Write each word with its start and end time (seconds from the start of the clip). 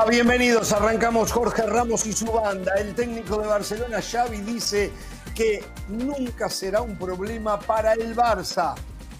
va? 0.00 0.10
Bienvenidos. 0.10 0.72
Arrancamos 0.72 1.32
Jorge 1.32 1.62
Ramos 1.66 2.06
y 2.06 2.12
su 2.12 2.26
banda. 2.26 2.72
El 2.78 2.94
técnico 2.94 3.40
de 3.40 3.46
Barcelona, 3.46 4.00
Xavi, 4.00 4.38
dice 4.38 4.90
que 5.34 5.64
nunca 5.88 6.48
será 6.48 6.80
un 6.80 6.96
problema 6.96 7.58
para 7.58 7.94
el 7.94 8.14
Barça. 8.14 8.74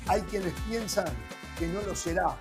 Hay 0.07 0.22
quienes 0.22 0.53
piensan 0.68 1.07
que 1.58 1.66
no 1.66 1.80
lo 1.82 1.95
será, 1.95 2.36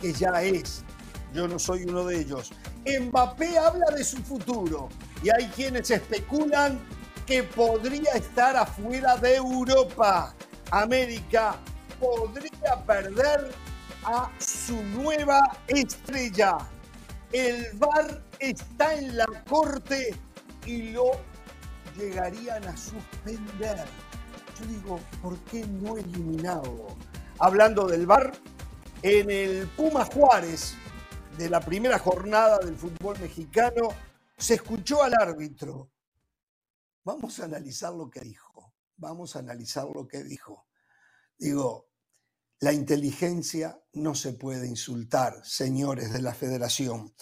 que 0.00 0.12
ya 0.12 0.42
es. 0.42 0.84
Yo 1.32 1.46
no 1.48 1.58
soy 1.58 1.84
uno 1.84 2.04
de 2.04 2.20
ellos. 2.20 2.52
Mbappé 2.86 3.58
habla 3.58 3.86
de 3.94 4.04
su 4.04 4.18
futuro 4.18 4.88
y 5.22 5.30
hay 5.30 5.46
quienes 5.48 5.90
especulan 5.90 6.78
que 7.26 7.42
podría 7.42 8.12
estar 8.12 8.56
afuera 8.56 9.16
de 9.16 9.36
Europa. 9.36 10.34
América 10.70 11.56
podría 12.00 12.82
perder 12.86 13.50
a 14.04 14.30
su 14.38 14.82
nueva 14.82 15.40
estrella. 15.66 16.58
El 17.32 17.66
VAR 17.74 18.22
está 18.38 18.94
en 18.94 19.16
la 19.16 19.26
corte 19.48 20.14
y 20.64 20.92
lo 20.92 21.10
llegarían 21.94 22.64
a 22.64 22.74
suspender. 22.74 23.84
Yo 24.58 24.66
digo, 24.66 25.00
¿por 25.20 25.38
qué 25.40 25.66
no 25.66 25.98
eliminado? 25.98 26.96
Hablando 27.38 27.86
del 27.86 28.06
VAR, 28.06 28.32
en 29.02 29.30
el 29.30 29.66
Puma 29.68 30.06
Juárez 30.06 30.74
de 31.36 31.50
la 31.50 31.60
primera 31.60 31.98
jornada 31.98 32.58
del 32.58 32.76
fútbol 32.76 33.18
mexicano, 33.20 33.88
se 34.36 34.54
escuchó 34.54 35.02
al 35.02 35.12
árbitro. 35.14 35.90
Vamos 37.04 37.40
a 37.40 37.44
analizar 37.44 37.92
lo 37.92 38.08
que 38.08 38.20
dijo. 38.20 38.72
Vamos 38.96 39.36
a 39.36 39.40
analizar 39.40 39.84
lo 39.84 40.08
que 40.08 40.24
dijo. 40.24 40.66
Digo, 41.36 41.87
la 42.60 42.72
inteligencia 42.72 43.80
no 43.92 44.14
se 44.14 44.32
puede 44.32 44.66
insultar, 44.66 45.40
señores 45.44 46.12
de 46.12 46.22
la 46.22 46.34
federación. 46.34 47.14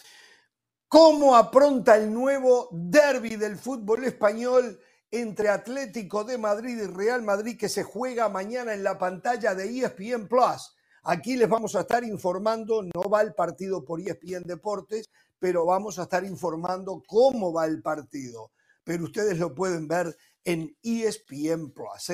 ¿Cómo 0.88 1.36
apronta 1.36 1.96
el 1.96 2.12
nuevo 2.12 2.68
derby 2.72 3.36
del 3.36 3.56
fútbol 3.56 4.04
español 4.04 4.80
entre 5.10 5.48
Atlético 5.48 6.24
de 6.24 6.38
Madrid 6.38 6.78
y 6.82 6.86
Real 6.86 7.22
Madrid 7.22 7.58
que 7.58 7.68
se 7.68 7.82
juega 7.82 8.28
mañana 8.28 8.72
en 8.72 8.82
la 8.82 8.96
pantalla 8.96 9.54
de 9.54 9.68
ESPN 9.78 10.26
Plus? 10.28 10.74
Aquí 11.02 11.36
les 11.36 11.48
vamos 11.48 11.76
a 11.76 11.80
estar 11.80 12.02
informando, 12.02 12.82
no 12.82 13.02
va 13.10 13.20
el 13.20 13.34
partido 13.34 13.84
por 13.84 14.00
ESPN 14.00 14.44
Deportes, 14.44 15.06
pero 15.38 15.66
vamos 15.66 15.98
a 15.98 16.04
estar 16.04 16.24
informando 16.24 17.02
cómo 17.06 17.52
va 17.52 17.66
el 17.66 17.82
partido. 17.82 18.52
Pero 18.82 19.04
ustedes 19.04 19.38
lo 19.38 19.54
pueden 19.54 19.86
ver 19.86 20.16
en 20.44 20.76
ESPN 20.82 21.72
Plus. 21.72 22.10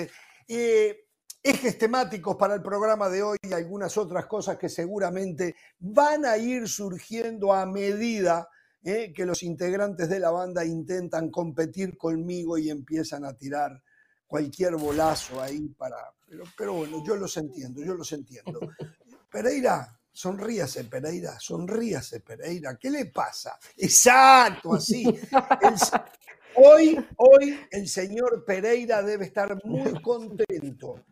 ¿eh? 0.48 1.04
Ejes 1.44 1.76
temáticos 1.76 2.36
para 2.36 2.54
el 2.54 2.62
programa 2.62 3.08
de 3.08 3.24
hoy 3.24 3.36
y 3.42 3.52
algunas 3.52 3.96
otras 3.96 4.26
cosas 4.26 4.56
que 4.58 4.68
seguramente 4.68 5.56
van 5.80 6.24
a 6.24 6.36
ir 6.36 6.68
surgiendo 6.68 7.52
a 7.52 7.66
medida 7.66 8.48
eh, 8.84 9.12
que 9.12 9.26
los 9.26 9.42
integrantes 9.42 10.08
de 10.08 10.20
la 10.20 10.30
banda 10.30 10.64
intentan 10.64 11.32
competir 11.32 11.98
conmigo 11.98 12.58
y 12.58 12.70
empiezan 12.70 13.24
a 13.24 13.36
tirar 13.36 13.82
cualquier 14.24 14.76
bolazo 14.76 15.42
ahí 15.42 15.66
para... 15.70 15.96
Pero, 16.28 16.44
pero 16.56 16.74
bueno, 16.74 17.02
yo 17.04 17.16
los 17.16 17.36
entiendo, 17.36 17.82
yo 17.82 17.94
los 17.94 18.12
entiendo. 18.12 18.60
Pereira, 19.28 19.98
sonríase 20.12 20.84
Pereira, 20.84 21.40
sonríase 21.40 22.20
Pereira, 22.20 22.76
¿qué 22.76 22.88
le 22.88 23.06
pasa? 23.06 23.58
Exacto, 23.76 24.74
así. 24.74 25.04
hoy, 26.54 27.04
hoy 27.16 27.60
el 27.72 27.88
señor 27.88 28.44
Pereira 28.44 29.02
debe 29.02 29.24
estar 29.24 29.58
muy 29.64 30.00
contento 30.00 31.02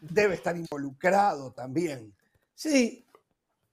debe 0.00 0.34
estar 0.34 0.56
involucrado 0.56 1.52
también. 1.52 2.14
Sí, 2.54 3.06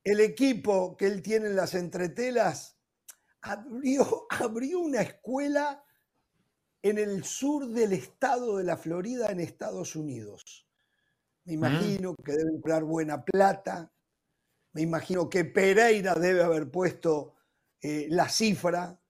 el 0.04 0.20
equipo 0.20 0.98
que 0.98 1.08
él 1.08 1.22
tiene 1.22 1.48
en 1.48 1.56
las 1.56 1.74
entretelas 1.76 2.78
abrió, 3.42 4.28
abrió 4.30 4.80
una 4.80 5.02
escuela 5.02 5.84
en 6.82 6.98
el 6.98 7.24
sur 7.24 7.68
del 7.68 7.94
estado 7.94 8.58
de 8.58 8.64
la 8.64 8.78
Florida, 8.78 9.30
en 9.30 9.40
Estados 9.40 9.96
Unidos. 9.96 10.68
Me 11.46 11.54
imagino 11.54 12.16
que 12.16 12.34
debe 12.34 12.52
emplear 12.52 12.84
buena 12.84 13.24
plata. 13.24 13.92
Me 14.74 14.82
imagino 14.82 15.30
que 15.30 15.46
Pereira 15.46 16.14
debe 16.16 16.44
haber 16.44 16.70
puesto 16.70 17.36
eh, 17.82 18.08
la 18.10 18.30
cifra 18.30 19.01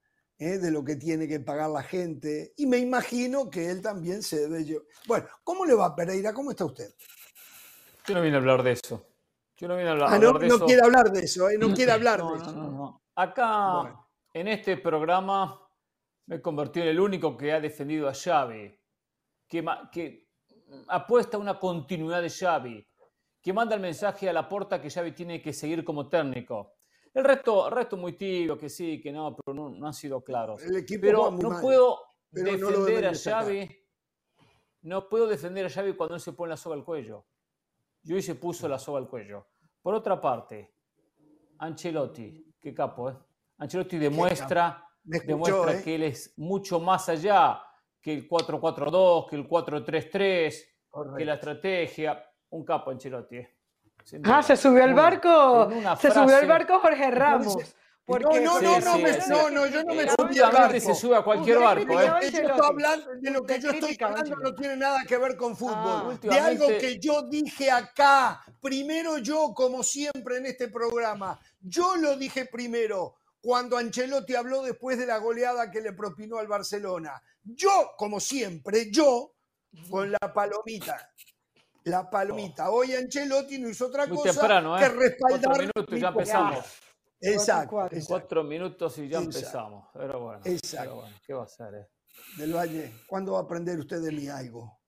¿eh? 0.42 0.58
de 0.58 0.72
lo 0.72 0.84
que 0.84 0.96
tiene 0.96 1.28
que 1.28 1.40
pagar 1.40 1.70
la 1.70 1.84
gente. 1.84 2.54
Y 2.58 2.66
me 2.66 2.80
imagino 2.80 3.50
que 3.50 3.70
él 3.70 3.82
también 3.82 4.24
se 4.24 4.40
debe 4.40 4.66
llevar. 4.66 4.86
Bueno, 5.08 5.28
¿cómo 5.44 5.66
le 5.66 5.76
va 5.76 5.96
Pereira? 5.96 6.34
¿Cómo 6.34 6.50
está 6.50 6.66
usted? 6.66 6.90
Yo 8.08 8.16
no 8.16 8.22
vine 8.22 8.36
a 8.36 8.40
hablar 8.40 8.64
de 8.64 8.72
eso. 8.72 9.06
Yo 9.56 9.68
no 9.68 9.78
vine 9.78 9.90
a 9.90 9.92
hablar, 9.92 10.10
ah, 10.12 10.18
no, 10.18 10.40
de 10.40 10.48
no 10.48 10.60
quiere 10.66 10.82
hablar 10.82 11.12
de 11.12 11.20
eso, 11.20 11.48
¿eh? 11.48 11.56
no 11.60 11.72
quiere 11.72 11.92
hablar 11.92 12.20
de 12.20 12.36
eso. 12.36 12.52
No, 12.52 13.04
Acá, 13.14 13.96
en 14.34 14.48
este 14.48 14.78
programa, 14.78 15.62
me 16.26 16.38
he 16.38 16.42
convertido 16.42 16.86
en 16.86 16.92
el 16.94 17.00
único 17.00 17.38
que 17.38 17.54
ha 17.54 17.60
defendido 17.60 18.10
a 18.10 18.14
Xavi, 18.16 18.76
que, 19.48 19.64
que 19.92 20.28
apuesta 20.88 21.38
a 21.38 21.40
una 21.40 21.60
continuidad 21.60 22.24
de 22.24 22.32
Xavi, 22.32 22.88
que 23.40 23.54
manda 23.54 23.76
el 23.76 23.82
mensaje 23.82 24.28
a 24.28 24.34
la 24.34 24.50
puerta 24.50 24.82
que 24.82 24.90
Xavi 24.90 25.12
tiene 25.12 25.40
que 25.40 25.54
seguir 25.54 25.84
como 25.84 26.10
técnico. 26.10 26.74
El 27.14 27.26
resto, 27.26 27.70
resto 27.70 27.98
muy 27.98 28.14
tibio, 28.14 28.58
que 28.58 28.70
sí, 28.70 29.02
que 29.02 29.12
no, 29.12 29.36
pero 29.36 29.54
no, 29.54 29.86
han 29.86 29.94
sido 29.94 30.24
claros. 30.24 30.62
pero 31.02 31.32
no 31.32 31.60
puedo 31.60 32.00
defender 32.32 33.08
a 33.08 33.14
Xavi. 33.14 33.78
No 34.84 35.10
puedo 35.10 35.28
defender 35.28 35.66
a 35.66 35.70
Xavi 35.70 35.94
cuando 35.94 36.16
él 36.16 36.22
se 36.22 36.32
pone 36.34 36.52
la 36.52 36.58
soga 36.58 36.76
al 36.76 36.86
cuello. 36.86 37.26
Y 38.04 38.14
hoy 38.14 38.22
se 38.22 38.36
puso 38.36 38.68
la 38.68 38.80
soga 38.80 39.00
al 39.00 39.10
cuello. 39.10 39.48
Por 39.82 39.94
otra 39.94 40.20
parte, 40.22 40.74
Ancelotti, 41.60 42.56
qué 42.60 42.74
capo, 42.74 43.10
¿eh? 43.10 43.18
Ancelotti 43.58 43.98
demuestra, 43.98 44.88
demuestra 45.04 45.74
¿eh? 45.74 45.84
que 45.84 45.96
él 45.96 46.04
es 46.04 46.34
mucho 46.38 46.80
más 46.80 47.10
allá 47.10 47.62
que 48.00 48.14
el 48.14 48.28
4-4-2, 48.28 49.30
que 49.30 49.36
el 49.36 49.48
4-3-3, 49.48 51.18
que 51.18 51.26
la 51.26 51.34
estrategia. 51.36 52.26
Un 52.50 52.66
capo 52.66 52.90
Ancelotti, 52.90 53.38
¿eh? 53.38 53.61
Ah, 54.24 54.44
se 54.44 54.58
subió 54.58 54.84
al 54.84 54.94
barco. 54.94 55.70
Se 56.00 56.12
subió 56.12 56.36
al 56.36 56.48
barco 56.48 56.80
Jorge 56.80 57.12
Ramos. 57.12 57.58
no, 58.08 58.20
no, 58.20 58.62
no, 58.62 58.80
no, 58.80 58.98
no, 59.28 59.50
no, 59.50 59.68
yo 59.68 59.84
no 59.84 59.94
me 59.94 60.10
subí 60.10 60.40
al 60.40 60.52
barco. 60.52 60.80
se 60.80 60.96
sube 60.96 61.16
a 61.16 61.24
cualquier 61.24 61.60
barco. 61.60 62.02
¿eh? 62.02 62.10
hablando 62.64 63.12
de 63.20 63.32
lo 63.32 63.44
que 63.44 63.60
yo 63.60 63.72
estoy 63.72 63.98
hablando 64.02 64.36
no 64.36 64.54
tiene 64.56 64.76
nada 64.76 65.04
que 65.08 65.18
ver 65.18 65.38
con 65.38 65.56
fútbol. 65.56 66.14
Ah, 66.14 66.18
de 66.22 66.40
algo 66.40 66.68
que 66.68 67.00
yo 67.00 67.24
dije 67.24 67.72
acá. 67.72 68.42
Primero 68.60 69.18
yo, 69.18 69.54
como 69.54 69.84
siempre 69.84 70.38
en 70.38 70.46
este 70.46 70.68
programa. 70.68 71.40
Yo 71.62 71.96
lo 71.96 72.18
dije 72.18 72.46
primero 72.46 73.16
cuando 73.42 73.78
Ancelotti 73.78 74.36
habló 74.36 74.62
después 74.62 75.00
de 75.00 75.08
la 75.08 75.18
goleada 75.18 75.72
que 75.72 75.82
le 75.82 75.94
propinó 75.94 76.38
al 76.38 76.48
Barcelona. 76.48 77.22
Yo, 77.44 77.92
como 77.98 78.20
siempre, 78.20 78.92
yo, 78.92 79.34
con 79.90 80.12
la 80.12 80.34
palomita 80.34 81.12
la 81.84 82.10
palomita. 82.10 82.70
Hoy 82.70 82.94
Ancelotti 82.94 83.60
no 83.60 83.70
hizo 83.70 83.88
otra 83.88 84.08
cosa 84.08 84.48
que 84.48 84.86
¿eh? 84.86 84.90
respaldar. 84.90 85.42
Cuatro 85.42 85.58
minutos 85.58 85.86
y 85.92 86.00
ya 86.00 86.08
empezamos. 86.10 86.66
Exacto, 87.24 87.90
cuatro, 88.08 88.44
minutos 88.44 88.98
y 88.98 89.08
ya 89.08 89.20
empezamos. 89.20 89.88
Pero 89.94 90.20
bueno, 90.20 90.42
Exacto. 90.44 91.04
¿qué 91.26 91.34
va 91.34 91.42
a 91.42 91.46
hacer? 91.46 91.76
Eh? 91.76 91.88
Del 92.38 92.54
Valle, 92.54 92.92
¿cuándo 93.08 93.34
va 93.34 93.40
a 93.40 93.44
aprender 93.44 93.78
usted 93.78 94.02
de 94.02 94.12
mí 94.12 94.28
algo? 94.28 94.80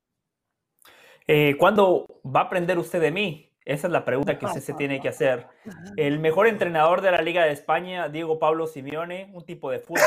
Eh, 1.27 1.55
¿Cuándo 1.57 2.21
va 2.25 2.41
a 2.41 2.43
aprender 2.43 2.77
usted 2.79 2.99
de 2.99 3.11
mí? 3.11 3.49
Esa 3.63 3.87
es 3.87 3.93
la 3.93 4.03
pregunta 4.03 4.37
que 4.37 4.47
se 4.59 4.73
tiene 4.73 4.99
que 4.99 5.07
hacer. 5.07 5.47
El 5.95 6.19
mejor 6.19 6.47
entrenador 6.47 7.01
de 7.01 7.11
la 7.11 7.21
Liga 7.21 7.45
de 7.45 7.51
España, 7.51 8.09
Diego 8.09 8.37
Pablo 8.37 8.67
Simeone, 8.67 9.31
un 9.33 9.45
tipo 9.45 9.71
de 9.71 9.79
fútbol 9.79 10.03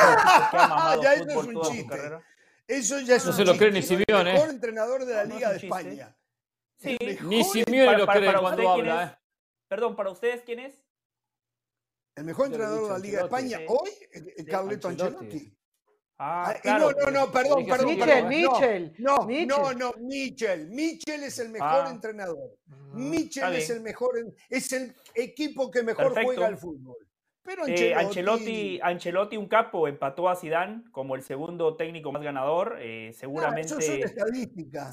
que 0.50 0.56
ha 0.58 0.68
mamado 0.68 1.02
ya 1.02 1.12
fútbol 1.12 1.30
es 1.30 1.46
un 1.46 1.54
toda 1.54 1.74
su 1.74 1.86
carrera. 1.86 2.22
Eso 2.68 3.00
ya 3.00 3.16
es 3.16 3.24
no 3.24 3.30
un 3.30 3.36
se 3.36 3.44
lo 3.44 3.56
cree 3.56 3.70
ni 3.70 3.82
Simeone. 3.82 4.30
El 4.30 4.34
mejor 4.34 4.50
entrenador 4.50 5.04
de 5.06 5.14
la 5.14 5.24
Liga 5.24 5.50
de 5.52 5.56
España. 5.56 6.14
Sí, 6.86 7.18
ni 7.24 7.44
Simeone 7.44 7.98
lo 7.98 8.06
cree 8.06 8.32
cuando 8.38 8.70
habla. 8.70 9.04
¿eh? 9.04 9.26
Perdón, 9.68 9.96
¿para 9.96 10.10
ustedes 10.10 10.42
quién 10.42 10.60
es? 10.60 10.80
El 12.14 12.24
mejor 12.24 12.46
entrenador 12.46 12.84
de 12.84 12.88
la 12.88 12.98
Liga 12.98 13.18
de 13.18 13.24
España 13.24 13.60
hoy, 13.68 13.90
Carleto 14.46 14.88
Ancelotti. 14.88 15.52
Ah, 16.18 16.48
ah 16.48 16.54
claro. 16.54 16.92
No, 16.92 17.10
no, 17.10 17.10
no, 17.10 17.32
perdón, 17.32 17.66
perdón. 17.66 17.88
Michel, 17.94 18.26
Michel. 18.26 18.94
No, 18.98 19.26
no, 19.26 19.72
no, 19.74 19.92
Michel. 20.00 20.68
Michel 20.68 21.24
es 21.24 21.38
el 21.40 21.50
mejor 21.50 21.84
ah. 21.84 21.90
entrenador. 21.90 22.56
Mm, 22.66 23.10
Michel 23.10 23.54
es 23.54 23.68
el 23.68 23.80
mejor, 23.82 24.14
es 24.48 24.72
el 24.72 24.94
equipo 25.14 25.70
que 25.70 25.82
mejor 25.82 26.14
juega 26.22 26.46
al 26.46 26.56
fútbol. 26.56 26.96
Pero 27.46 27.66
eh, 27.66 27.94
Ancelotti... 27.94 28.80
Ancelotti, 28.82 29.36
un 29.36 29.46
capo, 29.46 29.88
empató 29.88 30.28
a 30.28 30.36
Zidane 30.36 30.82
como 30.90 31.14
el 31.14 31.22
segundo 31.22 31.76
técnico 31.76 32.12
más 32.12 32.22
ganador. 32.22 32.76
Eh, 32.80 33.10
ah, 33.10 33.16
seguramente 33.16 33.74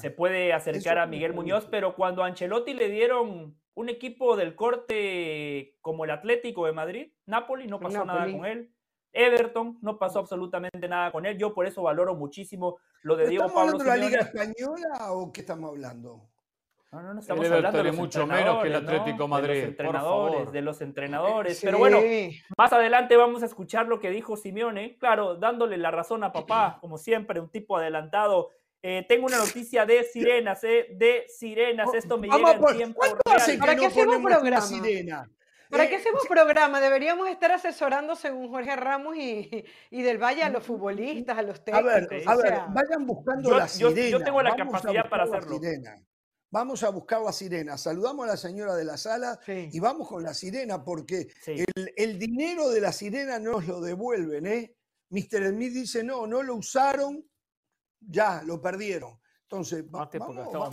se 0.00 0.10
puede 0.10 0.52
acercar 0.52 0.98
a 0.98 1.06
Miguel 1.06 1.34
Muñoz, 1.34 1.66
pero 1.70 1.94
cuando 1.94 2.22
a 2.22 2.26
Ancelotti 2.26 2.72
le 2.72 2.88
dieron 2.88 3.56
un 3.74 3.88
equipo 3.88 4.36
del 4.36 4.54
corte 4.54 5.76
como 5.80 6.04
el 6.04 6.12
Atlético 6.12 6.66
de 6.66 6.72
Madrid, 6.72 7.12
Napoli 7.26 7.66
no 7.66 7.80
pasó 7.80 8.04
nada 8.04 8.30
con 8.30 8.46
él. 8.46 8.70
Everton 9.12 9.78
no 9.80 9.98
pasó 9.98 10.20
absolutamente 10.20 10.88
nada 10.88 11.12
con 11.12 11.24
él. 11.24 11.38
Yo 11.38 11.54
por 11.54 11.66
eso 11.66 11.82
valoro 11.82 12.14
muchísimo 12.14 12.78
lo 13.02 13.16
de 13.16 13.28
Diego 13.28 13.46
Pablo. 13.46 13.78
¿Estamos 13.78 13.82
hablando 13.82 13.84
de 13.84 14.00
la 14.00 14.06
Liga 14.06 14.20
Española 14.20 15.12
o 15.12 15.32
qué 15.32 15.40
estamos 15.40 15.70
hablando? 15.70 16.28
No, 16.94 17.02
no, 17.02 17.14
no 17.14 17.20
estamos 17.20 17.50
hablando 17.50 17.82
de 17.82 17.90
mucho 17.90 18.24
menos 18.24 18.62
que 18.62 18.68
el 18.68 18.76
Atlético 18.76 19.26
Madrid. 19.26 19.48
De 19.48 19.60
los 19.62 19.68
entrenadores, 19.68 20.52
de 20.52 20.62
los 20.62 20.80
entrenadores. 20.80 21.60
Pero 21.60 21.78
bueno, 21.78 22.00
más 22.56 22.72
adelante 22.72 23.16
vamos 23.16 23.42
a 23.42 23.46
escuchar 23.46 23.88
lo 23.88 23.98
que 23.98 24.10
dijo 24.10 24.36
Simeone. 24.36 24.96
Claro, 24.98 25.34
dándole 25.34 25.76
la 25.76 25.90
razón 25.90 26.22
a 26.22 26.32
papá, 26.32 26.78
como 26.80 26.96
siempre, 26.96 27.40
un 27.40 27.48
tipo 27.48 27.76
adelantado. 27.76 28.50
Eh, 28.80 29.04
tengo 29.08 29.26
una 29.26 29.38
noticia 29.38 29.84
de 29.86 30.04
sirenas, 30.04 30.62
eh, 30.62 30.86
de 30.92 31.24
sirenas. 31.28 31.88
Oh, 31.90 31.96
Esto 31.96 32.16
me 32.16 32.28
llega 32.28 32.52
en 32.52 32.76
tiempo 32.76 33.00
real. 33.02 33.58
¿Para 33.58 33.74
qué 33.74 33.86
hacemos 33.86 34.22
programa? 34.22 34.60
Sirena? 34.60 35.30
¿Para 35.70 35.88
qué 35.88 35.94
eh, 35.94 35.98
hacemos 35.98 36.24
programa? 36.28 36.80
Deberíamos 36.80 37.28
estar 37.28 37.50
asesorando 37.50 38.14
según 38.14 38.50
Jorge 38.50 38.76
Ramos 38.76 39.16
y, 39.16 39.64
y 39.90 40.02
del 40.02 40.22
Valle 40.22 40.44
a 40.44 40.50
los 40.50 40.62
futbolistas, 40.62 41.36
a 41.36 41.42
los 41.42 41.64
técnicos. 41.64 41.92
A 41.92 41.96
ver, 41.96 42.24
a 42.24 42.36
ver 42.36 42.60
vayan 42.68 43.04
buscando 43.04 43.50
la 43.50 43.66
sirena. 43.66 44.10
Yo, 44.10 44.22
tengo 44.22 44.42
la 44.42 44.54
capacidad 44.54 45.08
para 45.08 45.24
hacerlo. 45.24 45.58
Vamos 46.54 46.84
a 46.84 46.90
buscar 46.90 47.20
la 47.20 47.32
sirena. 47.32 47.76
Saludamos 47.76 48.26
a 48.26 48.28
la 48.28 48.36
señora 48.36 48.76
de 48.76 48.84
la 48.84 48.96
sala 48.96 49.40
y 49.48 49.80
vamos 49.80 50.06
con 50.06 50.22
la 50.22 50.32
sirena 50.32 50.84
porque 50.84 51.26
el, 51.96 52.16
dinero 52.16 52.70
de 52.70 52.80
la 52.80 52.92
sirena 52.92 53.40
nos 53.40 53.66
lo 53.66 53.80
devuelven. 53.80 54.46
¿eh? 54.46 54.76
Mr. 55.10 55.48
Smith 55.48 55.72
dice, 55.72 56.04
no, 56.04 56.28
no 56.28 56.44
lo 56.44 56.54
usaron, 56.54 57.28
ya, 57.98 58.44
lo 58.44 58.62
perdieron. 58.62 59.18
Entonces, 59.54 59.84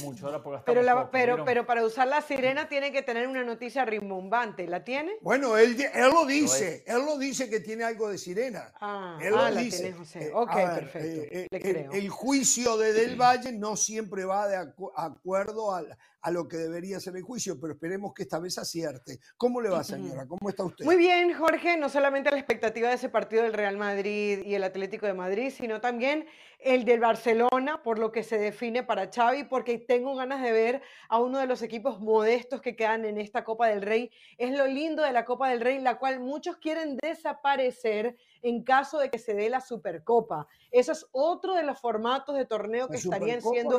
mucho, 0.04 0.26
ahora 0.26 0.64
pero, 0.66 1.10
pero, 1.12 1.46
pero 1.46 1.66
para 1.68 1.86
usar 1.86 2.08
la 2.08 2.22
sirena 2.22 2.68
tiene 2.68 2.92
que 2.92 3.04
tener 3.04 3.28
una 3.28 3.44
noticia 3.44 3.86
rimbombante. 3.86 4.66
¿La 4.66 4.84
tiene? 4.84 5.18
Bueno, 5.22 5.56
él, 5.56 5.80
él 5.80 6.10
lo 6.12 6.26
dice. 6.26 6.84
él 6.88 7.06
lo 7.06 7.20
dice 7.20 7.48
que 7.48 7.60
tiene 7.60 7.84
algo 7.84 8.10
de 8.10 8.18
sirena. 8.18 8.74
Ah, 8.82 9.20
él 9.22 9.34
ah, 9.38 9.52
la 9.52 9.62
Tiene 9.62 9.94
José. 9.94 10.24
Eh, 10.28 10.32
ok, 10.34 10.54
perfecto. 10.54 11.36
Eh, 11.36 11.48
eh, 11.52 11.90
el, 11.94 12.10
juicio 12.10 12.78
de 12.78 12.94
Del 12.94 13.16
Valle 13.16 13.52
no 13.52 13.76
siempre 13.76 14.26
va 14.26 14.48
de 14.48 14.58
acuerdo 14.96 15.76
al, 15.76 15.96
a 16.22 16.32
lo 16.32 16.48
que 16.48 16.58
debería 16.58 17.00
ser 17.00 17.16
el 17.16 17.24
juicio, 17.24 17.60
pero 17.60 17.74
esperemos 17.74 18.14
que 18.14 18.24
esta 18.24 18.40
vez 18.40 18.58
acierte. 18.58 19.20
¿Cómo 19.38 19.60
le 19.60 19.70
va, 19.70 19.84
señora? 19.84 20.28
¿Cómo 20.28 20.50
está 20.50 20.64
usted? 20.64 20.86
Muy 20.86 20.96
bien, 20.96 21.34
Jorge, 21.34 21.78
no 21.78 21.90
solamente 21.90 22.30
la 22.32 22.38
expectativa 22.38 22.90
de 22.90 22.96
ese 22.96 23.10
partido 23.10 23.44
del 23.44 23.54
Real 23.54 23.78
Madrid 23.78 24.40
y 24.46 24.54
el 24.54 24.64
Atlético 24.64 25.08
de 25.08 25.14
Madrid, 25.14 25.52
sino 25.56 25.82
también 25.82 26.28
el 26.64 26.86
del 26.86 27.00
Barcelona, 27.00 27.82
por 27.84 27.98
lo 27.98 28.12
que 28.12 28.24
se 28.24 28.38
define 28.38 28.84
para 28.84 29.10
Xavi, 29.12 29.46
porque 29.46 29.78
tengo 29.80 30.16
ganas 30.16 30.42
de 30.42 30.52
ver 30.52 30.82
a 31.10 31.20
uno 31.20 31.40
de 31.40 31.48
los 31.48 31.62
equipos 31.62 32.00
modestos 32.00 32.62
que 32.62 32.76
quedan 32.76 33.06
en 33.06 33.18
esta 33.18 33.44
Copa 33.44 33.68
del 33.68 33.82
Rey. 33.82 34.12
Es 34.38 34.56
lo 34.58 34.68
lindo 34.68 35.04
de 35.04 35.12
la 35.12 35.26
Copa 35.26 35.50
del 35.50 35.62
Rey, 35.62 35.80
la 35.80 35.98
cual 35.98 36.20
muchos 36.20 36.58
quieren 36.58 36.98
desaparecer 37.02 38.16
en 38.42 38.64
caso 38.64 39.00
de 39.00 39.10
que 39.10 39.18
se 39.18 39.34
dé 39.34 39.50
la 39.50 39.62
Supercopa. 39.62 40.48
Eso 40.72 40.92
es 40.92 41.08
otro 41.12 41.56
de 41.56 41.64
los 41.64 41.80
formatos 41.80 42.36
de 42.36 42.46
torneo 42.46 42.88
que 42.88 42.98
estarían 42.98 43.42
siendo 43.42 43.78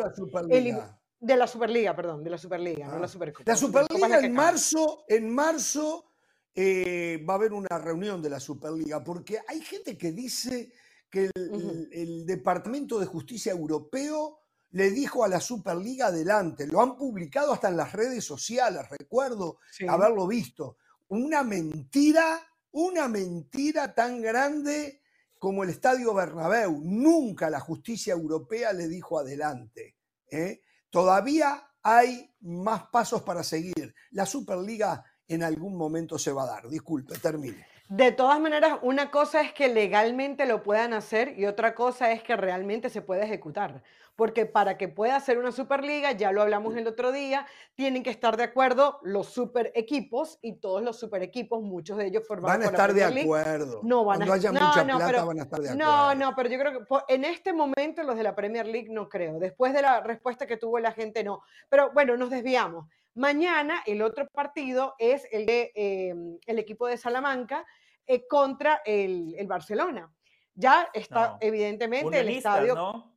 de 1.20 1.37
la 1.37 1.46
Superliga, 1.46 1.94
perdón, 1.94 2.25
de 2.25 2.31
la 2.31 2.38
Superliga, 2.38 2.88
no 2.88 2.99
la 2.99 3.05
ah. 3.05 3.08
Supercopa. 3.08 3.44
La 3.49 3.56
Superliga 3.56 4.19
en 4.19 4.32
marzo, 4.32 5.05
en 5.06 5.32
marzo 5.32 6.06
eh, 6.52 7.25
va 7.28 7.35
a 7.35 7.37
haber 7.37 7.52
una 7.52 7.78
reunión 7.78 8.20
de 8.20 8.28
la 8.28 8.40
Superliga, 8.40 9.05
porque 9.05 9.38
hay 9.46 9.61
gente 9.61 9.96
que 9.96 10.11
dice 10.11 10.73
que 11.12 11.31
el, 11.35 12.25
Departamento 12.26 12.99
de 12.99 13.05
Justicia 13.05 13.53
Europeo 13.53 14.38
le 14.70 14.91
dijo 14.91 15.23
a 15.23 15.29
la 15.29 15.41
Superliga 15.41 16.06
adelante. 16.06 16.67
Lo 16.67 16.81
han 16.81 16.97
publicado 16.97 17.53
hasta 17.53 17.69
en 17.69 17.76
las 17.76 17.93
redes 17.93 18.25
sociales, 18.25 18.88
recuerdo 18.88 19.59
haberlo 19.87 20.26
visto. 20.26 20.79
Una 21.09 21.43
mentira, 21.43 22.41
una 22.73 23.09
mentira 23.09 23.94
tan 23.94 24.23
grande 24.23 25.03
como 25.38 25.62
el 25.62 25.69
Estadio 25.69 26.14
Bernabéu. 26.14 26.81
Nunca 26.82 27.50
la 27.50 27.61
justicia 27.61 28.14
europea 28.14 28.73
le 28.73 28.88
dijo 28.88 29.19
adelante. 29.19 29.97
¿eh? 30.31 30.62
Todavía 30.88 31.62
hay 31.82 32.35
más 32.41 32.85
pasos 32.85 33.20
para 33.23 33.44
seguir. 33.44 33.94
La 34.12 34.25
Superliga 34.25 35.05
en 35.29 35.43
algún 35.43 35.76
momento 35.76 36.19
se 36.19 36.32
va 36.32 36.44
a 36.44 36.47
dar. 36.47 36.69
Disculpe, 36.70 37.19
termine. 37.19 37.71
De 37.94 38.10
todas 38.10 38.40
maneras, 38.40 38.78
una 38.80 39.10
cosa 39.10 39.42
es 39.42 39.52
que 39.52 39.68
legalmente 39.68 40.46
lo 40.46 40.62
puedan 40.62 40.94
hacer 40.94 41.38
y 41.38 41.44
otra 41.44 41.74
cosa 41.74 42.10
es 42.10 42.22
que 42.22 42.36
realmente 42.36 42.88
se 42.88 43.02
pueda 43.02 43.24
ejecutar 43.24 43.82
porque 44.16 44.46
para 44.46 44.76
que 44.76 44.88
pueda 44.88 45.18
ser 45.20 45.38
una 45.38 45.52
Superliga, 45.52 46.12
ya 46.12 46.32
lo 46.32 46.42
hablamos 46.42 46.76
el 46.76 46.86
otro 46.86 47.12
día, 47.12 47.46
tienen 47.74 48.02
que 48.02 48.10
estar 48.10 48.36
de 48.36 48.44
acuerdo 48.44 48.98
los 49.02 49.28
super 49.28 49.72
equipos 49.74 50.38
y 50.42 50.54
todos 50.56 50.82
los 50.82 50.98
super 50.98 51.22
equipos, 51.22 51.62
muchos 51.62 51.98
de 51.98 52.06
ellos 52.06 52.26
forman 52.26 52.60
Van 52.60 52.62
a 52.62 52.66
estar 52.66 52.92
de 52.92 53.04
acuerdo. 53.04 53.80
No 53.82 54.04
van 54.04 54.22
a 54.22 54.34
haya 54.34 54.52
mucha 54.52 54.84
plata, 54.84 55.24
van 55.24 55.40
a 55.40 55.42
estar 55.42 55.60
de 55.60 55.70
acuerdo. 55.70 55.90
No, 55.90 56.14
no, 56.14 56.36
pero 56.36 56.48
yo 56.48 56.58
creo 56.58 56.78
que 56.78 57.14
en 57.14 57.24
este 57.24 57.52
momento 57.52 58.02
los 58.02 58.16
de 58.16 58.22
la 58.22 58.34
Premier 58.34 58.66
League 58.66 58.88
no 58.90 59.08
creo. 59.08 59.38
Después 59.38 59.72
de 59.72 59.82
la 59.82 60.00
respuesta 60.00 60.46
que 60.46 60.56
tuvo 60.56 60.78
la 60.78 60.92
gente, 60.92 61.24
no. 61.24 61.42
Pero 61.68 61.90
bueno, 61.92 62.16
nos 62.16 62.30
desviamos. 62.30 62.86
Mañana 63.14 63.82
el 63.86 64.02
otro 64.02 64.26
partido 64.28 64.94
es 64.98 65.26
el 65.32 65.46
de 65.46 65.72
em, 65.74 66.38
el 66.46 66.58
equipo 66.58 66.86
de 66.86 66.96
Salamanca 66.96 67.66
eh, 68.06 68.26
contra 68.26 68.82
el, 68.84 69.34
el, 69.37 69.46
Barcelona. 69.46 70.12
Ya 70.54 70.88
está 70.93 71.38
evidentemente 71.40 72.20
el 72.20 72.28
estadio. 72.28 72.75
¿no? 72.75 73.12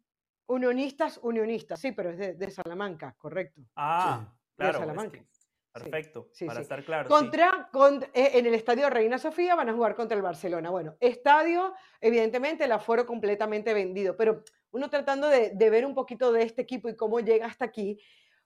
Unionistas, 0.47 1.19
unionistas, 1.23 1.79
sí, 1.79 1.91
pero 1.91 2.11
es 2.11 2.37
de, 2.37 2.51
Salamanca, 2.51 3.15
correcto. 3.17 3.61
Ah, 3.75 4.31
claro. 4.55 4.73
De 4.73 4.79
Salamanca. 4.79 5.25
perfecto, 5.73 6.29
para 6.45 6.61
estar 6.61 6.83
claro. 6.83 7.09
Contra, 7.09 7.69
eh, 8.13 8.31
en 8.35 8.45
el 8.45 8.53
estadio 8.53 8.89
Reina 8.89 9.17
Sofía 9.17 9.55
van 9.55 9.69
a 9.69 9.73
jugar 9.73 9.95
contra 9.95 10.15
el 10.15 10.21
Barcelona. 10.21 10.69
Bueno, 10.69 10.95
estadio, 10.99 11.73
evidentemente 11.99 12.65
el 12.65 12.71
aforo 12.71 13.07
completamente 13.07 13.73
vendido, 13.73 14.15
pero 14.15 14.43
uno 14.69 14.89
tratando 14.89 15.29
de, 15.29 15.69
ver 15.69 15.85
un 15.85 15.95
poquito 15.95 16.31
de 16.31 16.43
este 16.43 16.61
equipo 16.61 16.89
y 16.89 16.95
cómo 16.95 17.19
llega 17.21 17.47
hasta 17.47 17.65
aquí. 17.65 17.99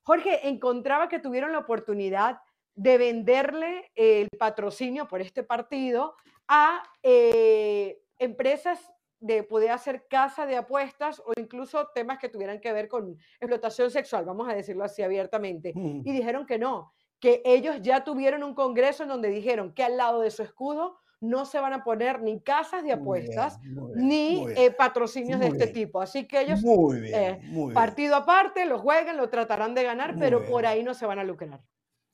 Jorge, 0.03 0.47
encontraba 0.47 1.09
que 1.09 1.19
tuvieron 1.19 1.51
la 1.51 1.59
oportunidad 1.59 2.39
de 2.79 2.97
venderle 2.97 3.91
el 3.93 4.29
patrocinio 4.39 5.05
por 5.09 5.19
este 5.19 5.43
partido 5.43 6.15
a 6.47 6.81
eh, 7.03 7.99
empresas 8.17 8.79
de 9.19 9.43
poder 9.43 9.71
hacer 9.71 10.07
casa 10.09 10.45
de 10.45 10.55
apuestas 10.55 11.19
o 11.19 11.33
incluso 11.37 11.89
temas 11.93 12.19
que 12.19 12.29
tuvieran 12.29 12.61
que 12.61 12.71
ver 12.71 12.87
con 12.87 13.17
explotación 13.41 13.91
sexual, 13.91 14.23
vamos 14.23 14.47
a 14.47 14.55
decirlo 14.55 14.85
así 14.85 15.01
abiertamente. 15.01 15.73
Mm. 15.75 16.03
Y 16.05 16.11
dijeron 16.13 16.45
que 16.45 16.57
no, 16.57 16.93
que 17.19 17.41
ellos 17.43 17.81
ya 17.81 18.05
tuvieron 18.05 18.43
un 18.43 18.55
congreso 18.55 19.03
en 19.03 19.09
donde 19.09 19.27
dijeron 19.27 19.73
que 19.73 19.83
al 19.83 19.97
lado 19.97 20.21
de 20.21 20.31
su 20.31 20.41
escudo 20.41 20.99
no 21.19 21.43
se 21.43 21.59
van 21.59 21.73
a 21.73 21.83
poner 21.83 22.21
ni 22.21 22.39
casas 22.39 22.81
de 22.81 22.93
apuestas 22.93 23.59
ni 23.93 24.47
eh, 24.55 24.71
patrocinios 24.71 25.41
de 25.41 25.47
este 25.47 25.67
tipo. 25.67 25.99
Así 25.99 26.25
que 26.29 26.39
ellos, 26.39 26.61
eh, 27.03 27.41
partido 27.73 28.15
aparte, 28.15 28.65
lo 28.65 28.79
juegan, 28.79 29.17
lo 29.17 29.27
tratarán 29.27 29.75
de 29.75 29.83
ganar, 29.83 30.15
pero 30.17 30.45
por 30.45 30.65
ahí 30.65 30.81
no 30.81 30.93
se 30.93 31.05
van 31.05 31.19
a 31.19 31.25
lucrar. 31.25 31.59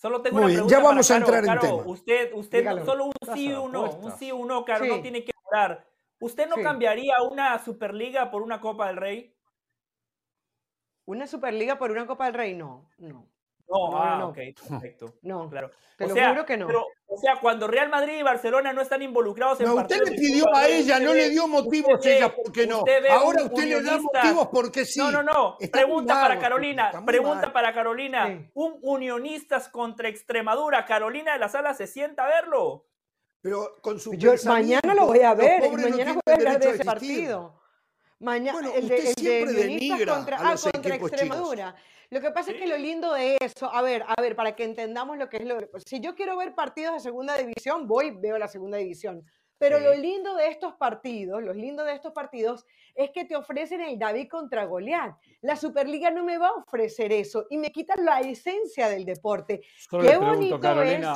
Solo 0.05 0.21
tengo 0.21 0.37
una 0.37 0.45
pregunta. 0.45 0.71
Ya 0.71 0.83
vamos 0.83 1.09
a 1.09 1.17
entrar 1.17 1.45
en 1.45 1.59
tema. 1.59 1.75
Usted, 1.83 2.31
usted 2.35 2.85
solo 2.85 3.05
un 3.05 3.13
sí 3.33 3.51
o 3.51 3.67
no, 3.67 3.89
un 3.89 4.11
sí 4.11 4.31
o 4.31 4.45
no, 4.45 4.63
Caro, 4.63 4.85
no 4.85 5.01
tiene 5.01 5.25
que 5.25 5.31
hablar. 5.47 5.89
¿Usted 6.19 6.47
no 6.47 6.57
cambiaría 6.57 7.23
una 7.23 7.57
Superliga 7.57 8.29
por 8.29 8.43
una 8.43 8.61
Copa 8.61 8.85
del 8.85 8.97
Rey? 8.97 9.35
¿Una 11.05 11.25
Superliga 11.25 11.79
por 11.79 11.89
una 11.89 12.05
Copa 12.05 12.25
del 12.25 12.35
Rey? 12.35 12.53
No, 12.53 12.87
no. 12.99 13.27
No, 13.67 13.91
no, 13.91 13.97
ah, 13.97 14.25
ok, 14.27 14.37
perfecto. 14.69 15.15
No, 15.23 15.49
claro. 15.49 15.71
Te 15.97 16.05
o 16.05 16.07
lo 16.07 16.13
sea, 16.13 16.29
juro 16.29 16.45
que 16.45 16.57
no. 16.57 16.67
Pero, 16.67 16.85
o 17.07 17.17
sea, 17.17 17.39
cuando 17.39 17.67
Real 17.67 17.89
Madrid 17.89 18.17
y 18.19 18.23
Barcelona 18.23 18.73
no 18.73 18.81
están 18.81 19.01
involucrados 19.01 19.59
en 19.61 19.67
no, 19.67 19.75
usted 19.75 20.01
le 20.03 20.11
pidió 20.11 20.53
a 20.53 20.67
ella, 20.67 20.99
no 20.99 21.13
le 21.13 21.29
dio 21.29 21.47
motivos 21.47 22.05
ella 22.05 22.33
porque 22.35 22.67
no. 22.67 22.83
Ahora 23.11 23.43
usted 23.43 23.65
le 23.65 23.81
da 23.81 23.97
motivos 23.97 24.47
porque 24.51 24.85
sí. 24.85 24.99
No, 24.99 25.11
no, 25.11 25.23
no. 25.23 25.57
pregunta 25.71 26.13
para 26.13 26.39
Carolina. 26.39 26.91
Pregunta 27.05 27.53
para 27.53 27.73
Carolina. 27.73 28.49
Un 28.53 28.77
unionistas 28.81 29.69
contra 29.69 30.09
Extremadura. 30.09 30.85
Carolina 30.85 31.33
de 31.33 31.39
la 31.39 31.49
Sala 31.49 31.73
se 31.73 31.87
sienta 31.87 32.25
a 32.25 32.27
verlo. 32.27 32.85
Pero 33.41 33.75
con 33.81 33.99
su 33.99 34.15
Yo 34.15 34.33
mañana 34.45 34.95
lo 34.95 35.05
voy 35.05 35.21
a 35.21 35.35
ver, 35.35 35.71
mañana 35.71 36.13
voy 36.13 36.21
a 36.25 36.33
hablar 36.33 36.59
de 36.59 36.69
ese 36.71 36.83
partido. 36.83 37.61
Mañana, 38.19 38.71
el 38.73 38.87
de, 38.87 39.11
el 39.11 40.07
contra, 40.07 40.37
ah, 40.39 40.55
contra 40.71 40.95
Extremadura. 40.95 41.75
Lo 42.09 42.21
que 42.21 42.31
pasa 42.31 42.51
es 42.51 42.57
que 42.57 42.67
lo 42.67 42.77
lindo 42.77 43.13
de 43.13 43.37
eso, 43.41 43.71
a 43.71 43.81
ver, 43.81 44.03
a 44.07 44.21
ver, 44.21 44.35
para 44.35 44.55
que 44.55 44.63
entendamos 44.63 45.17
lo 45.17 45.29
que 45.29 45.37
es 45.37 45.45
lo. 45.45 45.57
Si 45.85 45.99
yo 45.99 46.15
quiero 46.15 46.37
ver 46.37 46.55
partidos 46.55 46.93
de 46.93 46.99
segunda 46.99 47.35
división, 47.37 47.87
voy, 47.87 48.11
veo 48.11 48.37
la 48.37 48.47
segunda 48.47 48.77
división. 48.77 49.23
Pero 49.57 49.79
lo 49.79 49.95
lindo 49.95 50.35
de 50.35 50.49
estos 50.49 50.73
partidos, 50.73 51.41
lo 51.41 51.53
lindo 51.53 51.83
de 51.85 51.93
estos 51.93 52.11
partidos 52.11 52.65
es 52.93 53.11
que 53.11 53.23
te 53.23 53.37
ofrecen 53.37 53.81
el 53.81 53.97
David 53.97 54.27
contra 54.29 54.65
Goliat. 54.65 55.15
La 55.41 55.55
Superliga 55.55 56.11
no 56.11 56.25
me 56.25 56.37
va 56.37 56.49
a 56.49 56.55
ofrecer 56.55 57.13
eso 57.13 57.45
y 57.49 57.57
me 57.57 57.71
quita 57.71 57.95
la 57.95 58.19
esencia 58.19 58.89
del 58.89 59.05
deporte. 59.05 59.61
Qué 59.89 60.17
bonito 60.17 60.81
es. 60.81 61.07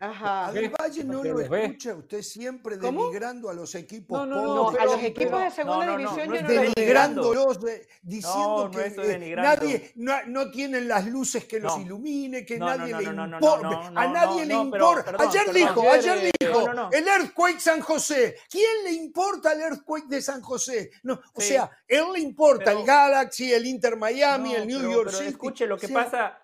Ajá. 0.00 0.52
Del 0.52 0.70
Valle 0.70 1.02
no 1.02 1.24
lo 1.24 1.40
escucha 1.40 1.94
usted 1.94 2.22
siempre 2.22 2.76
denigrando 2.76 3.50
a 3.50 3.54
los 3.54 3.74
equipos 3.74 4.26
no, 4.26 4.26
no, 4.26 4.70
no, 4.72 4.78
a 4.78 4.84
los 4.84 5.02
equipos 5.02 5.42
de 5.42 5.50
segunda 5.50 5.96
división 5.96 6.32
yo 6.32 6.42
no 6.42 6.48
denigrándolos, 6.48 7.58
diciendo 8.02 8.70
que 8.72 8.94
eh, 8.96 9.34
nadie 9.34 9.92
no, 9.96 10.50
tienen 10.52 10.86
las 10.86 11.04
luces 11.06 11.46
que 11.46 11.58
los 11.58 11.78
ilumine, 11.80 12.46
que 12.46 12.58
nadie 12.58 12.94
le 12.96 13.04
importa, 13.04 13.88
a 13.94 14.06
nadie 14.06 14.46
le 14.46 14.54
importa. 14.54 15.16
ayer 15.18 15.52
dijo, 15.52 15.82
ayer 15.90 16.30
dijo, 16.38 16.70
el 16.92 17.08
Earthquake 17.08 17.60
San 17.60 17.80
José. 17.80 18.36
¿Quién 18.48 18.84
le 18.84 18.92
importa 18.92 19.52
el 19.52 19.62
Earthquake 19.62 20.06
de 20.06 20.22
San 20.22 20.42
José? 20.42 20.90
No, 21.02 21.20
o 21.34 21.40
sea, 21.40 21.70
él 21.88 22.04
le 22.12 22.20
importa 22.20 22.70
el 22.70 22.84
Galaxy, 22.84 23.52
el 23.52 23.66
Inter 23.66 23.96
Miami, 23.96 24.54
el 24.54 24.66
New 24.66 24.92
York 24.92 25.10
City. 25.10 25.30
Escuche, 25.30 25.66
lo 25.66 25.76
que 25.76 25.88
pasa 25.88 26.38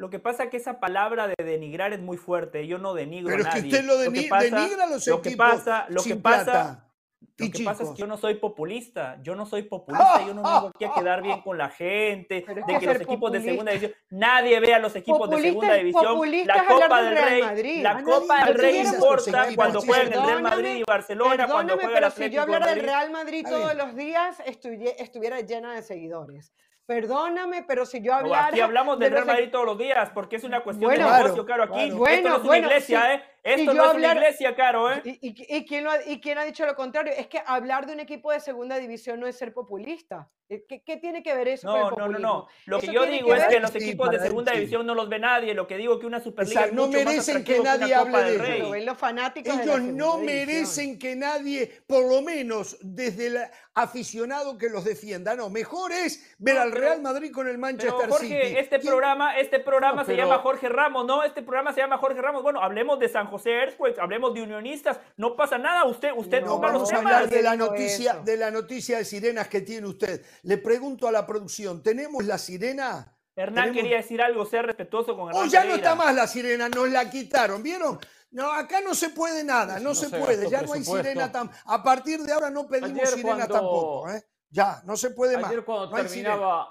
Lo 0.00 0.08
que 0.08 0.18
pasa 0.18 0.44
es 0.44 0.50
que 0.50 0.56
esa 0.56 0.80
palabra 0.80 1.28
de 1.28 1.44
denigrar 1.44 1.92
es 1.92 2.00
muy 2.00 2.16
fuerte. 2.16 2.66
Yo 2.66 2.78
no 2.78 2.94
denigro 2.94 3.34
a 3.34 3.36
nadie. 3.36 3.44
Pero 3.44 3.54
es 3.54 3.62
que 3.62 3.68
usted 3.68 3.84
lo, 3.84 3.98
denigra 3.98 4.84
a 4.84 4.86
los 4.86 5.06
lo 5.06 5.20
que 5.20 5.36
pasa, 5.36 5.84
lo 5.90 6.02
que 6.02 6.16
pasa, 6.16 6.90
lo 7.36 7.50
que 7.50 7.64
pasa 7.64 7.82
es 7.82 7.90
que 7.90 7.96
yo 7.96 8.06
no 8.06 8.16
soy 8.16 8.36
populista, 8.36 9.18
yo 9.22 9.34
no 9.34 9.44
soy 9.44 9.64
populista, 9.64 10.26
yo 10.26 10.32
no 10.32 10.42
vengo 10.42 10.68
aquí 10.74 10.86
a 10.86 10.94
quedar 10.94 11.20
bien 11.20 11.42
con 11.42 11.58
la 11.58 11.68
gente, 11.68 12.46
de 12.48 12.78
que, 12.78 12.86
los 12.86 13.00
equipos 13.02 13.30
de 13.30 13.42
segunda 13.42 13.72
división, 13.72 13.92
nadie 14.08 14.58
ve 14.58 14.72
a 14.72 14.78
los 14.78 14.96
equipos 14.96 15.28
de 15.28 15.38
segunda 15.38 15.74
división, 15.74 16.46
la 16.46 16.64
Copa 16.64 17.02
del 17.02 17.16
Rey, 17.22 17.82
la 17.82 18.02
Copa 18.02 18.44
del 18.46 18.54
Rey 18.54 18.78
importa 18.78 19.48
cuando 19.54 19.82
juegan 19.82 20.06
el 20.14 20.22
Real 20.22 20.42
Madrid 20.42 20.74
y 20.76 20.82
Barcelona, 20.82 21.46
cuando 21.46 21.74
juega 21.74 21.98
el 21.98 22.04
Atlético 22.04 22.30
si 22.30 22.36
yo 22.36 22.42
hablara 22.42 22.74
del 22.74 22.80
Real 22.80 23.10
Madrid 23.10 23.44
todos 23.46 23.74
los 23.74 23.94
días, 23.94 24.42
estuviera 24.46 25.40
llena 25.42 25.74
de 25.74 25.82
seguidores. 25.82 26.54
Perdóname, 26.90 27.62
pero 27.62 27.86
si 27.86 28.02
yo 28.02 28.12
hablara. 28.12 28.48
aquí 28.48 28.58
hablamos 28.60 28.98
del 28.98 29.12
Real 29.12 29.24
Madrid 29.24 29.48
todos 29.52 29.64
los 29.64 29.78
días, 29.78 30.10
porque 30.12 30.34
es 30.34 30.42
una 30.42 30.58
cuestión 30.58 30.90
de 30.90 30.98
negocio, 30.98 31.46
caro. 31.46 31.62
Aquí, 31.62 31.84
esto 31.84 32.28
no 32.28 32.36
es 32.38 32.42
una 32.42 32.58
iglesia, 32.58 33.14
¿eh? 33.14 33.22
Esto 33.42 33.74
no 33.74 33.90
es 33.90 33.94
una 33.94 34.12
iglesia, 34.12 34.54
caro, 34.54 34.92
¿eh? 34.92 35.02
Y, 35.04 35.18
y, 35.56 35.64
quién 35.64 35.86
¿Y 36.06 36.20
quién 36.20 36.38
ha 36.38 36.44
dicho 36.44 36.66
lo 36.66 36.74
contrario? 36.74 37.12
Es 37.16 37.26
que 37.26 37.42
hablar 37.44 37.86
de 37.86 37.94
un 37.94 38.00
equipo 38.00 38.32
de 38.32 38.40
segunda 38.40 38.76
división 38.76 39.18
no 39.20 39.26
es 39.26 39.36
ser 39.36 39.52
populista. 39.52 40.28
Eh, 40.50 40.64
¿Qué, 40.66 40.96
tiene 40.96 41.22
que 41.22 41.32
ver 41.32 41.46
eso 41.46 41.68
no, 41.68 41.72
con 41.72 41.80
el 41.80 41.88
populismo? 41.90 42.18
No, 42.18 42.34
no, 42.34 42.38
no. 42.40 42.48
Lo 42.66 42.80
que 42.80 42.92
yo 42.92 43.06
digo 43.06 43.32
es 43.32 43.44
que 43.46 43.60
los 43.60 43.74
equipos 43.76 44.10
de 44.10 44.18
segunda 44.18 44.52
división 44.52 44.84
no 44.84 44.96
los 44.96 45.08
ve 45.08 45.20
nadie. 45.20 45.54
Lo 45.54 45.68
que 45.68 45.76
digo 45.76 45.94
es 45.94 46.00
que 46.00 46.06
una 46.06 46.18
Superliga 46.18 46.64
es 46.64 46.72
no 46.72 46.88
merecen 46.88 47.44
que 47.44 47.60
nadie 47.60 47.94
hable 47.94 48.36
de 48.36 48.58
eso. 48.58 48.74
Los 48.74 48.98
fanáticos 48.98 49.60
Ellos 49.60 49.80
no 49.80 50.18
merecen 50.18 50.98
que 50.98 51.14
nadie, 51.14 51.82
por 51.86 52.08
lo 52.08 52.20
menos 52.22 52.76
desde 52.80 53.28
el 53.28 53.38
aficionado 53.74 54.58
que 54.58 54.68
los 54.68 54.84
defienda. 54.84 55.36
No, 55.36 55.50
mejor 55.50 55.92
es 55.92 56.34
ver 56.38 56.58
al 56.58 56.72
Real 56.72 57.00
Madrid 57.00 57.30
con 57.32 57.46
el 57.46 57.56
Manchester 57.56 57.94
pero 58.00 58.12
Jorge, 58.12 58.46
City. 58.46 58.58
Este 58.58 58.80
programa, 58.80 59.38
este 59.38 59.60
programa 59.60 60.04
se 60.04 60.16
llama 60.16 60.38
Jorge 60.38 60.68
Ramos, 60.68 61.06
¿no? 61.06 61.22
Este 61.22 61.42
programa 61.42 61.72
se 61.72 61.80
llama 61.80 61.98
Jorge 61.98 62.20
Ramos. 62.20 62.42
Bueno, 62.42 62.60
hablemos 62.60 62.98
de 62.98 63.08
San 63.08 63.28
José 63.30 63.50
Earthquakes, 63.52 64.00
hablemos 64.00 64.34
de 64.34 64.42
unionistas. 64.42 65.00
No 65.16 65.36
pasa 65.36 65.58
nada. 65.58 65.84
Usted, 65.84 66.10
usted 66.16 66.42
no, 66.42 66.58
vamos 66.58 66.92
a 66.92 66.96
hablar 66.96 67.28
de 67.28 67.42
la 67.42 67.56
noticia, 67.56 68.20
de 68.24 68.36
la 68.36 68.50
noticia 68.50 68.98
de 68.98 69.04
sirenas 69.04 69.48
que 69.48 69.60
tiene 69.60 69.86
usted. 69.86 70.24
Le 70.42 70.58
pregunto 70.58 71.08
a 71.08 71.12
la 71.12 71.26
producción, 71.26 71.82
¿tenemos 71.82 72.24
la 72.24 72.38
sirena? 72.38 73.16
Hernán 73.36 73.72
quería 73.72 73.96
decir 73.96 74.20
algo, 74.20 74.44
ser 74.44 74.66
respetuoso 74.66 75.16
con 75.16 75.28
Hernán. 75.28 75.42
Oh, 75.42 75.46
ya 75.46 75.64
no 75.64 75.74
está 75.74 75.94
más 75.94 76.14
la 76.14 76.26
sirena, 76.26 76.68
nos 76.68 76.90
la 76.90 77.08
quitaron, 77.08 77.62
¿vieron? 77.62 77.98
No, 78.32 78.52
acá 78.52 78.80
no 78.80 78.94
se 78.94 79.10
puede 79.10 79.42
nada, 79.42 79.80
no, 79.80 79.94
se, 79.94 80.08
puede, 80.08 80.48
ya 80.48 80.62
no 80.62 80.72
hay 80.72 80.84
sirena 80.84 81.32
A 81.64 81.82
partir 81.82 82.20
de 82.20 82.32
ahora 82.32 82.50
no 82.50 82.68
pedimos 82.68 83.08
sirena 83.10 83.48
tampoco, 83.48 84.10
¿eh? 84.10 84.22
Ya, 84.50 84.82
no 84.84 84.96
se 84.96 85.10
puede 85.10 85.36
más. 85.38 85.50
Ayer 85.50 85.64
cuando 85.64 85.90
terminaba. 85.90 86.68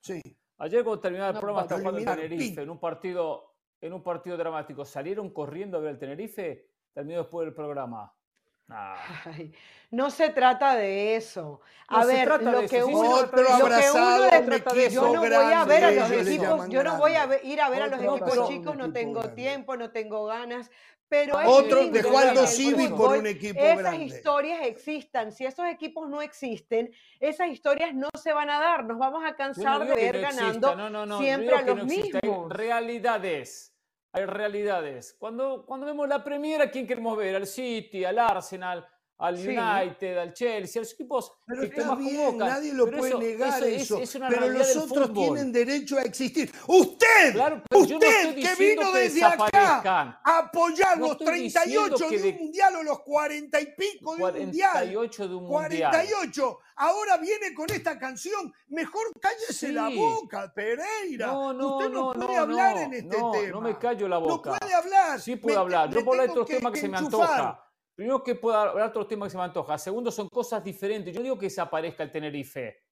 Sí. 0.00 0.20
Ayer 0.58 0.84
cuando 0.84 1.00
terminaba 1.00 1.30
el 1.30 1.38
programa 1.38 1.62
estaba 1.62 1.80
jugando 1.80 1.98
el 1.98 2.04
Tenerife 2.04 2.62
en 2.62 2.70
un 2.70 2.78
partido, 2.78 3.53
en 3.84 3.92
un 3.92 4.02
partido 4.02 4.36
dramático. 4.36 4.84
Salieron 4.84 5.30
corriendo 5.30 5.76
a 5.76 5.80
ver 5.80 5.90
el 5.90 5.98
Tenerife, 5.98 6.66
terminó 6.92 7.18
después 7.18 7.46
del 7.46 7.54
programa. 7.54 8.10
no 9.90 10.10
se 10.10 10.30
trata 10.30 10.74
de 10.74 11.16
eso. 11.16 11.60
A 11.88 12.06
ver, 12.06 12.28
lo 12.42 12.66
que, 12.66 12.82
uno, 12.82 13.20
lo 13.20 13.30
que 13.30 13.42
uno 13.42 14.88
yo 14.88 15.12
no 15.12 15.20
voy 15.20 15.52
a 15.52 15.64
ver 15.66 15.84
a 15.84 15.90
los 15.90 16.10
equipos, 16.10 16.68
yo 16.70 16.82
no 16.82 16.96
voy 16.96 17.12
a 17.12 17.28
ir 17.42 17.60
a 17.60 17.68
ver 17.68 17.82
a 17.82 17.86
los 17.88 18.00
equipos 18.00 18.48
chicos, 18.48 18.74
no 18.74 18.90
tengo 18.90 19.34
tiempo, 19.34 19.76
no 19.76 19.90
tengo 19.90 20.24
ganas. 20.24 20.70
Pero 21.06 21.36
Otro 21.46 21.86
de 21.90 22.00
Aldo 22.00 22.46
Civi 22.46 22.88
por 22.88 23.18
un 23.18 23.26
equipo 23.26 23.60
esas 23.60 23.98
historias 23.98 24.66
existan. 24.66 25.30
Si 25.30 25.44
esos 25.44 25.66
equipos 25.66 26.08
no 26.08 26.22
existen, 26.22 26.90
esas 27.20 27.48
historias 27.48 27.94
no 27.94 28.08
se 28.20 28.32
van 28.32 28.48
a 28.48 28.58
dar. 28.58 28.86
Nos 28.86 28.98
vamos 28.98 29.22
a 29.24 29.36
cansar 29.36 29.86
de 29.86 29.94
ver 29.94 30.22
ganando 30.22 31.18
siempre 31.18 31.54
a 31.54 31.60
los 31.60 31.84
mismos. 31.84 32.50
realidades 32.50 33.73
hay 34.14 34.26
realidades. 34.26 35.16
Cuando, 35.18 35.66
cuando 35.66 35.86
vemos 35.86 36.08
la 36.08 36.22
Premier, 36.22 36.70
quién 36.70 36.86
queremos 36.86 37.16
ver? 37.16 37.34
Al 37.34 37.48
City, 37.48 38.04
al 38.04 38.20
Arsenal, 38.20 38.88
al 39.18 39.34
United, 39.36 40.18
al 40.18 40.32
Chelsea, 40.32 40.80
a 40.80 40.82
los 40.82 40.92
equipos 40.92 41.32
pero 41.46 41.60
que 41.60 41.66
está 41.68 41.94
bien, 41.94 42.36
nadie 42.36 42.72
lo 42.72 42.90
puede 42.90 43.14
negar 43.16 43.62
eso, 43.64 44.00
pero 44.28 44.48
los 44.48 44.76
otros 44.76 45.12
tienen 45.12 45.52
derecho 45.52 45.98
a 45.98 46.02
existir. 46.02 46.52
Usted, 46.66 47.36
usted 47.70 48.34
que 48.34 48.54
vino 48.58 48.92
desde 48.92 49.24
acá 49.24 50.20
a 50.24 50.38
apoyar 50.38 50.98
los 50.98 51.16
38 51.18 52.10
de 52.10 52.30
un 52.30 52.36
mundial 52.38 52.76
o 52.76 52.82
los 52.82 53.00
40 53.00 53.60
y 53.60 53.66
pico 53.74 54.16
de 54.16 54.24
un 54.24 54.38
mundial. 54.38 54.72
48 54.72 55.28
de 55.28 55.34
un 55.34 55.42
mundial. 55.44 55.90
48. 55.90 56.58
Ahora 56.76 57.16
viene 57.18 57.54
con 57.54 57.70
esta 57.70 57.98
canción. 57.98 58.52
Mejor 58.68 59.12
cállese 59.20 59.72
la 59.72 59.88
boca, 59.90 60.52
Pereira. 60.52 61.26
No, 61.28 61.52
no, 61.52 61.76
Usted 61.76 61.90
no, 61.90 62.12
puede 62.12 62.36
hablar 62.36 62.76
en 62.78 62.94
este 62.94 63.16
tema. 63.16 63.48
No 63.50 63.60
me 63.60 63.78
callo 63.78 64.08
la 64.08 64.18
boca. 64.18 64.50
No 64.50 64.58
puede 64.58 64.74
hablar. 64.74 65.20
Sí 65.20 65.36
puedo 65.36 65.60
hablar. 65.60 65.90
Yo 65.90 66.04
puedo 66.04 66.20
hablar 66.22 66.26
de 66.26 66.40
otros 66.40 66.48
temas 66.48 66.72
que, 66.72 66.80
se 66.80 66.88
me 66.88 66.96
antoja. 66.96 67.63
Primero 67.94 68.22
que 68.22 68.34
puedo 68.34 68.56
hablar 68.56 68.86
de 68.86 68.90
otros 68.90 69.06
temas 69.06 69.28
que 69.28 69.30
se 69.32 69.38
me 69.38 69.44
antoja. 69.44 69.78
Segundo, 69.78 70.10
son 70.10 70.28
cosas 70.28 70.64
diferentes. 70.64 71.14
Yo 71.14 71.22
digo 71.22 71.38
que 71.38 71.46
desaparezca 71.46 72.02
el 72.02 72.10
Tenerife. 72.10 72.82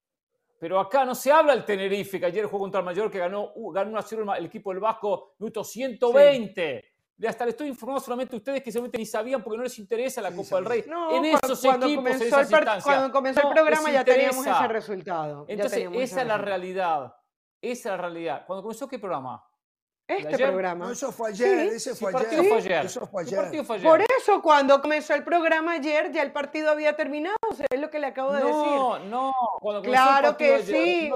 Pero 0.63 0.79
acá 0.79 1.05
no 1.05 1.13
se 1.13 1.33
habla 1.33 1.55
del 1.55 1.65
Tenerife, 1.65 2.21
que 2.21 2.27
ayer 2.27 2.45
jugó 2.47 2.61
contra 2.61 2.79
el 2.79 2.87
Mayor, 2.87 3.11
que 3.11 3.19
ganó, 3.19 3.51
uh, 3.57 3.73
ganó 3.73 3.99
1 3.99 4.35
el 4.37 4.45
equipo 4.47 4.71
del 4.71 4.79
Vasco, 4.79 5.35
minuto 5.41 5.65
120. 5.65 6.85
Sí. 7.19 7.27
hasta 7.27 7.45
le 7.45 7.51
estoy 7.51 7.67
informando 7.67 8.01
solamente 8.01 8.37
a 8.37 8.39
ustedes 8.39 8.63
que 8.63 8.71
seguramente 8.71 8.99
ni 8.99 9.07
sabían 9.07 9.43
porque 9.43 9.57
no 9.57 9.65
les 9.65 9.77
interesa 9.81 10.23
la 10.23 10.31
Copa 10.31 10.57
del 10.57 10.65
Rey. 10.67 10.85
No, 10.87 11.17
en 11.17 11.25
esos 11.25 11.61
cuando 11.61 11.87
equipos, 11.87 12.05
comenzó 12.05 12.39
en 12.39 12.45
esas 12.45 12.85
Cuando 12.85 13.11
comenzó 13.11 13.41
el 13.41 13.55
programa 13.55 13.91
ya 13.91 14.05
teníamos 14.05 14.47
ese 14.47 14.69
resultado. 14.69 15.47
Entonces, 15.49 15.89
esa 15.95 16.21
es 16.21 16.27
la 16.29 16.39
realidad. 16.39 17.13
Esa 17.61 17.81
es 17.81 17.85
la 17.85 17.97
realidad. 17.97 18.45
Cuando 18.47 18.63
comenzó, 18.63 18.87
¿qué 18.87 19.01
programa? 19.01 19.45
Este 20.19 20.39
programa. 20.39 20.87
No, 20.87 20.93
eso 20.93 21.13
fue 21.13 21.31
ayer, 21.31 21.69
ese 21.69 21.95
fue 21.95 22.13
ayer. 22.15 22.45
Fue 22.49 22.59
ayer. 22.59 22.87
Eso 22.87 23.07
fue 23.07 23.23
ayer. 23.23 23.65
Por 23.83 24.01
eso, 24.01 24.43
cuando 24.43 24.81
comenzó 24.81 25.15
el 25.15 25.25
programa 25.25 25.73
ayer, 25.73 26.11
ya 26.13 26.23
el 26.23 26.33
partido 26.33 26.71
había 26.71 26.95
terminado. 26.97 27.37
O 27.51 27.55
sea, 27.55 27.67
es 27.71 27.81
lo 27.81 27.91
que 27.91 27.99
le 27.99 28.07
acabo 28.07 28.33
de 28.33 28.39
decir. 28.39 28.53
No, 28.53 28.99
no. 28.99 29.33
Claro 29.83 30.37
que 30.37 30.63
sí. 30.63 31.11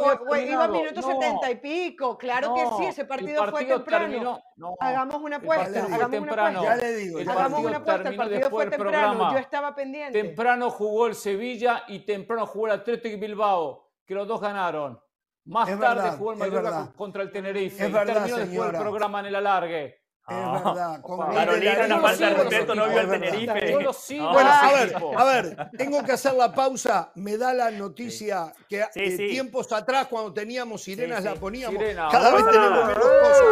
iba 0.46 0.64
a 0.64 0.68
minuto 0.68 1.02
setenta 1.02 1.50
y 1.50 1.56
pico. 1.56 2.18
Claro 2.18 2.54
que 2.54 2.64
sí, 2.78 2.84
ese 2.86 3.04
partido, 3.04 3.46
fue 3.50 3.64
temprano. 3.64 4.40
hagamos 4.80 5.16
una 5.16 5.36
apuesta. 5.36 5.84
Hagamos 5.84 6.10
temprano. 6.10 6.60
Una 6.60 6.72
apuesta. 6.72 6.76
Ya 6.76 6.90
le 6.90 6.96
digo. 6.96 7.18
Hagamos 7.20 7.60
una 7.64 7.76
apuesta. 7.76 8.08
El 8.08 8.16
partido 8.16 8.50
fue 8.50 8.66
temprano. 8.66 9.32
Yo 9.32 9.38
estaba 9.38 9.74
pendiente. 9.74 10.22
Temprano 10.22 10.70
jugó 10.70 11.06
el 11.06 11.14
Sevilla 11.14 11.84
y 11.88 12.00
temprano 12.00 12.46
jugó 12.46 12.66
el 12.66 12.72
Atlético 12.72 13.18
Bilbao, 13.18 13.90
que 14.06 14.14
los 14.14 14.26
dos 14.26 14.40
ganaron. 14.40 15.00
Más 15.46 15.80
tarde 15.80 16.10
jugó 16.18 16.32
el 16.32 16.38
Mallorca 16.38 16.92
contra 16.96 17.22
el 17.22 17.30
Tenerife. 17.30 17.84
Es 17.84 17.88
y 17.88 17.92
verdad, 17.92 18.14
terminó 18.14 18.36
después 18.38 18.74
el 18.74 18.80
programa 18.80 19.20
en 19.20 19.26
el 19.26 19.34
alargue. 19.36 19.84
Es 20.28 20.34
ah, 20.34 20.62
verdad. 20.64 21.02
Carolina, 21.32 21.84
una 21.86 22.00
falta 22.00 22.28
de 22.30 22.34
respeto, 22.34 22.74
no 22.74 22.88
vio 22.88 23.00
el 23.00 23.08
Tenerife. 23.08 23.72
Yo 23.72 23.80
lo 23.80 23.92
sigo. 23.92 24.32
Bueno, 24.32 24.50
a 24.50 24.72
ver, 24.72 24.96
a 25.16 25.24
ver, 25.24 25.70
tengo 25.78 26.02
que 26.02 26.12
hacer 26.12 26.34
la 26.34 26.52
pausa. 26.52 27.12
Me 27.14 27.38
da 27.38 27.54
la 27.54 27.70
noticia 27.70 28.52
que 28.68 28.84
eh, 28.96 29.16
tiempos 29.16 29.72
atrás, 29.72 30.08
cuando 30.08 30.32
teníamos 30.32 30.82
sirenas, 30.82 31.22
la 31.22 31.36
poníamos. 31.36 31.78
Sirena. 31.78 32.08
Cada 32.10 32.34
vez 32.34 32.44
tenemos 32.44 32.86
menos 32.86 33.04
cosas. 33.04 33.44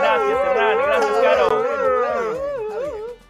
Gracias, 0.00 0.38
Hernán. 0.44 0.78
Gracias, 0.86 1.12
Caro. 1.22 1.51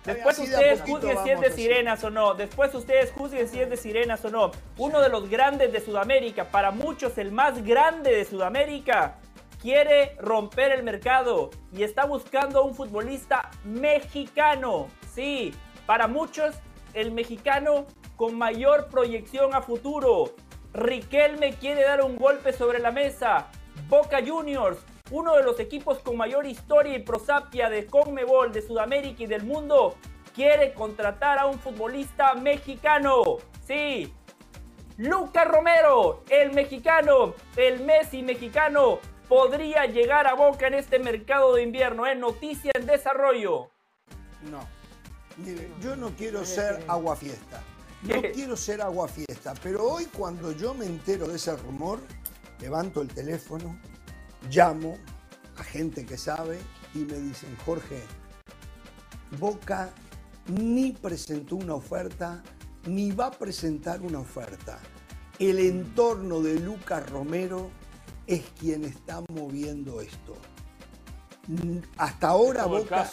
Después 0.05 0.37
ustedes 0.39 0.81
juzguen 0.83 1.17
si 1.23 1.31
es 1.31 1.41
de 1.41 1.51
sirenas 1.53 2.03
o 2.03 2.11
no. 2.11 2.35
Después 2.35 2.75
ustedes 2.75 3.13
juzguen 3.13 3.49
si 3.49 3.61
es 3.61 3.71
de 3.71 3.77
sirenas 3.77 4.25
o 4.25 4.31
no. 4.31 4.51
Uno 4.77 5.01
de 5.01 5.09
los 5.09 5.29
grandes 5.29 5.73
de 5.73 5.81
Sudamérica, 5.81 6.51
para 6.51 6.73
muchos 6.73 7.19
el 7.19 7.31
más 7.31 7.63
grande 7.65 8.11
de 8.11 8.25
Sudamérica, 8.25 9.19
quiere 9.61 10.17
romper 10.19 10.73
el 10.73 10.83
mercado 10.83 11.51
y 11.73 11.85
está 11.85 12.05
buscando 12.05 12.59
a 12.59 12.63
un 12.63 12.75
futbolista 12.75 13.51
mexicano. 13.65 14.89
Sí, 15.15 15.55
para 15.87 16.09
muchos 16.09 16.57
el 16.95 17.13
mexicano 17.13 17.87
con 18.17 18.37
mayor 18.37 18.89
proyección 18.89 19.55
a 19.55 19.63
futuro. 19.63 20.35
Riquelme 20.75 21.55
quiere 21.55 21.83
dar 21.83 22.03
un 22.03 22.17
golpe 22.17 22.53
sobre 22.53 22.81
la 22.81 22.91
mesa. 22.91 23.47
Boca 23.89 24.19
Juniors 24.27 24.79
uno 25.13 25.37
de 25.37 25.45
los 25.45 25.61
equipos 25.61 25.99
con 25.99 26.17
mayor 26.17 26.47
historia 26.47 26.97
y 26.97 27.03
prosapia 27.03 27.69
de 27.69 27.87
Conmebol, 27.87 28.51
de 28.51 28.63
Sudamérica 28.63 29.23
y 29.23 29.27
del 29.27 29.45
mundo, 29.45 29.95
quiere 30.35 30.73
contratar 30.73 31.39
a 31.39 31.47
un 31.47 31.59
futbolista 31.59 32.33
mexicano. 32.35 33.23
Sí, 33.67 34.13
Lucas 34.97 35.47
Romero, 35.47 36.25
el 36.31 36.53
mexicano, 36.53 37.35
el 37.57 37.81
Messi 37.85 38.23
mexicano, 38.23 39.01
podría 39.29 39.85
llegar 39.85 40.27
a 40.27 40.35
Boca 40.35 40.67
en 40.67 40.75
este 40.75 40.99
mercado 40.99 41.55
de 41.55 41.63
invierno. 41.63 42.07
Es 42.07 42.19
noticia 42.19 42.73
en 42.75 42.87
desarrollo. 42.87 43.69
No. 44.51 44.67
Mire, 45.37 45.71
yo 45.81 45.95
no 45.95 46.11
quiero 46.11 46.45
ser 46.45 46.83
aguafiesta. 46.89 47.63
No 48.03 48.23
quiero 48.35 48.57
ser 48.57 48.81
aguafiesta, 48.81 49.53
pero 49.63 49.85
hoy 49.85 50.07
cuando 50.07 50.53
yo 50.53 50.73
me 50.73 50.87
entero 50.87 51.29
de 51.29 51.37
ese 51.37 51.55
rumor, 51.57 52.01
levanto 52.61 53.03
el 53.03 53.09
teléfono, 53.09 53.79
llamo 54.51 54.97
a 55.57 55.65
gente 55.65 56.07
que 56.07 56.17
sabe 56.17 56.59
y 56.95 56.99
me 56.99 57.19
dicen, 57.19 57.57
Jorge, 57.65 58.03
Boca 59.39 59.91
ni 60.49 60.93
presentó 60.93 61.57
una 61.57 61.75
oferta, 61.75 62.43
ni 62.87 63.13
va 63.13 63.27
a 63.27 63.31
presentar 63.31 64.03
una 64.03 64.19
oferta. 64.19 64.79
El 65.39 65.59
entorno 65.59 66.41
de 66.41 66.59
Lucas 66.61 67.09
Romero 67.11 67.71
es 68.27 68.43
quien 68.59 68.85
está 68.85 69.23
moviendo 69.33 70.01
esto. 70.01 70.37
Hasta 71.97 72.29
ahora 72.29 72.67
Boca 72.67 73.11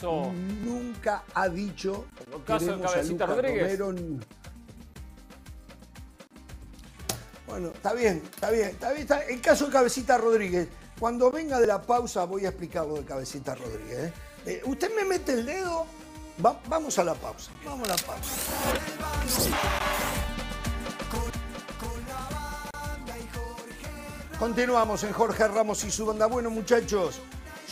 nunca 0.64 1.24
ha 1.34 1.50
dicho 1.50 2.06
el 2.32 2.44
caso 2.44 2.78
de 2.78 2.84
Cabecita 2.84 3.26
Rodríguez. 3.26 3.80
Bueno, 7.48 7.70
está 7.70 7.94
bien, 7.94 8.22
está 8.32 8.52
bien, 8.52 8.70
está 8.70 8.94
bien. 8.94 9.08
El 9.30 9.42
caso 9.42 9.66
de 9.66 9.72
Cabecita 9.72 10.18
Rodríguez. 10.18 10.68
Cuando 11.00 11.32
venga 11.32 11.60
de 11.62 11.68
la 11.68 11.82
pausa 11.82 12.26
voy 12.26 12.46
a 12.46 12.50
explicar 12.50 12.86
lo 12.86 12.96
de 12.96 13.06
Cabecita 13.06 13.56
Rodríguez. 13.56 14.10
¿eh? 14.10 14.14
Eh, 14.46 14.62
usted 14.66 14.94
me 14.94 15.06
mete 15.06 15.32
el 15.32 15.46
dedo. 15.46 15.86
vamos 16.38 17.00
a 17.00 17.06
la 17.06 17.14
pausa. 17.14 17.52
Vamos 17.64 17.88
a 17.88 17.96
la 17.96 17.98
pausa. 17.98 18.32
Continuamos 24.38 25.04
en 25.04 25.14
Jorge 25.14 25.48
Ramos 25.48 25.84
y 25.86 25.92
su 25.92 26.06
banda. 26.06 26.26
Bueno, 26.26 26.50
muchachos, 26.50 27.22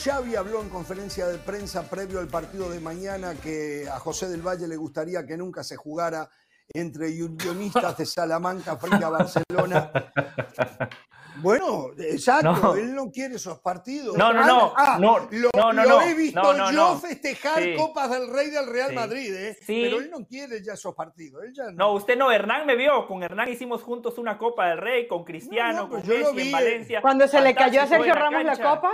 Xavi 0.01 0.36
habló 0.36 0.62
en 0.62 0.69
conferencia 0.69 1.27
de 1.27 1.38
prensa 1.38 1.84
previo 1.89 2.19
al 2.19 2.27
partido 2.27 2.69
de 2.69 2.79
mañana 2.79 3.36
que 3.36 3.89
a 3.89 4.00
José 4.00 4.29
del 4.29 4.41
Valle 4.41 4.69
le 4.69 4.77
gustaría 4.77 5.25
que 5.25 5.36
nunca 5.36 5.65
se 5.65 5.75
jugara 5.75 6.29
entre 6.69 7.07
unionistas 7.22 7.98
de 7.98 8.05
Salamanca 8.05 8.77
frente 8.77 9.03
a 9.03 9.10
Barcelona. 9.10 9.91
Bueno, 11.41 11.89
exacto, 11.98 12.75
él 12.75 12.94
no 12.94 13.12
quiere 13.12 13.36
esos 13.36 13.60
partidos. 13.60 14.17
No, 14.17 14.34
no, 14.34 14.46
no. 14.46 14.74
Ah, 14.75 14.98
no, 15.00 15.27
lo, 15.32 15.50
no, 15.56 15.74
no, 15.74 15.84
lo 15.84 16.01
he 16.01 16.13
visto 16.13 16.72
yo 16.72 16.98
festejar 16.98 17.75
Copas 17.75 18.12
del 18.12 18.29
Rey 18.29 18.50
del 18.50 18.67
Real 18.67 18.94
Madrid, 18.94 19.34
¿eh? 19.34 19.58
pero 19.65 20.00
él 20.00 20.10
no 20.10 20.25
quiere 20.25 20.63
ya 20.63 20.74
esos 20.74 20.96
partidos. 20.96 21.44
no. 21.74 21.94
usted 21.94 22.17
no, 22.17 22.32
Hernán 22.32 22.65
me 22.65 22.75
vio. 22.75 23.08
Con 23.08 23.24
Hernán 23.24 23.50
hicimos 23.50 23.84
juntos 23.84 24.17
una 24.17 24.38
Copa 24.38 24.70
del 24.70 24.79
Rey, 24.79 25.08
con 25.08 25.24
Cristiano, 25.24 25.89
con 25.89 26.06
Messi 26.08 26.41
en 26.41 26.51
Valencia. 26.51 27.01
Cuando 27.01 27.27
se 27.27 27.41
le 27.41 27.56
cayó 27.56 27.82
a 27.82 27.88
Sergio 27.88 28.13
Ramos 28.13 28.44
la 28.44 28.58
Copa. 28.58 28.91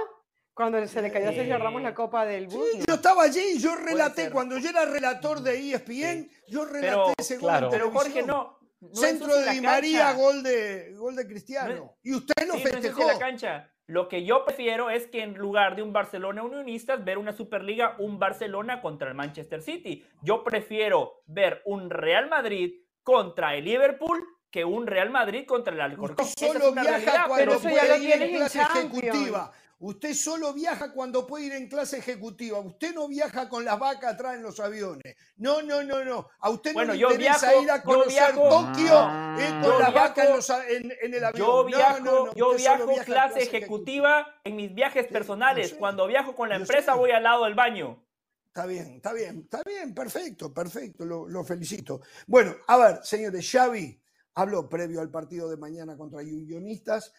Cuando 0.54 0.86
se 0.86 1.02
le 1.02 1.12
cayó 1.12 1.30
a 1.30 1.34
Sergio 1.34 1.58
Ramos 1.58 1.82
la 1.82 1.96
Copa 1.96 2.26
del 2.26 2.46
Bus. 2.48 2.64
Sí, 2.74 2.84
yo 2.88 2.94
estaba 2.94 3.24
allí, 3.24 3.58
yo 3.58 3.76
relaté, 3.76 4.30
cuando 4.30 4.60
yo 4.60 4.70
era 4.70 4.86
relator 4.86 5.42
de 5.42 5.74
ESPN, 5.74 6.30
yo 6.48 6.66
relaté 6.66 7.14
ese 7.18 7.38
gol 7.38 7.50
claro. 7.50 7.70
Pero 7.72 7.90
Jorge, 7.90 8.22
no, 8.22 8.60
Centro 8.92 9.36
de 9.36 9.52
Di 9.52 9.62
María, 9.62 10.14
gol 10.14 10.44
de, 10.44 10.94
gol 10.96 11.16
de 11.16 11.28
Cristiano. 11.28 11.98
y 12.04 12.14
usted 12.14 12.48
no 12.48 12.56
festejó. 12.56 13.08
la 13.08 13.20
cancha. 13.20 13.70
Lo 13.86 14.08
que 14.08 14.24
yo 14.24 14.46
prefiero 14.46 14.90
es 14.90 15.08
que 15.08 15.22
en 15.22 15.34
lugar 15.34 15.76
de 15.76 15.84
un 15.84 15.92
Barcelona 15.92 16.42
Unionistas, 16.44 17.04
ver 17.04 17.18
una 17.18 17.34
Superliga, 17.34 17.96
un 18.00 18.18
Barcelona 18.18 18.82
contra 18.82 19.10
el 19.10 19.16
Manchester 19.16 19.62
City. 19.62 20.06
Yo 20.22 20.44
prefiero 20.44 21.22
ver 21.26 21.62
un 21.66 21.90
Real 21.90 22.30
Madrid 22.30 22.74
contra 23.04 23.56
el 23.56 23.66
Liverpool 23.66 24.26
que 24.50 24.64
un 24.64 24.88
Real 24.88 25.10
Madrid 25.10 25.46
contra 25.46 25.74
el 25.74 25.82
Alcorcón. 25.82 26.28
Solo 26.28 26.72
viaja 26.72 27.28
cuando 27.28 27.60
puede 27.60 28.04
ir 28.04 28.22
en 28.22 28.36
clase 28.36 28.62
ejecutiva. 28.62 29.52
Usted 29.80 30.14
solo 30.14 30.54
viaja 30.54 30.94
cuando 30.94 31.28
puede 31.28 31.46
ir 31.46 31.54
en 31.54 31.68
clase 31.68 31.98
ejecutiva. 31.98 32.60
Usted 32.60 32.94
no 32.94 33.08
viaja 33.08 33.50
con 33.50 33.66
las 33.66 33.78
vacas 33.78 34.14
atrás 34.14 34.36
en 34.36 34.44
los 34.44 34.60
aviones. 34.60 35.16
No, 35.38 35.62
no, 35.62 35.84
no, 35.84 36.04
no. 36.06 36.30
A 36.40 36.50
usted 36.50 36.74
no 36.74 36.86
le 36.86 36.96
interesa 36.96 37.54
ir 37.56 37.70
a 37.70 37.84
conocer 37.84 38.34
Tokio 38.34 39.10
eh, 39.38 39.62
con 39.62 39.80
las 39.80 39.94
vacas 39.94 40.50
en, 40.70 41.14
el 41.14 41.24
avión. 41.24 41.48
Yo 41.48 41.66
viajo, 41.66 42.34
yo 42.36 42.56
viajo 42.56 42.96
clase 43.04 43.44
ejecutiva, 43.44 44.40
en 44.44 44.56
mis 44.56 44.74
viajes 44.74 45.08
personales. 45.08 45.74
Cuando 45.74 46.08
viajo 46.08 46.36
con 46.36 46.50
la 46.50 46.56
empresa 46.56 46.96
voy 46.96 47.12
al 47.12 47.24
lado 47.24 47.46
del 47.46 47.56
baño. 47.56 48.04
Está 48.48 48.68
bien, 48.68 48.94
está 48.98 49.14
bien, 49.14 49.40
está 49.40 49.64
bien, 49.66 49.96
perfecto, 49.96 50.54
perfecto, 50.54 51.06
lo, 51.06 51.28
lo, 51.28 51.44
felicito. 51.44 52.02
Bueno, 52.28 52.56
a 52.68 52.78
ver, 52.78 53.00
señores, 53.02 53.50
Xavi 53.52 54.00
habló 54.36 54.70
previo 54.70 55.02
al 55.02 55.10
partido 55.10 55.50
de 55.50 55.58
mañana 55.58 55.98
contra 55.98 56.20
Unionistas 56.20 57.14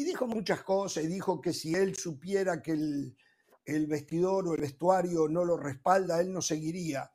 y 0.00 0.04
dijo 0.04 0.26
muchas 0.26 0.62
cosas 0.62 1.04
y 1.04 1.08
dijo 1.08 1.42
que 1.42 1.52
si 1.52 1.74
él 1.74 1.94
supiera 1.94 2.62
que 2.62 2.72
el, 2.72 3.86
vestidor 3.86 4.48
o 4.48 4.54
el 4.54 4.60
vestuario 4.62 5.28
no 5.28 5.44
lo 5.44 5.58
respalda, 5.58 6.20
él 6.22 6.32
no 6.32 6.40
seguiría. 6.40 7.12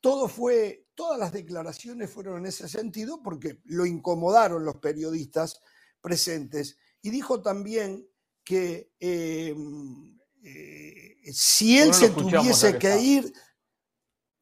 Todo 0.00 0.26
fue, 0.26 0.88
todas 0.96 1.16
las 1.16 1.32
declaraciones 1.32 2.10
fueron 2.10 2.38
en 2.38 2.46
ese 2.46 2.68
sentido 2.68 3.22
porque 3.22 3.60
lo 3.66 3.86
incomodaron 3.86 4.64
los 4.64 4.76
periodistas 4.78 5.60
presentes. 6.00 6.76
Y 7.02 7.10
dijo 7.10 7.40
también 7.40 8.04
que 8.42 8.90
em, 8.98 10.18
eh, 10.42 11.16
si 11.32 11.78
él 11.78 11.94
se 11.94 12.10
tuviese 12.10 12.76
que 12.80 13.00
ir, 13.00 13.32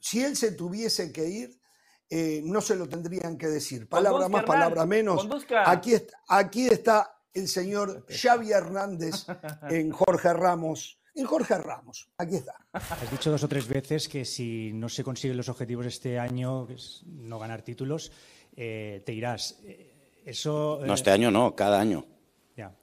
si 0.00 0.24
él 0.24 0.34
se 0.34 0.52
tuviese 0.52 1.12
que 1.12 1.28
ir, 1.28 1.60
eh, 2.08 2.40
no 2.42 2.62
se 2.62 2.74
lo 2.74 2.88
tendrían 2.88 3.36
que 3.36 3.48
decir. 3.48 3.86
Palabra 3.86 4.30
más, 4.30 4.44
palabra 4.44 4.86
menos. 4.86 5.28
Aquí, 5.66 5.94
aquí 6.28 6.66
está 6.68 7.18
el 7.34 7.48
señor 7.48 8.04
Xavi 8.10 8.52
Hernández 8.52 9.26
en 9.68 9.90
Jorge 9.90 10.32
Ramos. 10.32 10.98
En 11.14 11.26
Jorge 11.26 11.58
Ramos, 11.58 12.08
aquí 12.16 12.36
está. 12.36 12.54
Has 12.72 13.10
dicho 13.10 13.30
dos 13.30 13.44
o 13.44 13.48
tres 13.48 13.68
veces 13.68 14.08
que 14.08 14.24
si 14.24 14.72
no 14.72 14.88
se 14.88 15.04
consiguen 15.04 15.36
los 15.36 15.50
objetivos 15.50 15.84
este 15.84 16.18
año, 16.18 16.66
no 17.04 17.38
ganar 17.38 17.60
títulos, 17.60 18.10
eh, 18.56 19.02
te 19.04 19.12
irás. 19.12 19.60
Eh, 19.62 20.22
eso. 20.24 20.80
No, 20.86 20.94
este 20.94 21.10
año 21.10 21.30
no, 21.30 21.54
cada 21.54 21.80
año. 21.80 22.06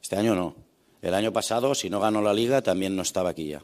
Este 0.02 0.16
año 0.16 0.36
no. 0.36 0.56
El 1.02 1.14
año 1.14 1.32
pasado, 1.32 1.74
si 1.74 1.90
no 1.90 2.00
ganó 2.00 2.22
la 2.22 2.34
liga, 2.34 2.62
también 2.62 2.96
no 2.96 3.02
estaba 3.02 3.30
aquí 3.30 3.48
ya. 3.48 3.64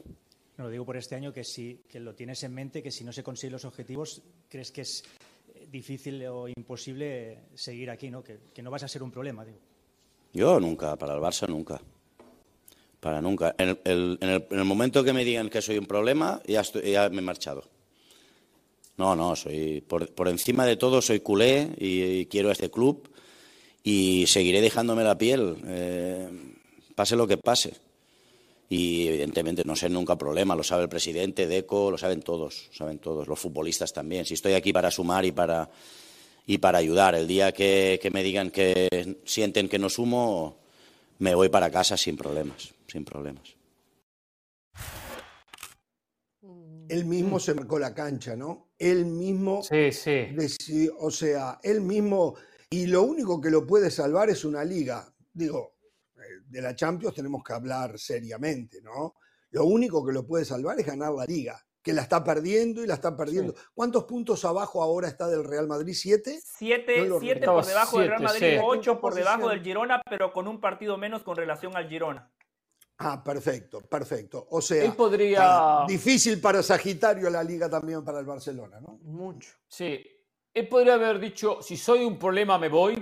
No, 0.56 0.64
lo 0.64 0.70
digo 0.70 0.86
por 0.86 0.96
este 0.96 1.14
año 1.14 1.32
que 1.32 1.44
si 1.44 1.84
que 1.88 2.00
lo 2.00 2.14
tienes 2.14 2.42
en 2.42 2.54
mente, 2.54 2.82
que 2.82 2.90
si 2.90 3.04
no 3.04 3.12
se 3.12 3.22
consiguen 3.22 3.52
los 3.52 3.66
objetivos, 3.66 4.22
crees 4.48 4.72
que 4.72 4.80
es 4.80 5.04
difícil 5.68 6.24
o 6.26 6.48
imposible 6.48 7.44
seguir 7.54 7.90
aquí, 7.90 8.10
¿no? 8.10 8.24
Que, 8.24 8.38
que 8.52 8.62
no 8.62 8.70
vas 8.70 8.82
a 8.82 8.88
ser 8.88 9.02
un 9.02 9.10
problema, 9.10 9.44
digo. 9.44 9.58
Yo 10.36 10.60
nunca, 10.60 10.96
para 10.96 11.14
el 11.14 11.20
Barça 11.20 11.48
nunca. 11.48 11.80
Para 13.00 13.22
nunca. 13.22 13.54
En 13.56 13.78
el, 13.84 14.64
momento 14.64 15.02
que 15.02 15.14
me 15.14 15.24
digan 15.24 15.48
que 15.48 15.62
soy 15.62 15.78
un 15.78 15.86
problema, 15.86 16.42
ya, 16.46 16.62
ya 16.62 17.08
me 17.08 17.18
he 17.18 17.22
marchado. 17.22 17.64
No, 18.98 19.16
no, 19.16 19.34
soy 19.34 19.80
por, 19.80 20.28
encima 20.28 20.66
de 20.66 20.76
todo 20.76 21.00
soy 21.00 21.20
culé 21.20 21.70
y, 21.78 22.26
quiero 22.26 22.50
este 22.50 22.70
club 22.70 23.08
y 23.82 24.26
seguiré 24.26 24.60
dejándome 24.60 25.04
la 25.04 25.16
piel, 25.16 25.56
eh, 25.66 26.28
pase 26.94 27.16
lo 27.16 27.26
que 27.26 27.38
pase. 27.38 27.74
Y 28.68 29.06
evidentemente 29.06 29.64
no 29.64 29.74
sé 29.74 29.88
nunca 29.88 30.18
problema, 30.18 30.54
lo 30.54 30.64
sabe 30.64 30.82
el 30.82 30.88
presidente, 30.90 31.46
Deco, 31.46 31.90
lo 31.90 31.96
saben 31.96 32.20
todos, 32.20 32.68
saben 32.72 32.98
todos, 32.98 33.26
los 33.26 33.38
futbolistas 33.38 33.92
también. 33.94 34.26
Si 34.26 34.34
estoy 34.34 34.52
aquí 34.52 34.72
para 34.72 34.90
sumar 34.90 35.24
y 35.24 35.32
para 35.32 35.70
y 36.46 36.58
para 36.58 36.78
ayudar. 36.78 37.14
El 37.14 37.26
día 37.26 37.52
que, 37.52 38.00
me 38.12 38.22
digan 38.22 38.50
que 38.50 39.18
sienten 39.24 39.68
que 39.68 39.78
no 39.78 39.90
sumo, 39.90 40.58
me 41.18 41.34
voy 41.34 41.48
para 41.48 41.70
casa 41.70 41.96
sin 41.96 42.16
problemas, 42.16 42.72
sin 42.86 43.04
problemas. 43.04 43.56
Él 46.88 47.04
mismo 47.04 47.40
se 47.40 47.52
marcó 47.52 47.80
la 47.80 47.92
cancha, 47.92 48.36
¿no? 48.36 48.68
Él 48.78 49.06
mismo. 49.06 49.62
Sí, 49.62 49.90
sí. 49.90 50.88
o 50.98 51.10
sea, 51.10 51.58
él 51.62 51.80
mismo. 51.80 52.36
Y 52.70 52.86
lo 52.86 53.02
único 53.02 53.40
que 53.40 53.50
lo 53.50 53.66
puede 53.66 53.90
salvar 53.90 54.30
es 54.30 54.44
una 54.44 54.64
liga. 54.64 55.12
Digo, 55.32 55.74
eh, 56.16 56.42
de 56.46 56.62
la 56.62 56.76
Champions 56.76 57.14
tenemos 57.14 57.42
que 57.42 57.52
hablar 57.52 57.98
seriamente, 57.98 58.80
¿no? 58.82 59.14
Lo 59.50 59.64
único 59.64 60.04
que 60.06 60.12
lo 60.12 60.24
puede 60.24 60.44
salvar 60.44 60.78
es 60.78 60.86
ganar 60.86 61.12
la 61.12 61.24
liga 61.24 61.60
que 61.86 61.92
la 61.92 62.02
está 62.02 62.24
perdiendo 62.24 62.82
y 62.82 62.86
la 62.88 62.94
está 62.94 63.16
perdiendo. 63.16 63.54
¿Cuántos 63.72 64.02
puntos 64.02 64.44
abajo 64.44 64.82
ahora 64.82 65.06
está 65.06 65.28
del 65.28 65.44
Real 65.44 65.68
Madrid? 65.68 65.94
¿Siete? 65.94 66.40
Siete, 66.44 67.08
siete 67.20 67.46
por 67.46 67.64
debajo 67.64 68.00
del 68.00 68.08
Real 68.08 68.22
Madrid, 68.24 68.58
ocho 68.60 69.00
por 69.00 69.14
debajo 69.14 69.48
del 69.48 69.62
Girona, 69.62 70.02
pero 70.10 70.32
con 70.32 70.48
un 70.48 70.60
partido 70.60 70.98
menos 70.98 71.22
con 71.22 71.36
relación 71.36 71.76
al 71.76 71.88
Girona. 71.88 72.28
Ah, 72.98 73.22
perfecto, 73.22 73.82
perfecto. 73.82 74.48
O 74.50 74.60
sea, 74.60 74.92
podría... 74.94 75.84
difícil 75.86 76.40
para 76.40 76.60
Sagitario 76.60 77.30
la 77.30 77.44
liga 77.44 77.70
también 77.70 78.04
para 78.04 78.18
el 78.18 78.26
Barcelona, 78.26 78.80
¿no? 78.80 78.98
Mucho. 79.02 79.50
Sí. 79.68 80.04
Él 80.52 80.66
podría 80.66 80.94
haber 80.94 81.20
dicho, 81.20 81.62
si 81.62 81.76
soy 81.76 82.02
un 82.04 82.18
problema 82.18 82.58
me 82.58 82.68
voy, 82.68 83.00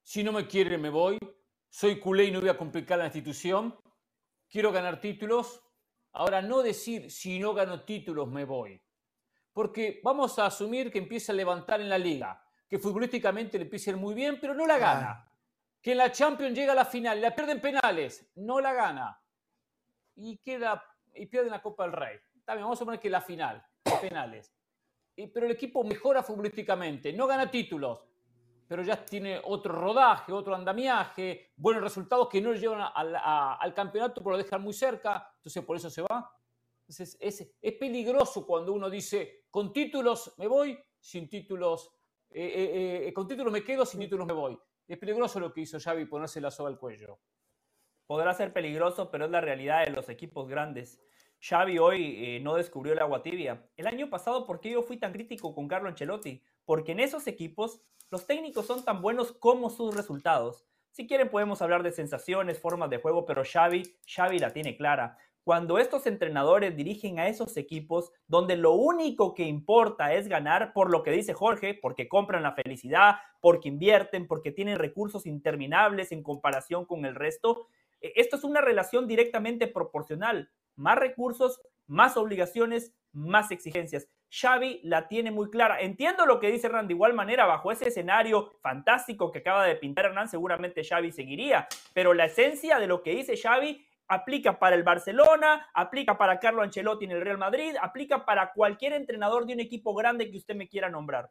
si 0.00 0.22
no 0.22 0.30
me 0.30 0.46
quiere 0.46 0.78
me 0.78 0.90
voy, 0.90 1.18
soy 1.68 1.98
culé 1.98 2.26
y 2.26 2.30
no 2.30 2.40
voy 2.40 2.50
a 2.50 2.56
complicar 2.56 2.98
la 2.98 3.06
institución, 3.06 3.74
quiero 4.48 4.70
ganar 4.70 5.00
títulos, 5.00 5.64
Ahora, 6.18 6.40
no 6.40 6.62
decir 6.62 7.10
si 7.10 7.38
no 7.38 7.52
gano 7.52 7.82
títulos 7.82 8.26
me 8.28 8.46
voy. 8.46 8.80
Porque 9.52 10.00
vamos 10.02 10.38
a 10.38 10.46
asumir 10.46 10.90
que 10.90 10.98
empieza 10.98 11.32
a 11.32 11.34
levantar 11.34 11.82
en 11.82 11.90
la 11.90 11.98
liga, 11.98 12.42
que 12.66 12.78
futbolísticamente 12.78 13.58
le 13.58 13.64
empieza 13.64 13.90
a 13.90 13.94
ir 13.94 14.00
muy 14.00 14.14
bien, 14.14 14.38
pero 14.40 14.54
no 14.54 14.66
la 14.66 14.78
gana. 14.78 15.30
Que 15.80 15.92
en 15.92 15.98
la 15.98 16.10
Champions 16.10 16.56
llega 16.56 16.72
a 16.72 16.74
la 16.74 16.86
final, 16.86 17.20
la 17.20 17.34
pierden 17.34 17.60
penales, 17.60 18.30
no 18.36 18.60
la 18.60 18.72
gana. 18.72 19.20
Y 20.14 20.38
queda 20.38 20.82
y 21.14 21.26
pierde 21.26 21.50
la 21.50 21.60
Copa 21.60 21.82
del 21.84 21.92
Rey. 21.92 22.18
También 22.46 22.64
vamos 22.64 22.80
a 22.80 22.84
poner 22.86 23.00
que 23.00 23.10
la 23.10 23.20
final, 23.20 23.62
penales. 24.00 24.54
pero 25.34 25.44
el 25.44 25.52
equipo 25.52 25.84
mejora 25.84 26.22
futbolísticamente, 26.22 27.12
no 27.12 27.26
gana 27.26 27.50
títulos, 27.50 28.04
pero 28.68 28.82
ya 28.82 29.04
tiene 29.04 29.40
otro 29.44 29.74
rodaje, 29.74 30.32
otro 30.32 30.54
andamiaje, 30.54 31.52
buenos 31.56 31.82
resultados 31.82 32.28
que 32.28 32.40
no 32.40 32.52
le 32.52 32.58
llevan 32.58 32.90
al 32.94 33.74
campeonato, 33.74 34.20
pero 34.20 34.32
lo 34.32 34.42
dejan 34.42 34.62
muy 34.62 34.72
cerca, 34.72 35.30
entonces 35.36 35.64
por 35.64 35.76
eso 35.76 35.90
se 35.90 36.02
va. 36.02 36.32
Entonces 36.80 37.16
es, 37.60 37.72
peligroso 37.74 38.46
cuando 38.46 38.72
uno 38.72 38.88
dice, 38.88 39.44
con 39.50 39.72
títulos 39.72 40.34
me 40.38 40.46
voy, 40.46 40.78
sin 40.98 41.28
títulos, 41.28 41.92
eh, 42.30 42.44
eh, 42.44 43.08
eh, 43.08 43.12
con 43.12 43.26
títulos 43.26 43.52
me 43.52 43.64
quedo, 43.64 43.84
sin 43.84 44.00
títulos 44.00 44.26
me 44.26 44.32
voy. 44.32 44.58
Es 44.86 44.98
peligroso 44.98 45.40
lo 45.40 45.52
que 45.52 45.62
hizo 45.62 45.80
Xavi 45.80 46.04
ponerse 46.06 46.40
la 46.40 46.50
soga 46.50 46.68
al 46.68 46.78
cuello. 46.78 47.18
podrá 48.06 48.32
ser 48.34 48.52
peligroso, 48.52 49.10
pero 49.10 49.24
es 49.24 49.32
la 49.32 49.40
realidad 49.40 49.84
de 49.84 49.90
los 49.90 50.08
equipos 50.08 50.48
grandes. 50.48 51.00
Xavi 51.40 51.78
hoy 51.78 52.40
no 52.40 52.54
descubrió 52.54 52.92
el 52.92 53.00
agua 53.00 53.20
tibia. 53.20 53.68
El 53.76 53.88
año 53.88 54.08
pasado, 54.08 54.46
¿por 54.46 54.60
qué 54.60 54.70
yo 54.70 54.82
fui 54.82 54.96
tan 54.96 55.12
crítico 55.12 55.52
con 55.54 55.66
Carlo 55.66 55.88
Ancelotti? 55.88 56.40
Porque 56.66 56.92
en 56.92 57.00
esos 57.00 57.26
equipos 57.26 57.80
los 58.10 58.26
técnicos 58.26 58.66
son 58.66 58.84
tan 58.84 59.00
buenos 59.00 59.32
como 59.32 59.70
sus 59.70 59.96
resultados. 59.96 60.66
Si 60.90 61.06
quieren 61.06 61.30
podemos 61.30 61.62
hablar 61.62 61.82
de 61.82 61.92
sensaciones, 61.92 62.60
formas 62.60 62.90
de 62.90 62.98
juego, 62.98 63.24
pero 63.24 63.42
Xavi, 63.44 63.82
Xavi 64.06 64.38
la 64.38 64.52
tiene 64.52 64.76
clara. 64.76 65.16
Cuando 65.46 65.78
estos 65.78 66.08
entrenadores 66.08 66.74
dirigen 66.74 67.20
a 67.20 67.28
esos 67.28 67.56
equipos 67.56 68.10
donde 68.26 68.56
lo 68.56 68.72
único 68.72 69.32
que 69.32 69.44
importa 69.44 70.12
es 70.12 70.26
ganar, 70.26 70.72
por 70.72 70.90
lo 70.90 71.04
que 71.04 71.12
dice 71.12 71.34
Jorge, 71.34 71.78
porque 71.80 72.08
compran 72.08 72.42
la 72.42 72.54
felicidad, 72.54 73.18
porque 73.40 73.68
invierten, 73.68 74.26
porque 74.26 74.50
tienen 74.50 74.76
recursos 74.76 75.24
interminables 75.24 76.10
en 76.10 76.24
comparación 76.24 76.84
con 76.84 77.04
el 77.04 77.14
resto, 77.14 77.68
e, 78.00 78.12
esto 78.16 78.34
es 78.34 78.42
una 78.42 78.60
relación 78.60 79.06
directamente 79.06 79.68
proporcional. 79.68 80.50
Más 80.74 80.98
recursos, 80.98 81.60
más 81.86 82.16
obligaciones, 82.16 82.94
más 83.12 83.50
exigencias. 83.50 84.08
Xavi 84.30 84.80
la 84.82 85.08
tiene 85.08 85.30
muy 85.30 85.50
clara. 85.50 85.80
Entiendo 85.80 86.26
lo 86.26 86.40
que 86.40 86.50
dice 86.50 86.66
Hernán, 86.66 86.88
de 86.88 86.94
igual 86.94 87.14
manera, 87.14 87.46
bajo 87.46 87.70
ese 87.70 87.88
escenario 87.88 88.58
fantástico 88.60 89.30
que 89.30 89.38
acaba 89.38 89.64
de 89.64 89.76
pintar 89.76 90.06
Hernán, 90.06 90.28
seguramente 90.28 90.84
Xavi 90.84 91.12
seguiría, 91.12 91.68
pero 91.94 92.12
la 92.12 92.26
esencia 92.26 92.78
de 92.78 92.86
lo 92.86 93.02
que 93.02 93.12
dice 93.12 93.36
Xavi 93.36 93.86
aplica 94.08 94.58
para 94.58 94.76
el 94.76 94.82
Barcelona, 94.82 95.68
aplica 95.74 96.18
para 96.18 96.38
Carlo 96.38 96.62
Ancelotti 96.62 97.06
en 97.06 97.12
el 97.12 97.22
Real 97.22 97.38
Madrid, 97.38 97.74
aplica 97.80 98.24
para 98.24 98.52
cualquier 98.52 98.92
entrenador 98.92 99.46
de 99.46 99.54
un 99.54 99.60
equipo 99.60 99.94
grande 99.94 100.30
que 100.30 100.38
usted 100.38 100.54
me 100.54 100.68
quiera 100.68 100.88
nombrar. 100.88 101.30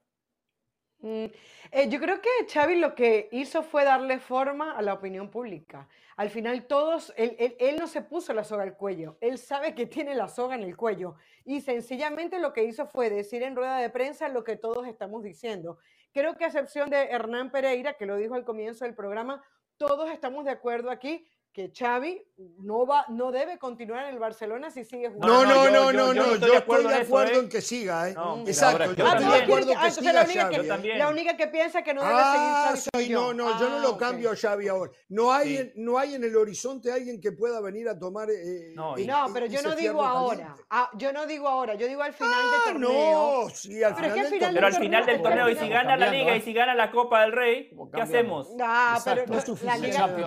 Mm, 1.00 1.26
eh, 1.72 1.90
yo 1.90 2.00
creo 2.00 2.22
que 2.22 2.30
Xavi 2.52 2.76
lo 2.76 2.96
que 2.96 3.30
hizo 3.32 3.64
fue 3.64 3.84
darle 3.84 4.20
forma 4.20 4.76
a 4.78 4.82
la 4.82 4.94
opinión 4.94 5.30
pública. 5.30 5.88
Al 6.18 6.30
final 6.30 6.66
todos, 6.66 7.14
él, 7.18 7.56
él, 7.60 7.76
no 7.78 7.88
se 7.88 8.02
puso 8.02 8.34
la 8.34 8.44
soga 8.44 8.64
al 8.64 8.78
cuello, 8.78 9.18
él 9.20 9.38
sabe 9.38 9.76
que 9.76 9.86
tiene 9.86 10.16
la 10.16 10.30
soga 10.30 10.56
en 10.56 10.64
el 10.64 10.78
cuello 10.78 11.16
y 11.44 11.62
sencillamente 11.62 12.40
lo 12.40 12.54
que 12.54 12.64
hizo 12.64 12.88
fue 12.88 13.10
decir 13.10 13.44
en 13.44 13.56
rueda 13.56 13.78
de 13.78 13.90
prensa 13.90 14.30
lo 14.30 14.44
que 14.44 14.56
todos 14.56 14.88
estamos 14.88 15.24
diciendo. 15.24 15.78
Creo 16.14 16.36
que 16.38 16.46
a 16.46 16.48
excepción 16.48 16.90
de 16.90 17.04
Hernán 17.04 17.52
Pereira, 17.52 17.96
que 17.96 18.06
lo 18.06 18.16
dijo 18.16 18.36
al 18.36 18.46
comienzo 18.46 18.86
del 18.86 18.96
programa, 18.96 19.44
todos 19.78 20.10
estamos 20.10 20.46
de 20.46 20.52
acuerdo 20.52 20.90
aquí 20.90 21.28
que 21.56 21.72
Xavi 21.74 22.22
no 22.60 22.86
va, 22.86 23.06
no 23.08 23.32
debe 23.32 23.58
continuar 23.58 24.04
en 24.04 24.16
el 24.16 24.20
Barcelona 24.20 24.70
si 24.70 24.84
sigue 24.84 25.08
jugando. 25.08 25.26
No, 25.26 25.46
no, 25.46 25.70
no, 25.70 25.94
no, 25.94 26.14
no, 26.14 26.26
yo, 26.26 26.34
estoy 26.34 26.52
de 26.52 26.58
acuerdo, 26.98 27.40
en, 27.40 27.46
¿eh? 27.46 27.50
que 27.50 27.62
siga, 27.62 28.10
¿eh? 28.10 28.16
Exacto, 28.46 28.94
yo 28.94 29.08
estoy 29.08 29.26
de 29.26 29.44
acuerdo 29.44 29.72
que, 29.82 29.92
siga 29.92 30.12
la 30.12 30.24
única 30.26 30.50
Xavi. 30.52 30.82
Que, 30.82 30.98
la 30.98 31.08
única 31.08 31.38
que 31.38 31.48
piensa 31.48 31.82
que 31.82 31.94
no 31.94 32.02
debe 32.02 32.14
ah, 32.14 32.74
seguir 32.76 32.92
Xavi 32.94 33.14
No, 33.14 33.34
no, 33.34 33.58
yo 33.58 33.70
no 33.70 33.80
lo 33.80 33.92
ah, 33.92 33.98
cambio 33.98 34.32
a 34.32 34.36
Xavi 34.36 34.68
ahora. 34.68 34.92
No 35.08 35.32
hay, 35.32 35.72
no 35.78 35.98
hay 35.98 36.16
en 36.16 36.26
el 36.26 36.36
horizonte 36.36 36.92
alguien 36.92 37.22
que 37.22 37.32
pueda 37.32 37.62
venir 37.62 37.88
a 37.88 37.98
tomar 37.98 38.30
eh, 38.30 38.74
No, 38.76 38.98
no 38.98 39.34
pero 39.34 39.46
yo 39.46 39.62
no 39.62 39.74
digo 39.74 40.04
ahora. 40.04 40.58
Ah, 40.70 40.90
yo 40.98 41.14
no 41.14 41.26
digo 41.26 41.48
ahora, 41.48 41.76
yo 41.76 41.88
digo 41.88 42.02
al 42.02 42.14
final 42.14 42.52
del 42.52 42.74
torneo. 42.74 43.46
No, 43.46 43.50
sí, 43.50 43.82
al 43.82 43.96
final, 43.96 44.14
del 44.14 44.30
torneo. 44.30 44.54
Pero 44.56 44.68
al 44.68 44.74
final 44.74 45.06
del 45.06 45.22
torneo 45.22 45.50
y 45.50 45.56
si 45.56 45.70
gana 45.70 45.96
la 45.96 46.10
Liga 46.10 46.36
y 46.36 46.42
si 46.42 46.52
gana 46.52 46.76
la 46.76 46.92
Copa 46.92 47.22
del 47.22 47.32
Rey, 47.32 47.72
¿qué 47.94 48.02
hacemos? 48.02 48.54
No, 48.58 48.98
pero 49.06 49.24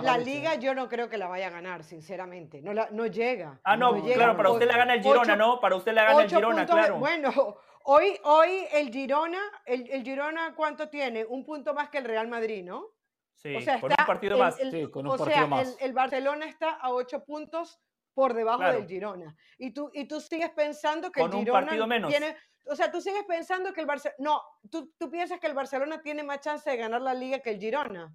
la 0.01 0.17
Liga 0.17 0.55
yo 0.55 0.75
no 0.75 0.89
creo 0.89 1.11
que 1.11 1.18
la 1.19 1.29
vaya 1.29 1.49
a 1.49 1.51
ganar, 1.51 1.85
sinceramente. 1.85 2.63
No, 2.63 2.73
no 2.91 3.07
llega. 3.07 3.61
Ah, 3.65 3.77
no, 3.77 4.03
claro, 4.03 4.37
para 4.37 4.51
usted 4.51 4.67
la 4.67 4.77
gana 4.77 4.95
el 4.95 5.03
Girona, 5.03 5.37
¿no? 5.37 5.61
Para 5.61 5.77
usted 5.77 5.93
la 5.93 6.05
gana 6.05 6.23
el 6.23 6.31
Girona, 6.31 6.67
claro. 6.67 6.99
bueno, 6.99 7.31
hoy, 7.85 8.19
hoy 8.25 8.67
el 8.73 8.91
Girona, 8.91 9.41
el, 9.67 9.89
el, 9.91 10.03
Girona, 10.03 10.55
¿cuánto 10.55 10.89
tiene? 10.89 11.25
Un 11.25 11.45
punto 11.45 11.75
más 11.75 11.91
que 11.91 11.99
el 11.99 12.05
Real 12.05 12.29
Madrid, 12.29 12.65
¿no? 12.65 12.87
Sí, 13.35 13.55
con 13.81 13.91
un 13.91 14.07
partido 14.07 14.37
más. 14.37 14.57
sí, 14.57 14.91
con 14.91 15.07
un 15.07 15.13
o 15.13 15.19
sea, 15.19 15.49
El, 15.79 15.93
Barcelona 15.93 16.47
está 16.47 16.71
a 16.71 16.93
ocho 16.93 17.25
puntos 17.25 17.81
por 18.13 18.35
debajo 18.35 18.65
del 18.65 18.87
Girona. 18.89 19.37
Y 19.59 19.73
tú, 19.73 19.91
y 19.95 20.09
tú 20.09 20.21
sigues 20.21 20.51
pensando 20.51 21.13
que 21.13 21.23
el 21.23 21.31
Girona 21.31 21.87
menos. 21.87 22.11
tiene... 22.11 22.37
O 22.71 22.75
sea, 22.75 22.91
tú 22.91 23.01
sigues 23.01 23.25
pensando 23.25 23.73
que 23.73 23.81
el 23.81 23.87
Barcelona... 23.87 24.17
No, 24.19 24.43
tú, 24.71 24.93
tú 24.99 25.09
piensas 25.09 25.39
que 25.41 25.47
el 25.47 25.55
Barcelona 25.55 26.03
tiene 26.03 26.23
más 26.23 26.41
chance 26.41 26.69
de 26.69 26.77
ganar 26.77 27.01
la 27.01 27.15
liga 27.15 27.39
que 27.39 27.51
el 27.51 27.61
Girona. 27.61 28.13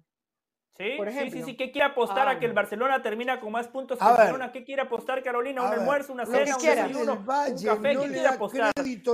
Sí, 0.76 0.96
sí, 1.12 1.30
sí, 1.30 1.42
sí. 1.44 1.56
¿Qué 1.56 1.70
quiere 1.70 1.86
apostar 1.86 2.26
a 2.28 2.38
que 2.40 2.46
el 2.46 2.52
Barcelona 2.52 3.00
termina 3.00 3.38
con 3.38 3.52
más 3.52 3.68
puntos 3.68 3.96
que 3.96 4.04
el 4.04 4.10
Barcelona? 4.10 4.50
¿Qué 4.50 4.64
quiere 4.64 4.82
apostar 4.82 5.22
Carolina? 5.22 5.62
¿Un 5.62 5.72
almuerzo, 5.72 6.12
una 6.12 6.26
cena, 6.26 6.56
un 6.56 6.62
desayuno, 6.62 7.12
un 7.12 7.24
café? 7.24 7.96
¿Qué 7.96 8.08
quiere 8.08 8.26
apostar? 8.26 8.72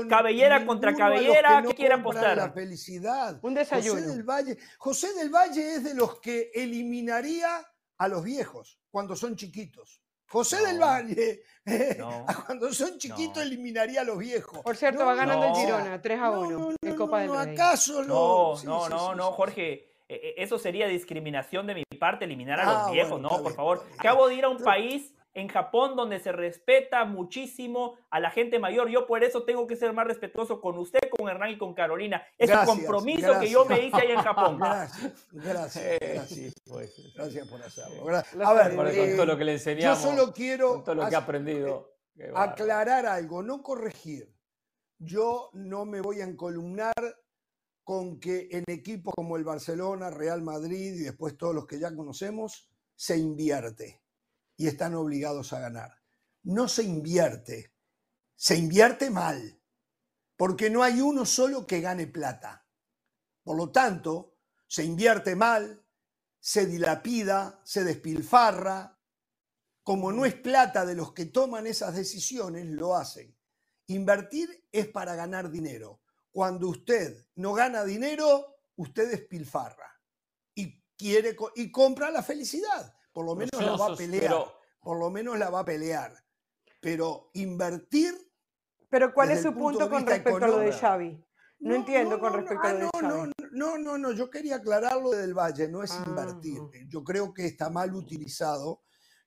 ¿Cabellera 0.09 0.65
contra 0.65 0.95
cabellera? 0.95 1.63
¿Qué 1.63 1.75
quiere 1.75 1.95
apostar? 1.95 2.37
La 2.37 2.51
felicidad. 2.51 3.39
Un 3.43 3.55
desayuno. 3.55 4.01
José 4.01 4.11
del, 4.11 4.23
Valle, 4.23 4.59
José 4.79 5.15
del 5.15 5.29
Valle 5.29 5.75
es 5.75 5.85
de 5.85 5.95
los 5.95 6.19
que 6.21 6.51
eliminaría 6.55 7.61
a 7.99 8.09
los 8.09 8.25
viejos 8.25 8.81
cuando 8.91 9.15
son 9.15 9.37
chiquitos. 9.37 10.01
José 10.29 10.65
del 10.65 10.79
Valle, 10.79 11.43
cuando 12.47 12.73
son 12.73 12.97
chiquitos, 12.97 13.43
eliminaría 13.43 14.01
a 14.01 14.05
los 14.05 14.17
viejos. 14.17 14.61
Por 14.61 14.77
cierto, 14.77 15.05
va 15.05 15.15
ganando 15.15 15.47
el 15.47 15.55
Girona, 15.57 16.01
3 16.01 16.21
a 16.21 16.31
1 16.31 16.75
en 16.81 16.97
Copa 16.97 17.21
del 17.21 17.31
Rey. 17.31 17.55
¿Acaso 17.55 18.05
no? 18.05 18.55
No, 18.65 18.89
no, 18.89 19.15
no, 19.15 19.33
Jorge. 19.33 19.90
E, 20.11 20.35
e, 20.37 20.43
eso 20.43 20.59
sería 20.59 20.89
discriminación 20.89 21.69
de 21.69 21.75
mi 21.77 21.85
parte, 21.99 22.25
eliminar 22.25 22.59
a 22.59 22.65
los 22.65 22.75
ah, 22.75 22.91
viejos, 22.91 23.21
no, 23.21 23.29
por 23.29 23.55
favor. 23.55 23.85
Acabo 23.97 24.27
de 24.29 24.35
ir 24.35 24.45
a 24.45 24.49
un 24.49 24.59
país 24.59 25.15
en 25.35 25.47
Japón 25.47 25.95
donde 25.95 26.19
se 26.19 26.33
respeta 26.33 27.05
muchísimo 27.05 27.97
a 28.11 28.19
la 28.19 28.33
gente 28.33 28.59
mayor. 28.59 28.89
Yo 28.89 29.07
por 29.07 29.23
eso 29.23 29.45
tengo 29.45 29.69
que 29.69 29.77
ser 29.77 29.93
más 29.93 30.09
respetuoso 30.09 30.61
con 30.61 30.77
usted, 30.79 30.99
con 31.17 31.29
Hernán 31.29 31.51
y 31.51 31.59
con 31.59 31.75
Carolina. 31.75 32.27
Es 32.37 32.51
un 32.51 32.65
compromiso 32.65 33.39
que 33.39 33.49
yo 33.49 33.65
me 33.67 33.87
hice 33.87 33.99
ahí 33.99 34.11
en 34.11 34.19
Japón. 34.19 34.59
Gracias, 34.59 35.13
gracias, 35.31 35.99
gracias. 36.01 36.55
Pues, 36.67 37.15
gracias 37.15 37.47
por 37.47 37.63
hacerlo. 37.63 38.09
A 38.45 38.53
ver, 38.53 38.75
con 38.75 38.89
eh, 38.89 39.15
todo 39.15 39.27
lo 39.27 39.39
que 39.39 39.45
le 39.45 39.53
enseñamos, 39.53 40.03
yo 40.03 40.11
solo 40.11 40.33
quiero 40.33 40.83
todo 40.83 40.97
lo 40.97 41.09
que 41.09 41.15
he 41.15 41.19
aprendido. 41.19 41.95
aclarar 42.35 43.07
algo, 43.07 43.45
no 43.45 43.63
corregir. 43.63 44.35
Yo 44.99 45.51
no 45.53 45.87
me 45.87 46.01
voy 46.01 46.21
a 46.21 46.25
encolumnar 46.25 46.95
con 47.85 48.21
que 48.21 48.49
en 48.53 48.65
equipos 48.69 49.15
como 49.15 49.37
el 49.37 49.45
Barcelona, 49.45 50.11
Real 50.11 50.43
Madrid 50.43 50.95
y 50.95 51.05
después 51.05 51.37
todos 51.37 51.55
los 51.55 51.67
que 51.67 51.79
ya 51.79 51.95
conocemos, 51.95 52.71
se 52.95 53.17
invierte 53.17 54.03
y 54.57 54.67
están 54.67 54.95
obligados 54.95 55.53
a 55.53 55.61
ganar. 55.61 56.03
No 56.43 56.69
se 56.69 56.83
invierte, 56.83 57.75
se 58.37 58.57
invierte 58.57 59.11
mal, 59.11 59.61
porque 60.37 60.71
no 60.71 60.83
hay 60.83 61.01
uno 61.01 61.25
solo 61.25 61.67
que 61.67 61.81
gane 61.81 62.07
plata. 62.07 62.67
Por 63.43 63.57
lo 63.57 63.73
tanto, 63.73 64.37
se 64.67 64.85
invierte 64.85 65.35
mal, 65.35 65.85
se 66.39 66.67
dilapida, 66.67 67.61
se 67.65 67.85
despilfarra. 67.85 68.99
Como 69.83 70.13
no 70.13 70.25
es 70.25 70.35
plata 70.35 70.87
de 70.87 70.95
los 70.95 71.13
que 71.13 71.27
toman 71.27 71.67
esas 71.67 71.95
decisiones, 71.95 72.67
lo 72.67 72.97
hacen. 72.97 73.37
Invertir 73.87 74.67
es 74.71 74.87
para 74.89 75.15
ganar 75.15 75.51
dinero 75.51 76.01
cuando 76.31 76.69
usted 76.69 77.27
no 77.37 77.53
gana 77.53 77.85
dinero, 77.85 78.59
usted 78.77 79.11
despilfarra 79.11 80.01
y 80.55 80.83
quiere 80.97 81.37
y 81.57 81.71
compra 81.71 82.11
la 82.11 82.23
felicidad. 82.23 82.95
Por 83.13 83.27
lo 83.27 83.35
menos 83.35 83.61
la 83.61 83.77
va 83.77 83.93
a 83.93 83.97
pelear. 83.97 84.45
Por 84.81 84.99
lo 84.99 85.11
menos 85.11 85.39
la 85.39 85.51
va 85.51 85.61
a 85.61 85.65
pelear. 85.65 86.13
Pero 86.81 87.31
invertir. 87.35 88.15
Pero 88.89 89.13
¿cuál 89.13 89.33
es 89.33 89.43
su 89.43 89.53
punto 89.53 89.91
con 89.91 90.07
respecto 90.07 90.45
a 90.45 90.49
lo 90.49 90.59
de 90.59 90.73
Xavi? 90.73 91.25
No, 91.61 91.75
entiendo 91.75 92.19
con 92.19 92.33
respecto 92.33 92.67
a 92.67 92.73
lo 92.73 92.79
de 92.79 92.85
ah, 92.87 92.91
Xavi. 93.01 93.33
No, 93.53 93.77
no, 93.77 93.99
no, 93.99 94.13
yo 94.13 94.31
quería 94.31 94.57
aclararlo 94.57 95.11
del 95.11 95.35
Valle, 95.35 95.69
no 95.69 95.83
es 95.83 95.91
ah, 95.93 96.05
invertir. 96.07 96.61
Yo 96.89 97.05
creo 97.05 97.35
que 97.35 97.47
está 97.47 97.69
mal 97.69 97.95
utilizado. 97.95 98.83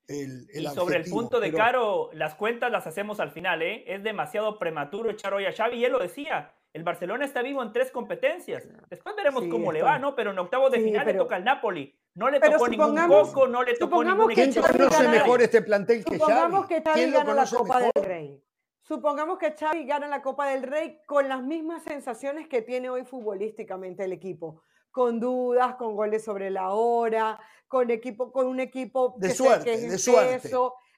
El, 0.07 0.47
el 0.51 0.63
y 0.63 0.67
sobre 0.67 0.97
el 0.97 1.09
punto 1.09 1.39
de 1.39 1.53
Caro, 1.53 2.09
las 2.13 2.35
cuentas 2.35 2.71
las 2.71 2.87
hacemos 2.87 3.19
al 3.19 3.31
final, 3.31 3.61
¿eh? 3.61 3.83
Es 3.87 4.03
demasiado 4.03 4.59
prematuro 4.59 5.09
echar 5.09 5.33
hoy 5.33 5.45
a 5.45 5.53
Xavi 5.53 5.77
y 5.77 5.85
él 5.85 5.93
lo 5.93 5.99
decía 5.99 6.53
el 6.73 6.83
Barcelona 6.83 7.25
está 7.25 7.43
vivo 7.43 7.61
en 7.61 7.71
tres 7.71 7.91
competencias. 7.91 8.67
Después 8.89 9.15
veremos 9.15 9.45
cómo 9.49 9.71
le 9.71 9.83
va, 9.83 9.99
¿no? 9.99 10.15
Pero 10.15 10.31
en 10.31 10.39
octavos 10.39 10.71
de 10.71 10.79
final 10.79 11.05
le 11.05 11.13
toca 11.13 11.35
al 11.35 11.43
Napoli. 11.43 11.95
No 12.15 12.29
le 12.29 12.39
tocó 12.39 12.67
ningún 12.67 12.95
coco, 13.07 13.47
no 13.47 13.63
le 13.63 13.75
tocó 13.75 14.03
ningún 14.03 14.33
¿Quién 14.33 14.53
conoce 14.53 15.07
mejor 15.07 15.41
este 15.41 15.61
plantel 15.61 16.03
que 16.03 16.17
Supongamos 16.17 16.67
que 16.67 16.81
Xavi 16.81 17.11
gana 17.11 17.33
la 17.33 17.45
Copa 17.45 17.79
del 17.79 18.03
Rey. 18.03 18.43
Supongamos 18.81 19.37
que 19.37 19.51
Xavi 19.53 19.85
gana 19.85 20.07
la 20.07 20.21
Copa 20.21 20.47
del 20.47 20.63
Rey 20.63 20.99
con 21.05 21.29
las 21.29 21.41
mismas 21.43 21.83
sensaciones 21.83 22.47
que 22.47 22.61
tiene 22.61 22.89
hoy 22.89 23.05
futbolísticamente 23.05 24.03
el 24.03 24.11
equipo. 24.11 24.63
Con 24.91 25.19
dudas, 25.19 25.75
con 25.75 25.95
goles 25.95 26.23
sobre 26.23 26.51
la 26.51 26.71
hora, 26.71 27.39
con, 27.67 27.89
equipo, 27.89 28.31
con 28.31 28.45
un 28.45 28.59
equipo 28.59 29.15
de 29.17 29.33
suerte, 29.33 29.77
de 29.77 29.97
suerte. 29.97 30.51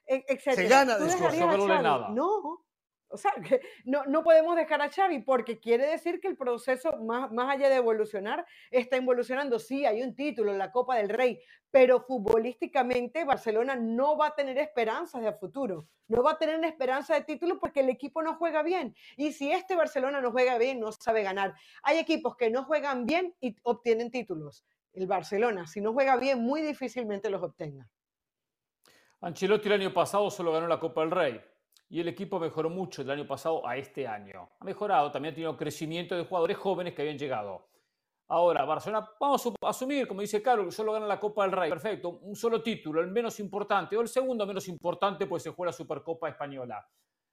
etc. 0.06 0.40
Se 0.54 0.68
gana 0.68 0.98
de 0.98 1.10
suerte. 1.10 1.38
No, 2.12 2.65
o 3.08 3.16
sea, 3.16 3.32
que 3.48 3.60
no, 3.84 4.04
no, 4.06 4.22
podemos 4.22 4.56
dejar 4.56 4.82
a 4.82 4.90
Xavi 4.90 5.20
porque 5.20 5.58
quiere 5.58 5.86
decir 5.86 6.20
que 6.20 6.28
el 6.28 6.36
proceso, 6.36 6.96
más, 7.02 7.30
más 7.32 7.54
allá 7.54 7.68
de 7.68 7.76
evolucionar, 7.76 8.46
está 8.70 8.96
evolucionando. 8.96 9.58
Sí, 9.58 9.86
hay 9.86 10.02
un 10.02 10.14
título, 10.14 10.52
la 10.54 10.72
Copa 10.72 10.96
del 10.96 11.08
Rey, 11.08 11.40
pero 11.70 12.00
futbolísticamente 12.00 13.24
Barcelona 13.24 13.76
no 13.76 14.16
va 14.16 14.28
a 14.28 14.34
tener 14.34 14.58
esperanzas 14.58 15.22
de 15.22 15.32
futuro. 15.32 15.88
No 16.08 16.22
va 16.22 16.32
a 16.32 16.38
tener 16.38 16.64
esperanza 16.64 17.14
de 17.14 17.22
título 17.22 17.58
porque 17.58 17.80
el 17.80 17.88
equipo 17.88 18.22
no 18.22 18.36
juega 18.36 18.62
bien. 18.62 18.94
Y 19.16 19.32
si 19.32 19.50
este 19.50 19.74
Barcelona 19.74 20.20
no 20.20 20.30
juega 20.30 20.56
bien, 20.56 20.78
no 20.78 20.92
sabe 20.92 21.22
ganar. 21.22 21.54
Hay 21.82 21.98
equipos 21.98 22.36
que 22.36 22.48
no 22.48 22.64
juegan 22.64 23.06
bien 23.06 23.34
y 23.40 23.56
obtienen 23.64 24.10
títulos. 24.10 24.64
El 24.92 25.06
Barcelona, 25.08 25.66
si 25.66 25.80
no 25.80 25.92
juega 25.92 26.16
bien, 26.16 26.40
muy 26.40 26.62
difícilmente 26.62 27.28
los 27.28 27.42
obtenga. 27.42 27.88
Ancelotti 29.20 29.66
el 29.66 29.80
año 29.80 29.92
pasado 29.92 30.30
solo 30.30 30.52
ganó 30.52 30.68
la 30.68 30.78
Copa 30.78 31.00
del 31.00 31.10
Rey 31.10 31.40
y 31.88 32.00
el 32.00 32.08
equipo 32.08 32.38
mejoró 32.38 32.68
mucho 32.68 33.02
del 33.02 33.12
año 33.12 33.26
pasado 33.26 33.66
a 33.66 33.76
este 33.76 34.06
año. 34.06 34.50
Ha 34.58 34.64
mejorado, 34.64 35.10
también 35.12 35.32
ha 35.32 35.34
tenido 35.34 35.56
crecimiento 35.56 36.16
de 36.16 36.24
jugadores 36.24 36.56
jóvenes 36.56 36.94
que 36.94 37.02
habían 37.02 37.18
llegado. 37.18 37.68
Ahora, 38.28 38.64
Barcelona, 38.64 39.08
vamos 39.20 39.46
a 39.46 39.68
asumir, 39.68 40.08
como 40.08 40.20
dice 40.20 40.42
Carlos, 40.42 40.66
que 40.66 40.72
solo 40.72 40.92
gana 40.92 41.06
la 41.06 41.20
Copa 41.20 41.44
del 41.44 41.52
Rey. 41.52 41.70
Perfecto, 41.70 42.18
un 42.22 42.34
solo 42.34 42.60
título, 42.60 43.00
el 43.00 43.06
menos 43.08 43.38
importante, 43.38 43.96
o 43.96 44.00
el 44.00 44.08
segundo 44.08 44.44
menos 44.46 44.66
importante, 44.66 45.26
pues 45.26 45.44
se 45.44 45.50
juega 45.50 45.70
la 45.70 45.76
Supercopa 45.76 46.28
Española. 46.28 46.84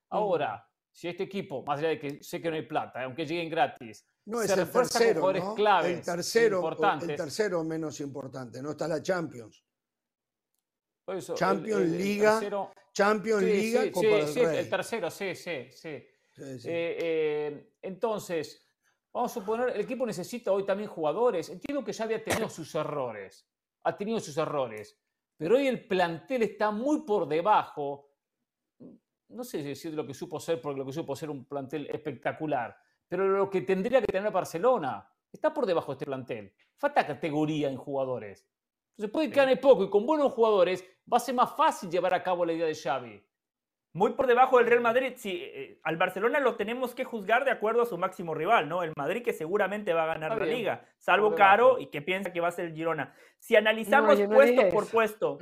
Ahora, 0.10 0.68
si 0.92 1.08
este 1.08 1.24
equipo, 1.24 1.64
más 1.64 1.80
allá 1.80 1.90
de 1.90 2.00
que 2.00 2.24
sé 2.24 2.40
que 2.40 2.50
no 2.52 2.56
hay 2.56 2.68
plata, 2.68 3.04
aunque 3.04 3.26
lleguen 3.26 3.50
gratis, 3.50 4.06
no 4.26 4.44
es 4.44 4.52
el 4.52 4.70
tercero, 4.72 5.32
el 5.32 5.42
tercero, 6.04 6.78
el 7.02 7.16
tercero 7.16 7.64
menos 7.64 8.00
importante, 8.00 8.62
no 8.62 8.72
está 8.72 8.88
la 8.88 9.02
Champions. 9.02 9.64
Champions, 11.36 11.92
Liga, 11.92 12.68
Champions, 12.94 13.44
Liga, 13.44 13.92
Copa 13.92 14.08
del 14.08 14.36
Rey. 14.36 14.58
el 14.60 14.70
tercero, 14.70 15.12
sí, 15.12 15.36
sí, 15.36 15.68
sí. 15.72 15.90
Eh, 15.90 16.58
eh, 16.66 17.74
entonces, 17.82 18.64
Vamos 19.14 19.30
a 19.32 19.34
suponer, 19.36 19.70
el 19.70 19.82
equipo 19.82 20.08
necesita 20.08 20.52
hoy 20.52 20.66
también 20.66 20.90
jugadores. 20.90 21.48
Entiendo 21.50 21.84
que 21.84 21.94
ya 21.94 22.06
había 22.06 22.24
tenido 22.24 22.50
sus 22.50 22.74
errores, 22.74 23.48
ha 23.84 23.96
tenido 23.96 24.20
sus 24.20 24.36
errores, 24.38 25.00
pero 25.38 25.56
hoy 25.56 25.68
el 25.68 25.86
plantel 25.86 26.42
está 26.42 26.72
muy 26.72 27.02
por 27.02 27.28
debajo. 27.28 28.10
No 29.30 29.44
sé 29.44 29.60
si 29.60 29.68
decir 29.70 29.94
lo 29.94 30.06
que 30.08 30.16
supo 30.16 30.40
ser, 30.40 30.60
porque 30.60 30.80
lo 30.80 30.86
que 30.86 30.94
supo 30.94 31.16
ser 31.16 31.30
un 31.30 31.46
plantel 31.46 31.88
espectacular, 31.92 32.76
pero 33.08 33.28
lo 33.28 33.52
que 33.52 33.62
tendría 33.62 34.02
que 34.02 34.08
tener 34.08 34.32
Barcelona 34.32 35.08
está 35.32 35.54
por 35.54 35.68
debajo 35.68 35.92
de 35.92 35.94
este 35.94 36.06
plantel. 36.08 36.52
Falta 36.76 37.06
categoría 37.06 37.70
en 37.70 37.78
jugadores. 37.78 38.48
Entonces 38.96 39.12
puede 39.12 39.30
que 39.30 39.36
gane 39.36 39.58
poco 39.58 39.84
y 39.84 39.90
con 39.90 40.06
buenos 40.06 40.32
jugadores 40.34 40.84
va 41.12 41.18
a 41.18 41.20
ser 41.20 41.36
más 41.36 41.56
fácil 41.56 41.90
llevar 41.90 42.14
a 42.14 42.24
cabo 42.24 42.46
la 42.46 42.54
idea 42.54 42.68
de 42.68 42.76
Xavi 42.76 43.24
muy 43.94 44.14
por 44.14 44.26
debajo 44.26 44.58
del 44.58 44.68
Real 44.68 44.82
Madrid. 44.82 45.14
Sí, 45.16 45.40
eh, 45.42 45.80
al 45.84 45.98
Barcelona 45.98 46.40
lo 46.40 46.56
tenemos 46.56 46.96
que 46.96 47.04
juzgar 47.04 47.46
de 47.46 47.52
acuerdo 47.52 47.84
a 47.84 47.86
su 47.86 47.98
máximo 47.98 48.34
rival, 48.34 48.68
¿no? 48.68 48.84
El 48.84 48.94
Madrid 48.98 49.24
que 49.24 49.34
seguramente 49.34 49.94
va 49.94 50.04
a 50.04 50.08
ganar 50.08 50.38
la 50.38 50.46
liga, 50.46 50.86
salvo 50.98 51.36
Caro 51.36 51.80
y 51.80 51.88
que 51.88 52.02
piensa 52.02 52.34
que 52.34 52.42
va 52.42 52.48
a 52.48 52.52
ser 52.52 52.66
el 52.66 52.74
Girona. 52.74 53.14
Si 53.40 53.56
analizamos 53.56 54.20
puesto 54.22 54.70
por 54.70 54.90
puesto, 54.90 55.40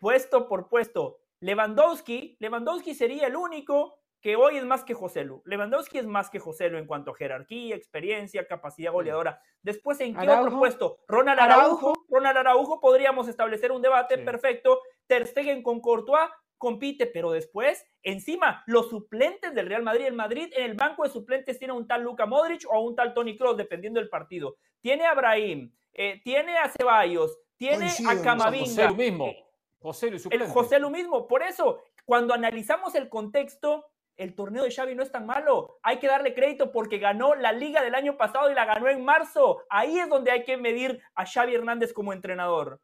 puesto 0.00 0.48
por 0.48 0.68
puesto, 0.68 1.20
Lewandowski, 1.40 2.36
Lewandowski 2.40 2.94
sería 2.94 3.28
el 3.28 3.36
único 3.36 4.00
que 4.24 4.36
hoy 4.36 4.56
es 4.56 4.64
más 4.64 4.84
que 4.84 4.94
Joselu. 4.94 5.42
Lewandowski 5.44 5.98
es 5.98 6.06
más 6.06 6.30
que 6.30 6.38
Joselu 6.38 6.78
en 6.78 6.86
cuanto 6.86 7.10
a 7.10 7.14
jerarquía, 7.14 7.76
experiencia, 7.76 8.46
capacidad 8.46 8.90
goleadora. 8.90 9.38
Después, 9.60 10.00
¿en 10.00 10.16
qué 10.16 10.26
otro 10.26 10.58
puesto? 10.58 10.96
Ronald 11.06 11.38
Araujo. 11.38 11.92
Ronald 12.08 12.38
Araujo 12.38 12.80
podríamos 12.80 13.28
establecer 13.28 13.70
un 13.70 13.82
debate 13.82 14.16
perfecto. 14.16 14.80
Ter 15.06 15.26
Stegen 15.26 15.62
con 15.62 15.82
Courtois 15.82 16.30
compite, 16.56 17.04
pero 17.04 17.32
después, 17.32 17.84
encima, 18.02 18.64
los 18.66 18.88
suplentes 18.88 19.54
del 19.54 19.66
Real 19.66 19.82
Madrid, 19.82 20.06
el 20.06 20.14
Madrid 20.14 20.50
en 20.56 20.70
el 20.70 20.74
banco 20.74 21.02
de 21.02 21.10
suplentes 21.10 21.58
tiene 21.58 21.74
un 21.74 21.86
tal 21.86 22.02
Luka 22.02 22.24
Modric 22.24 22.64
o 22.70 22.80
un 22.80 22.96
tal 22.96 23.12
Tony 23.12 23.36
Kroos, 23.36 23.58
dependiendo 23.58 24.00
del 24.00 24.08
partido. 24.08 24.56
Tiene 24.80 25.04
a 25.04 25.10
Abraham, 25.10 25.70
eh, 25.92 26.22
tiene 26.24 26.56
a 26.56 26.70
Ceballos, 26.70 27.38
tiene 27.58 27.90
a 28.08 28.22
Camavinga. 28.22 28.64
José 28.64 28.88
lo 28.88 28.94
mismo. 28.94 29.26
Eh, 29.26 29.44
José 29.80 30.10
lo, 30.10 30.18
el 30.30 30.46
José 30.48 30.78
lo 30.78 30.88
mismo. 30.88 31.28
Por 31.28 31.42
eso, 31.42 31.82
cuando 32.06 32.32
analizamos 32.32 32.94
el 32.94 33.10
contexto, 33.10 33.84
el 34.16 34.34
torneo 34.34 34.64
de 34.64 34.70
Xavi 34.70 34.94
no 34.94 35.02
es 35.02 35.10
tan 35.10 35.26
malo. 35.26 35.78
Hay 35.82 35.98
que 35.98 36.06
darle 36.06 36.34
crédito 36.34 36.72
porque 36.72 36.98
ganó 36.98 37.34
la 37.34 37.52
liga 37.52 37.82
del 37.82 37.94
año 37.94 38.16
pasado 38.16 38.50
y 38.50 38.54
la 38.54 38.64
ganó 38.64 38.88
en 38.88 39.04
marzo. 39.04 39.62
Ahí 39.68 39.98
es 39.98 40.08
donde 40.08 40.30
hay 40.30 40.44
que 40.44 40.56
medir 40.56 41.02
a 41.14 41.26
Xavi 41.26 41.54
Hernández 41.54 41.92
como 41.92 42.12
entrenador. 42.12 42.80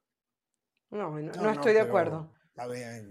No, 0.91 1.11
no, 1.11 1.51
estoy 1.51 1.73
de 1.73 1.81
acuerdo. 1.81 2.33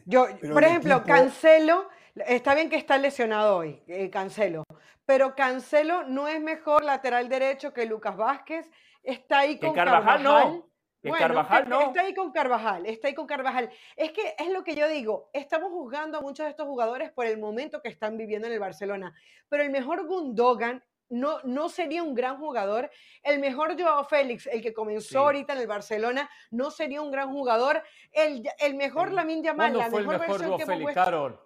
Yo, 0.05 0.27
por 0.53 0.63
ejemplo, 0.63 1.03
Cancelo, 1.03 1.89
está 2.15 2.53
bien 2.53 2.69
que 2.69 2.75
está 2.75 2.97
lesionado 2.97 3.57
hoy, 3.57 3.81
eh, 3.87 4.09
Cancelo, 4.09 4.63
pero 5.05 5.33
Cancelo 5.33 6.03
no 6.03 6.27
es 6.27 6.41
mejor 6.41 6.83
lateral 6.83 7.29
derecho 7.29 7.73
que 7.73 7.85
Lucas 7.85 8.15
Vázquez, 8.15 8.69
está 9.01 9.39
ahí 9.39 9.57
con 9.57 9.73
Carvajal. 9.73 10.23
No. 10.23 10.68
Carvajal 11.01 11.69
no. 11.69 11.81
Está 11.81 12.01
ahí 12.01 12.13
con 12.13 12.31
Carvajal, 12.31 12.85
está 12.85 13.07
ahí 13.07 13.13
con 13.13 13.27
Carvajal. 13.27 13.69
Es 13.95 14.11
que 14.11 14.35
es 14.37 14.49
lo 14.49 14.63
que 14.63 14.75
yo 14.75 14.87
digo, 14.87 15.29
estamos 15.33 15.71
juzgando 15.71 16.17
a 16.17 16.21
muchos 16.21 16.45
de 16.45 16.51
estos 16.51 16.67
jugadores 16.67 17.11
por 17.11 17.25
el 17.25 17.37
momento 17.37 17.81
que 17.81 17.89
están 17.89 18.17
viviendo 18.17 18.47
en 18.47 18.53
el 18.53 18.59
Barcelona, 18.59 19.13
pero 19.47 19.63
el 19.63 19.69
mejor 19.69 20.05
Gundogan 20.05 20.83
no, 21.09 21.39
no 21.43 21.69
sería 21.69 22.03
un 22.03 22.13
gran 22.13 22.37
jugador. 22.37 22.89
El 23.23 23.39
mejor 23.39 23.79
Joao 23.79 24.05
Félix, 24.05 24.47
el 24.47 24.61
que 24.61 24.73
comenzó 24.73 25.19
ahorita 25.19 25.53
en 25.53 25.59
el 25.59 25.67
Barcelona, 25.67 26.29
no 26.51 26.69
sería 26.71 27.01
un 27.01 27.11
gran 27.11 27.31
jugador. 27.31 27.81
El, 28.11 28.47
el 28.59 28.75
mejor 28.75 29.11
Lamin 29.11 29.43
Yamal, 29.43 29.75
la 29.75 29.89
mejor, 29.89 30.01
el 30.01 30.19
mejor 30.19 30.39
versión 30.39 30.59
Félix, 30.59 30.93
Carol? 30.93 31.39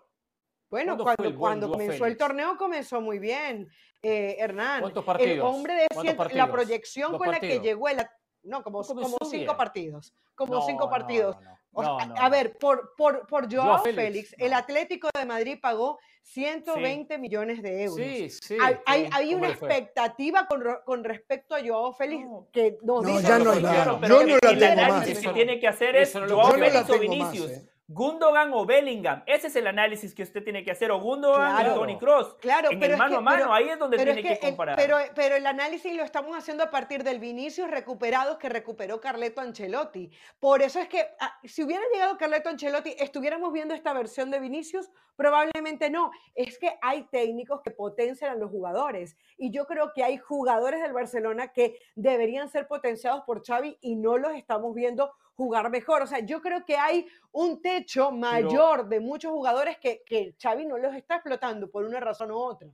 Bueno, 0.69 0.97
cuando, 0.97 1.35
cuando 1.37 1.69
comenzó 1.69 2.05
el 2.05 2.17
torneo 2.17 2.57
comenzó 2.57 2.99
muy 2.99 3.19
bien, 3.19 3.69
eh, 4.01 4.37
Hernán. 4.39 4.81
¿Cuántos 4.81 5.05
partidos? 5.05 5.31
El 5.31 5.41
hombre 5.41 5.75
de 5.75 6.35
la 6.35 6.51
proyección 6.51 7.17
con 7.17 7.29
la 7.29 7.39
que 7.39 7.59
llegó, 7.59 7.89
el, 7.89 8.03
no, 8.43 8.63
como, 8.63 8.83
como 8.83 9.17
cinco 9.29 9.57
partidos, 9.57 10.13
como 10.35 10.61
cinco 10.65 10.89
partidos. 10.89 11.37
a, 11.75 12.29
ver, 12.29 12.57
por, 12.57 12.93
por, 12.95 13.25
por 13.27 13.53
Joao, 13.53 13.81
Félix, 13.81 14.35
el 14.37 14.53
Atlético 14.53 15.09
de 15.13 15.25
Madrid 15.25 15.57
pagó 15.61 15.99
120 16.23 17.17
millones 17.17 17.61
de 17.61 17.83
euros. 17.83 17.97
Sí, 17.97 18.29
sí. 18.29 18.57
Hay, 18.85 19.09
hay, 19.11 19.35
una 19.35 19.49
expectativa 19.49 20.47
con, 20.47 20.63
con, 20.85 21.03
respecto 21.03 21.55
a 21.55 21.59
Joao 21.65 21.93
Félix 21.93 22.27
que 22.51 22.77
no, 22.81 23.01
no 23.01 23.19
ya 23.19 23.39
no, 23.39 23.53
claro, 23.53 23.97
pero 23.99 24.21
yo 24.21 24.27
no 24.27 24.33
la 24.35 24.39
tengo 24.39 24.53
el 24.53 24.79
análisis 24.79 25.19
que 25.19 25.33
tiene 25.33 25.59
que 25.59 25.67
hacer 25.67 25.95
es 25.95 26.13
Joao 26.13 26.51
Félix 26.51 26.89
o 26.89 26.99
Vinicius. 26.99 27.51
Más, 27.51 27.57
eh. 27.57 27.72
Gundogan 27.87 28.53
o 28.53 28.65
Bellingham. 28.65 29.23
Ese 29.25 29.47
es 29.47 29.55
el 29.57 29.67
análisis 29.67 30.15
que 30.15 30.23
usted 30.23 30.41
tiene 30.41 30.63
que 30.63 30.71
hacer. 30.71 30.89
O 30.91 31.01
Gundogan 31.01 31.71
o 31.71 31.73
Tony 31.75 31.97
Cross. 31.97 32.35
Claro, 32.39 32.71
en 32.71 32.79
pero 32.79 32.93
el 32.93 32.99
mano 32.99 33.17
a 33.17 33.21
mano, 33.21 33.53
ahí 33.53 33.67
es 33.67 33.77
donde 33.77 33.97
tiene 33.97 34.23
que, 34.23 34.39
comparar. 34.39 34.77
pero, 34.77 34.97
pero 35.13 35.35
el 35.35 35.45
análisis 35.45 35.93
lo 35.93 36.03
estamos 36.03 36.35
haciendo 36.37 36.63
a 36.63 36.71
partir 36.71 37.03
del 37.03 37.19
Vinicius 37.19 37.69
recuperados 37.69 38.37
que 38.37 38.47
recuperó 38.47 39.01
Carleto 39.01 39.41
Ancelotti. 39.41 40.09
Por 40.39 40.61
eso 40.61 40.79
es 40.79 40.87
que 40.87 41.05
ah, 41.19 41.37
si 41.43 41.63
hubiera 41.63 41.83
llegado 41.91 42.17
Carleto 42.17 42.49
Ancelotti, 42.49 42.95
¿estuviéramos 42.97 43.51
viendo 43.51 43.73
esta 43.73 43.91
versión 43.91 44.31
de 44.31 44.39
Vinicius? 44.39 44.89
Probablemente 45.17 45.89
no. 45.89 46.11
Es 46.35 46.57
que 46.57 46.77
hay 46.81 47.03
técnicos 47.11 47.61
que 47.63 47.71
potencian 47.71 48.31
a 48.31 48.35
los 48.35 48.49
jugadores. 48.49 49.17
Y 49.37 49.51
yo 49.51 49.65
creo 49.65 49.91
que 49.93 50.03
hay 50.03 50.17
jugadores 50.17 50.81
del 50.81 50.93
Barcelona 50.93 51.51
que 51.51 51.77
deberían 51.95 52.49
ser 52.49 52.67
potenciados 52.67 53.23
por 53.25 53.45
Xavi 53.45 53.77
y 53.81 53.95
no 53.95 54.17
los 54.17 54.33
estamos 54.33 54.73
viendo 54.73 55.11
jugar 55.35 55.69
mejor. 55.69 56.01
O 56.01 56.07
sea, 56.07 56.19
yo 56.19 56.41
creo 56.41 56.65
que 56.65 56.77
hay 56.77 57.07
un 57.31 57.61
techo 57.61 58.11
mayor 58.11 58.87
de 58.87 58.99
muchos 58.99 59.31
jugadores 59.31 59.77
que, 59.79 60.03
que 60.05 60.35
Xavi 60.41 60.65
no 60.65 60.77
los 60.77 60.95
está 60.95 61.15
explotando 61.15 61.69
por 61.69 61.85
una 61.85 61.99
razón 61.99 62.31
u 62.31 62.37
otra. 62.37 62.69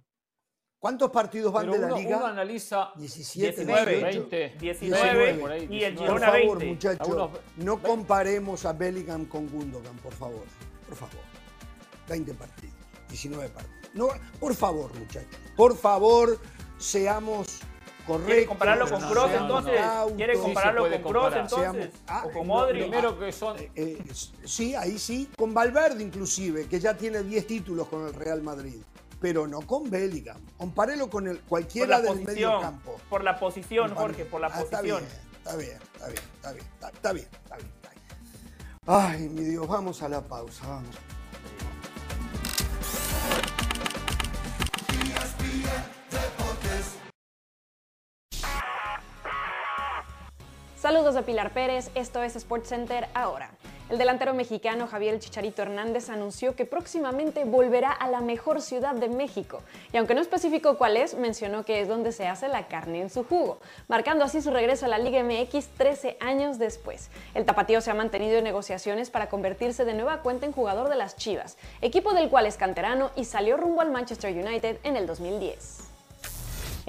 ¿Cuántos 0.79 1.11
partidos 1.11 1.51
van 1.51 1.69
de 1.69 1.77
la 1.77 1.91
liga? 1.91 2.17
Uno 2.17 2.27
analiza 2.27 2.91
17, 2.95 3.65
19, 3.65 4.01
20, 4.01 4.55
19, 4.57 5.67
y 5.69 5.83
el 5.83 5.97
Girona 5.97 6.31
Por 6.31 6.39
favor, 6.39 6.65
muchachos, 6.65 7.29
no 7.57 7.81
comparemos 7.81 8.65
a 8.65 8.71
Bellingham 8.71 9.25
con 9.25 9.49
Gundogan, 9.49 9.97
por 9.97 10.13
favor. 10.13 10.45
Por 10.85 10.95
favor. 10.95 11.19
20 12.07 12.33
partidos, 12.33 12.75
19 13.09 13.49
partidos. 13.49 13.89
No, 13.93 14.07
por 14.39 14.55
favor, 14.55 14.97
muchachos. 14.97 15.37
Por 15.57 15.75
favor, 15.75 16.39
seamos 16.77 17.59
¿Quiere 18.17 18.45
compararlo 18.45 18.89
con 18.89 19.01
Kroos 19.01 19.31
entonces? 19.31 19.81
¿Quiere 20.15 20.39
compararlo 20.39 20.89
con 20.89 21.01
Kroos 21.01 21.35
entonces? 21.35 21.89
Ah, 22.07 22.23
o 22.25 22.31
con 22.31 22.47
Modric. 22.47 22.83
Primero 22.83 23.19
que 23.19 23.31
son... 23.31 23.57
Eh, 23.57 23.71
eh, 23.75 24.03
sí, 24.45 24.75
ahí 24.75 24.97
sí. 24.97 25.29
Con 25.37 25.53
Valverde 25.53 26.03
inclusive, 26.03 26.67
que 26.67 26.79
ya 26.79 26.95
tiene 26.95 27.23
10 27.23 27.47
títulos 27.47 27.87
con 27.87 28.07
el 28.07 28.13
Real 28.13 28.41
Madrid. 28.41 28.81
Pero 29.21 29.47
no 29.47 29.61
con 29.61 29.89
Bellingham. 29.89 30.37
Compárelo 30.57 31.09
con 31.09 31.27
el, 31.27 31.41
cualquiera 31.41 31.99
del 32.01 32.23
medio 32.23 32.61
campo. 32.61 32.95
Por 33.09 33.23
la 33.23 33.37
posición, 33.37 33.93
Jorge, 33.93 34.25
por 34.25 34.39
la 34.39 34.47
ah, 34.47 34.61
posición. 34.61 35.03
Está 35.03 35.55
bien, 35.55 35.77
está 35.77 36.07
bien, 36.07 36.23
está 36.35 36.51
bien, 36.53 36.65
está 36.73 37.11
bien, 37.11 37.27
está 37.33 37.57
bien, 37.57 37.71
está 37.75 37.89
bien. 37.89 37.99
Ay, 38.85 39.29
mi 39.29 39.43
Dios, 39.43 39.67
vamos 39.67 40.01
a 40.01 40.09
la 40.09 40.21
pausa, 40.21 40.65
vamos. 40.67 40.95
Saludos 50.89 51.13
de 51.13 51.21
Pilar 51.21 51.51
Pérez, 51.51 51.91
esto 51.93 52.23
es 52.23 52.33
SportsCenter 52.33 53.09
ahora. 53.13 53.51
El 53.91 53.99
delantero 53.99 54.33
mexicano 54.33 54.87
Javier 54.87 55.19
Chicharito 55.19 55.61
Hernández 55.61 56.09
anunció 56.09 56.55
que 56.55 56.65
próximamente 56.65 57.45
volverá 57.45 57.91
a 57.91 58.09
la 58.09 58.21
mejor 58.21 58.59
ciudad 58.59 58.95
de 58.95 59.07
México, 59.07 59.61
y 59.93 59.97
aunque 59.97 60.15
no 60.15 60.21
especificó 60.21 60.79
cuál 60.79 60.97
es, 60.97 61.13
mencionó 61.13 61.63
que 61.63 61.79
es 61.79 61.87
donde 61.87 62.11
se 62.11 62.25
hace 62.25 62.47
la 62.47 62.67
carne 62.67 63.01
en 63.01 63.11
su 63.11 63.23
jugo, 63.23 63.59
marcando 63.87 64.25
así 64.25 64.41
su 64.41 64.49
regreso 64.49 64.87
a 64.87 64.89
la 64.89 64.97
Liga 64.97 65.23
MX 65.23 65.67
13 65.77 66.17
años 66.21 66.57
después. 66.57 67.11
El 67.35 67.45
tapatío 67.45 67.81
se 67.81 67.91
ha 67.91 67.93
mantenido 67.93 68.39
en 68.39 68.43
negociaciones 68.43 69.11
para 69.11 69.29
convertirse 69.29 69.85
de 69.85 69.93
nueva 69.93 70.23
cuenta 70.23 70.47
en 70.47 70.53
jugador 70.53 70.89
de 70.89 70.95
las 70.95 71.17
Chivas, 71.17 71.59
equipo 71.81 72.15
del 72.15 72.29
cual 72.29 72.47
es 72.47 72.57
canterano 72.57 73.11
y 73.15 73.25
salió 73.25 73.57
rumbo 73.57 73.81
al 73.81 73.91
Manchester 73.91 74.33
United 74.33 74.79
en 74.81 74.95
el 74.95 75.05
2010. 75.05 75.89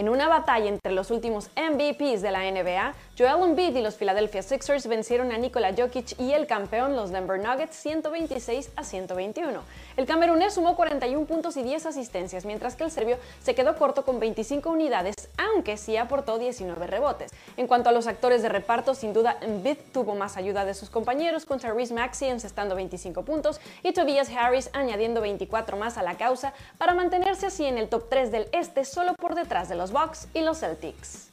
En 0.00 0.08
una 0.08 0.28
batalla 0.28 0.70
entre 0.70 0.92
los 0.92 1.10
últimos 1.10 1.50
MVPs 1.56 2.22
de 2.22 2.30
la 2.30 2.50
NBA, 2.50 2.94
Joel 3.20 3.50
Embiid 3.50 3.76
y 3.76 3.82
los 3.82 3.96
Philadelphia 3.96 4.42
Sixers 4.42 4.86
vencieron 4.86 5.30
a 5.30 5.36
Nikola 5.36 5.74
Jokic 5.76 6.18
y 6.18 6.32
el 6.32 6.46
campeón, 6.46 6.96
los 6.96 7.10
Denver 7.10 7.38
Nuggets, 7.38 7.76
126 7.76 8.70
a 8.76 8.82
121. 8.82 9.60
El 9.98 10.06
camerunés 10.06 10.54
sumó 10.54 10.74
41 10.74 11.26
puntos 11.26 11.58
y 11.58 11.62
10 11.62 11.84
asistencias, 11.84 12.46
mientras 12.46 12.76
que 12.76 12.84
el 12.84 12.90
serbio 12.90 13.18
se 13.42 13.54
quedó 13.54 13.76
corto 13.76 14.06
con 14.06 14.20
25 14.20 14.70
unidades, 14.70 15.16
aunque 15.36 15.76
sí 15.76 15.98
aportó 15.98 16.38
19 16.38 16.86
rebotes. 16.86 17.30
En 17.58 17.66
cuanto 17.66 17.90
a 17.90 17.92
los 17.92 18.06
actores 18.06 18.40
de 18.40 18.48
reparto, 18.48 18.94
sin 18.94 19.12
duda 19.12 19.36
Embiid 19.42 19.76
tuvo 19.92 20.14
más 20.14 20.38
ayuda 20.38 20.64
de 20.64 20.72
sus 20.72 20.88
compañeros, 20.88 21.44
con 21.44 21.60
Therese 21.60 21.92
Maxey 21.92 22.30
encestando 22.30 22.74
25 22.74 23.22
puntos 23.22 23.60
y 23.82 23.92
Tobias 23.92 24.30
Harris 24.30 24.70
añadiendo 24.72 25.20
24 25.20 25.76
más 25.76 25.98
a 25.98 26.02
la 26.02 26.16
causa 26.16 26.54
para 26.78 26.94
mantenerse 26.94 27.44
así 27.44 27.66
en 27.66 27.76
el 27.76 27.90
top 27.90 28.08
3 28.08 28.32
del 28.32 28.48
este, 28.52 28.86
solo 28.86 29.12
por 29.12 29.34
detrás 29.34 29.68
de 29.68 29.74
los 29.74 29.92
Bucks 29.92 30.26
y 30.32 30.40
los 30.40 30.60
Celtics. 30.60 31.29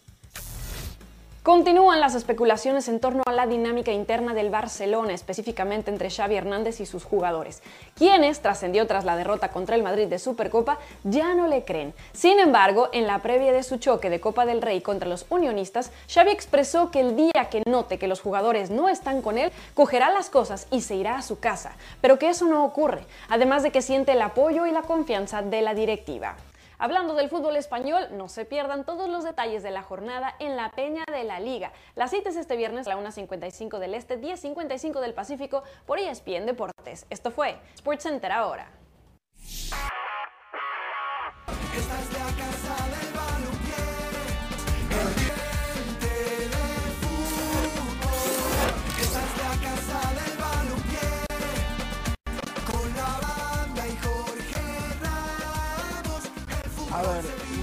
Continúan 1.48 2.02
las 2.02 2.14
especulaciones 2.14 2.90
en 2.90 3.00
torno 3.00 3.24
a 3.26 3.32
la 3.32 3.48
dinámica 3.48 3.94
interna 3.94 4.34
del 4.34 4.50
Barcelona, 4.50 5.14
específicamente 5.14 5.90
entre 5.90 6.10
Xavi 6.10 6.36
Hernández 6.36 6.82
y 6.82 6.86
sus 6.86 7.06
jugadores, 7.06 7.64
quienes, 7.96 8.42
trascendió 8.42 8.86
tras 8.86 9.06
la 9.06 9.16
derrota 9.16 9.48
contra 9.48 9.78
el 9.78 9.82
Madrid 9.82 10.08
de 10.08 10.20
Supercopa, 10.20 10.78
ya 11.06 11.36
no 11.36 11.48
le 11.48 11.64
creen. 11.64 11.94
Sin 12.12 12.42
embargo, 12.42 12.90
en 12.92 13.08
la 13.08 13.20
previa 13.20 13.54
de 13.54 13.64
su 13.64 13.78
choque 13.78 14.10
de 14.10 14.20
Copa 14.20 14.46
del 14.46 14.62
Rey 14.62 14.82
contra 14.82 15.08
los 15.08 15.26
unionistas, 15.30 15.94
Xavi 16.14 16.32
expresó 16.32 16.92
que 16.92 17.00
el 17.00 17.16
día 17.16 17.48
que 17.50 17.64
note 17.66 17.98
que 17.98 18.10
los 18.10 18.20
jugadores 18.20 18.70
no 18.70 18.90
están 18.90 19.22
con 19.22 19.38
él, 19.38 19.54
cogerá 19.74 20.10
las 20.10 20.30
cosas 20.30 20.68
y 20.70 20.82
se 20.82 20.96
irá 20.98 21.16
a 21.16 21.22
su 21.22 21.40
casa, 21.40 21.78
pero 22.02 22.20
que 22.20 22.28
eso 22.28 22.48
no 22.48 22.66
ocurre, 22.66 23.06
además 23.30 23.64
de 23.64 23.72
que 23.72 23.82
siente 23.82 24.12
el 24.12 24.22
apoyo 24.22 24.66
y 24.66 24.72
la 24.72 24.82
confianza 24.82 25.44
de 25.44 25.62
la 25.62 25.74
directiva. 25.74 26.36
Hablando 26.80 27.16
del 27.16 27.30
fútbol 27.30 27.56
español, 27.56 28.08
no 28.12 28.30
se 28.30 28.46
pierdan 28.46 28.86
todos 28.86 29.10
los 29.10 29.24
detalles 29.24 29.64
de 29.64 29.72
la 29.72 29.82
jornada 29.82 30.36
en 30.38 30.56
la 30.56 30.70
Peña 30.72 31.04
de 31.12 31.24
la 31.24 31.40
Liga. 31.40 31.72
La 31.96 32.08
cita 32.08 32.30
es 32.30 32.36
este 32.36 32.56
viernes 32.56 32.88
a 32.88 32.96
la 32.96 33.02
1.55 33.02 33.80
del 33.80 33.96
Este, 33.96 34.22
10.55 34.22 35.00
del 35.00 35.16
Pacífico 35.16 35.64
por 35.88 35.98
ESPN 35.98 36.46
Deportes. 36.46 37.08
Esto 37.10 37.32
fue 37.32 37.58
SportsCenter 37.78 38.32
ahora. 38.32 38.70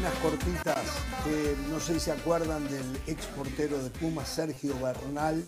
Unas 0.04 0.18
cortitas 0.18 0.86
que 1.24 1.56
no 1.70 1.80
sé 1.80 1.94
si 1.94 2.00
se 2.00 2.12
acuerdan 2.12 2.68
del 2.68 2.84
ex 3.06 3.24
portero 3.28 3.82
de 3.82 3.88
Pumas, 3.88 4.28
Sergio 4.28 4.78
Bernal. 4.78 5.42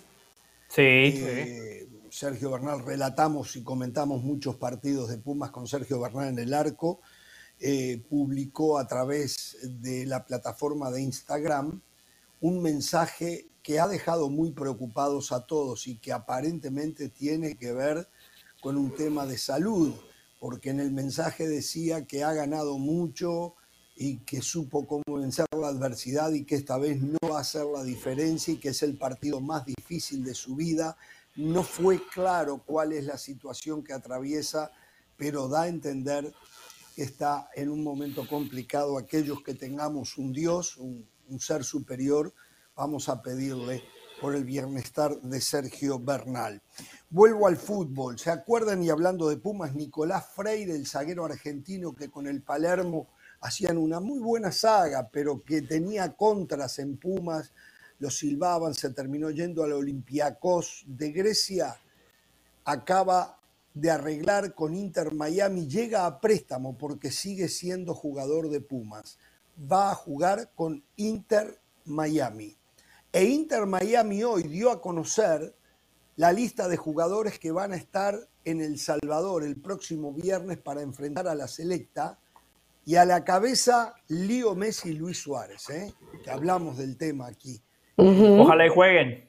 Sí. 0.69 0.81
Eh, 0.81 1.87
Sergio 2.09 2.53
Bernal, 2.53 2.83
relatamos 2.83 3.55
y 3.57 3.63
comentamos 3.63 4.23
muchos 4.23 4.57
partidos 4.57 5.11
de 5.11 5.19
Pumas 5.19 5.51
con 5.51 5.67
Sergio 5.67 6.01
Bernal 6.01 6.29
en 6.29 6.39
el 6.39 6.55
arco. 6.55 7.03
Eh, 7.61 8.03
publicó 8.09 8.79
a 8.79 8.87
través 8.87 9.59
de 9.63 10.07
la 10.07 10.25
plataforma 10.25 10.91
de 10.91 11.03
Instagram 11.03 11.83
un 12.41 12.63
mensaje 12.63 13.51
que 13.63 13.79
ha 13.79 13.87
dejado 13.87 14.31
muy 14.31 14.53
preocupados 14.53 15.33
a 15.33 15.45
todos 15.45 15.87
y 15.87 15.99
que 15.99 16.15
aparentemente 16.15 17.11
tiene 17.11 17.59
que 17.59 17.75
ver 17.75 18.09
con 18.63 18.79
un 18.79 18.95
tema 18.95 19.27
de 19.27 19.37
salud, 19.37 19.93
porque 20.41 20.71
en 20.71 20.81
el 20.81 20.93
mensaje 20.93 21.47
decía 21.47 22.07
que 22.07 22.25
ha 22.25 22.33
ganado 22.33 22.79
mucho, 22.79 23.55
y 23.97 24.19
que 24.19 24.43
supo 24.43 24.87
cómo 24.87 25.03
vencer 25.09 25.47
la 25.59 25.69
adversidad 25.69 26.31
y 26.33 26.45
que 26.45 26.55
esta 26.55 26.77
vez 26.77 27.01
no 27.01 27.19
va 27.31 27.41
a 27.41 27.45
ser 27.45 27.65
la 27.65 27.83
diferencia 27.83 28.53
y 28.53 28.59
que 28.59 28.69
es 28.69 28.83
el 28.83 28.99
partido 28.99 29.41
más 29.41 29.65
difícil 29.65 30.23
de 30.23 30.35
su 30.35 30.55
vida. 30.55 30.99
No 31.35 31.63
fue 31.63 32.01
claro 32.13 32.63
cuál 32.65 32.93
es 32.93 33.05
la 33.05 33.17
situación 33.17 33.83
que 33.83 33.95
atraviesa, 33.95 34.71
pero 35.17 35.49
da 35.49 35.63
a 35.63 35.69
entender 35.69 36.33
que 36.95 37.03
está 37.03 37.49
en 37.55 37.71
un 37.71 37.83
momento 37.83 38.29
complicado. 38.29 38.99
Aquellos 38.99 39.43
que 39.43 39.55
tengamos 39.55 40.19
un 40.19 40.33
Dios, 40.33 40.77
un, 40.77 41.09
un 41.29 41.41
ser 41.41 41.65
superior, 41.65 42.35
vamos 42.77 43.09
a 43.09 43.23
pedirle 43.23 43.83
por 44.21 44.35
el 44.35 44.45
bienestar 44.45 45.19
de 45.23 45.41
Sergio 45.41 45.99
Bernal. 45.99 46.63
Vuelvo 47.09 47.47
al 47.47 47.57
fútbol. 47.57 48.19
¿Se 48.19 48.31
acuerdan? 48.31 48.83
Y 48.83 48.91
hablando 48.91 49.29
de 49.29 49.37
Pumas, 49.37 49.75
Nicolás 49.75 50.27
Freire, 50.35 50.75
el 50.75 50.87
zaguero 50.87 51.25
argentino 51.25 51.95
que 51.95 52.11
con 52.11 52.27
el 52.27 52.43
Palermo 52.43 53.09
hacían 53.41 53.79
una 53.79 54.01
muy 54.01 54.19
buena 54.19 54.53
saga, 54.53 55.09
pero 55.11 55.43
que 55.43 55.63
tenía 55.63 56.15
contras 56.15 56.79
en 56.79 56.97
Pumas, 56.97 57.53
lo 57.99 58.11
silbaban, 58.11 58.75
se 58.75 58.91
terminó 58.91 59.31
yendo 59.31 59.65
al 59.65 59.73
Olympiacos 59.73 60.85
de 60.87 61.13
Grecia, 61.13 61.77
acaba 62.65 63.41
de 63.75 63.91
arreglar 63.91 64.55
con 64.55 64.75
Inter 64.75 65.15
Miami, 65.15 65.67
llega 65.67 66.07
a 66.07 66.21
préstamo 66.21 66.77
porque 66.77 67.11
sigue 67.11 67.49
siendo 67.49 67.95
jugador 67.95 68.49
de 68.49 68.61
Pumas, 68.61 69.19
va 69.71 69.91
a 69.91 69.95
jugar 69.95 70.51
con 70.55 70.83
Inter 70.97 71.61
Miami. 71.85 72.57
E 73.13 73.25
Inter 73.25 73.67
Miami 73.67 74.25
hoy 74.25 74.43
dio 74.45 74.71
a 74.71 74.81
conocer 74.81 75.55
la 76.17 76.33
lista 76.33 76.69
de 76.69 76.77
jugadores 76.77 77.39
que 77.39 77.53
van 77.53 77.73
a 77.73 77.77
estar 77.77 78.19
en 78.45 78.61
El 78.61 78.79
Salvador 78.79 79.45
el 79.45 79.61
próximo 79.61 80.13
viernes 80.13 80.59
para 80.59 80.83
enfrentar 80.83 81.29
a 81.29 81.35
la 81.35 81.49
selecta 81.49 82.19
y 82.87 82.95
a 82.95 83.05
la 83.05 83.25
cabeza, 83.25 83.95
Lío 84.07 84.55
Messi 84.55 84.91
y 84.91 84.93
Luis 84.93 85.19
Suárez, 85.19 85.69
¿eh? 85.71 85.93
que 86.23 86.31
hablamos 86.31 86.79
del 86.79 86.97
tema 86.97 87.27
aquí. 87.27 87.61
Ojalá 87.97 88.65
y 88.65 88.69
jueguen. 88.69 89.29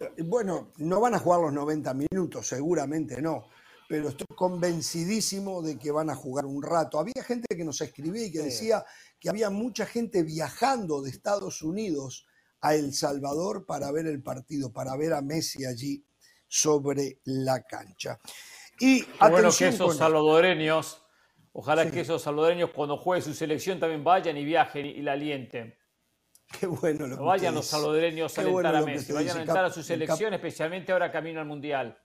Eh, 0.00 0.22
bueno, 0.24 0.72
no 0.78 1.00
van 1.00 1.14
a 1.14 1.20
jugar 1.20 1.42
los 1.42 1.52
90 1.52 1.94
minutos, 1.94 2.48
seguramente 2.48 3.22
no, 3.22 3.46
pero 3.88 4.08
estoy 4.08 4.26
convencidísimo 4.34 5.62
de 5.62 5.78
que 5.78 5.92
van 5.92 6.10
a 6.10 6.16
jugar 6.16 6.44
un 6.44 6.60
rato. 6.60 6.98
Había 6.98 7.22
gente 7.22 7.56
que 7.56 7.64
nos 7.64 7.80
escribía 7.80 8.26
y 8.26 8.32
que 8.32 8.40
decía 8.40 8.84
que 9.20 9.30
había 9.30 9.48
mucha 9.48 9.86
gente 9.86 10.24
viajando 10.24 11.02
de 11.02 11.10
Estados 11.10 11.62
Unidos 11.62 12.26
a 12.62 12.74
El 12.74 12.92
Salvador 12.94 13.64
para 13.64 13.92
ver 13.92 14.08
el 14.08 14.24
partido, 14.24 14.72
para 14.72 14.96
ver 14.96 15.12
a 15.12 15.22
Messi 15.22 15.64
allí 15.64 16.04
sobre 16.48 17.20
la 17.26 17.62
cancha. 17.62 18.18
Y 18.80 19.04
bueno 19.20 19.50
que 19.56 19.68
esos 19.68 19.96
salvadoreños 19.96 21.01
Ojalá 21.52 21.90
que 21.90 22.00
esos 22.00 22.22
salvadoreños 22.22 22.70
cuando 22.70 22.96
juegue 22.96 23.22
su 23.22 23.34
selección 23.34 23.78
también 23.78 24.02
vayan 24.02 24.36
y 24.36 24.44
viajen 24.44 24.86
y 24.86 25.02
la 25.02 25.12
alienten. 25.12 25.74
Qué 26.60 26.66
bueno 26.66 27.06
lo 27.06 27.18
que 27.18 27.22
vayan 27.22 27.54
los 27.54 27.66
salvadoreños 27.66 28.36
a 28.36 28.40
alentar 28.40 28.76
a 28.76 28.82
Messi, 28.82 29.12
vayan 29.12 29.36
a 29.36 29.40
alentar 29.40 29.64
a 29.64 29.70
su 29.70 29.82
selección, 29.82 30.32
especialmente 30.34 30.92
ahora 30.92 31.12
camino 31.12 31.40
al 31.40 31.46
Mundial. 31.46 31.98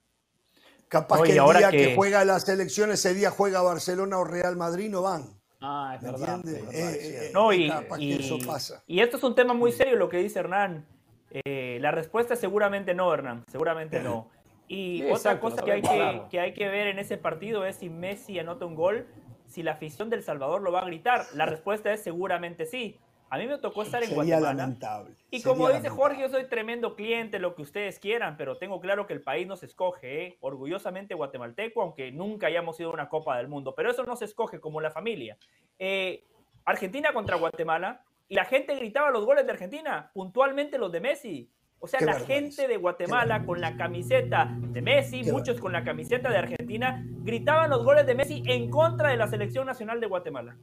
Capaz 0.87 1.21
que 1.23 1.37
el 1.37 1.57
día 1.57 1.69
que... 1.69 1.95
juega 1.95 2.23
la 2.23 2.39
selección, 2.39 2.91
ese 2.91 3.13
día 3.13 3.29
juega 3.29 3.61
Barcelona 3.61 4.19
o 4.19 4.23
Real 4.23 4.55
Madrid, 4.55 4.89
no 4.89 5.01
van. 5.01 5.25
Ah, 5.59 5.95
es 5.95 6.01
verdad. 6.01 6.39
Eh, 6.71 7.31
no, 7.33 7.51
y, 7.51 7.69
eso 8.11 8.37
pasa. 8.45 8.83
y 8.85 8.99
esto 8.99 9.17
es 9.17 9.23
un 9.23 9.35
tema 9.35 9.53
muy 9.53 9.71
serio 9.71 9.95
lo 9.95 10.07
que 10.07 10.17
dice 10.17 10.39
Hernán. 10.39 10.85
Eh, 11.31 11.77
la 11.81 11.91
respuesta 11.91 12.35
es 12.35 12.39
seguramente 12.39 12.93
no, 12.93 13.13
Hernán, 13.13 13.43
seguramente 13.51 14.01
no. 14.01 14.29
Y 14.69 15.09
otra 15.09 15.39
cosa 15.39 15.63
que 15.63 15.71
hay 15.71 15.81
que, 15.81 16.21
que 16.29 16.39
hay 16.41 16.53
que 16.53 16.67
ver 16.67 16.87
en 16.87 16.99
ese 16.99 17.15
partido 17.17 17.65
es 17.65 17.77
si 17.77 17.89
Messi 17.89 18.37
anota 18.37 18.65
un 18.65 18.75
gol, 18.75 19.07
si 19.47 19.63
la 19.63 19.73
afición 19.73 20.09
del 20.09 20.23
Salvador 20.23 20.61
lo 20.61 20.71
va 20.71 20.81
a 20.81 20.85
gritar. 20.85 21.25
La 21.33 21.45
respuesta 21.45 21.91
es 21.91 22.03
seguramente 22.03 22.65
sí. 22.65 22.99
A 23.29 23.37
mí 23.37 23.47
me 23.47 23.57
tocó 23.57 23.81
estar 23.81 24.01
en 24.01 24.09
Sería 24.09 24.23
Guatemala. 24.23 24.53
Lamentable. 24.53 25.15
Y 25.31 25.41
como 25.41 25.69
dice 25.69 25.89
Jorge, 25.89 26.21
yo 26.21 26.29
soy 26.29 26.45
tremendo 26.45 26.95
cliente, 26.95 27.39
lo 27.39 27.55
que 27.55 27.61
ustedes 27.61 27.99
quieran, 27.99 28.37
pero 28.37 28.57
tengo 28.57 28.79
claro 28.79 29.05
que 29.05 29.13
el 29.13 29.21
país 29.21 29.45
nos 29.45 29.63
escoge, 29.63 30.23
¿eh? 30.23 30.37
orgullosamente 30.39 31.13
guatemalteco, 31.13 31.81
aunque 31.81 32.11
nunca 32.11 32.47
hayamos 32.47 32.79
ido 32.79 32.89
a 32.89 32.93
una 32.93 33.09
Copa 33.09 33.37
del 33.37 33.49
Mundo. 33.49 33.75
Pero 33.75 33.91
eso 33.91 34.03
no 34.03 34.15
se 34.15 34.25
escoge 34.25 34.61
como 34.61 34.79
la 34.79 34.91
familia. 34.91 35.37
Eh, 35.77 36.23
Argentina 36.63 37.11
contra 37.11 37.35
Guatemala, 37.35 38.01
y 38.29 38.35
la 38.35 38.45
gente 38.45 38.75
gritaba 38.75 39.09
los 39.11 39.25
goles 39.25 39.45
de 39.45 39.51
Argentina, 39.51 40.11
puntualmente 40.13 40.77
los 40.77 40.91
de 40.91 40.99
Messi. 40.99 41.49
O 41.79 41.87
sea, 41.87 42.01
la 42.01 42.19
gente 42.19 42.67
de 42.67 42.77
Guatemala 42.77 43.45
con 43.45 43.61
la 43.61 43.77
camiseta 43.77 44.57
de 44.59 44.81
Messi, 44.81 45.23
muchos 45.31 45.59
con 45.59 45.71
la 45.71 45.83
camiseta 45.83 46.29
de 46.29 46.37
Argentina, 46.37 47.05
gritaban 47.23 47.69
los 47.69 47.83
goles 47.83 48.07
de 48.07 48.15
Messi 48.15 48.43
en 48.47 48.71
contra 48.71 49.09
de 49.09 49.17
la 49.17 49.27
selección 49.27 49.67
nacional 49.67 49.99
de 50.01 50.07
Guatemala. 50.07 50.57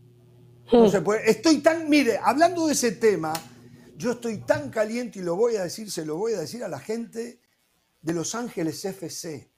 No 0.73 0.89
se 0.89 1.01
puede. 1.03 1.31
Estoy 1.31 1.59
tan, 1.59 1.89
mire, 1.89 2.19
hablando 2.21 2.67
de 2.67 2.73
ese 2.73 2.93
tema, 2.93 3.33
yo 3.97 4.13
estoy 4.13 4.39
tan 4.39 4.71
caliente 4.71 5.21
y 5.21 5.23
lo 5.23 5.37
voy 5.37 5.55
a 5.55 5.63
decir, 5.63 5.91
se 5.91 6.05
lo 6.05 6.17
voy 6.17 6.33
a 6.35 6.41
decir 6.41 6.65
a 6.65 6.69
la 6.69 6.81
gente 6.81 7.41
de 8.01 8.13
Los 8.13 8.35
Ángeles 8.35 8.85
FC. 8.85 9.51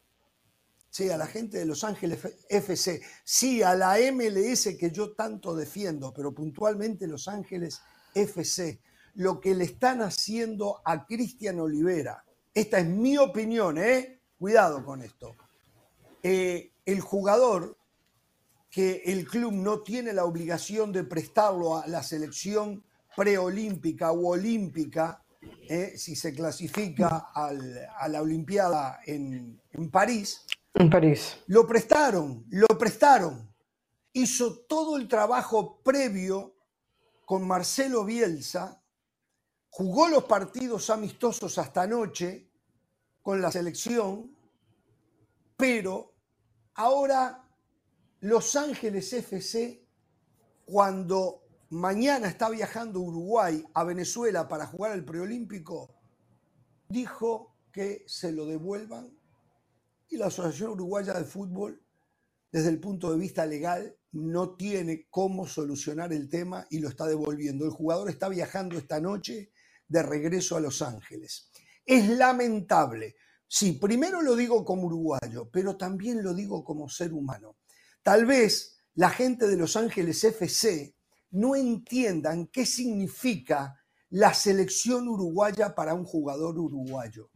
Sí, 0.91 1.11
a 1.11 1.17
la 1.17 1.27
gente 1.27 1.59
de 1.59 1.65
Los 1.65 1.85
Ángeles 1.85 2.19
FC. 2.51 3.01
Sí, 3.25 3.63
a 3.63 3.75
la 3.75 3.97
MLS 4.13 4.77
que 4.79 4.91
yo 4.91 5.15
tanto 5.15 5.55
defiendo, 5.57 6.13
pero 6.13 6.35
puntualmente 6.35 7.07
Los 7.07 7.29
Ángeles 7.29 7.81
FC 8.15 8.81
lo 9.17 9.41
que 9.41 9.55
le 9.55 9.65
están 9.65 10.03
haciendo 10.03 10.81
a 10.85 11.07
Cristian 11.07 11.59
Olivera. 11.59 12.25
Esta 12.53 12.79
es 12.79 12.87
mi 12.87 13.17
opinión, 13.19 13.79
¿eh? 13.79 14.21
Cuidado 14.39 14.85
con 14.85 15.03
esto. 15.03 15.35
Eh, 16.23 16.73
el 16.85 17.01
jugador 17.01 17.77
que 18.71 19.03
el 19.07 19.27
club 19.27 19.53
no 19.53 19.81
tiene 19.81 20.13
la 20.13 20.25
obligación 20.25 20.93
de 20.93 21.05
prestarlo 21.05 21.79
a 21.79 21.87
la 21.87 22.03
selección 22.03 22.85
preolímpica 23.17 24.13
u 24.13 24.29
olímpica, 24.29 25.23
eh, 25.69 25.95
si 25.97 26.15
se 26.15 26.35
clasifica 26.35 27.29
a 27.33 28.09
la 28.09 28.21
Olimpiada 28.21 29.01
en, 29.07 29.63
en 29.73 29.91
París. 29.91 30.45
En 30.75 30.91
París. 30.91 31.39
Lo 31.47 31.67
prestaron, 31.67 32.45
lo 32.51 32.67
prestaron. 32.67 33.51
Hizo 34.13 34.59
todo 34.69 34.99
el 34.99 35.09
trabajo 35.09 35.81
previo 35.83 36.55
con 37.25 37.47
Marcelo 37.47 38.05
Bielsa, 38.05 38.83
jugó 39.77 40.09
los 40.09 40.25
partidos 40.25 40.89
amistosos 40.89 41.59
hasta 41.59 41.83
anoche 41.83 42.51
con 43.21 43.43
la 43.43 43.53
selección, 43.53 44.35
pero 45.55 46.15
ahora 46.77 47.47
Los 48.21 48.57
Ángeles 48.57 49.13
FC, 49.13 49.87
cuando 50.65 51.43
mañana 51.69 52.27
está 52.27 52.49
viajando 52.49 53.01
Uruguay 53.01 53.63
a 53.75 53.85
Venezuela 53.85 54.49
para 54.49 54.67
jugar 54.67 54.93
el 54.93 55.05
preolímpico, 55.05 55.95
dijo 56.89 57.55
que 57.71 58.03
se 58.07 58.33
lo 58.33 58.47
devuelvan 58.47 59.15
y 60.09 60.17
la 60.17 60.29
Asociación 60.29 60.71
Uruguaya 60.71 61.13
de 61.13 61.25
Fútbol, 61.25 61.85
desde 62.51 62.71
el 62.71 62.81
punto 62.81 63.13
de 63.13 63.19
vista 63.19 63.45
legal, 63.45 63.95
no 64.13 64.57
tiene 64.57 65.07
cómo 65.11 65.47
solucionar 65.47 66.15
el 66.15 66.31
tema 66.31 66.67
y 66.71 66.79
lo 66.79 66.89
está 66.89 67.05
devolviendo. 67.05 67.67
El 67.67 67.73
jugador 67.73 68.09
está 68.09 68.31
viajando 68.31 68.79
esta 68.79 69.03
noche 69.03 69.51
de 69.89 70.03
regreso 70.03 70.57
a 70.57 70.61
Los 70.61 70.83
Ángeles. 70.83 71.51
Es 71.85 72.09
lamentable. 72.09 73.17
Sí, 73.49 73.73
primero 73.73 74.23
lo 74.23 74.35
digo 74.35 74.65
como 74.65 74.87
uruguayo, 74.87 75.49
pero 75.51 75.77
también 75.77 76.23
lo 76.23 76.35
digo 76.35 76.65
como 76.65 76.89
ser 76.89 77.13
humano. 77.13 77.57
Tal 78.03 78.27
vez 78.27 78.79
la 78.95 79.11
gente 79.11 79.47
de 79.47 79.57
Los 79.57 79.77
Ángeles 79.77 80.23
FC 80.25 80.97
no 81.31 81.55
entiendan 81.55 82.47
qué 82.49 82.67
significa 82.67 83.81
la 84.11 84.33
selección 84.35 85.09
uruguaya 85.09 85.75
para 85.75 85.95
un 85.95 86.05
jugador 86.05 86.59
uruguayo. 86.59 87.31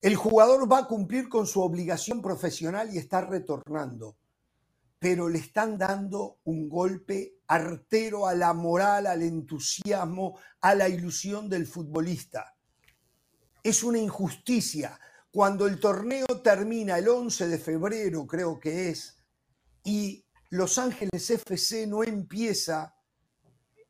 El 0.00 0.16
jugador 0.16 0.70
va 0.70 0.78
a 0.78 0.86
cumplir 0.86 1.28
con 1.28 1.46
su 1.46 1.60
obligación 1.60 2.22
profesional 2.22 2.92
y 2.92 2.98
está 2.98 3.20
retornando, 3.20 4.16
pero 5.00 5.30
le 5.30 5.38
están 5.38 5.78
dando 5.78 6.40
un 6.44 6.68
golpe 6.68 7.38
artero 7.46 8.26
a 8.26 8.34
la 8.34 8.52
moral, 8.52 9.06
al 9.06 9.22
entusiasmo, 9.22 10.38
a 10.60 10.74
la 10.74 10.90
ilusión 10.90 11.48
del 11.48 11.66
futbolista. 11.66 12.54
Es 13.62 13.82
una 13.82 13.98
injusticia. 13.98 15.00
Cuando 15.32 15.66
el 15.66 15.80
torneo 15.80 16.26
termina 16.44 16.98
el 16.98 17.08
11 17.08 17.48
de 17.48 17.58
febrero, 17.58 18.26
creo 18.26 18.60
que 18.60 18.90
es, 18.90 19.16
y 19.84 20.22
Los 20.50 20.76
Ángeles 20.76 21.30
FC 21.30 21.86
no 21.86 22.04
empieza 22.04 22.94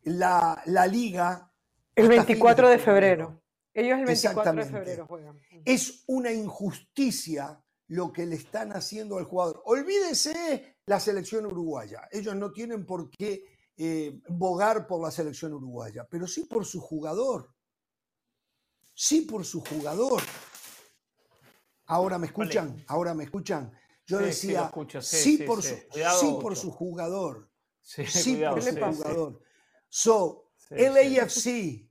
la, 0.04 0.62
liga. 0.88 1.52
El 1.96 2.08
24 2.08 2.68
de 2.68 2.78
febrero. 2.78 3.42
Ellos 3.74 3.98
el 3.98 4.04
24 4.04 4.52
de 4.52 4.64
febrero 4.64 5.06
juegan. 5.08 5.40
Es 5.64 6.04
una 6.06 6.30
injusticia 6.30 7.60
lo 7.88 8.12
que 8.12 8.24
le 8.24 8.36
están 8.36 8.72
haciendo 8.72 9.18
al 9.18 9.24
jugador. 9.24 9.62
Olvídese 9.64 10.76
la 10.90 10.98
selección 10.98 11.46
uruguaya. 11.46 12.08
Ellos 12.10 12.34
no 12.34 12.50
tienen 12.50 12.84
por 12.84 13.08
qué 13.10 13.44
eh, 13.76 14.20
bogar 14.28 14.88
por 14.88 15.00
la 15.00 15.12
selección 15.12 15.52
uruguaya, 15.52 16.04
pero 16.10 16.26
sí 16.26 16.46
por 16.46 16.66
su 16.66 16.80
jugador. 16.80 17.54
Sí 18.92 19.20
por 19.20 19.44
su 19.44 19.60
jugador. 19.60 20.20
Ahora 21.86 22.18
me 22.18 22.26
escuchan, 22.26 22.84
ahora 22.88 23.14
me 23.14 23.22
escuccan. 23.22 23.72
Yo 24.04 24.18
decía, 24.18 24.68
sí, 25.00 25.38
por, 25.46 25.62
su, 25.62 25.76
sí 25.94 26.38
por 26.40 26.56
su 26.56 26.72
jugador. 26.72 27.48
Sí, 27.80 28.42
por 28.42 28.60
su 28.60 28.72
jugador. 28.72 29.40
So, 29.88 30.50
LAFC, 30.70 31.88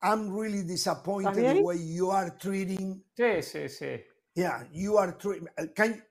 I'm 0.00 0.34
really 0.34 0.62
disappointed 0.62 1.56
the 1.56 1.62
way 1.62 1.76
you 1.76 2.10
are 2.10 2.30
treating. 2.38 3.04
Sí, 3.14 3.42
sí, 3.42 3.68
sí. 3.68 4.00
Yeah, 4.34 4.66
you 4.72 4.96
are 4.96 5.18
treating. 5.18 5.48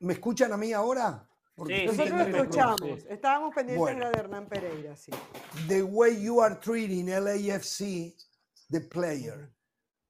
¿Me 0.01 0.13
escuchan 0.13 0.53
a 0.53 0.57
mí 0.57 0.71
ahora? 0.71 1.28
Porque 1.59 1.89
sí, 1.91 1.97
nosotros 1.97 2.27
escuchamos. 2.29 3.05
Estábamos 3.09 3.53
pendientes 3.53 3.77
bueno, 3.79 3.99
de 3.99 4.05
la 4.05 4.11
de 4.11 4.19
Hernán 4.19 4.47
Pereira, 4.47 4.95
sí. 4.95 5.11
The 5.67 5.83
way 5.83 6.23
you 6.23 6.39
are 6.39 6.55
treating 6.55 7.07
LAFC, 7.07 8.15
the 8.69 8.79
player. 8.79 9.53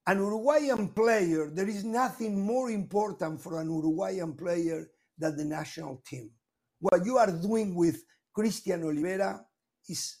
An 0.06 0.20
Uruguayan 0.20 0.94
player, 0.94 1.50
there 1.52 1.68
is 1.68 1.84
nothing 1.84 2.40
more 2.40 2.70
important 2.70 3.40
for 3.40 3.60
an 3.60 3.68
Uruguayan 3.68 4.36
player 4.36 4.92
than 5.18 5.36
the 5.36 5.44
national 5.44 6.00
team. 6.06 6.30
What 6.78 7.04
you 7.04 7.18
are 7.18 7.32
doing 7.32 7.74
with 7.74 8.00
Cristian 8.32 8.82
Olivera 8.84 9.40
is, 9.88 10.18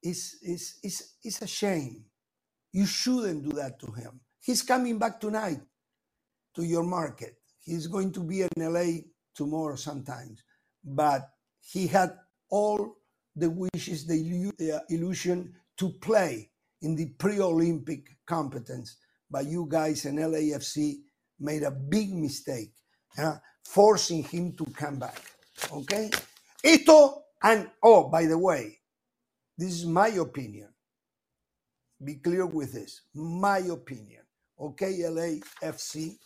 is, 0.00 0.38
is, 0.42 0.78
is, 0.84 1.14
is 1.24 1.42
a 1.42 1.46
shame. 1.48 2.04
You 2.72 2.86
shouldn't 2.86 3.42
do 3.42 3.50
that 3.56 3.80
to 3.80 3.90
him. 3.90 4.20
He's 4.40 4.62
coming 4.62 4.96
back 4.96 5.18
tonight 5.20 5.60
to 6.54 6.62
your 6.62 6.84
market. 6.84 7.34
He's 7.58 7.88
going 7.88 8.12
to 8.12 8.20
be 8.20 8.42
in 8.42 8.48
LA 8.56 9.02
tomorrow 9.38 9.76
sometimes. 9.76 10.42
But 10.84 11.30
he 11.62 11.86
had 11.86 12.10
all 12.50 12.96
the 13.36 13.48
wishes, 13.48 14.04
the 14.04 14.82
illusion 14.90 15.54
to 15.78 15.90
play 16.02 16.50
in 16.82 16.96
the 16.96 17.06
pre-Olympic 17.18 18.18
competence, 18.26 18.96
but 19.30 19.46
you 19.46 19.66
guys 19.70 20.04
in 20.04 20.16
LAFC 20.16 20.96
made 21.38 21.62
a 21.62 21.70
big 21.70 22.12
mistake, 22.12 22.72
uh, 23.16 23.36
forcing 23.64 24.24
him 24.24 24.52
to 24.56 24.64
come 24.66 24.98
back. 24.98 25.22
Okay? 25.72 26.10
Ito 26.64 27.22
and 27.42 27.70
oh, 27.82 28.08
by 28.10 28.26
the 28.26 28.36
way, 28.38 28.78
this 29.56 29.72
is 29.72 29.86
my 29.86 30.08
opinion. 30.08 30.68
Be 32.02 32.14
clear 32.14 32.46
with 32.46 32.72
this. 32.72 33.02
My 33.14 33.58
opinion. 33.58 34.22
Okay, 34.60 34.98
LAFC. 35.00 36.16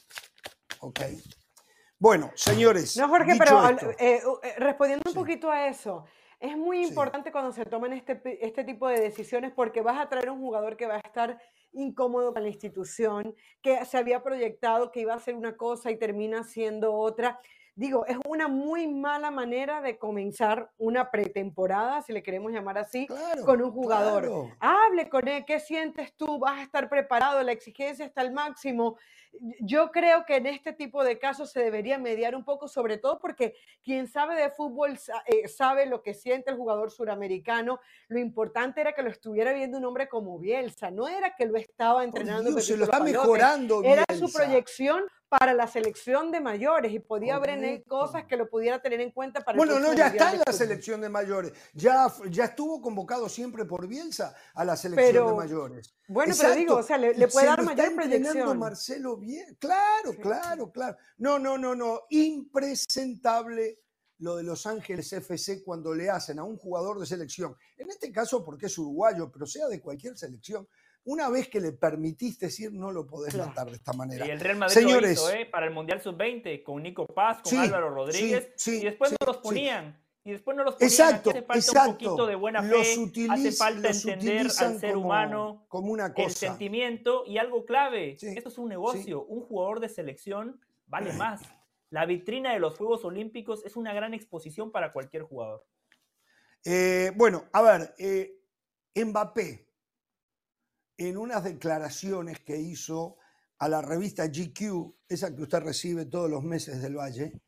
Okay. 0.82 1.18
Bueno, 2.02 2.32
señores. 2.34 2.96
No, 2.96 3.08
Jorge, 3.08 3.34
pero 3.38 3.70
eh, 3.70 4.20
eh, 4.42 4.54
respondiendo 4.56 5.04
un 5.08 5.14
poquito 5.14 5.48
a 5.48 5.68
eso, 5.68 6.04
es 6.40 6.56
muy 6.56 6.82
importante 6.84 7.30
cuando 7.30 7.52
se 7.52 7.64
toman 7.64 7.92
este, 7.92 8.20
este 8.44 8.64
tipo 8.64 8.88
de 8.88 8.98
decisiones 8.98 9.52
porque 9.54 9.82
vas 9.82 10.00
a 10.00 10.08
traer 10.08 10.28
un 10.28 10.40
jugador 10.40 10.76
que 10.76 10.88
va 10.88 10.96
a 10.96 10.98
estar 10.98 11.40
incómodo 11.72 12.32
con 12.32 12.42
la 12.42 12.48
institución, 12.48 13.36
que 13.62 13.84
se 13.84 13.98
había 13.98 14.20
proyectado 14.20 14.90
que 14.90 14.98
iba 14.98 15.12
a 15.12 15.18
hacer 15.18 15.36
una 15.36 15.56
cosa 15.56 15.92
y 15.92 15.96
termina 15.96 16.42
siendo 16.42 16.92
otra. 16.92 17.38
Digo, 17.76 18.04
es 18.04 18.16
una 18.26 18.48
muy 18.48 18.88
mala 18.88 19.30
manera 19.30 19.80
de 19.80 19.96
comenzar 19.96 20.72
una 20.78 21.08
pretemporada, 21.08 22.02
si 22.02 22.12
le 22.12 22.24
queremos 22.24 22.50
llamar 22.50 22.78
así, 22.78 23.06
con 23.44 23.62
un 23.62 23.70
jugador. 23.70 24.50
Hable 24.58 25.08
con 25.08 25.28
él, 25.28 25.44
¿qué 25.46 25.60
sientes 25.60 26.16
tú? 26.16 26.40
¿Vas 26.40 26.58
a 26.58 26.62
estar 26.64 26.88
preparado? 26.88 27.40
La 27.44 27.52
exigencia 27.52 28.04
está 28.04 28.22
al 28.22 28.32
máximo. 28.32 28.98
Yo 29.60 29.90
creo 29.90 30.24
que 30.26 30.36
en 30.36 30.46
este 30.46 30.72
tipo 30.72 31.02
de 31.04 31.18
casos 31.18 31.50
se 31.50 31.60
debería 31.60 31.98
mediar 31.98 32.34
un 32.34 32.44
poco, 32.44 32.68
sobre 32.68 32.98
todo 32.98 33.18
porque 33.18 33.54
quien 33.82 34.06
sabe 34.06 34.34
de 34.36 34.50
fútbol 34.50 34.98
eh, 35.26 35.48
sabe 35.48 35.86
lo 35.86 36.02
que 36.02 36.14
siente 36.14 36.50
el 36.50 36.56
jugador 36.56 36.90
suramericano. 36.90 37.80
Lo 38.08 38.18
importante 38.18 38.80
era 38.80 38.92
que 38.92 39.02
lo 39.02 39.10
estuviera 39.10 39.52
viendo 39.52 39.78
un 39.78 39.84
hombre 39.84 40.08
como 40.08 40.38
Bielsa, 40.38 40.90
no 40.90 41.08
era 41.08 41.34
que 41.34 41.46
lo 41.46 41.56
estaba 41.56 42.04
entrenando. 42.04 42.60
se 42.60 42.76
lo 42.76 42.84
está 42.84 43.00
mejorando. 43.00 43.82
Era 43.82 44.04
su 44.16 44.30
proyección 44.32 45.04
para 45.38 45.54
la 45.54 45.66
selección 45.66 46.30
de 46.30 46.40
mayores 46.40 46.92
y 46.92 46.98
podía 46.98 47.36
haber 47.36 47.82
cosas 47.84 48.26
que 48.26 48.36
lo 48.36 48.50
pudiera 48.50 48.82
tener 48.82 49.00
en 49.00 49.12
cuenta 49.12 49.40
para 49.40 49.56
Bueno, 49.56 49.80
no, 49.80 49.94
ya 49.94 50.08
está 50.08 50.32
en 50.32 50.42
la 50.44 50.52
selección 50.52 51.00
de 51.00 51.08
mayores. 51.08 51.54
Ya, 51.72 52.06
ya 52.28 52.44
estuvo 52.44 52.82
convocado 52.82 53.30
siempre 53.30 53.64
por 53.64 53.88
Bielsa 53.88 54.34
a 54.52 54.62
la 54.62 54.76
selección 54.76 55.28
de 55.28 55.32
mayores. 55.32 55.94
Bueno, 56.06 56.34
pero 56.38 56.54
digo, 56.54 56.76
o 56.76 56.82
sea, 56.82 56.98
le, 56.98 57.14
puede 57.28 57.46
dar 57.46 57.62
mayor 57.62 57.94
proyección. 57.94 58.58
Marcelo 58.58 59.16
bien. 59.22 59.56
Claro, 59.58 60.12
claro, 60.20 60.70
claro. 60.70 60.96
No, 61.18 61.38
no, 61.38 61.56
no, 61.56 61.74
no. 61.74 62.02
Impresentable 62.10 63.78
lo 64.18 64.36
de 64.36 64.44
Los 64.44 64.66
Ángeles 64.66 65.12
FC 65.12 65.62
cuando 65.64 65.94
le 65.94 66.08
hacen 66.08 66.38
a 66.38 66.44
un 66.44 66.56
jugador 66.56 67.00
de 67.00 67.06
selección, 67.06 67.56
en 67.76 67.90
este 67.90 68.12
caso 68.12 68.44
porque 68.44 68.66
es 68.66 68.78
uruguayo, 68.78 69.30
pero 69.32 69.46
sea 69.46 69.66
de 69.66 69.80
cualquier 69.80 70.16
selección, 70.16 70.68
una 71.04 71.28
vez 71.28 71.48
que 71.48 71.60
le 71.60 71.72
permitiste 71.72 72.46
decir, 72.46 72.72
no 72.72 72.92
lo 72.92 73.04
podés 73.04 73.34
matar 73.34 73.66
de 73.66 73.72
esta 73.72 73.92
manera. 73.92 74.24
Y 74.26 74.30
el 74.30 74.38
Real 74.38 74.58
Madrid 74.58 74.74
Señores, 74.74 75.18
lo 75.18 75.28
hizo, 75.28 75.30
¿eh? 75.36 75.46
para 75.46 75.66
el 75.66 75.72
Mundial 75.72 76.00
Sub-20, 76.00 76.62
con 76.62 76.82
Nico 76.82 77.06
Paz, 77.06 77.42
con 77.42 77.58
Álvaro 77.58 77.90
Rodríguez, 77.90 78.52
y 78.66 78.84
después 78.84 79.10
no 79.10 79.26
los 79.26 79.38
ponían. 79.38 80.00
Y 80.24 80.30
después 80.32 80.56
no 80.56 80.62
los 80.62 80.74
ponían. 80.74 80.90
Exacto, 80.90 81.30
hace 81.30 81.42
falta 81.42 81.58
exacto. 81.58 81.90
un 81.90 81.92
poquito 81.94 82.26
de 82.26 82.34
buena 82.36 82.62
fe, 82.62 83.28
hace 83.28 83.52
falta 83.52 83.90
entender 83.90 84.46
al 84.58 84.78
ser 84.78 84.96
humano, 84.96 85.64
como 85.68 85.92
una 85.92 86.14
cosa. 86.14 86.26
el 86.26 86.34
sentimiento 86.34 87.24
y 87.26 87.38
algo 87.38 87.64
clave. 87.64 88.16
Esto 88.20 88.48
es 88.48 88.58
un 88.58 88.68
negocio. 88.68 89.24
Un 89.24 89.40
jugador 89.40 89.80
de 89.80 89.88
selección 89.88 90.60
vale 90.86 91.12
más. 91.14 91.42
La 91.90 92.06
vitrina 92.06 92.52
de 92.52 92.60
los 92.60 92.78
Juegos 92.78 93.04
Olímpicos 93.04 93.64
es 93.66 93.76
una 93.76 93.92
gran 93.92 94.14
exposición 94.14 94.70
para 94.70 94.92
cualquier 94.92 95.24
jugador. 95.24 95.66
Eh, 96.64 97.12
bueno, 97.16 97.44
a 97.52 97.60
ver, 97.60 97.94
eh, 97.98 98.38
Mbappé 98.94 99.66
en 100.96 101.16
unas 101.16 101.44
declaraciones 101.44 102.40
que 102.40 102.56
hizo 102.56 103.16
a 103.58 103.68
la 103.68 103.82
revista 103.82 104.26
GQ, 104.26 104.94
esa 105.08 105.34
que 105.34 105.42
usted 105.42 105.60
recibe 105.60 106.06
todos 106.06 106.30
los 106.30 106.42
meses 106.42 106.80
del 106.82 106.96
Valle, 106.96 107.40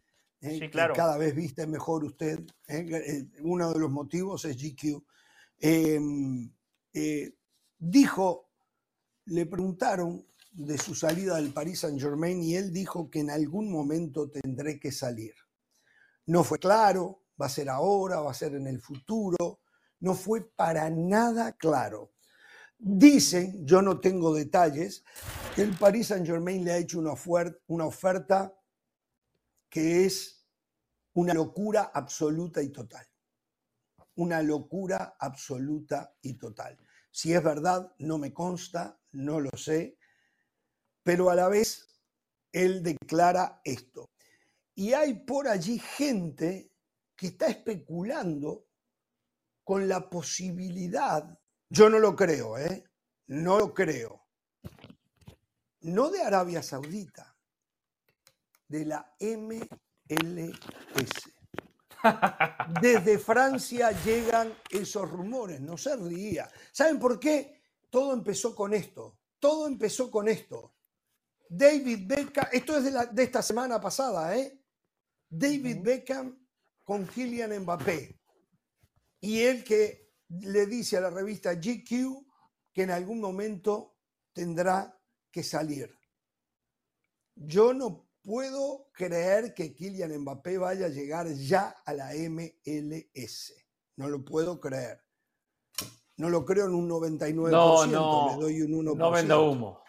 ¿eh? 0.45 0.71
claro. 0.71 0.95
cada 0.95 1.17
vez 1.17 1.35
viste 1.35 1.67
mejor 1.67 2.05
usted, 2.05 2.41
¿eh? 2.69 2.87
Eh, 2.91 3.25
uno 3.43 3.73
de 3.73 3.79
los 3.79 3.91
motivos 3.91 4.45
es 4.45 4.57
GQ. 4.57 5.03
em, 5.61 6.51
eh, 6.93 7.35
dijo, 7.79 8.51
le 9.27 9.47
preguntaron 9.47 10.27
de 10.53 10.79
su 10.79 10.95
salida 10.95 11.37
del 11.37 11.53
Paris 11.53 11.81
Saint 11.81 12.01
Germain 12.01 12.43
y 12.43 12.55
él 12.55 12.73
dijo 12.73 13.11
que 13.11 13.21
en 13.21 13.31
algún 13.31 13.71
momento 13.71 14.31
tendré 14.31 14.79
que 14.79 14.93
salir. 14.93 15.35
No 16.27 16.45
fue 16.45 16.59
claro, 16.59 17.23
va 17.41 17.47
a 17.47 17.51
ser 17.51 17.69
ahora, 17.69 18.21
va 18.21 18.31
a 18.31 18.35
ser 18.35 18.55
en 18.55 18.67
el 18.67 18.81
futuro, 18.81 19.61
no 20.01 20.15
fue 20.15 20.43
para 20.55 20.91
nada 20.91 21.53
claro. 21.53 22.13
Dicen, 22.79 23.67
yo 23.67 23.83
no 23.83 24.01
tengo 24.01 24.35
detalles, 24.35 25.05
que 25.55 25.63
el 25.63 25.77
Paris 25.77 26.09
Saint 26.09 26.27
Germain 26.27 26.65
le 26.65 26.73
ha 26.73 26.79
hecho 26.79 26.99
una 26.99 27.87
oferta 27.87 28.55
que 29.75 30.05
es 30.05 30.47
una 31.15 31.35
locura 31.35 31.91
absoluta 31.93 32.63
y 32.63 32.69
total. 32.69 33.05
Una 34.15 34.41
locura 34.41 35.17
absoluta 35.19 36.15
y 36.23 36.35
total. 36.35 36.79
Si 37.11 37.35
es 37.35 37.43
verdad, 37.43 37.93
no 37.99 38.17
me 38.17 38.33
consta, 38.33 39.01
no 39.11 39.41
lo 39.41 39.51
sé, 39.57 39.99
pero 41.03 41.29
a 41.29 41.35
la 41.35 41.49
vez 41.49 41.89
él 42.53 42.85
declara 42.85 43.61
esto. 43.65 44.13
Y 44.77 44.93
hay 44.93 45.15
por 45.15 45.49
allí 45.49 45.81
gente 45.81 46.71
que 47.17 47.27
está 47.27 47.49
especulando 47.49 48.69
con 49.65 49.89
la 49.89 50.09
posibilidad, 50.09 51.37
yo 51.69 51.91
no 51.91 51.99
lo 51.99 52.15
creo, 52.15 52.59
¿eh? 52.59 52.85
no 53.27 53.59
lo 53.59 53.75
creo, 53.75 54.25
no 55.81 56.11
de 56.11 56.23
Arabia 56.23 56.63
Saudita, 56.63 57.34
de 58.75 58.85
la 58.85 59.15
MLS. 59.21 59.71
Desde 62.83 63.19
Francia 63.21 63.93
llegan 64.05 64.53
esos 64.69 65.09
rumores, 65.09 65.61
no 65.61 65.79
se 65.79 65.95
ría. 65.97 66.51
¿Saben 66.73 66.99
por 66.99 67.21
qué? 67.21 67.63
Todo 67.89 68.13
empezó 68.13 68.53
con 68.53 68.75
esto, 68.75 69.21
todo 69.39 69.69
empezó 69.69 70.11
con 70.11 70.27
esto. 70.29 70.75
David 71.49 72.01
Beckham, 72.05 72.47
esto 72.51 72.77
es 72.79 72.93
de, 73.13 73.23
esta 73.23 73.43
semana 73.43 73.81
pasada, 73.81 74.37
¿eh? 74.37 74.61
David 75.29 75.79
Beckham 75.81 76.37
con 76.83 77.07
Kylian 77.07 77.57
Mbappé. 77.61 78.19
Y 79.21 79.41
él 79.41 79.63
que 79.63 80.15
le 80.29 80.67
dice 80.67 80.97
a 80.97 81.03
la 81.03 81.11
revista 81.11 81.55
GQ 81.55 82.27
que 82.73 82.83
en 82.83 82.91
algún 82.91 83.21
momento 83.21 83.99
tendrá 84.33 85.01
que 85.31 85.45
salir. 85.45 85.97
Yo 87.37 87.73
no 87.73 88.04
puedo 88.25 88.89
creer 88.93 89.55
que 89.55 89.75
Kylian 89.75 90.19
Mbappé 90.19 90.59
vaya 90.59 90.87
a 90.87 90.89
llegar 90.89 91.29
ya 91.29 91.77
a 91.85 91.93
la 91.93 92.11
MLS. 92.15 93.55
No 93.97 94.09
lo 94.09 94.25
puedo 94.25 94.59
creer. 94.59 95.03
No 96.17 96.31
lo 96.31 96.45
creo 96.45 96.67
en 96.67 96.75
un 96.75 96.89
99%, 96.89 97.51
no, 97.51 97.87
no, 97.87 98.37
le 98.37 98.43
doy 98.43 98.63
un 98.63 98.87
1%. 98.87 98.97
No 98.97 99.11
venda 99.11 99.39
humo. 99.39 99.83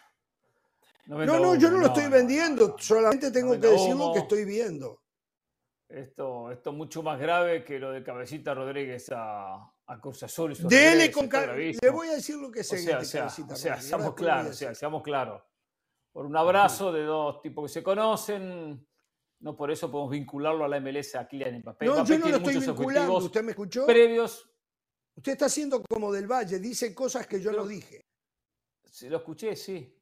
No, 1.06 1.24
no, 1.24 1.54
yo 1.54 1.70
no, 1.70 1.78
lo 1.78 1.86
estoy 1.86 2.08
vendiendo, 2.08 2.76
solamente 2.78 3.30
tengo 3.30 3.52
que 3.52 3.68
decir 3.68 3.94
lo 3.94 4.12
que 4.12 4.18
estoy 4.20 4.44
viendo. 4.44 5.02
Esto, 5.88 6.50
esto 6.50 6.70
es 6.70 6.76
mucho 6.76 7.00
más 7.04 7.20
grave 7.20 7.64
que 7.64 7.78
lo 7.78 7.92
de 7.92 8.02
Cabecita 8.02 8.54
Rodríguez 8.54 9.08
a, 9.14 9.72
a 9.86 10.00
Cruz 10.00 10.24
Azul. 10.24 10.56
Dele 10.68 11.12
con 11.12 11.28
Le 11.28 11.90
voy 11.90 12.08
a 12.08 12.14
decir 12.14 12.36
lo 12.36 12.50
que 12.50 12.64
sé. 12.64 12.96
O 12.96 13.04
sea, 13.04 13.26
o 13.28 13.56
sea, 13.56 13.80
seamos 13.80 14.14
claros, 14.14 14.56
seamos 14.56 15.02
claros. 15.04 15.42
Por 16.16 16.24
un 16.24 16.34
abrazo 16.34 16.92
de 16.92 17.02
dos 17.02 17.42
tipos 17.42 17.66
que 17.66 17.74
se 17.74 17.82
conocen, 17.82 18.88
no 19.40 19.54
por 19.54 19.70
eso 19.70 19.90
podemos 19.90 20.12
vincularlo 20.12 20.64
a 20.64 20.68
la 20.68 20.80
MLS 20.80 21.14
a 21.14 21.28
Kylian 21.28 21.58
Mbappé. 21.58 21.84
No, 21.84 22.06
yo 22.06 22.18
no 22.18 22.28
lo 22.30 22.36
estoy 22.38 22.56
vinculando. 22.56 23.18
¿Usted 23.18 23.42
me 23.42 23.50
escuchó? 23.50 23.84
Previos. 23.84 24.48
Usted 25.14 25.32
está 25.32 25.44
haciendo 25.44 25.82
como 25.82 26.10
del 26.10 26.26
Valle, 26.26 26.58
dice 26.58 26.94
cosas 26.94 27.26
que 27.26 27.38
yo 27.38 27.52
no 27.52 27.66
dije. 27.66 28.06
Lo 29.02 29.18
escuché, 29.18 29.54
sí. 29.56 29.94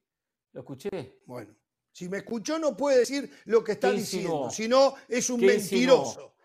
Lo 0.53 0.61
escuché. 0.61 1.23
Bueno. 1.27 1.53
Si 1.91 2.09
me 2.09 2.19
escuchó 2.19 2.61
no 2.61 2.77
puede 2.77 2.99
decir 2.99 3.29
lo 3.47 3.65
que 3.65 3.73
está 3.73 3.91
diciendo, 3.91 4.49
si 4.51 4.69
no 4.69 4.95
es 5.09 5.29
un 5.31 5.41
mentiroso. 5.41 6.37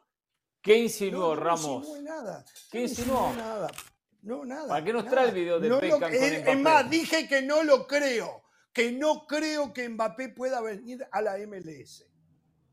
¿Qué 0.64 0.80
insinuó, 0.80 1.36
Ramos? 1.36 1.88
No 1.88 2.02
nada. 2.02 2.44
¿Qué 2.72 2.82
insinuó? 2.82 3.32
Nada. 3.36 3.70
No, 4.24 4.44
nada. 4.46 4.68
¿Para 4.68 4.84
qué 4.84 4.94
nos 4.94 5.06
trae 5.06 5.28
el 5.28 5.36
video 5.36 5.60
de 5.60 5.70
Beckham 5.70 6.00
con 6.00 6.10
Mbappé? 6.10 6.52
Es 6.54 6.60
más, 6.60 6.90
dije 6.90 7.28
que 7.28 7.44
no 7.44 7.62
lo 7.62 7.86
creo. 7.86 8.49
Que 8.80 8.94
no 8.94 9.28
creo 9.28 9.74
que 9.74 9.90
Mbappé 9.90 10.30
pueda 10.30 10.62
venir 10.62 11.06
a 11.12 11.22
la 11.22 11.36
MLS. 11.40 12.08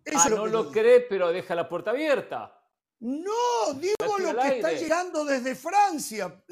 Eso 0.04 0.20
ah, 0.22 0.28
no 0.28 0.46
lo 0.46 0.70
cree, 0.70 1.00
pero 1.00 1.32
deja 1.32 1.56
la 1.56 1.68
puerta 1.68 1.90
abierta. 1.90 2.62
No, 3.00 3.74
digo 3.74 4.16
lo 4.20 4.40
que 4.40 4.48
está 4.58 4.70
llegando 4.70 5.24
desde 5.24 5.56
Francia. 5.56 6.44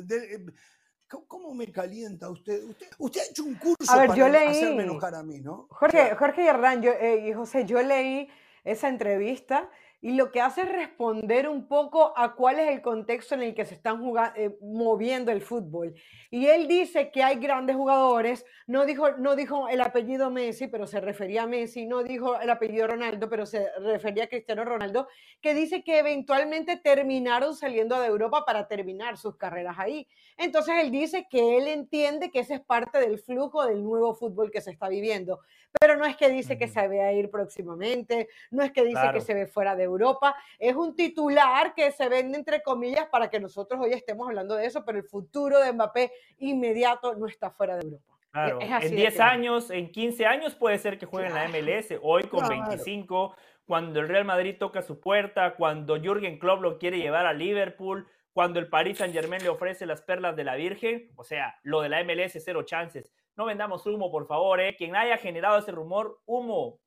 ¿Cómo 1.29 1.55
me 1.55 1.71
calienta 1.71 2.31
usted? 2.31 2.65
usted? 2.99 3.21
ha 3.21 3.31
hecho 3.31 3.45
un 3.45 3.55
curso 3.55 3.93
a 3.93 3.99
ver, 3.99 4.09
para 4.09 4.19
yo 4.19 4.29
leí, 4.29 4.49
hacerme 4.49 4.83
enojar 4.83 5.15
a 5.15 5.23
mí, 5.23 5.39
¿no? 5.39 5.69
Jorge, 5.71 6.17
Jorge 6.17 6.43
y 6.43 6.47
Hernán, 6.49 6.83
yo, 6.83 6.91
eh, 6.91 7.29
y 7.29 7.33
José, 7.33 7.65
yo 7.65 7.81
leí 7.81 8.29
esa 8.65 8.89
entrevista 8.89 9.71
y 10.05 10.13
lo 10.13 10.31
que 10.31 10.43
hace 10.43 10.61
es 10.61 10.69
responder 10.69 11.49
un 11.49 11.67
poco 11.67 12.13
a 12.15 12.35
cuál 12.35 12.59
es 12.59 12.69
el 12.69 12.83
contexto 12.83 13.37
en 13.37 13.43
el 13.43 13.55
que 13.55 13.65
se 13.65 13.73
están 13.73 14.03
jugando, 14.03 14.39
eh, 14.39 14.55
moviendo 14.61 15.33
el 15.33 15.41
fútbol. 15.41 15.95
Y 16.31 16.45
él 16.45 16.69
dice 16.69 17.11
que 17.11 17.23
hay 17.23 17.37
grandes 17.37 17.75
jugadores, 17.75 18.45
no 18.67 18.85
dijo, 18.85 19.13
no 19.13 19.35
dijo 19.35 19.67
el 19.71 19.81
apellido 19.81 20.31
Messi, 20.31 20.67
pero 20.67 20.87
se 20.87 21.01
refería 21.01 21.45
a 21.45 21.47
Messi, 21.47 21.87
no 21.87 22.03
dijo 22.03 22.39
el 22.39 22.51
apellido 22.51 22.87
Ronaldo, 22.87 23.31
pero 23.31 23.47
se 23.47 23.67
refería 23.79 24.25
a 24.25 24.27
Cristiano 24.27 24.67
Ronaldo, 24.67 25.09
que 25.41 25.55
dice 25.55 25.83
que 25.83 26.01
eventualmente 26.01 26.77
terminaron 26.77 27.57
saliendo 27.57 27.99
de 27.99 28.09
Europa 28.09 28.45
para 28.45 28.69
terminar 28.69 29.17
sus 29.17 29.39
carreras 29.39 29.77
ahí. 29.79 30.07
Entonces 30.37 30.75
él 30.83 30.91
dice 30.91 31.27
que 31.31 31.57
él 31.57 31.67
entiende 31.67 32.31
que 32.31 32.41
ese 32.41 32.57
es 32.57 32.61
parte 32.61 32.99
del 32.99 33.21
flujo 33.21 33.65
del 33.65 33.83
nuevo 33.83 34.15
fútbol 34.15 34.51
que 34.51 34.61
se 34.61 34.71
está 34.71 34.91
viviendo, 34.91 35.41
pero 35.81 35.97
no 35.97 36.05
es 36.05 36.17
que 36.17 36.29
dice 36.31 36.57
que 36.57 36.69
se 36.69 36.87
ve 36.89 37.03
a 37.03 37.13
ir 37.13 37.31
próximamente, 37.31 38.29
no 38.51 38.63
es 38.63 38.73
que 38.73 38.85
dice 38.85 39.11
que 39.13 39.21
se 39.21 39.35
ve 39.35 39.47
fuera 39.47 39.75
de 39.75 39.85
Europa, 39.85 40.37
es 40.59 40.75
un 40.75 40.95
titular 40.95 41.75
que 41.75 41.91
se 41.93 42.09
vende 42.09 42.39
entre 42.39 42.63
comillas 42.63 43.07
para 43.09 43.29
que 43.29 43.41
nosotros 43.41 43.81
hoy 43.81 43.93
estemos 43.93 44.29
hablando 44.29 44.55
de 44.55 44.67
eso, 44.67 44.85
pero 44.85 44.99
el 44.99 45.05
futuro 45.05 45.59
de 45.61 45.73
Mbappé 45.73 46.13
inmediato 46.39 47.15
no 47.15 47.27
está 47.27 47.51
fuera 47.51 47.77
de 47.77 47.85
Europa. 47.85 48.15
Claro, 48.31 48.59
en 48.61 48.97
10 48.97 49.21
años, 49.21 49.71
en 49.71 49.93
15 49.93 50.27
años 50.27 50.55
puede 50.57 50.79
ser 50.79 50.99
que 50.99 51.07
juegue 51.07 51.29
en 51.29 51.35
la 51.35 51.49
MLS, 51.49 51.99
hoy 52.03 52.25
con 52.25 52.49
25, 52.49 53.37
cuando 53.65 54.01
el 54.01 54.09
Real 54.09 54.25
Madrid 54.25 54.57
toca 54.59 54.83
su 54.83 54.99
puerta, 54.99 55.55
cuando 55.55 55.97
Jürgen 56.01 56.39
Klopp 56.39 56.61
lo 56.61 56.79
quiere 56.79 56.99
llevar 56.99 57.27
a 57.27 57.33
Liverpool, 57.33 58.09
cuando 58.33 58.59
el 58.59 58.69
Paris 58.69 58.99
Saint 58.99 59.15
Germain 59.15 59.43
le 59.43 59.49
ofrece 59.49 59.87
las 59.87 60.03
perlas 60.03 60.35
de 60.35 60.43
la 60.43 60.57
Virgen, 60.57 61.13
o 61.15 61.23
sea, 61.23 61.61
lo 61.63 61.81
de 61.81 61.89
la 61.89 62.03
MLS 62.03 62.43
cero 62.45 62.65
chances. 62.65 63.13
No 63.37 63.47
vendamos 63.47 63.85
humo, 63.87 64.11
por 64.11 64.27
favor, 64.27 64.61
¿eh? 64.61 64.77
Quien 64.77 64.95
haya 64.95 65.19
generado 65.19 65.59
ese 65.59 65.73
rumor, 65.73 66.21
humo. 66.27 66.81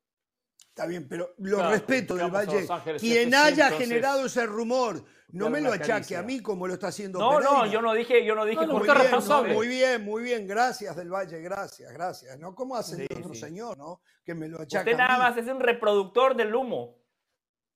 Está 0.68 0.86
bien, 0.86 1.08
pero 1.08 1.34
lo 1.38 1.68
respeto 1.68 2.14
del 2.14 2.30
Valle. 2.30 2.66
Quien 2.98 3.34
haya 3.34 3.70
generado 3.70 4.26
ese 4.26 4.46
rumor, 4.46 5.04
no 5.30 5.50
me 5.50 5.60
lo 5.60 5.72
achaque 5.72 6.16
a 6.16 6.22
mí 6.22 6.40
como 6.40 6.66
lo 6.66 6.74
está 6.74 6.88
haciendo 6.88 7.18
No, 7.18 7.40
no, 7.40 7.66
yo 7.66 7.82
no 7.82 7.92
dije, 7.94 8.24
yo 8.24 8.34
no 8.34 8.44
dije 8.44 8.66
muy, 8.66 8.86
bien, 8.86 9.54
muy 9.54 9.68
bien, 9.68 10.04
muy 10.04 10.22
bien, 10.22 10.46
gracias 10.46 10.96
del 10.96 11.10
Valle, 11.12 11.40
gracias, 11.40 11.92
gracias. 11.92 12.38
¿No? 12.38 12.54
¿Cómo 12.54 12.76
hace 12.76 13.06
el 13.10 13.18
otro 13.18 13.34
señor, 13.34 13.76
no? 13.76 14.00
Que 14.24 14.34
me 14.34 14.48
lo 14.48 14.60
achaque 14.60 14.90
Usted 14.90 14.98
nada 14.98 15.18
más 15.18 15.36
es 15.36 15.48
un 15.48 15.60
reproductor 15.60 16.36
del 16.36 16.54
humo 16.54 16.98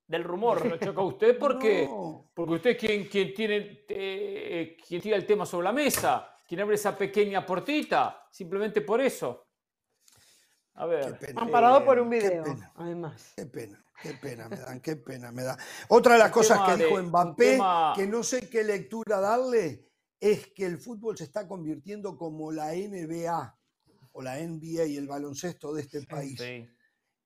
del 0.07 0.25
rumor. 0.25 0.65
Lo 0.65 0.75
achaca 0.77 1.03
usted 1.03 1.39
porque, 1.39 1.89
porque 2.35 2.55
usted 2.55 2.71
es 2.71 2.77
quien, 2.77 3.09
quien, 3.09 3.35
tiene, 3.35 3.85
eh, 3.89 4.77
quien 4.87 5.01
tira 5.01 5.17
el 5.17 5.27
tema 5.27 5.45
sobre 5.45 5.65
la 5.65 5.73
mesa, 5.73 6.32
quien 6.53 6.61
abre 6.61 6.75
esa 6.75 6.99
pequeña 6.99 7.47
portita, 7.47 8.29
simplemente 8.31 8.83
por 8.83 9.01
eso. 9.01 9.49
A 10.75 10.85
ver. 10.85 11.19
Amparado 11.35 11.83
por 11.83 11.99
un 11.99 12.11
video, 12.11 12.45
además. 12.75 13.33
Qué 13.35 13.47
pena. 13.47 13.83
Qué 14.03 14.13
pena 14.21 14.51
me 14.51 14.57
dan, 14.57 14.81
qué 14.83 14.97
pena 14.97 15.33
me 15.33 15.45
da. 15.45 15.57
Otra 15.89 16.13
de 16.13 16.19
las 16.19 16.31
cosas 16.31 16.61
que 16.69 16.85
dijo 16.85 17.03
Mbappé, 17.03 17.59
que 17.97 18.07
no 18.07 18.23
sé 18.23 18.51
qué 18.51 18.65
lectura 18.65 19.19
darle, 19.19 19.89
es 20.21 20.49
que 20.49 20.67
el 20.67 20.77
fútbol 20.77 21.17
se 21.17 21.25
está 21.25 21.49
convirtiendo 21.49 22.19
como 22.19 22.53
la 22.53 22.75
NBA 22.75 23.59
o 24.13 24.21
la 24.21 24.37
NBA 24.39 24.85
y 24.85 24.97
el 24.99 25.09
baloncesto 25.09 25.73
de 25.73 25.81
este 25.81 26.03
país. 26.03 26.39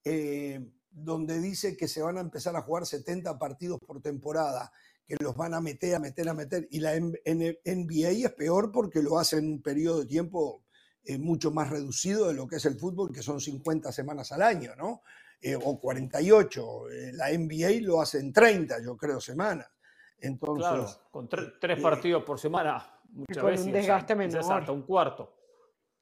Eh, 0.05 0.71
donde 0.89 1.41
dice 1.41 1.77
que 1.77 1.89
se 1.89 2.01
van 2.01 2.19
a 2.19 2.21
empezar 2.21 2.55
a 2.55 2.63
jugar 2.63 2.87
70 2.87 3.37
partidos 3.41 3.81
por 3.81 4.01
temporada, 4.01 4.71
que 5.07 5.17
los 5.21 5.37
van 5.37 5.55
a 5.55 5.61
meter, 5.61 5.95
a 5.95 5.99
meter, 6.01 6.29
a 6.29 6.35
meter. 6.35 6.67
Y 6.71 6.81
la 6.81 6.95
NBA 6.99 8.11
es 8.11 8.33
peor 8.33 8.73
porque 8.73 9.03
lo 9.03 9.19
hace 9.19 9.39
en 9.39 9.53
un 9.53 9.63
periodo 9.63 10.01
de 10.01 10.07
tiempo 10.07 10.65
eh, 11.05 11.19
mucho 11.19 11.53
más 11.53 11.71
reducido 11.71 12.27
de 12.27 12.35
lo 12.35 12.49
que 12.49 12.57
es 12.57 12.65
el 12.65 12.77
fútbol, 12.77 13.13
que 13.13 13.23
son 13.23 13.41
50 13.41 13.93
semanas 13.93 14.33
al 14.33 14.43
año, 14.43 14.75
¿no? 14.77 15.03
Eh, 15.41 15.55
o 15.55 15.79
48. 15.79 16.91
Eh, 16.91 17.13
la 17.13 17.31
NBA 17.31 17.87
lo 17.87 18.01
hace 18.01 18.19
en 18.19 18.33
30, 18.33 18.83
yo 18.83 18.97
creo, 18.97 19.21
semanas. 19.21 19.71
Entonces, 20.19 20.67
claro, 20.67 20.87
con 21.11 21.29
tres 21.29 21.81
partidos 21.81 22.25
por 22.25 22.41
semana, 22.41 22.85
muchas 23.11 23.39
con 23.39 23.51
veces. 23.51 23.67
un 23.67 23.73
desgaste 23.73 24.15
menor. 24.15 24.53
Hasta 24.53 24.73
un 24.73 24.83
cuarto. 24.83 25.37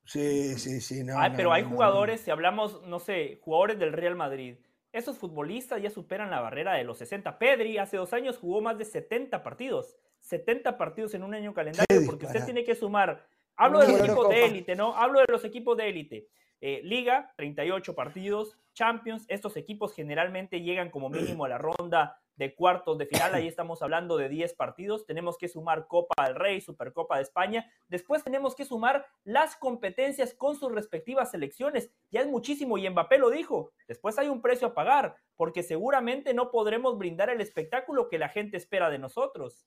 Sí, 0.05 0.57
sí, 0.59 0.81
sí. 0.81 1.03
No, 1.03 1.17
pero 1.37 1.53
hay 1.53 1.65
jugadores, 1.65 2.21
si 2.21 2.31
hablamos, 2.31 2.83
no 2.87 2.99
sé, 3.01 3.41
jugadores 3.43 3.79
del 3.79 3.93
Real 3.93 4.15
Madrid, 4.15 4.57
esos 4.95 5.19
futbolistas 5.19 5.83
ya 5.83 5.91
superan 5.91 6.31
la 6.31 6.41
barrera 6.41 6.75
de 6.75 6.85
los 6.85 6.99
60. 6.99 7.37
Pedri 7.37 7.79
hace 7.79 7.97
dos 7.97 8.13
años 8.13 8.39
jugó 8.39 8.61
más 8.61 8.79
de 8.79 8.85
70 8.85 9.43
partidos. 9.43 9.97
70 10.21 10.79
partidos 10.79 11.15
en 11.15 11.25
un 11.25 11.35
año 11.35 11.53
calendario, 11.53 12.07
porque 12.07 12.27
usted 12.27 12.45
tiene 12.45 12.65
que 12.65 12.77
sumar, 12.77 13.27
hablo 13.57 13.81
de 13.81 13.89
los 13.89 14.01
equipos 14.01 14.29
de 14.29 14.45
élite, 14.45 14.77
¿no? 14.77 14.97
Hablo 14.97 15.19
de 15.19 15.27
los 15.29 15.45
equipos 15.45 15.77
de 15.77 15.89
élite. 15.89 16.29
Eh, 16.61 16.81
Liga, 16.85 17.35
38 17.37 17.95
partidos, 17.95 18.57
Champions, 18.73 19.27
estos 19.29 19.57
equipos 19.57 19.93
generalmente 19.93 20.63
llegan 20.63 20.91
como 20.91 21.11
mínimo 21.11 21.45
a 21.45 21.49
la 21.49 21.59
ronda 21.59 22.23
de 22.37 22.55
cuartos 22.55 22.99
de 22.99 23.07
final, 23.07 23.35
ahí 23.35 23.49
estamos 23.49 23.83
hablando 23.83 24.17
de 24.17 24.29
10 24.29 24.55
partidos, 24.55 25.07
tenemos 25.07 25.39
que 25.39 25.49
sumar 25.49 25.87
Copa 25.87 26.25
del 26.25 26.35
Rey, 26.35 26.61
Supercopa 26.61 27.17
de 27.17 27.23
España, 27.23 27.71
después 27.89 28.25
tenemos 28.25 28.55
que 28.55 28.65
sumar 28.65 29.07
las 29.25 29.57
competencias 29.57 30.35
con 30.35 30.57
sus 30.57 30.73
respectivas 30.73 31.31
selecciones, 31.31 31.91
ya 32.11 32.21
es 32.21 32.27
muchísimo 32.27 32.79
y 32.79 32.89
Mbappé 32.89 33.19
lo 33.19 33.31
dijo, 33.31 33.73
después 33.89 34.19
hay 34.19 34.29
un 34.29 34.43
precio 34.43 34.69
a 34.69 34.75
pagar, 34.75 35.17
porque 35.37 35.63
seguramente 35.63 36.35
no 36.35 36.51
podremos 36.51 36.99
brindar 36.99 37.31
el 37.31 37.41
espectáculo 37.41 38.09
que 38.09 38.19
la 38.19 38.29
gente 38.29 38.57
espera 38.57 38.91
de 38.91 38.99
nosotros. 38.99 39.67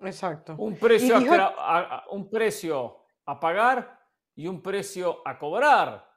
Exacto. 0.00 0.54
Un 0.58 0.76
precio, 0.76 1.16
a, 1.16 2.04
un 2.10 2.30
precio 2.30 2.98
a 3.24 3.40
pagar 3.40 3.98
y 4.34 4.46
un 4.46 4.62
precio 4.62 5.22
a 5.24 5.38
cobrar. 5.38 6.08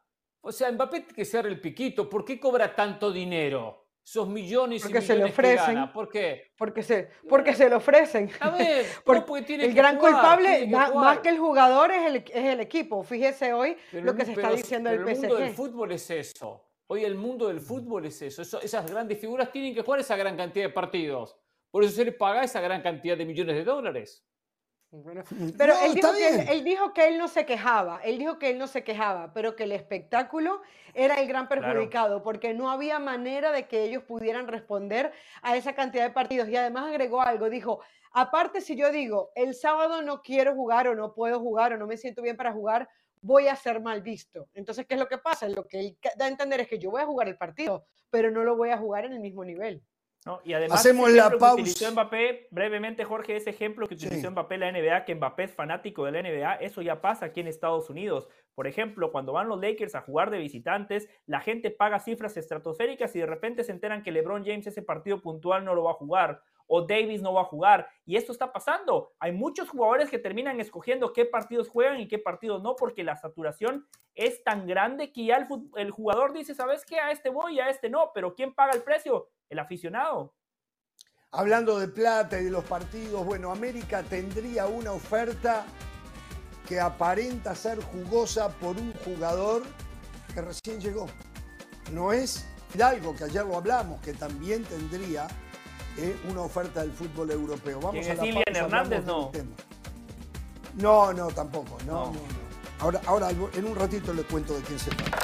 O 0.42 0.52
sea, 0.52 0.72
Mbappé 0.72 1.00
tiene 1.02 1.14
que 1.14 1.26
ser 1.26 1.46
el 1.48 1.60
piquito, 1.60 2.10
¿por 2.10 2.26
qué 2.26 2.40
cobra 2.40 2.76
tanto 2.76 3.12
dinero? 3.12 3.81
Esos 4.04 4.28
millones 4.28 4.82
porque 4.82 5.00
y 5.00 5.02
se 5.02 5.16
le 5.16 5.26
ofrecen, 5.26 5.92
¿Por 5.92 6.10
qué? 6.10 6.52
Porque 6.58 6.84
se, 6.84 7.10
porque 7.30 7.54
se 7.54 7.70
lo 7.70 7.78
ofrecen. 7.78 8.30
A 8.40 8.50
ver, 8.58 8.86
porque, 9.06 9.44
tiene 9.44 9.66
el 9.66 9.74
gran 9.74 9.98
culpable, 9.98 10.68
más, 10.68 11.20
que 11.20 11.30
el 11.30 11.38
jugador, 11.38 11.92
es 11.92 12.08
el, 12.08 12.16
es 12.18 12.46
el 12.54 12.60
equipo. 12.60 13.04
Fíjese 13.04 13.54
hoy 13.54 13.78
lo 13.94 14.16
que 14.16 14.26
se 14.26 14.32
está 14.32 14.52
diciendo 14.52 14.90
del 14.90 15.02
PSG. 15.02 15.10
El 15.10 15.20
mundo 15.20 15.36
del 15.38 15.54
fútbol 15.54 15.92
es 15.92 16.10
eso. 16.10 16.66
Hoy 16.88 17.06
el 17.06 17.16
mundo 17.16 17.48
del 17.48 17.62
fútbol 17.62 18.06
es 18.06 18.22
eso. 18.22 18.60
Esas 18.60 18.90
grandes 18.90 19.20
figuras 19.20 19.52
tienen 19.52 19.74
que 19.74 19.82
jugar 19.82 20.02
esa 20.02 20.16
gran 20.18 20.36
cantidad 20.36 20.66
de 20.66 20.74
partidos. 20.74 21.38
Por 21.70 21.84
eso 21.84 21.96
se 21.96 22.04
les 22.04 22.16
paga 22.16 22.44
esa 22.44 22.60
gran 22.60 22.82
cantidad 22.82 23.18
de 23.18 23.26
millones 23.26 23.56
de 23.56 23.64
dólares. 23.64 24.26
pero 25.58 25.74
él, 25.86 25.94
dijo 25.96 26.12
que 26.12 26.28
él, 26.52 26.64
dijo 26.66 26.94
que 26.94 27.08
él 27.08 27.18
no 27.18 27.30
se 27.30 27.46
quejaba, 27.46 28.02
él 28.04 28.18
dijo 28.18 28.38
que 28.38 28.50
él 28.50 28.58
no 28.58 28.68
se 28.68 28.84
quejaba, 28.84 29.32
pero 29.34 29.56
que 29.56 29.64
el 29.64 29.72
espectáculo 29.72 30.62
era 30.94 31.16
el 31.16 31.28
gran 31.28 31.48
perjudicado, 31.48 32.24
porque 32.24 32.54
no 32.54 32.70
había 32.70 33.00
manera 33.00 33.54
de 33.54 33.68
que 33.68 33.84
ellos 33.84 34.04
pudieran 34.04 34.48
responder 34.48 35.14
a 35.42 35.56
esa 35.56 35.74
cantidad 35.74 36.04
de 36.04 36.10
partidos. 36.10 36.50
Y 36.50 36.58
además 36.58 36.88
agregó 36.90 37.22
algo, 37.22 37.50
dijo, 37.50 37.80
aparte 38.12 38.60
si 38.60 38.76
yo 38.76 38.92
digo, 38.92 39.32
el 39.36 39.54
sábado 39.54 40.02
no 40.02 40.22
quiero 40.22 40.56
jugar 40.56 40.90
o 40.90 40.96
no 40.96 41.14
puedo 41.14 41.40
jugar 41.40 41.72
o 41.72 41.78
no 41.78 41.88
me 41.88 41.96
siento 41.96 42.22
bien 42.22 42.36
para 42.36 42.52
jugar, 42.52 42.90
voy 43.22 43.48
a 43.48 43.56
ser 43.56 43.82
mal 43.82 44.02
visto. 44.02 44.50
Entonces, 44.54 44.86
¿qué 44.88 44.96
es 44.96 45.00
lo 45.00 45.08
que 45.08 45.20
pasa? 45.20 45.48
Lo 45.48 45.66
que 45.68 45.80
él 45.80 45.98
da 46.18 46.26
a 46.26 46.28
entender 46.28 46.60
es 46.60 46.68
que 46.68 46.80
yo 46.80 46.92
voy 46.92 47.02
a 47.02 47.06
jugar 47.06 47.30
el 47.30 47.38
partido, 47.38 47.86
pero 48.10 48.30
no 48.30 48.44
lo 48.44 48.58
voy 48.58 48.72
a 48.72 48.78
jugar 48.78 49.06
en 49.06 49.14
el 49.14 49.22
mismo 49.22 49.46
nivel. 49.46 49.82
Y 50.44 50.54
además, 50.54 50.80
Hacemos 50.80 51.12
la 51.12 51.32
pausa. 51.32 51.56
Que 51.56 51.62
utilizó 51.64 51.92
Mbappé, 51.92 52.48
brevemente, 52.52 53.04
Jorge, 53.04 53.36
ese 53.38 53.50
ejemplo 53.50 53.88
que 53.88 53.96
utilizó 53.96 54.30
Mbappé 54.30 54.56
en 54.56 54.62
la 54.62 54.72
NBA, 54.72 55.06
que 55.06 55.16
Mbappé 55.16 55.46
es 55.46 55.54
fanático 55.54 56.06
de 56.06 56.12
la 56.12 56.22
NBA, 56.22 56.56
eso 56.56 56.82
ya 56.84 57.02
pasa 57.02 57.26
aquí 57.26 57.40
en 57.40 57.48
Estados 57.48 57.90
Unidos. 57.90 58.28
Por 58.54 58.68
ejemplo, 58.68 59.12
cuando 59.12 59.34
van 59.34 59.48
los 59.48 59.60
Lakers 59.60 59.96
a 59.96 60.02
jugar 60.02 60.30
de 60.30 60.38
visitantes, 60.38 61.10
la 61.26 61.40
gente 61.40 61.72
paga 61.72 62.00
cifras 62.00 62.38
estratosféricas 62.38 63.16
y 63.16 63.20
de 63.20 63.26
repente 63.26 63.64
se 63.64 63.72
enteran 63.72 64.04
que 64.04 64.12
LeBron 64.12 64.46
James 64.46 64.68
ese 64.68 64.84
partido 64.84 65.22
puntual 65.22 65.66
no 65.66 65.74
lo 65.74 65.84
va 65.84 65.92
a 65.92 65.96
jugar 65.96 66.44
o 66.74 66.82
Davis 66.84 67.22
no 67.22 67.34
va 67.34 67.42
a 67.42 67.46
jugar. 67.46 67.90
Y 68.06 68.16
esto 68.16 68.32
está 68.32 68.54
pasando. 68.54 69.12
Hay 69.20 69.34
muchos 69.34 69.70
jugadores 69.70 70.10
que 70.10 70.20
terminan 70.20 70.62
escogiendo 70.62 71.12
qué 71.12 71.26
partidos 71.26 71.68
juegan 71.68 72.00
y 72.00 72.08
qué 72.08 72.18
partidos 72.18 72.64
no, 72.64 72.78
porque 72.78 73.04
la 73.04 73.18
saturación 73.18 73.86
es 74.16 74.42
tan 74.46 74.66
grande 74.66 75.12
que 75.12 75.26
ya 75.26 75.46
el, 75.76 75.92
jugador 75.92 76.32
dice, 76.32 76.56
¿sabes 76.56 76.86
qué? 76.86 76.98
A 76.98 77.12
este 77.12 77.30
voy 77.30 77.56
y 77.56 77.60
a 77.60 77.70
este 77.70 77.90
no, 77.90 78.12
pero 78.14 78.34
¿quién 78.36 78.54
paga 78.54 78.72
el 78.72 78.84
precio? 78.84 79.28
El 79.50 79.60
aficionado. 79.60 80.34
Hablando 81.32 81.78
de 81.78 81.90
plata 81.90 82.40
y 82.40 82.46
de 82.46 82.52
los 82.52 82.64
partidos, 82.64 83.26
bueno, 83.26 83.52
América 83.52 84.02
tendría 84.04 84.66
una 84.68 84.94
oferta 84.94 85.66
que 86.70 86.80
aparenta 86.80 87.54
ser 87.54 87.84
jugosa 87.84 88.48
por 88.60 88.78
un 88.78 88.94
jugador 89.04 89.64
que 90.34 90.42
recién 90.42 90.80
llegó. 90.80 91.08
No 91.92 92.14
es 92.14 92.48
algo 92.82 93.14
que 93.14 93.26
ayer 93.26 93.46
lo 93.46 93.58
hablamos, 93.58 94.00
que 94.00 94.14
también 94.14 94.64
tendría 94.64 95.28
eh, 95.98 96.16
una 96.30 96.42
oferta 96.42 96.82
del 96.82 96.92
fútbol 96.92 97.32
europeo. 97.32 97.80
Vamos 97.80 98.08
a 98.08 98.14
la 98.14 98.44
Hernández 98.46 99.06
no? 99.06 99.32
No, 100.76 101.14
no, 101.14 101.28
tampoco. 101.28 101.78
No, 101.86 102.14
Ahora, 102.80 103.00
ahora 103.06 103.30
en 103.30 103.66
un 103.66 103.76
ratito 103.76 104.12
le 104.12 104.24
cuento 104.24 104.56
de 104.56 104.62
quién 104.62 104.80
se 104.80 104.90
trata. 104.90 105.18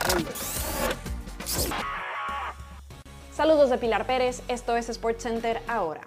Saludos 3.34 3.70
de 3.72 3.78
Pilar 3.80 4.06
Pérez, 4.06 4.44
esto 4.48 4.78
es 4.78 4.88
SportsCenter 4.88 5.62
ahora. 5.68 6.02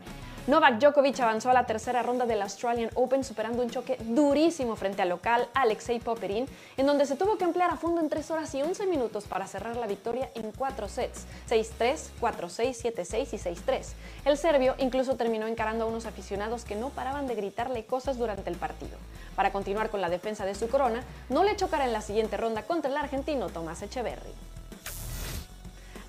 Novak 0.50 0.80
Djokovic 0.80 1.20
avanzó 1.20 1.48
a 1.50 1.54
la 1.54 1.64
tercera 1.64 2.02
ronda 2.02 2.26
del 2.26 2.42
Australian 2.42 2.90
Open 2.96 3.22
superando 3.22 3.62
un 3.62 3.70
choque 3.70 3.96
durísimo 4.00 4.74
frente 4.74 5.00
al 5.00 5.08
local 5.08 5.46
Alexei 5.54 6.00
Popperin, 6.00 6.44
en 6.76 6.86
donde 6.86 7.06
se 7.06 7.14
tuvo 7.14 7.38
que 7.38 7.44
emplear 7.44 7.70
a 7.70 7.76
fondo 7.76 8.00
en 8.00 8.08
3 8.08 8.32
horas 8.32 8.52
y 8.56 8.60
11 8.60 8.86
minutos 8.86 9.28
para 9.28 9.46
cerrar 9.46 9.76
la 9.76 9.86
victoria 9.86 10.28
en 10.34 10.50
4 10.50 10.88
sets, 10.88 11.24
6-3, 11.48 12.08
4-6, 12.20 12.82
7-6 12.82 13.28
y 13.30 13.36
6-3. 13.36 13.92
El 14.24 14.36
serbio 14.36 14.74
incluso 14.78 15.14
terminó 15.14 15.46
encarando 15.46 15.84
a 15.84 15.86
unos 15.86 16.06
aficionados 16.06 16.64
que 16.64 16.74
no 16.74 16.88
paraban 16.88 17.28
de 17.28 17.36
gritarle 17.36 17.86
cosas 17.86 18.18
durante 18.18 18.50
el 18.50 18.56
partido. 18.56 18.98
Para 19.36 19.52
continuar 19.52 19.88
con 19.88 20.00
la 20.00 20.10
defensa 20.10 20.44
de 20.46 20.56
su 20.56 20.68
corona, 20.68 21.04
no 21.28 21.44
le 21.44 21.54
chocará 21.54 21.84
en 21.84 21.92
la 21.92 22.02
siguiente 22.02 22.36
ronda 22.36 22.64
contra 22.64 22.90
el 22.90 22.96
argentino 22.96 23.50
Tomás 23.50 23.82
Echeverry. 23.82 24.49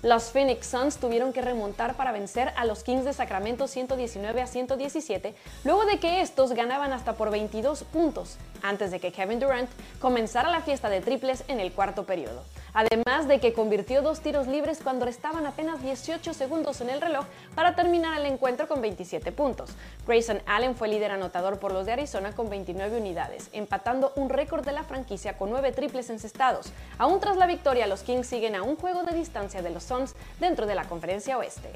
Los 0.02 0.32
Phoenix 0.32 0.66
Suns 0.66 0.96
tuvieron 0.96 1.32
que 1.32 1.42
remontar 1.42 1.96
para 1.96 2.10
vencer 2.10 2.52
a 2.56 2.64
los 2.64 2.82
Kings 2.82 3.04
de 3.04 3.12
Sacramento 3.12 3.68
119 3.68 4.42
a 4.42 4.48
117, 4.48 5.32
luego 5.62 5.84
de 5.84 6.00
que 6.00 6.20
estos 6.22 6.54
ganaban 6.54 6.92
hasta 6.92 7.12
por 7.12 7.30
22 7.30 7.84
puntos, 7.84 8.36
antes 8.62 8.90
de 8.90 8.98
que 8.98 9.12
Kevin 9.12 9.38
Durant 9.38 9.70
comenzara 10.00 10.50
la 10.50 10.62
fiesta 10.62 10.90
de 10.90 11.02
triples 11.02 11.44
en 11.46 11.60
el 11.60 11.70
cuarto 11.72 12.02
periodo 12.02 12.42
además 12.74 13.28
de 13.28 13.40
que 13.40 13.52
convirtió 13.52 14.02
dos 14.02 14.20
tiros 14.20 14.46
libres 14.46 14.80
cuando 14.82 15.04
restaban 15.04 15.46
apenas 15.46 15.82
18 15.82 16.34
segundos 16.34 16.80
en 16.80 16.90
el 16.90 17.00
reloj 17.00 17.26
para 17.54 17.74
terminar 17.74 18.18
el 18.18 18.26
encuentro 18.26 18.68
con 18.68 18.80
27 18.80 19.32
puntos. 19.32 19.70
Grayson 20.06 20.42
Allen 20.46 20.74
fue 20.74 20.88
líder 20.88 21.10
anotador 21.10 21.58
por 21.58 21.72
los 21.72 21.86
de 21.86 21.92
Arizona 21.92 22.32
con 22.32 22.48
29 22.50 22.98
unidades, 22.98 23.48
empatando 23.52 24.12
un 24.16 24.28
récord 24.28 24.64
de 24.64 24.72
la 24.72 24.84
franquicia 24.84 25.36
con 25.36 25.50
9 25.50 25.72
triples 25.72 26.10
encestados. 26.10 26.72
Aún 26.98 27.20
tras 27.20 27.36
la 27.36 27.46
victoria, 27.46 27.86
los 27.86 28.02
Kings 28.02 28.26
siguen 28.26 28.54
a 28.54 28.62
un 28.62 28.76
juego 28.76 29.02
de 29.02 29.14
distancia 29.14 29.62
de 29.62 29.70
los 29.70 29.84
Suns 29.84 30.14
dentro 30.40 30.66
de 30.66 30.74
la 30.74 30.84
conferencia 30.84 31.38
oeste. 31.38 31.70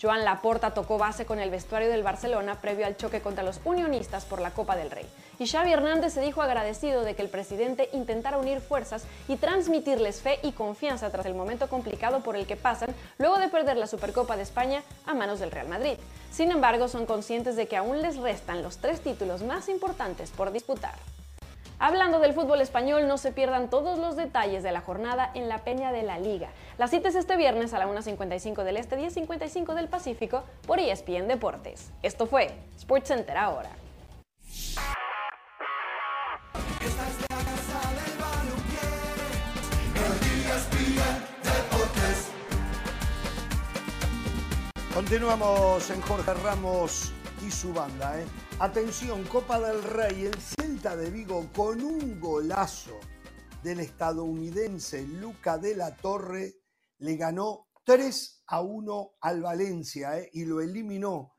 Joan 0.00 0.24
Laporta 0.24 0.72
tocó 0.72 0.96
base 0.96 1.26
con 1.26 1.40
el 1.40 1.50
vestuario 1.50 1.90
del 1.90 2.02
Barcelona 2.02 2.60
previo 2.60 2.86
al 2.86 2.96
choque 2.96 3.20
contra 3.20 3.44
los 3.44 3.60
unionistas 3.64 4.24
por 4.24 4.40
la 4.40 4.52
Copa 4.52 4.74
del 4.74 4.90
Rey. 4.90 5.06
Y 5.38 5.46
Xavi 5.46 5.72
Hernández 5.72 6.14
se 6.14 6.22
dijo 6.22 6.40
agradecido 6.40 7.02
de 7.02 7.14
que 7.14 7.20
el 7.20 7.28
presidente 7.28 7.90
intentara 7.92 8.38
unir 8.38 8.60
fuerzas 8.60 9.04
y 9.28 9.36
transmitirles 9.36 10.22
fe 10.22 10.38
y 10.42 10.52
confianza 10.52 11.10
tras 11.10 11.26
el 11.26 11.34
momento 11.34 11.68
complicado 11.68 12.20
por 12.20 12.34
el 12.34 12.46
que 12.46 12.56
pasan 12.56 12.94
luego 13.18 13.38
de 13.38 13.48
perder 13.48 13.76
la 13.76 13.86
Supercopa 13.86 14.38
de 14.38 14.42
España 14.42 14.82
a 15.04 15.12
manos 15.12 15.38
del 15.38 15.50
Real 15.50 15.68
Madrid. 15.68 15.98
Sin 16.30 16.50
embargo, 16.50 16.88
son 16.88 17.04
conscientes 17.04 17.56
de 17.56 17.68
que 17.68 17.76
aún 17.76 18.00
les 18.00 18.16
restan 18.16 18.62
los 18.62 18.78
tres 18.78 19.02
títulos 19.02 19.42
más 19.42 19.68
importantes 19.68 20.30
por 20.30 20.50
disputar. 20.50 20.94
Hablando 21.82 22.20
del 22.20 22.34
fútbol 22.34 22.60
español, 22.60 23.08
no 23.08 23.16
se 23.16 23.32
pierdan 23.32 23.70
todos 23.70 23.98
los 23.98 24.14
detalles 24.14 24.62
de 24.62 24.70
la 24.70 24.82
jornada 24.82 25.30
en 25.32 25.48
la 25.48 25.64
Peña 25.64 25.92
de 25.92 26.02
la 26.02 26.18
Liga. 26.18 26.50
La 26.76 26.88
cita 26.88 27.08
es 27.08 27.14
este 27.14 27.38
viernes 27.38 27.72
a 27.72 27.78
la 27.78 27.86
1.55 27.86 28.64
del 28.64 28.76
Este, 28.76 28.98
10.55 28.98 29.72
del 29.72 29.88
Pacífico 29.88 30.44
por 30.66 30.78
ESPN 30.78 31.26
Deportes. 31.26 31.90
Esto 32.02 32.26
fue 32.26 32.50
SportsCenter 32.78 33.38
ahora. 33.38 33.70
Continuamos 44.94 45.88
en 45.88 46.02
Jorge 46.02 46.34
Ramos 46.34 47.14
y 47.46 47.50
su 47.50 47.72
banda. 47.72 48.20
¿eh? 48.20 48.26
Atención, 48.58 49.24
Copa 49.24 49.60
del 49.60 49.82
Rey, 49.82 50.26
el 50.26 50.34
Celta 50.34 50.96
de 50.96 51.10
Vigo 51.10 51.48
con 51.54 51.82
un 51.82 52.20
golazo 52.20 52.98
del 53.62 53.80
estadounidense 53.80 55.02
Luca 55.06 55.58
de 55.58 55.76
la 55.76 55.94
Torre 55.96 56.56
le 56.98 57.16
ganó 57.16 57.68
3 57.84 58.44
a 58.48 58.60
1 58.60 59.12
al 59.20 59.42
Valencia 59.42 60.18
¿eh? 60.18 60.30
y 60.32 60.44
lo 60.44 60.60
eliminó 60.60 61.34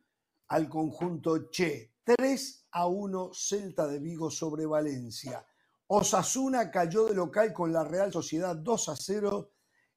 al 0.48 0.70
conjunto 0.70 1.50
Che. 1.50 1.94
3 2.04 2.68
a 2.72 2.88
1 2.88 3.32
Celta 3.34 3.88
de 3.88 4.00
Vigo 4.00 4.32
sobre 4.32 4.66
Valencia. 4.66 5.46
Osasuna 5.88 6.72
cayó 6.72 7.06
de 7.06 7.14
local 7.14 7.54
con 7.54 7.72
la 7.72 7.84
Real 7.84 8.12
Sociedad 8.12 8.56
2 8.56 8.90
a 8.90 8.96
0 8.96 9.52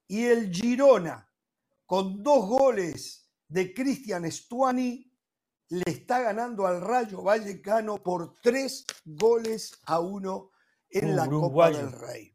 y 0.09 0.25
el 0.25 0.53
Girona 0.53 1.29
con 1.87 2.23
dos 2.23 2.47
goles 2.47 3.31
de 3.49 3.73
Cristian 3.73 4.31
Stuani 4.31 5.14
le 5.71 5.83
está 5.87 6.21
ganando 6.21 6.67
al 6.67 6.81
Rayo 6.81 7.23
Vallecano 7.23 8.03
por 8.03 8.35
tres 8.43 8.85
goles 9.05 9.81
a 9.87 10.01
uno 10.01 10.51
en 10.91 11.17
la 11.17 11.29
Copa 11.29 11.71
del 11.71 11.91
Rey. 11.93 12.35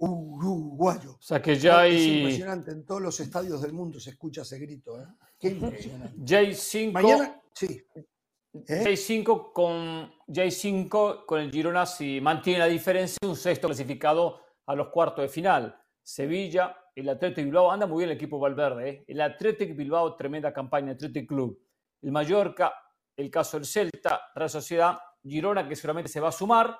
Uruguayo. 0.00 1.12
O 1.12 1.22
sea 1.22 1.42
que 1.42 1.56
ya 1.56 1.80
hay. 1.80 1.96
Es 1.96 2.06
impresionante, 2.06 2.70
en 2.70 2.86
todos 2.86 3.02
los 3.02 3.18
estadios 3.18 3.62
del 3.62 3.72
mundo 3.72 3.98
se 3.98 4.10
escucha 4.10 4.42
ese 4.42 4.58
grito. 4.58 5.00
¿eh? 5.00 5.06
Qué 5.38 5.48
impresionante. 5.48 6.14
Ya 6.18 6.38
hay 6.38 6.54
cinco. 6.54 6.92
Mañana, 7.00 7.42
sí. 7.52 7.84
J5 8.54 9.20
¿Eh? 9.20 9.52
con 9.52 10.12
J5 10.28 11.26
con 11.26 11.40
el 11.40 11.50
Girona 11.50 11.84
si 11.84 12.20
mantiene 12.20 12.60
la 12.60 12.66
diferencia, 12.66 13.18
un 13.22 13.36
sexto 13.36 13.66
clasificado 13.66 14.40
a 14.66 14.74
los 14.74 14.88
cuartos 14.88 15.22
de 15.22 15.28
final. 15.28 15.76
Sevilla, 16.02 16.76
el 16.94 17.08
Atlético 17.08 17.44
Bilbao, 17.44 17.70
anda 17.70 17.86
muy 17.86 17.98
bien 17.98 18.10
el 18.10 18.16
equipo 18.16 18.38
Valverde, 18.38 18.88
¿eh? 18.88 19.04
el 19.06 19.20
Atlético 19.20 19.74
Bilbao, 19.74 20.16
tremenda 20.16 20.52
campaña, 20.52 20.92
Atlético 20.92 21.34
Club. 21.34 21.60
El 22.02 22.12
Mallorca, 22.12 22.72
el 23.16 23.30
caso 23.30 23.58
del 23.58 23.66
Celta, 23.66 24.30
Real 24.34 24.50
Sociedad, 24.50 24.98
Girona 25.22 25.68
que 25.68 25.76
seguramente 25.76 26.10
se 26.10 26.20
va 26.20 26.28
a 26.28 26.32
sumar 26.32 26.78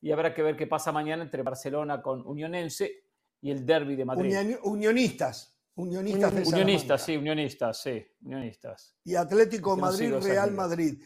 y 0.00 0.10
habrá 0.12 0.34
que 0.34 0.42
ver 0.42 0.56
qué 0.56 0.66
pasa 0.66 0.92
mañana 0.92 1.22
entre 1.22 1.42
Barcelona 1.42 2.00
con 2.00 2.26
Unionense 2.26 3.04
y 3.40 3.50
el 3.50 3.66
Derby 3.66 3.96
de 3.96 4.04
Madrid. 4.04 4.56
unionistas. 4.62 5.48
Unionistas, 5.74 6.32
unionistas 6.46 7.02
sí, 7.02 7.16
unionistas, 7.16 7.82
sí, 7.82 8.06
unionistas. 8.22 8.94
Y 9.04 9.14
Atlético 9.14 9.74
Madrid, 9.74 10.12
Real 10.20 10.52
Madrid. 10.52 11.02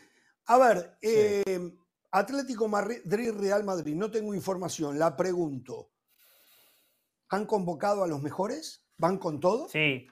A 0.47 0.59
ver, 0.59 0.99
eh, 1.01 1.73
Atlético 2.11 2.67
Madrid, 2.67 2.99
Real 3.05 3.63
Madrid, 3.63 3.95
no 3.95 4.11
tengo 4.11 4.35
información, 4.35 4.99
la 4.99 5.17
pregunto. 5.17 5.93
¿Han 7.29 7.47
convocado 7.47 8.03
a 8.03 8.09
los 8.09 8.21
mejores? 8.23 8.85
¿Van 8.99 9.19
con 9.19 9.39
todo? 9.39 9.69
Sí. 9.69 10.09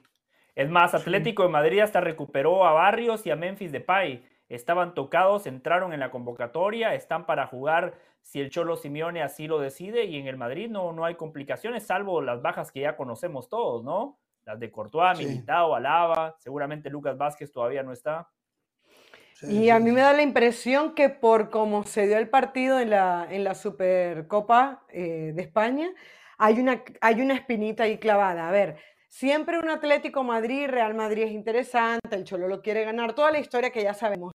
Es 0.55 0.69
más, 0.69 0.93
Atlético 0.93 1.43
de 1.43 1.49
Madrid 1.49 1.81
hasta 1.81 1.99
recuperó 1.99 2.65
a 2.65 2.71
Barrios 2.71 3.25
y 3.25 3.31
a 3.31 3.35
Memphis 3.35 3.73
Depay. 3.73 4.23
Estaban 4.47 4.93
tocados, 4.93 5.47
entraron 5.47 5.91
en 5.91 5.99
la 5.99 6.11
convocatoria, 6.11 6.93
están 6.93 7.25
para 7.25 7.47
jugar 7.47 7.95
si 8.21 8.39
el 8.39 8.49
Cholo 8.49 8.77
Simeone 8.77 9.21
así 9.21 9.47
lo 9.47 9.59
decide 9.59 10.05
y 10.05 10.17
en 10.17 10.27
el 10.27 10.37
Madrid 10.37 10.69
no, 10.69 10.93
no 10.93 11.03
hay 11.03 11.15
complicaciones, 11.15 11.85
salvo 11.85 12.21
las 12.21 12.41
bajas 12.41 12.71
que 12.71 12.81
ya 12.81 12.95
conocemos 12.95 13.49
todos, 13.49 13.83
¿no? 13.83 14.17
Las 14.45 14.59
de 14.59 14.71
Courtois, 14.71 15.17
Militao, 15.17 15.75
Alaba, 15.75 16.35
seguramente 16.39 16.89
Lucas 16.89 17.17
Vázquez 17.17 17.51
todavía 17.51 17.83
no 17.83 17.91
está. 17.91 18.29
y 19.41 19.69
a 19.69 19.79
mí 19.79 19.91
me 19.91 20.01
da 20.01 20.13
la 20.13 20.21
impresión 20.21 20.95
que 20.95 21.09
por 21.09 21.49
cómo 21.49 21.83
se 21.83 22.07
dio 22.07 22.17
el 22.17 22.29
partido 22.29 22.79
en 22.79 22.91
la, 22.91 23.27
en 23.29 23.43
la 23.43 23.55
Supercopa 23.55 24.85
eh, 24.89 25.31
de 25.35 25.41
España, 25.41 25.89
hay 26.37 26.59
una, 26.59 26.83
hay 27.01 27.21
una 27.21 27.33
espinita 27.33 27.83
ahí 27.83 27.97
clavada. 27.97 28.47
A 28.47 28.51
ver, 28.51 28.77
siempre 29.15 29.57
un 29.57 29.69
Atlético 29.69 30.25
Madrid, 30.25 30.67
Real 30.67 30.93
Madrid 30.93 31.23
es 31.23 31.31
interesante, 31.31 32.15
el 32.17 32.25
Cholo 32.25 32.49
lo 32.49 32.61
quiere 32.61 32.83
ganar, 32.83 33.15
toda 33.15 33.31
la 33.31 33.39
historia 33.39 33.71
que 33.71 33.81
ya 33.81 33.93
sabemos. 33.93 34.33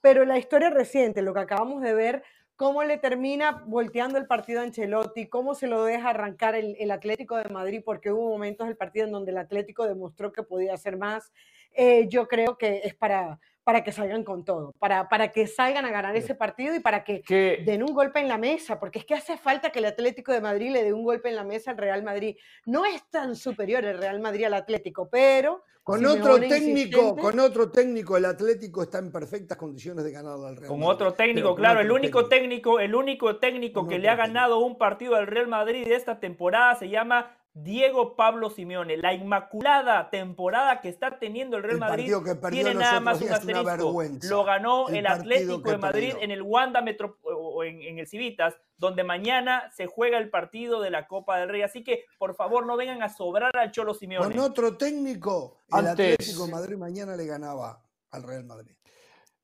Pero 0.00 0.24
la 0.24 0.38
historia 0.38 0.70
reciente, 0.70 1.20
lo 1.20 1.34
que 1.34 1.40
acabamos 1.40 1.82
de 1.82 1.92
ver, 1.92 2.22
cómo 2.56 2.84
le 2.84 2.96
termina 2.96 3.62
volteando 3.66 4.16
el 4.16 4.26
partido 4.26 4.60
a 4.60 4.62
Ancelotti, 4.62 5.28
cómo 5.28 5.54
se 5.54 5.66
lo 5.66 5.84
deja 5.84 6.10
arrancar 6.10 6.54
el, 6.54 6.90
Atlético 6.90 7.36
de 7.36 7.50
Madrid, 7.50 7.82
porque 7.84 8.12
hubo 8.12 8.30
momentos 8.30 8.66
del 8.66 8.78
partido 8.78 9.04
en 9.04 9.12
donde 9.12 9.32
el 9.32 9.38
Atlético 9.38 9.86
demostró 9.86 10.32
que 10.32 10.42
podía 10.42 10.72
hacer 10.72 10.96
más. 10.96 11.30
Eh, 11.74 12.06
yo 12.08 12.28
creo 12.28 12.56
que 12.56 12.82
es 12.84 12.94
para, 12.94 13.38
para 13.64 13.82
que 13.82 13.92
salgan 13.92 14.22
con 14.24 14.44
todo, 14.44 14.72
para, 14.78 15.08
para 15.08 15.32
que 15.32 15.46
salgan 15.46 15.84
a 15.84 15.90
ganar 15.90 16.14
ese 16.14 16.34
partido 16.34 16.74
y 16.74 16.80
para 16.80 17.02
que, 17.02 17.22
den 17.64 17.82
un 17.82 17.94
golpe 17.94 18.20
en 18.20 18.28
la 18.28 18.38
mesa, 18.38 18.78
porque 18.78 19.00
es 19.00 19.04
que 19.04 19.14
hace 19.14 19.36
falta 19.36 19.70
que 19.70 19.80
el 19.80 19.86
Atlético 19.86 20.32
de 20.32 20.40
Madrid 20.40 20.70
le 20.70 20.84
dé 20.84 20.92
un 20.92 21.02
golpe 21.02 21.30
en 21.30 21.36
la 21.36 21.44
mesa 21.44 21.72
al 21.72 21.78
Real 21.78 22.02
Madrid. 22.02 22.36
No 22.66 22.84
es 22.84 23.02
tan 23.10 23.34
superior 23.34 23.84
el 23.84 23.98
Real 23.98 24.20
Madrid 24.20 24.44
al 24.44 24.54
Atlético, 24.54 25.08
pero 25.10 25.64
con 25.82 26.04
otro 26.06 26.38
técnico, 26.38 27.14
con 27.14 27.38
otro 27.40 27.70
técnico, 27.70 28.16
el 28.16 28.24
Atlético 28.24 28.84
está 28.84 28.98
en 28.98 29.12
perfectas 29.12 29.58
condiciones 29.58 30.04
de 30.04 30.12
ganar 30.12 30.34
al 30.34 30.56
Real 30.56 30.68
Con 30.68 30.82
otro 30.82 31.12
técnico, 31.12 31.54
claro, 31.54 31.80
el 31.80 31.90
único 31.90 32.26
técnico, 32.26 32.80
el 32.80 32.94
único 32.94 33.36
técnico 33.36 33.86
que 33.86 33.98
le 33.98 34.08
ha 34.08 34.16
ganado 34.16 34.60
un 34.60 34.78
partido 34.78 35.14
al 35.14 35.26
Real 35.26 35.48
Madrid 35.48 35.84
de 35.86 35.94
esta 35.94 36.20
temporada 36.20 36.74
se 36.76 36.88
llama 36.88 37.36
Diego 37.56 38.16
Pablo 38.16 38.50
Simeone, 38.50 38.96
la 38.96 39.14
inmaculada 39.14 40.10
temporada 40.10 40.80
que 40.80 40.88
está 40.88 41.20
teniendo 41.20 41.56
el 41.56 41.62
Real 41.62 41.78
Madrid 41.78 42.12
tiene 42.50 42.74
nada 42.74 42.98
más 42.98 43.22
un 43.22 43.30
asterisco. 43.30 44.02
Lo 44.28 44.44
ganó 44.44 44.88
el, 44.88 45.06
Atlético 45.06 45.70
de 45.70 45.78
Madrid 45.78 46.14
en 46.20 46.32
el 46.32 46.42
Wanda 46.42 46.82
Metro 46.82 47.16
en, 47.64 47.80
en, 47.80 47.98
el 48.00 48.08
Civitas, 48.08 48.56
donde 48.76 49.04
mañana 49.04 49.70
se 49.72 49.86
juega 49.86 50.18
el 50.18 50.30
partido 50.30 50.80
de 50.80 50.90
la 50.90 51.06
Copa 51.06 51.38
del 51.38 51.48
Rey. 51.48 51.62
Así 51.62 51.84
que, 51.84 52.06
por 52.18 52.34
favor, 52.34 52.66
no 52.66 52.76
vengan 52.76 53.04
a 53.04 53.08
sobrar 53.08 53.56
al 53.56 53.70
Cholo 53.70 53.94
Simeone. 53.94 54.34
Con 54.34 54.44
otro 54.44 54.76
técnico, 54.76 55.58
el 55.68 55.86
Atlético 55.86 56.46
de 56.46 56.52
Madrid 56.52 56.76
mañana 56.76 57.14
le 57.14 57.24
ganaba 57.24 57.80
al 58.10 58.24
Real 58.24 58.42
Madrid. 58.42 58.74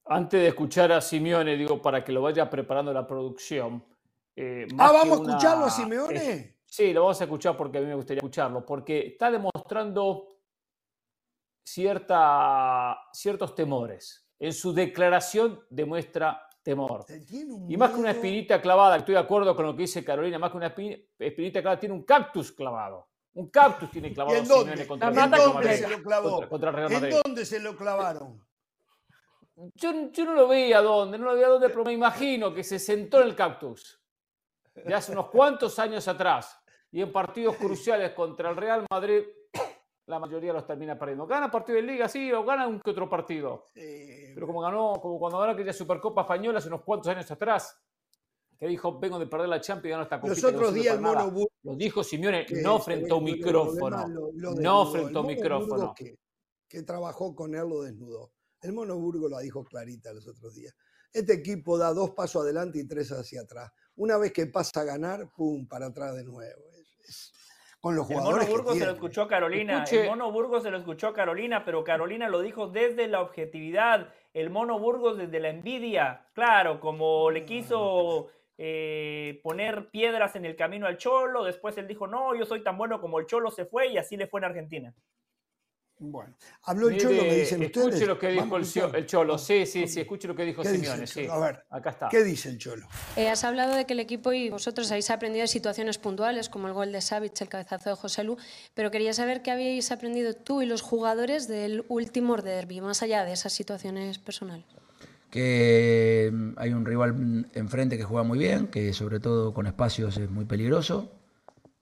Antes 0.06 0.40
de 0.40 0.48
escuchar 0.48 0.90
a 0.90 1.00
Simeone, 1.00 1.56
digo, 1.56 1.80
para 1.80 2.02
que 2.02 2.10
lo 2.10 2.22
vaya 2.22 2.50
preparando 2.50 2.92
la 2.92 3.06
producción. 3.06 3.84
Eh, 4.34 4.66
ah, 4.78 4.90
vamos 4.90 5.20
a 5.20 5.22
escucharlo 5.22 5.64
a 5.66 5.70
Simeone. 5.70 6.59
Sí, 6.70 6.92
lo 6.92 7.02
vamos 7.02 7.20
a 7.20 7.24
escuchar 7.24 7.56
porque 7.56 7.78
a 7.78 7.80
mí 7.80 7.88
me 7.88 7.96
gustaría 7.96 8.20
escucharlo, 8.20 8.64
porque 8.64 9.08
está 9.08 9.28
demostrando 9.28 10.28
cierta, 11.64 12.96
ciertos 13.12 13.56
temores. 13.56 14.24
En 14.38 14.52
su 14.52 14.72
declaración 14.72 15.64
demuestra 15.68 16.48
temor. 16.62 17.04
Y 17.68 17.76
más 17.76 17.90
que 17.90 17.96
una 17.96 18.12
espinita 18.12 18.62
clavada, 18.62 18.98
estoy 18.98 19.14
de 19.14 19.20
acuerdo 19.20 19.56
con 19.56 19.66
lo 19.66 19.74
que 19.74 19.82
dice 19.82 20.04
Carolina, 20.04 20.38
más 20.38 20.52
que 20.52 20.58
una 20.58 20.72
espinita 21.18 21.60
clavada, 21.60 21.80
tiene 21.80 21.94
un 21.96 22.04
cactus 22.04 22.52
clavado. 22.52 23.08
Un 23.34 23.50
cactus 23.50 23.90
tiene 23.90 24.12
clavado. 24.12 24.36
¿En 24.36 24.46
dónde, 24.46 24.86
contra 24.86 25.08
¿En 25.08 25.30
dónde 25.30 25.76
se 25.76 25.88
lo 25.88 26.02
clavó? 26.04 26.42
¿En 26.42 27.10
dónde 27.24 27.44
se 27.44 27.58
lo 27.58 27.76
clavaron? 27.76 28.46
Yo, 29.74 30.12
yo, 30.12 30.24
no 30.24 30.34
lo 30.34 30.46
veía 30.46 30.80
dónde, 30.80 31.18
no 31.18 31.24
lo 31.24 31.34
veía 31.34 31.48
dónde, 31.48 31.68
pero 31.68 31.84
me 31.84 31.92
imagino 31.92 32.54
que 32.54 32.62
se 32.62 32.78
sentó 32.78 33.20
en 33.20 33.28
el 33.28 33.34
cactus. 33.34 33.99
De 34.84 34.94
hace 34.94 35.12
unos 35.12 35.28
cuantos 35.28 35.78
años 35.78 36.06
atrás 36.08 36.58
y 36.92 37.00
en 37.02 37.12
partidos 37.12 37.56
cruciales 37.56 38.12
contra 38.12 38.50
el 38.50 38.56
Real 38.56 38.84
Madrid, 38.90 39.22
la 40.06 40.18
mayoría 40.18 40.52
los 40.52 40.66
termina 40.66 40.98
perdiendo. 40.98 41.26
Gana 41.26 41.50
partido 41.50 41.76
de 41.76 41.82
liga, 41.82 42.08
sí, 42.08 42.32
o 42.32 42.44
gana 42.44 42.66
un 42.66 42.80
que 42.80 42.90
otro 42.90 43.08
partido. 43.08 43.66
Pero 43.74 44.46
como 44.46 44.60
ganó, 44.60 44.94
como 45.00 45.18
cuando 45.18 45.38
ganó 45.38 45.52
aquella 45.52 45.72
Supercopa 45.72 46.22
Española 46.22 46.58
hace 46.58 46.68
unos 46.68 46.82
cuantos 46.82 47.08
años 47.08 47.30
atrás, 47.30 47.80
que 48.58 48.66
dijo, 48.66 48.98
vengo 48.98 49.18
de 49.18 49.26
perder 49.26 49.48
la 49.48 49.60
Champions 49.60 49.86
y 49.86 49.90
ganó 49.90 50.02
esta 50.02 50.20
Copa. 50.20 50.34
Los 50.34 50.44
otros 50.44 50.74
días 50.74 50.96
el 50.96 51.00
Mono 51.00 51.30
Burgos. 51.30 51.52
Lo 51.62 51.76
dijo 51.76 52.04
Simeone, 52.04 52.44
no 52.62 52.78
frente 52.78 53.10
a 53.10 53.14
un 53.14 53.24
micrófono. 53.24 54.06
no 54.34 54.86
frente 54.86 55.16
a 55.16 55.20
un 55.20 55.26
micrófono. 55.26 55.94
Que, 55.94 56.18
que, 56.68 56.82
trabajó 56.82 57.34
con 57.34 57.54
él 57.54 57.68
lo 57.68 57.82
desnudó. 57.82 58.32
El 58.60 58.74
Mono 58.74 58.98
Burgos 58.98 59.30
lo 59.30 59.38
dijo 59.38 59.64
clarita 59.64 60.12
los 60.12 60.28
otros 60.28 60.54
días. 60.54 60.74
Este 61.12 61.32
equipo 61.32 61.78
da 61.78 61.94
dos 61.94 62.10
pasos 62.10 62.42
adelante 62.42 62.78
y 62.78 62.86
tres 62.86 63.10
hacia 63.12 63.40
atrás. 63.40 63.72
Una 63.96 64.16
vez 64.18 64.32
que 64.32 64.46
pasa 64.46 64.80
a 64.80 64.84
ganar, 64.84 65.28
pum, 65.36 65.66
para 65.66 65.86
atrás 65.86 66.14
de 66.16 66.24
nuevo 66.24 66.70
con 67.80 67.96
los 67.96 68.06
jugadores. 68.06 68.46
El 68.46 68.48
Mono 68.48 68.58
Burgos 68.58 68.78
se 68.78 68.84
lo 68.84 68.92
escuchó 68.92 69.26
Carolina. 69.26 69.84
El 69.90 70.06
Mono 70.06 70.30
Burgos 70.30 70.62
se 70.62 70.70
lo 70.70 70.76
escuchó 70.76 71.12
Carolina, 71.12 71.64
pero 71.64 71.82
Carolina 71.82 72.28
lo 72.28 72.42
dijo 72.42 72.68
desde 72.68 73.08
la 73.08 73.22
objetividad. 73.22 74.12
El 74.34 74.50
Mono 74.50 74.78
Burgos 74.78 75.16
desde 75.16 75.40
la 75.40 75.48
envidia. 75.48 76.26
Claro, 76.34 76.78
como 76.78 77.30
le 77.30 77.44
quiso 77.44 78.28
eh, 78.58 79.40
poner 79.42 79.88
piedras 79.90 80.36
en 80.36 80.44
el 80.44 80.56
camino 80.56 80.86
al 80.86 80.98
Cholo. 80.98 81.42
Después 81.42 81.76
él 81.78 81.88
dijo, 81.88 82.06
no, 82.06 82.34
yo 82.34 82.44
soy 82.44 82.62
tan 82.62 82.76
bueno 82.76 83.00
como 83.00 83.18
el 83.18 83.26
Cholo 83.26 83.50
se 83.50 83.64
fue 83.64 83.88
y 83.88 83.96
así 83.96 84.16
le 84.16 84.26
fue 84.26 84.40
en 84.40 84.44
Argentina. 84.44 84.94
Bueno, 86.02 86.34
habló 86.62 86.88
el 86.88 86.96
Cholo, 86.96 87.22
me 87.22 87.34
dicen 87.34 87.62
ustedes. 87.62 87.88
Escuche 87.88 88.06
lo 88.06 88.18
que 88.18 88.28
dijo 88.28 88.56
el, 88.56 89.06
Cholo. 89.06 89.36
Sí, 89.36 89.66
sí, 89.66 89.86
sí, 89.86 90.00
escuche 90.00 90.26
lo 90.26 90.34
que 90.34 90.46
dijo 90.46 90.64
Simeone. 90.64 91.06
Sí. 91.06 91.26
A 91.30 91.38
ver, 91.38 91.62
acá 91.68 91.90
está. 91.90 92.08
¿Qué 92.08 92.24
dice 92.24 92.48
el 92.48 92.56
Cholo? 92.56 92.86
Eh, 93.16 93.28
has 93.28 93.44
hablado 93.44 93.74
de 93.74 93.84
que 93.84 93.92
el 93.92 94.00
equipo 94.00 94.32
y 94.32 94.48
vosotros 94.48 94.90
habéis 94.90 95.10
aprendido 95.10 95.42
de 95.42 95.48
situaciones 95.48 95.98
puntuales, 95.98 96.48
como 96.48 96.68
el 96.68 96.72
gol 96.72 96.90
de 96.90 97.02
Savic, 97.02 97.38
el 97.42 97.50
cabezazo 97.50 97.90
de 97.90 97.96
José 97.96 98.24
Lu, 98.24 98.38
pero 98.72 98.90
quería 98.90 99.12
saber 99.12 99.42
qué 99.42 99.50
habéis 99.50 99.92
aprendido 99.92 100.32
tú 100.32 100.62
y 100.62 100.66
los 100.66 100.80
jugadores 100.80 101.48
del 101.48 101.84
último 101.88 102.34
derby, 102.38 102.80
más 102.80 103.02
allá 103.02 103.26
de 103.26 103.34
esas 103.34 103.52
situaciones 103.52 104.18
personales. 104.18 104.64
Que 105.28 106.30
mm, 106.32 106.52
hay 106.56 106.72
un 106.72 106.86
rival 106.86 107.46
enfrente 107.52 107.98
que 107.98 108.04
juega 108.04 108.22
muy 108.22 108.38
bien, 108.38 108.68
que 108.68 108.94
sobre 108.94 109.20
todo 109.20 109.52
con 109.52 109.66
espacios 109.66 110.16
es 110.16 110.30
muy 110.30 110.46
peligroso, 110.46 111.12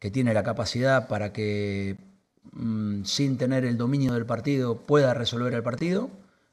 que 0.00 0.10
tiene 0.10 0.34
la 0.34 0.42
capacidad 0.42 1.06
para 1.06 1.32
que 1.32 2.07
Mm, 2.52 3.04
sin 3.04 3.38
tener 3.38 3.64
el 3.64 3.76
dominio 3.76 4.14
del 4.14 4.26
partido 4.26 4.78
pueda 4.78 5.14
resolver 5.14 5.54
el 5.54 5.62
partido. 5.62 6.10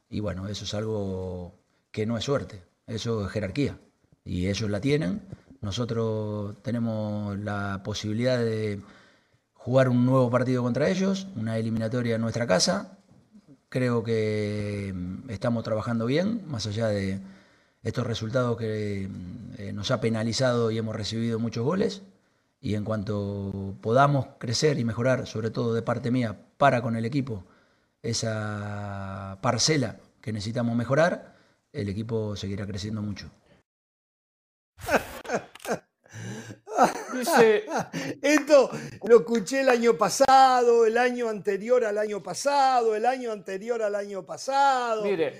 Y 0.09 0.19
bueno, 0.19 0.47
eso 0.47 0.65
es 0.65 0.73
algo 0.73 1.53
que 1.91 2.05
no 2.05 2.17
es 2.17 2.23
suerte, 2.23 2.63
eso 2.87 3.25
es 3.25 3.31
jerarquía. 3.31 3.79
Y 4.23 4.47
ellos 4.47 4.69
la 4.69 4.81
tienen. 4.81 5.21
Nosotros 5.61 6.61
tenemos 6.61 7.37
la 7.39 7.81
posibilidad 7.83 8.37
de 8.39 8.81
jugar 9.53 9.89
un 9.89 10.05
nuevo 10.05 10.29
partido 10.29 10.63
contra 10.63 10.89
ellos, 10.89 11.27
una 11.35 11.57
eliminatoria 11.57 12.15
en 12.15 12.21
nuestra 12.21 12.47
casa. 12.47 12.99
Creo 13.69 14.03
que 14.03 14.93
mm, 14.95 15.29
estamos 15.29 15.63
trabajando 15.63 16.05
bien, 16.05 16.43
más 16.47 16.67
allá 16.67 16.87
de 16.87 17.19
estos 17.83 18.05
resultados 18.07 18.57
que 18.57 19.09
mm, 19.09 19.61
eh, 19.61 19.73
nos 19.73 19.91
ha 19.91 20.01
penalizado 20.01 20.71
y 20.71 20.77
hemos 20.77 20.95
recibido 20.95 21.39
muchos 21.39 21.63
goles 21.65 22.03
y 22.65 22.73
en 22.73 22.83
cuanto 22.83 23.75
podamos 23.79 24.25
crecer 24.39 24.79
y 24.79 24.83
mejorar, 24.83 25.27
sobre 25.27 25.51
todo 25.51 25.75
de 25.75 25.83
parte 25.83 26.09
mía, 26.09 26.35
para 26.57 26.81
con 26.81 26.95
el 26.95 27.05
equipo, 27.05 27.45
esa 28.01 29.37
parcela 29.39 29.99
que 30.19 30.33
necesitamos 30.33 30.75
mejorar, 30.75 31.35
el 31.71 31.89
equipo 31.89 32.35
seguirá 32.35 32.65
creciendo 32.65 33.03
mucho. 33.03 33.29
Esto 38.23 38.71
lo 39.03 39.17
escuché 39.17 39.61
el 39.61 39.69
año 39.69 39.95
pasado, 39.95 40.87
el 40.87 40.97
año 40.97 41.29
anterior 41.29 41.85
al 41.85 41.99
año 41.99 42.23
pasado, 42.23 42.95
el 42.95 43.05
año 43.05 43.31
anterior 43.31 43.83
al 43.83 43.93
año 43.93 44.25
pasado. 44.25 45.03
Mire, 45.03 45.39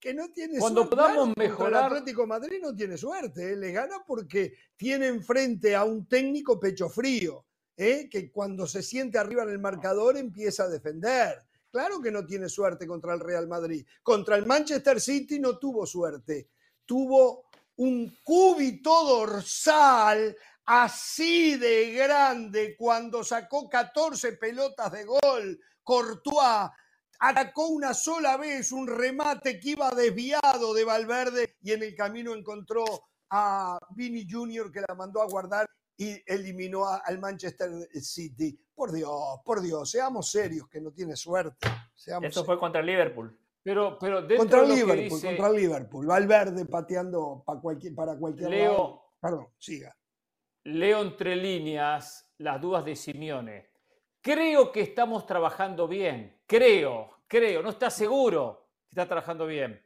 que 0.00 0.14
no 0.14 0.30
tiene 0.30 0.58
Cuando 0.58 0.82
suerte. 0.82 0.96
podamos 0.96 1.36
mejorar. 1.36 1.90
El 1.90 1.98
Atlético 1.98 2.26
Madrid 2.26 2.58
no 2.62 2.74
tiene 2.74 2.96
suerte, 2.96 3.52
¿eh? 3.52 3.56
le 3.56 3.72
gana 3.72 3.96
porque 4.06 4.54
tiene 4.76 5.08
enfrente 5.08 5.74
a 5.74 5.84
un 5.84 6.06
técnico 6.06 6.58
pecho 6.58 6.88
frío, 6.88 7.46
¿eh? 7.76 8.08
que 8.10 8.30
cuando 8.30 8.66
se 8.66 8.82
siente 8.82 9.18
arriba 9.18 9.42
en 9.42 9.50
el 9.50 9.58
marcador 9.58 10.16
empieza 10.16 10.64
a 10.64 10.68
defender. 10.68 11.42
Claro 11.70 12.00
que 12.00 12.10
no 12.10 12.24
tiene 12.24 12.48
suerte 12.48 12.86
contra 12.86 13.12
el 13.14 13.20
Real 13.20 13.46
Madrid. 13.46 13.86
Contra 14.02 14.36
el 14.36 14.46
Manchester 14.46 15.00
City 15.00 15.38
no 15.38 15.58
tuvo 15.58 15.84
suerte. 15.84 16.48
Tuvo 16.86 17.44
un 17.76 18.16
cúbito 18.24 19.04
dorsal 19.04 20.34
así 20.64 21.56
de 21.56 21.92
grande 21.92 22.74
cuando 22.76 23.22
sacó 23.22 23.68
14 23.68 24.32
pelotas 24.32 24.92
de 24.92 25.04
gol. 25.04 25.60
Courtois 25.82 26.70
atacó 27.18 27.68
una 27.68 27.94
sola 27.94 28.36
vez 28.36 28.72
un 28.72 28.86
remate 28.86 29.58
que 29.58 29.70
iba 29.70 29.90
desviado 29.90 30.74
de 30.74 30.84
Valverde 30.84 31.56
y 31.62 31.72
en 31.72 31.82
el 31.82 31.94
camino 31.94 32.34
encontró 32.34 32.84
a 33.30 33.78
Vini 33.90 34.26
Jr. 34.28 34.70
que 34.72 34.80
la 34.86 34.94
mandó 34.94 35.20
a 35.22 35.26
guardar 35.26 35.68
y 35.96 36.16
eliminó 36.26 36.86
al 36.86 37.18
Manchester 37.18 37.70
City. 38.00 38.58
Por 38.74 38.92
Dios, 38.92 39.40
por 39.44 39.60
Dios, 39.60 39.90
seamos 39.90 40.30
serios, 40.30 40.68
que 40.68 40.80
no 40.80 40.92
tiene 40.92 41.16
suerte. 41.16 41.68
Eso 42.22 42.44
fue 42.44 42.58
contra 42.58 42.80
el 42.80 42.86
Liverpool. 42.86 43.36
Pero, 43.60 43.98
pero 43.98 44.26
contra 44.36 44.62
el 44.62 44.68
Liverpool, 44.68 45.20
contra 45.20 45.48
el 45.48 45.56
Liverpool. 45.56 46.06
Valverde 46.06 46.64
pateando 46.64 47.42
para 47.44 47.60
cualquier, 47.60 47.94
para 47.94 48.16
cualquier 48.16 48.50
Leo, 48.50 48.72
lado. 48.72 49.04
Perdón, 49.20 49.48
siga. 49.58 49.96
Leo 50.64 51.02
entre 51.02 51.34
líneas 51.34 52.32
las 52.38 52.60
dudas 52.60 52.84
de 52.84 52.94
Simeone. 52.94 53.70
Creo 54.20 54.70
que 54.70 54.82
estamos 54.82 55.26
trabajando 55.26 55.88
bien. 55.88 56.37
Creo, 56.48 57.24
creo, 57.26 57.62
no 57.62 57.68
está 57.68 57.90
seguro 57.90 58.70
que 58.88 58.92
está 58.92 59.06
trabajando 59.06 59.46
bien. 59.46 59.84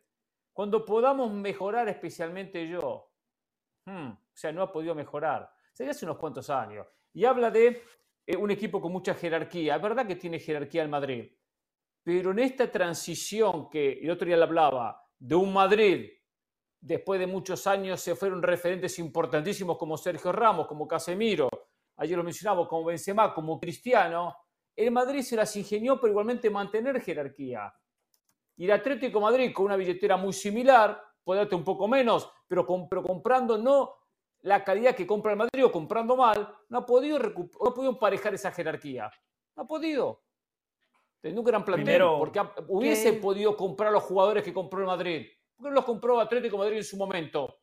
Cuando 0.53 0.85
podamos 0.85 1.33
mejorar, 1.33 1.89
especialmente 1.89 2.69
yo. 2.69 3.11
Hmm, 3.85 4.11
o 4.11 4.33
sea, 4.33 4.53
no 4.53 4.63
ha 4.63 4.73
podido 4.73 4.95
mejorar. 4.95 5.53
Sería 5.73 5.91
hace 5.91 6.05
unos 6.05 6.19
cuantos 6.19 6.49
años. 6.51 6.87
Y 7.15 7.25
habla 7.25 7.51
de 7.51 7.83
eh, 8.25 8.37
un 8.37 8.53
equipo 8.53 8.81
con 8.81 8.93
mucha 8.93 9.13
jerarquía. 9.15 9.75
Es 9.75 9.83
verdad 9.83 10.07
que 10.07 10.15
tiene 10.15 10.39
jerarquía 10.39 10.83
el 10.83 10.89
Madrid. 10.89 11.33
Pero 12.05 12.31
en 12.31 12.39
esta 12.39 12.71
transición 12.71 13.69
que 13.69 13.95
el 13.95 14.11
otro 14.11 14.29
día 14.29 14.37
le 14.37 14.45
hablaba, 14.45 15.05
de 15.19 15.35
un 15.35 15.53
Madrid, 15.53 16.11
después 16.81 17.19
de 17.19 17.27
muchos 17.27 17.67
años 17.67 18.01
se 18.01 18.15
fueron 18.15 18.41
referentes 18.41 19.01
importantísimos 19.01 19.77
como 19.77 19.97
Sergio 19.97 20.31
Ramos, 20.31 20.69
como 20.69 20.87
Casemiro, 20.87 21.49
ayer 21.97 22.17
lo 22.17 22.23
mencionamos, 22.23 22.69
como 22.69 22.85
Benzema, 22.85 23.35
como 23.35 23.59
Cristiano, 23.59 24.37
el 24.77 24.91
Madrid 24.91 25.23
se 25.23 25.37
las 25.37 25.55
ingenió 25.57 26.01
para 26.01 26.11
igualmente 26.11 26.51
mantener 26.51 27.01
jerarquía. 27.01 27.73
Y 28.57 28.65
el 28.65 28.73
Atlético 28.73 29.21
Madrid, 29.21 29.53
con 29.53 29.67
una 29.67 29.77
billetera 29.77 30.17
muy 30.17 30.33
similar, 30.33 31.03
puede 31.25 31.41
darte 31.41 31.55
un 31.55 31.65
poco 31.65 31.89
menos, 31.89 32.31
pero, 32.47 32.67
pero 32.89 33.03
comprando 33.03 33.59
no 33.59 33.95
la 34.43 34.65
calidad 34.65 34.95
que 34.95 35.07
compra 35.07 35.33
el 35.33 35.39
Madrid 35.39 35.65
o 35.65 35.73
comprando 35.73 36.17
mal, 36.17 36.49
no 36.69 36.79
ha 36.79 36.87
podido, 36.87 37.19
no 37.19 37.29
ha 37.67 37.75
podido 37.75 37.93
emparejar 37.93 38.35
esa 38.35 38.51
jerarquía. 38.51 39.11
No 39.57 39.63
ha 39.63 39.67
podido. 39.67 40.23
Teniendo 41.21 41.43
un 41.43 41.47
gran 41.47 41.65
plantel, 41.65 42.03
porque 42.19 42.41
hubiese 42.67 43.13
podido 43.15 43.57
comprar 43.57 43.93
los 43.93 44.03
jugadores 44.03 44.43
que 44.43 44.53
compró 44.53 44.81
el 44.81 44.87
Madrid. 44.87 45.27
¿Por 45.55 45.67
qué 45.67 45.71
no 45.71 45.75
los 45.77 45.85
compró 45.85 46.19
Atlético 46.19 46.59
Madrid 46.59 46.79
en 46.79 46.85
su 46.85 46.97
momento? 46.97 47.61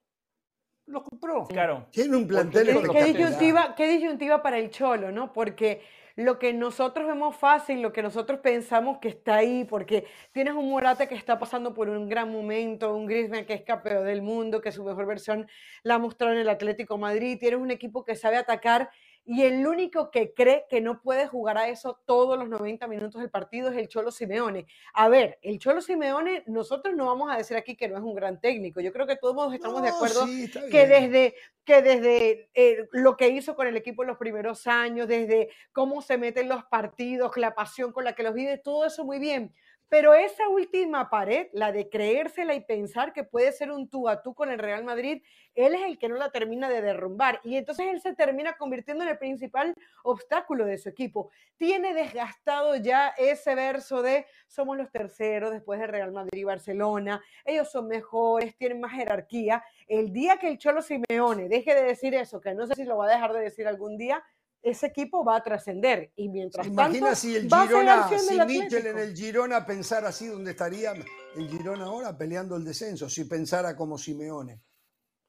Los 0.86 1.04
compró. 1.04 1.46
Claro. 1.46 1.88
Tiene 1.92 2.16
un 2.16 2.26
plantel. 2.26 2.68
¿Qué, 2.92 3.04
disyuntiva, 3.04 3.76
¿Qué 3.76 3.88
disyuntiva 3.88 4.42
para 4.42 4.58
el 4.58 4.70
Cholo, 4.70 5.12
no? 5.12 5.34
Porque 5.34 5.82
lo 6.20 6.38
que 6.38 6.52
nosotros 6.52 7.08
vemos 7.08 7.38
fácil, 7.38 7.82
lo 7.82 7.94
que 7.94 8.02
nosotros 8.02 8.42
pensamos 8.42 8.98
que 8.98 9.08
está 9.08 9.36
ahí, 9.36 9.64
porque 9.64 10.06
tienes 10.34 10.54
un 10.54 10.70
Morata 10.70 11.08
que 11.08 11.16
está 11.16 11.40
pasando 11.40 11.74
por 11.74 11.88
un 11.88 12.10
gran 12.10 12.30
momento, 12.30 12.94
un 12.94 13.06
Griezmann 13.06 13.46
que 13.46 13.54
es 13.54 13.62
campeón 13.62 14.06
del 14.06 14.22
mundo, 14.22 14.60
que 14.60 14.74
su 14.74 14.84
mejor 14.84 15.06
versión 15.06 15.48
la 15.82 15.98
mostró 15.98 16.34
en 16.34 16.40
el 16.40 16.50
Atlético 16.50 16.98
Madrid, 16.98 17.38
tienes 17.40 17.62
un 17.62 17.72
equipo 17.72 18.04
que 18.04 18.16
sabe 18.16 18.36
atacar 18.36 18.90
y 19.26 19.44
el 19.44 19.66
único 19.68 20.10
que 20.10 20.34
cree 20.34 20.66
que 20.70 20.82
no 20.82 21.02
puede 21.02 21.28
jugar 21.28 21.58
a 21.58 21.70
eso 21.70 22.02
todos 22.06 22.38
los 22.38 22.50
90 22.50 22.88
minutos 22.88 23.22
del 23.22 23.30
partido 23.30 23.70
es 23.70 23.78
el 23.78 23.88
Cholo 23.88 24.12
Simeone. 24.12 24.66
A 24.94 25.08
ver, 25.08 25.38
el 25.42 25.60
Cholo 25.60 25.82
Simeone, 25.82 26.44
nosotros 26.48 26.96
no 26.96 27.06
vamos 27.06 27.32
a 27.32 27.38
decir 27.38 27.56
aquí 27.56 27.76
que 27.76 27.88
no 27.88 27.98
es 27.98 28.04
un 28.04 28.16
gran 28.16 28.42
técnico. 28.42 28.82
Yo 28.82 28.92
creo 28.92 29.06
que 29.06 29.18
todos 29.18 29.54
estamos 29.54 29.82
de 29.82 29.90
acuerdo 29.90 30.26
que 30.72 30.88
desde, 30.88 31.36
que 31.64 31.82
desde 31.82 32.50
eh, 32.54 32.88
lo 32.92 33.18
que 33.18 33.30
hizo 33.30 33.56
con 33.56 33.68
el 33.68 33.78
equipo 33.78 34.04
en 34.04 34.08
los 34.08 34.18
primeros 34.18 34.66
años, 34.66 35.08
desde 35.08 35.50
cómo 35.72 36.02
se 36.02 36.18
meten 36.18 36.50
los 36.50 36.64
partidos, 36.66 37.38
la 37.38 37.54
pasión 37.54 37.92
con 37.92 38.06
la 38.06 38.14
que 38.14 38.24
los 38.24 38.34
vive, 38.34 38.58
todo 38.58 38.86
eso 38.86 39.06
muy 39.06 39.20
bien. 39.20 39.54
Pero 39.90 40.14
esa 40.14 40.48
última 40.48 41.10
pared, 41.10 41.48
la 41.52 41.72
de 41.72 41.90
creérsela 41.90 42.54
y 42.54 42.62
pensar 42.62 43.12
que 43.12 43.24
puede 43.24 43.52
ser 43.52 43.72
un 43.72 43.90
tú 43.90 44.08
a 44.08 44.22
tú 44.22 44.36
con 44.36 44.52
el 44.52 44.60
Real 44.60 44.84
Madrid, 44.84 45.24
él 45.56 45.74
es 45.74 45.82
el 45.82 45.98
que 45.98 46.08
no 46.08 46.16
la 46.16 46.32
termina 46.32 46.70
de 46.70 46.82
derrumbar. 46.82 47.42
Y 47.44 47.58
entonces 47.58 47.88
él 47.90 48.00
se 48.00 48.14
termina 48.14 48.56
convirtiendo 48.58 49.04
en 49.04 49.10
el 49.10 49.18
principal 49.18 49.74
obstáculo 50.04 50.66
de 50.66 50.78
su 50.78 50.90
equipo. 50.90 51.32
Tiene 51.58 51.94
desgastado 51.94 52.76
ya 52.76 53.10
ese 53.18 53.56
verso 53.56 54.04
de 54.04 54.28
somos 54.48 54.78
los 54.78 54.92
terceros 54.92 55.52
después 55.52 55.80
de 55.80 55.88
Real 55.88 56.12
Madrid 56.12 56.40
y 56.40 56.44
Barcelona, 56.44 57.22
ellos 57.44 57.72
son 57.72 57.88
mejores, 57.88 58.56
tienen 58.58 58.80
más 58.80 58.92
jerarquía. 58.92 59.64
El 59.88 60.14
día 60.14 60.38
que 60.38 60.50
el 60.50 60.58
Cholo 60.58 60.82
Simeone 60.82 61.50
deje 61.50 61.74
de 61.74 61.84
decir 61.84 62.14
eso, 62.14 62.40
que 62.40 62.54
no 62.54 62.68
sé 62.68 62.76
si 62.76 62.84
lo 62.84 62.98
va 62.98 63.06
a 63.06 63.10
dejar 63.10 63.34
de 63.34 63.42
decir 63.42 63.68
algún 63.68 63.98
día, 63.98 64.24
ese 64.62 64.88
equipo 64.88 65.24
va 65.24 65.38
a 65.38 65.44
trascender. 65.44 66.12
Y 66.16 66.30
mientras 66.30 66.66
Imagina 66.68 67.16
si 67.16 67.36
el 67.36 67.50
Girona, 67.50 68.10
si 68.18 68.40
Michel 68.46 68.88
en 68.88 68.98
el 68.98 69.16
Girona 69.16 69.66
pensara 69.66 70.10
así, 70.10 70.28
¿dónde 70.28 70.52
estaría 70.52 70.94
el 70.94 71.50
Girona 71.50 71.86
ahora 71.86 72.18
peleando 72.18 72.56
el 72.56 72.64
descenso? 72.64 73.10
Si 73.10 73.26
pensara 73.26 73.76
como 73.76 73.98
Simeone, 73.98 74.62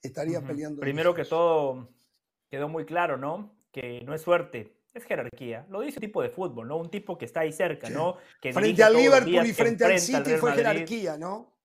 estaría 0.02 0.40
peleando. 0.40 0.80
Primero 0.80 1.14
que 1.14 1.24
todo, 1.24 1.90
quedó 2.50 2.68
muy 2.68 2.84
claro, 2.84 3.16
¿no? 3.16 3.56
Que 3.72 4.00
no 4.04 4.14
es 4.14 4.22
suerte, 4.22 4.76
es 4.92 5.04
jerarquía. 5.04 5.66
Lo 5.70 5.80
dice 5.80 5.98
un 5.98 6.02
tipo 6.02 6.22
de 6.22 6.30
fútbol, 6.30 6.66
¿no? 6.66 6.76
Un 6.76 6.90
tipo 6.90 7.16
que 7.16 7.24
está 7.24 7.40
ahí 7.40 7.52
cerca, 7.52 7.88
¿no? 7.88 8.16
Que 8.40 8.52
frente 8.52 8.82
al 8.82 8.94
Liverpool 8.94 9.46
y 9.46 9.52
frente 9.52 9.84
al 9.84 10.00
City 10.00 10.32
fue 10.38 10.52
jerarquía, 10.52 11.16
¿no? 11.16 11.56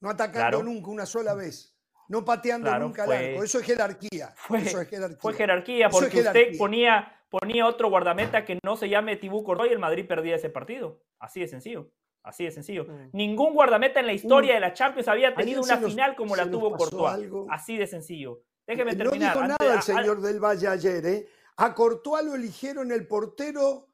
No 0.00 0.10
atacando 0.10 0.62
nunca 0.62 0.90
una 0.90 1.06
sola 1.06 1.34
vez 1.34 1.77
no 2.08 2.24
pateando 2.24 2.76
nunca 2.78 3.04
al 3.04 3.12
arco. 3.12 3.44
Eso 3.44 3.60
es 3.60 3.66
jerarquía. 3.66 4.32
Fue, 4.34 4.58
Eso 4.60 4.80
es 4.80 4.88
jerarquía. 4.88 5.18
Fue 5.20 5.34
jerarquía 5.34 5.90
porque 5.90 6.20
usted 6.20 6.56
ponía, 6.56 7.22
ponía 7.28 7.66
otro 7.66 7.90
guardameta 7.90 8.44
que 8.44 8.58
no 8.64 8.76
se 8.76 8.88
llame 8.88 9.16
Tibú 9.16 9.44
Courtois 9.44 9.70
y 9.70 9.74
el 9.74 9.78
Madrid 9.78 10.06
perdía 10.06 10.36
ese 10.36 10.48
partido. 10.48 11.02
Así 11.18 11.40
de 11.40 11.48
sencillo. 11.48 11.90
Así 12.22 12.44
de 12.44 12.50
sencillo. 12.50 12.84
Mm. 12.84 13.10
Ningún 13.12 13.54
guardameta 13.54 14.00
en 14.00 14.06
la 14.06 14.14
historia 14.14 14.54
de 14.54 14.60
la 14.60 14.72
Champions 14.72 15.08
había 15.08 15.34
tenido 15.34 15.62
una 15.62 15.78
final 15.78 16.16
como 16.16 16.34
la 16.34 16.50
tuvo 16.50 16.74
Courtois. 16.74 17.30
Así 17.50 17.76
de 17.76 17.86
sencillo. 17.86 18.42
Déjeme 18.66 18.96
terminar. 18.96 19.36
No 19.36 19.42
dijo 19.42 19.56
nada 19.58 19.74
el 19.76 19.82
señor 19.82 20.20
del 20.20 20.40
Valle 20.40 20.68
ayer. 20.68 21.06
¿eh? 21.06 21.28
A 21.56 21.74
Courtois 21.74 22.24
lo 22.24 22.34
eligieron 22.34 22.90
el 22.90 23.06
portero 23.06 23.88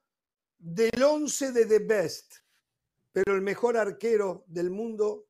del 0.59 1.03
11 1.03 1.53
de 1.53 1.67
The 1.67 1.79
Best. 1.81 2.35
Pero 3.13 3.35
el 3.35 3.43
mejor 3.43 3.77
arquero 3.77 4.45
del 4.49 4.71
mundo 4.71 5.27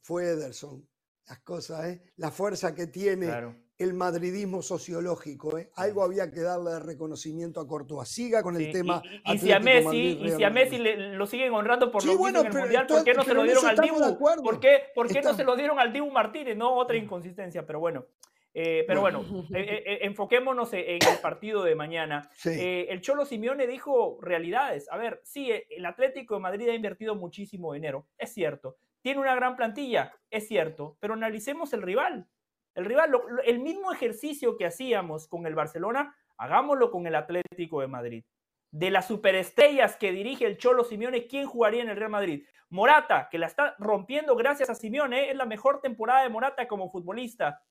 fue 0.00 0.24
Ederson 0.30 0.89
las 1.30 1.38
cosas, 1.40 1.86
¿eh? 1.86 2.02
la 2.16 2.30
fuerza 2.32 2.74
que 2.74 2.88
tiene 2.88 3.30
el 3.78 3.94
madridismo 3.94 4.62
sociológico. 4.62 5.56
¿eh? 5.58 5.70
Algo 5.76 6.02
había 6.02 6.30
que 6.30 6.40
darle 6.40 6.72
de 6.72 6.80
reconocimiento 6.80 7.60
a 7.60 7.68
Courtois. 7.68 8.08
Siga 8.08 8.42
con 8.42 8.56
el 8.56 8.72
tema. 8.72 9.00
Y, 9.26 9.38
si 9.38 9.52
a 9.52 9.60
Messi, 9.60 10.18
y 10.20 10.30
si 10.32 10.42
a 10.42 10.50
Messi 10.50 10.78
lo 10.78 11.26
siguen 11.26 11.54
honrando 11.54 11.90
por 11.92 12.04
lo 12.04 12.16
que 12.16 12.30
hizo 12.30 12.40
en 12.40 12.46
el 12.46 12.52
Mundial, 12.52 12.86
¿por 12.86 13.04
qué 13.04 13.14
no 13.14 13.22
se 13.22 13.32
lo 13.32 13.44
dieron 13.44 13.64
al 13.64 13.76
Dibu? 13.76 14.18
¿Por 14.42 14.60
qué, 14.60 14.82
por 14.94 15.06
qué 15.08 15.22
no 15.22 15.34
se 15.34 15.44
lo 15.44 15.54
dieron 15.54 15.78
al 15.78 15.92
Dibu 15.92 16.10
Martínez? 16.10 16.56
No, 16.56 16.74
otra 16.74 16.96
inconsistencia, 16.96 17.64
pero 17.64 17.78
bueno. 17.78 18.06
Eh, 18.52 18.84
pero 18.88 19.00
bueno, 19.00 19.24
eh, 19.54 19.84
eh, 19.86 19.98
enfoquémonos 20.02 20.72
en 20.72 20.98
el 21.00 21.18
partido 21.22 21.62
de 21.62 21.76
mañana. 21.76 22.28
el 22.44 23.00
Cholo 23.00 23.24
Simeone 23.24 23.68
dijo 23.68 24.18
realidades. 24.20 24.88
A 24.90 24.96
ver, 24.96 25.20
sí, 25.22 25.52
el 25.68 25.86
Atlético 25.86 26.34
de 26.34 26.40
Madrid 26.40 26.68
ha 26.68 26.74
invertido 26.74 27.14
muchísimo 27.14 27.72
dinero, 27.72 28.08
es 28.18 28.32
cierto, 28.34 28.76
tiene 29.02 29.20
una 29.20 29.34
gran 29.34 29.56
plantilla, 29.56 30.14
es 30.30 30.46
cierto, 30.48 30.96
pero 31.00 31.14
analicemos 31.14 31.72
el 31.72 31.82
rival. 31.82 32.28
El 32.74 32.84
rival, 32.84 33.12
el 33.44 33.58
mismo 33.58 33.92
ejercicio 33.92 34.56
que 34.56 34.66
hacíamos 34.66 35.26
con 35.26 35.46
el 35.46 35.54
Barcelona, 35.54 36.14
hagámoslo 36.36 36.90
con 36.90 37.06
el 37.06 37.14
Atlético 37.14 37.80
de 37.80 37.88
Madrid. 37.88 38.24
De 38.70 38.90
las 38.90 39.08
superestrellas 39.08 39.96
que 39.96 40.12
dirige 40.12 40.46
el 40.46 40.56
Cholo 40.56 40.84
Simeone, 40.84 41.26
¿quién 41.26 41.46
jugaría 41.46 41.82
en 41.82 41.88
el 41.88 41.96
Real 41.96 42.10
Madrid? 42.10 42.44
Morata, 42.68 43.28
que 43.30 43.38
la 43.38 43.46
está 43.46 43.74
rompiendo 43.78 44.36
gracias 44.36 44.70
a 44.70 44.76
Simeone, 44.76 45.30
es 45.30 45.36
la 45.36 45.44
mejor 45.44 45.80
temporada 45.80 46.22
de 46.22 46.28
Morata 46.28 46.68
como 46.68 46.90
futbolista. 46.90 47.64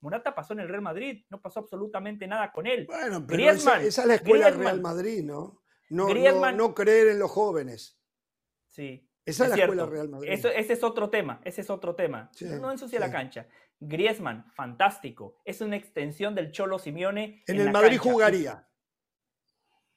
Morata 0.00 0.34
pasó 0.34 0.52
en 0.52 0.60
el 0.60 0.68
Real 0.68 0.82
Madrid, 0.82 1.24
no 1.30 1.40
pasó 1.40 1.60
absolutamente 1.60 2.26
nada 2.26 2.52
con 2.52 2.66
él. 2.66 2.86
Bueno, 2.86 3.24
pero 3.26 3.50
esa, 3.50 3.80
es 3.80 4.04
la 4.04 4.16
escuela 4.16 4.50
del 4.50 4.58
Real 4.58 4.80
Madrid, 4.80 5.22
¿no? 5.24 5.62
No, 5.88 6.08
no 6.52 6.74
creer 6.74 7.08
en 7.08 7.18
los 7.18 7.30
jóvenes. 7.30 7.98
Sí, 8.68 9.08
esa 9.24 9.44
es, 9.44 9.50
la 9.50 9.56
escuela 9.56 9.86
Real 9.86 10.08
Madrid. 10.08 10.30
ese 10.30 10.72
es 10.72 10.82
otro 10.82 11.08
tema, 11.08 11.40
ese 11.44 11.60
es 11.60 11.70
otro 11.70 11.94
tema. 11.94 12.30
no 12.60 12.70
ensucia 12.72 12.98
la 12.98 13.10
cancha. 13.10 13.46
Griezmann, 13.78 14.46
fantástico. 14.54 15.36
Es 15.44 15.60
una 15.60 15.76
extensión 15.76 16.34
del 16.34 16.52
Cholo 16.52 16.78
Simeone. 16.78 17.42
En, 17.46 17.60
el 17.60 17.70
Madrid 17.72 17.98
jugaría. 17.98 18.68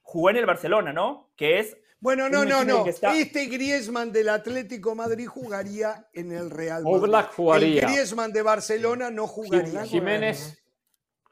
Jugó 0.02 0.30
en 0.30 0.36
el 0.36 0.46
Barcelona, 0.46 0.92
¿no? 0.92 1.32
Que 1.36 1.58
es 1.60 1.76
Bueno, 2.00 2.28
no, 2.28 2.44
no, 2.44 2.64
no. 2.64 2.84
Este 2.86 3.46
Griezmann 3.46 4.12
del 4.12 4.28
Atlético 4.28 4.94
Madrid 4.94 5.26
jugaría 5.26 6.08
en 6.12 6.32
el 6.32 6.50
Real 6.50 6.82
Madrid. 6.82 7.02
Oblak 7.02 7.32
jugaría. 7.32 7.82
El 7.82 7.86
Griezmann 7.86 8.32
de 8.32 8.42
Barcelona 8.42 9.10
no 9.10 9.26
jugaría. 9.26 9.84
Jiménez. 9.84 10.62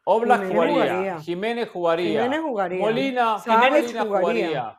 Oblak 0.05 0.49
jugaría. 0.49 1.21
Jiménez 1.21 1.69
jugaría. 1.71 2.23
Jiménez 2.23 2.41
jugaría. 2.41 2.81
Molina, 2.81 3.41
Jiménez 3.41 3.93
jugaría. 3.93 4.79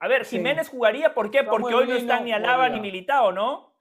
A 0.00 0.08
ver, 0.08 0.24
Jiménez 0.24 0.68
jugaría, 0.68 1.14
¿por 1.14 1.30
qué? 1.30 1.44
Porque 1.44 1.74
hoy 1.74 1.86
no 1.86 1.94
están 1.94 2.24
ni 2.24 2.32
Alaba 2.32 2.68
ni 2.68 2.80
Militao, 2.80 3.32
¿no? 3.32 3.74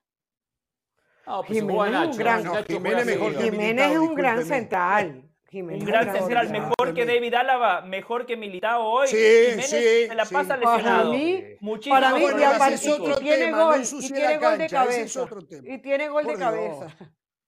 No, 1.25 1.41
pues 1.43 1.59
Jiménez, 1.59 2.01
es 2.01 2.07
un 2.07 2.17
gran, 2.17 2.65
Jiménez, 2.65 3.05
mejor 3.05 3.41
Jiménez 3.41 3.91
es 3.91 3.97
un 3.97 4.13
gran 4.13 4.43
central 4.43 5.33
un 5.61 5.79
gran 5.79 6.11
central, 6.11 6.49
mejor 6.49 6.93
que 6.93 7.05
David 7.05 7.33
Álava, 7.35 7.81
mejor 7.81 8.25
que 8.25 8.35
Militao 8.35 8.83
hoy. 8.83 9.07
Sí, 9.07 9.17
Jiménez 9.17 9.69
sí, 9.69 10.07
se 10.07 10.15
la 10.15 10.25
pasa 10.25 10.57
lesionado. 10.57 11.11
Para 11.11 11.17
mí, 11.17 11.43
Muchísimo 11.59 11.95
para 11.95 12.13
mí 12.13 12.25
y 12.39 12.43
aparte, 12.43 12.77
tiene 13.19 13.51
gol, 13.51 13.81
y 13.81 14.11
tiene 14.11 14.37
gol 14.37 14.57
de 14.57 14.69
cabeza. 14.69 15.27
Y 15.63 15.77
tiene 15.79 16.09
gol 16.09 16.25
de 16.25 16.35
cabeza. 16.35 16.87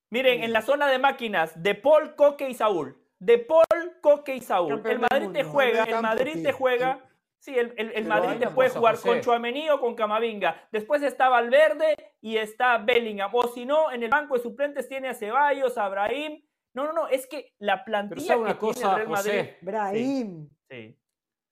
Miren, 0.10 0.44
en 0.44 0.54
la 0.54 0.62
zona 0.62 0.88
de 0.88 1.00
máquinas, 1.00 1.62
De 1.62 1.76
Paul, 1.76 2.16
Coque 2.16 2.50
y 2.50 2.54
Saúl. 2.54 3.02
De 3.20 3.40
Paul, 3.40 3.98
Coque 4.02 4.36
y 4.36 4.42
Saúl. 4.42 4.82
El 4.86 5.00
Madrid 5.00 5.30
te 5.34 5.44
juega, 5.44 5.84
el 5.84 6.02
Madrid 6.02 6.44
te 6.44 6.52
juega. 6.52 7.00
Sí, 7.46 7.56
el, 7.56 7.74
el, 7.78 8.06
Madrid 8.06 8.40
te 8.40 8.50
puede 8.50 8.72
jugar 8.72 9.00
con 9.00 9.22
Chuamení 9.22 9.70
o 9.70 9.80
con 9.80 9.94
Camavinga. 9.94 10.68
Después 10.72 11.04
está 11.04 11.30
Valverde 11.30 11.96
y 12.20 12.38
está 12.38 12.80
Bellingham. 12.80 13.30
O 13.34 13.48
si 13.50 13.68
no, 13.68 13.92
en 13.92 14.02
el 14.02 14.10
banco 14.10 14.34
de 14.34 14.42
suplentes 14.42 14.90
tiene 14.90 15.10
a 15.10 15.14
Ceballos, 15.14 15.78
a 15.78 15.88
Brahim 15.88 16.42
no, 16.76 16.84
no, 16.84 16.92
no, 16.92 17.08
es 17.08 17.26
que 17.26 17.54
la 17.60 17.86
plantilla 17.86 18.38
una 18.38 18.54
que 18.54 18.60
cosa, 18.60 18.80
tiene 18.80 18.96
Real 18.96 19.10
Madrid... 19.10 19.50
Brahim. 19.62 20.50
Sí, 20.70 21.00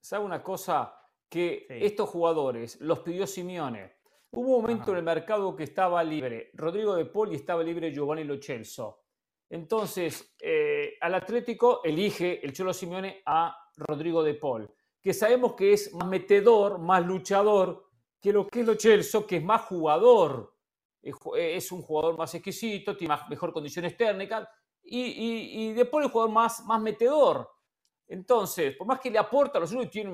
¿Sabe 0.02 0.26
una 0.26 0.44
cosa? 0.44 1.00
Que 1.30 1.66
estos 1.70 2.10
jugadores 2.10 2.80
los 2.82 3.00
pidió 3.00 3.26
Simeone. 3.26 3.94
Hubo 4.32 4.58
un 4.58 4.62
momento 4.62 4.91
en 4.91 4.98
el 4.98 5.04
mercado 5.04 5.56
que 5.56 5.64
estaba 5.64 6.04
libre 6.04 6.52
Rodrigo 6.54 6.94
de 6.94 7.06
Paul 7.06 7.32
y 7.32 7.36
estaba 7.36 7.64
libre 7.64 7.91
Giovanni 7.91 8.26
Lo 8.26 8.39
Celso. 8.39 9.06
Entonces, 9.50 10.36
eh, 10.41 10.96
al 11.00 11.16
Atlético 11.16 11.82
elige 11.84 12.46
el 12.46 12.52
Cholo 12.52 12.74
Simeone 12.74 13.22
a 13.26 13.58
Rodrigo 13.78 14.24
de 14.24 14.34
Paul, 14.34 14.70
que 15.04 15.14
sabemos 15.14 15.54
que 15.54 15.74
es 15.74 15.93
más 15.93 16.08
metedor, 16.08 16.80
más 16.80 17.06
luchador 17.06 17.86
que 18.22 18.32
lo 18.32 18.47
que 18.47 18.62
es 18.62 18.66
Lo 18.66 18.76
Celso, 18.76 19.28
que 19.28 19.38
es 19.38 19.43
más 19.43 19.62
jugador. 19.64 20.56
Es 21.01 21.72
un 21.74 21.82
jugador 21.82 22.18
más 22.18 22.34
exquisito, 22.34 22.95
tiene 22.95 23.14
mejor 23.30 23.51
condiciones 23.51 23.97
técnicas 23.97 24.47
y, 24.82 25.01
y, 25.01 25.64
y 25.64 25.74
después 25.74 26.06
el 26.06 26.12
jugador 26.12 26.32
más, 26.32 26.64
más 26.64 26.82
metedor. 26.82 27.49
Entonces, 28.08 28.76
por 28.78 28.88
más 28.88 28.99
que 28.99 29.12
le 29.12 29.18
aporta 29.18 29.58
a 29.58 29.62
los 29.62 29.72
unos, 29.72 29.89
tiene 29.89 30.12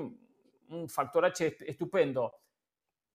un, 0.68 0.88
factor 0.88 1.24
H 1.24 1.56
estupendo. 1.66 2.32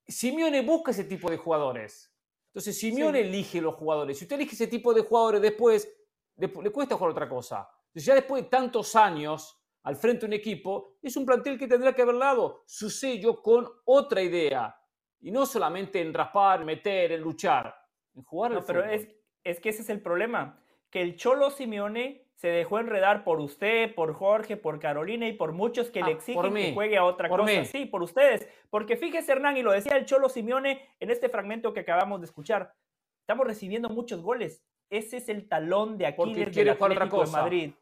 Simeone 0.07 0.61
busca 0.61 0.91
ese 0.91 1.05
tipo 1.05 1.29
de 1.29 1.37
jugadores. 1.37 2.13
Entonces, 2.47 2.77
Simeone 2.77 3.19
elige 3.19 3.59
los 3.59 3.75
jugadores. 3.75 4.17
Si 4.17 4.25
usted 4.25 4.35
elige 4.35 4.53
ese 4.53 4.67
tipo 4.67 4.93
de 4.93 5.01
jugadores 5.01 5.41
después, 5.41 5.91
le, 6.37 6.49
cuesta 6.49 6.95
jugar 6.95 7.11
otra 7.11 7.27
cosa. 7.27 7.67
Entonces, 7.87 8.05
ya 8.05 8.15
después 8.15 8.43
de 8.43 8.49
tantos 8.49 8.95
años 8.95 9.57
al 9.85 9.95
frente 9.95 10.21
de 10.21 10.25
un 10.27 10.33
equipo, 10.33 10.97
es 11.01 11.15
un 11.15 11.25
plantel 11.25 11.57
que 11.57 11.67
tendrá 11.67 11.93
que 11.93 12.01
haber 12.01 12.17
dado 12.17 12.63
su 12.65 12.89
sello 12.89 13.41
con 13.41 13.67
otra 13.85 14.21
idea. 14.21 14.75
Y 15.21 15.31
no 15.31 15.45
solamente 15.45 16.01
en 16.01 16.13
raspar, 16.13 16.65
meter, 16.65 17.11
en 17.11 17.21
luchar, 17.21 17.73
en 18.15 18.23
jugar 18.23 18.51
no, 18.51 18.65
pero 18.65 18.83
es, 18.83 19.07
es 19.43 19.59
que 19.59 19.69
ese 19.69 19.83
es 19.83 19.89
el 19.89 20.01
problema 20.01 20.59
que 20.89 21.01
el 21.01 21.15
Cholo 21.15 21.51
Simeone 21.51 22.25
se 22.35 22.47
dejó 22.47 22.79
enredar 22.79 23.23
por 23.23 23.39
usted, 23.39 23.93
por 23.93 24.13
Jorge, 24.13 24.57
por 24.57 24.79
Carolina 24.79 25.27
y 25.27 25.33
por 25.33 25.51
muchos 25.51 25.91
que 25.91 26.01
le 26.01 26.11
ah, 26.11 26.13
exigen 26.13 26.53
que 26.53 26.73
juegue 26.73 26.97
a 26.97 27.03
otra 27.03 27.29
cosa. 27.29 27.65
Sí, 27.65 27.85
por 27.85 28.01
ustedes. 28.01 28.47
Porque 28.69 28.97
fíjese, 28.97 29.33
Hernán, 29.33 29.57
y 29.57 29.61
lo 29.61 29.71
decía 29.71 29.97
el 29.97 30.05
Cholo 30.05 30.29
Simeone 30.29 30.89
en 30.99 31.11
este 31.11 31.29
fragmento 31.29 31.73
que 31.73 31.81
acabamos 31.81 32.21
de 32.21 32.25
escuchar. 32.25 32.73
Estamos 33.21 33.45
recibiendo 33.45 33.89
muchos 33.89 34.21
goles. 34.21 34.63
Ese 34.89 35.17
es 35.17 35.29
el 35.29 35.47
talón 35.47 35.97
de 35.97 36.07
Aquiles 36.07 36.53
del 36.55 36.69
Atlético 36.69 37.23
de 37.23 37.31
Madrid. 37.31 37.73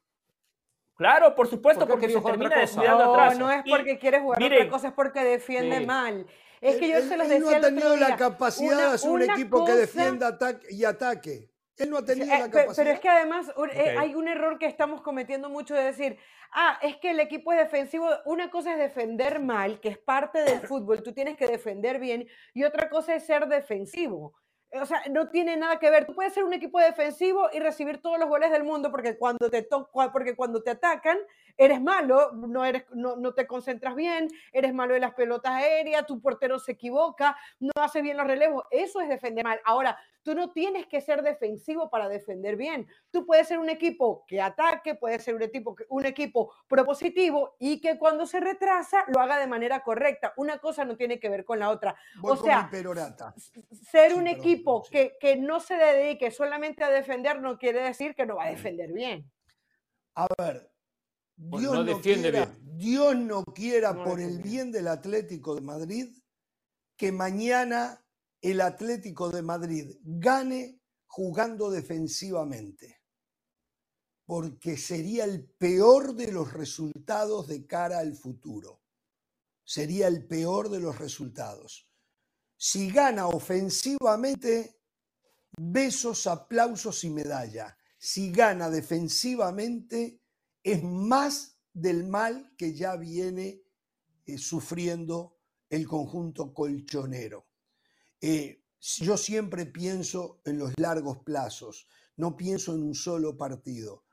Claro, 0.96 1.36
por 1.36 1.48
supuesto, 1.48 1.88
porque 1.88 2.10
se 2.10 2.22
termina 2.22 2.56
descuidando 2.56 3.06
no, 3.06 3.14
atrás. 3.14 3.40
No 3.40 3.52
es 3.52 3.64
porque 3.68 3.98
quiere 3.98 4.20
jugar 4.20 4.44
otra 4.44 4.70
cosa, 4.70 4.88
es 4.90 4.94
porque 4.94 5.24
defiende 5.24 5.86
mal. 5.86 6.28
Es 6.62 6.78
que 6.78 6.88
yo 6.88 7.02
se 7.02 7.18
los 7.18 7.28
decía. 7.28 7.36
Él 7.36 7.44
no 7.44 7.50
ha 7.50 7.62
tenido 7.62 7.98
la 7.98 8.16
capacidad 8.16 8.92
de 8.92 8.98
ser 8.98 9.10
un 9.10 9.22
equipo 9.24 9.66
que 9.66 9.74
defienda 9.74 10.38
y 10.70 10.86
ataque. 10.86 11.50
Él 11.76 11.90
no 11.90 11.98
ha 11.98 12.06
tenido 12.06 12.28
eh, 12.28 12.40
la 12.40 12.52
capacidad. 12.52 12.76
Pero 12.76 12.92
es 12.92 13.00
que 13.00 13.10
además 13.10 13.52
eh, 13.74 13.96
hay 13.98 14.14
un 14.14 14.28
error 14.28 14.60
que 14.60 14.68
estamos 14.68 15.02
cometiendo 15.02 15.50
mucho 15.50 15.74
de 15.74 15.84
decir, 15.84 16.18
ah, 16.52 16.78
es 16.84 16.98
que 16.98 17.12
el 17.12 17.20
equipo 17.20 17.52
es 17.52 17.60
defensivo. 17.60 18.08
Una 18.26 18.52
cosa 18.52 18.74
es 18.74 18.78
defender 18.78 19.40
mal, 19.40 19.80
que 19.80 19.90
es 19.90 19.98
parte 19.98 20.44
del 20.44 20.62
fútbol, 20.62 21.02
tú 21.02 21.14
tienes 21.14 21.36
que 21.36 21.48
defender 21.48 22.00
bien, 22.00 22.28
y 22.54 22.64
otra 22.64 22.90
cosa 22.90 23.16
es 23.16 23.26
ser 23.26 23.48
defensivo. 23.48 24.36
O 24.82 24.86
sea, 24.86 25.04
no 25.12 25.30
tiene 25.30 25.56
nada 25.56 25.78
que 25.78 25.90
ver. 25.90 26.06
Tú 26.06 26.16
puedes 26.16 26.34
ser 26.34 26.44
un 26.44 26.54
equipo 26.54 26.80
defensivo 26.80 27.50
y 27.54 27.60
recibir 27.60 28.02
todos 28.02 28.18
los 28.18 28.28
goles 28.28 28.52
del 28.52 28.64
mundo 28.64 28.90
porque 28.92 29.18
cuando 29.18 29.50
te, 29.50 29.68
porque 30.12 30.36
cuando 30.36 30.64
te 30.64 30.72
atacan 30.72 31.18
eres 31.58 31.82
malo, 31.82 32.32
no, 32.34 32.66
eres, 32.66 32.86
no, 32.94 33.16
no, 33.16 33.34
te 33.34 33.48
concentras 33.48 33.96
bien, 33.96 34.28
eres 34.52 34.74
malo 34.74 34.96
en 34.96 35.02
las 35.02 35.14
pelotas 35.14 35.52
aéreas, 35.52 36.06
tu 36.06 36.22
portero 36.22 36.60
se 36.60 36.74
equivoca, 36.74 37.38
no 37.60 37.72
hace 37.76 38.02
bien 38.02 38.18
los 38.18 38.28
relevos. 38.28 38.66
Eso 38.72 39.02
es 39.02 39.10
defender 39.10 39.44
mal. 39.44 39.60
Ahora, 39.66 39.98
tú 40.24 40.34
no 40.36 40.52
tienes 40.52 40.88
que 40.88 41.02
ser 41.02 41.22
defensivo 41.22 41.90
para 41.90 42.10
defender 42.10 42.56
bien. 42.56 42.88
Tú 43.12 43.26
puedes 43.26 43.48
ser 43.48 43.60
un 43.60 43.70
equipo 43.70 44.26
que 44.28 44.42
ataque, 44.42 44.96
puedes 44.96 45.24
ser 45.24 45.36
un 45.36 45.44
equipo, 45.44 45.76
un 45.90 46.06
equipo 46.06 46.54
propositivo 46.68 47.56
y 47.60 47.82
que 47.82 47.98
cuando 47.98 48.26
se 48.26 48.40
retrasa 48.40 49.04
lo 49.08 49.20
haga 49.20 49.38
de 49.38 49.48
manera 49.48 49.84
correcta. 49.84 50.34
Una 50.38 50.58
cosa 50.58 50.86
no 50.86 50.96
tiene 50.96 51.20
que 51.20 51.30
ver 51.30 51.46
con 51.46 51.60
la 51.60 51.70
otra. 51.70 51.96
o 52.22 52.36
sea, 52.36 52.70
ser 53.92 54.14
un 54.16 54.28
equipo 54.28 54.84
que, 54.90 55.18
que 55.20 55.36
no 55.36 55.60
se 55.60 55.76
dedique 55.76 56.32
solamente 56.32 56.84
a 56.84 56.90
defender 56.90 57.42
no 57.42 57.58
quiere 57.58 57.82
decir 57.82 58.16
que 58.16 58.26
no 58.26 58.38
va 58.38 58.46
a 58.46 58.50
defender 58.50 58.92
bien. 58.92 59.30
A 60.16 60.28
ver, 60.38 60.73
Dios 61.52 61.86
no, 61.86 62.02
quiera, 62.02 62.58
Dios 62.62 63.16
no 63.18 63.44
quiera 63.44 64.04
por 64.04 64.20
el 64.22 64.42
bien 64.42 64.72
del 64.72 64.88
Atlético 64.88 65.56
de 65.56 65.62
Madrid 65.62 66.08
que 66.96 67.12
mañana 67.12 68.06
el 68.42 68.62
Atlético 68.62 69.30
de 69.30 69.42
Madrid 69.42 69.98
gane 70.02 70.80
jugando 71.06 71.70
defensivamente, 71.70 73.02
porque 74.26 74.78
sería 74.78 75.26
el 75.26 75.46
peor 75.46 76.16
de 76.16 76.32
los 76.32 76.54
resultados 76.54 77.48
de 77.48 77.68
cara 77.68 78.00
al 78.00 78.16
futuro. 78.16 78.82
Sería 79.66 80.08
el 80.08 80.26
peor 80.26 80.70
de 80.70 80.80
los 80.80 80.98
resultados. 80.98 81.90
Si 82.58 82.90
gana 82.90 83.28
ofensivamente, 83.28 84.80
besos, 85.58 86.28
aplausos 86.28 87.04
y 87.04 87.10
medalla. 87.10 87.78
Si 87.98 88.32
gana 88.32 88.70
defensivamente, 88.70 90.23
es 90.64 90.84
más 90.84 91.60
del 91.74 92.08
mal 92.08 92.54
que 92.58 92.74
ya 92.74 92.96
viene 92.96 93.62
eh, 94.26 94.38
sufriendo 94.38 95.38
el 95.70 95.88
conjunto 95.88 96.54
colchonero. 96.54 97.48
Eh, 98.22 98.64
yo 98.80 99.18
siempre 99.18 99.66
pienso 99.66 100.42
en 100.46 100.58
los 100.58 100.74
largos 100.78 101.20
plazos, 101.20 101.88
no 102.16 102.36
pienso 102.38 102.74
en 102.76 102.84
un 102.84 102.96
solo 102.96 103.38
partido. 103.38 104.06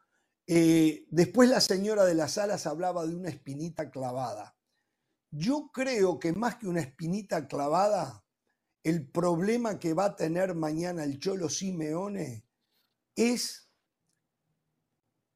Eh, 0.47 1.07
después 1.11 1.49
la 1.49 1.61
señora 1.61 2.05
de 2.05 2.15
las 2.15 2.39
alas 2.39 2.67
hablaba 2.67 3.07
de 3.07 3.15
una 3.15 3.29
espinita 3.29 3.91
clavada. 3.91 4.57
Yo 5.31 5.71
creo 5.73 6.19
que 6.19 6.33
más 6.33 6.57
que 6.57 6.67
una 6.67 6.81
espinita 6.81 7.47
clavada, 7.47 8.25
el 8.83 9.09
problema 9.09 9.79
que 9.79 9.95
va 9.95 10.07
a 10.07 10.17
tener 10.17 10.55
mañana 10.55 11.05
el 11.05 11.19
Cholo 11.19 11.49
Simeone 11.49 12.47
es 13.15 13.70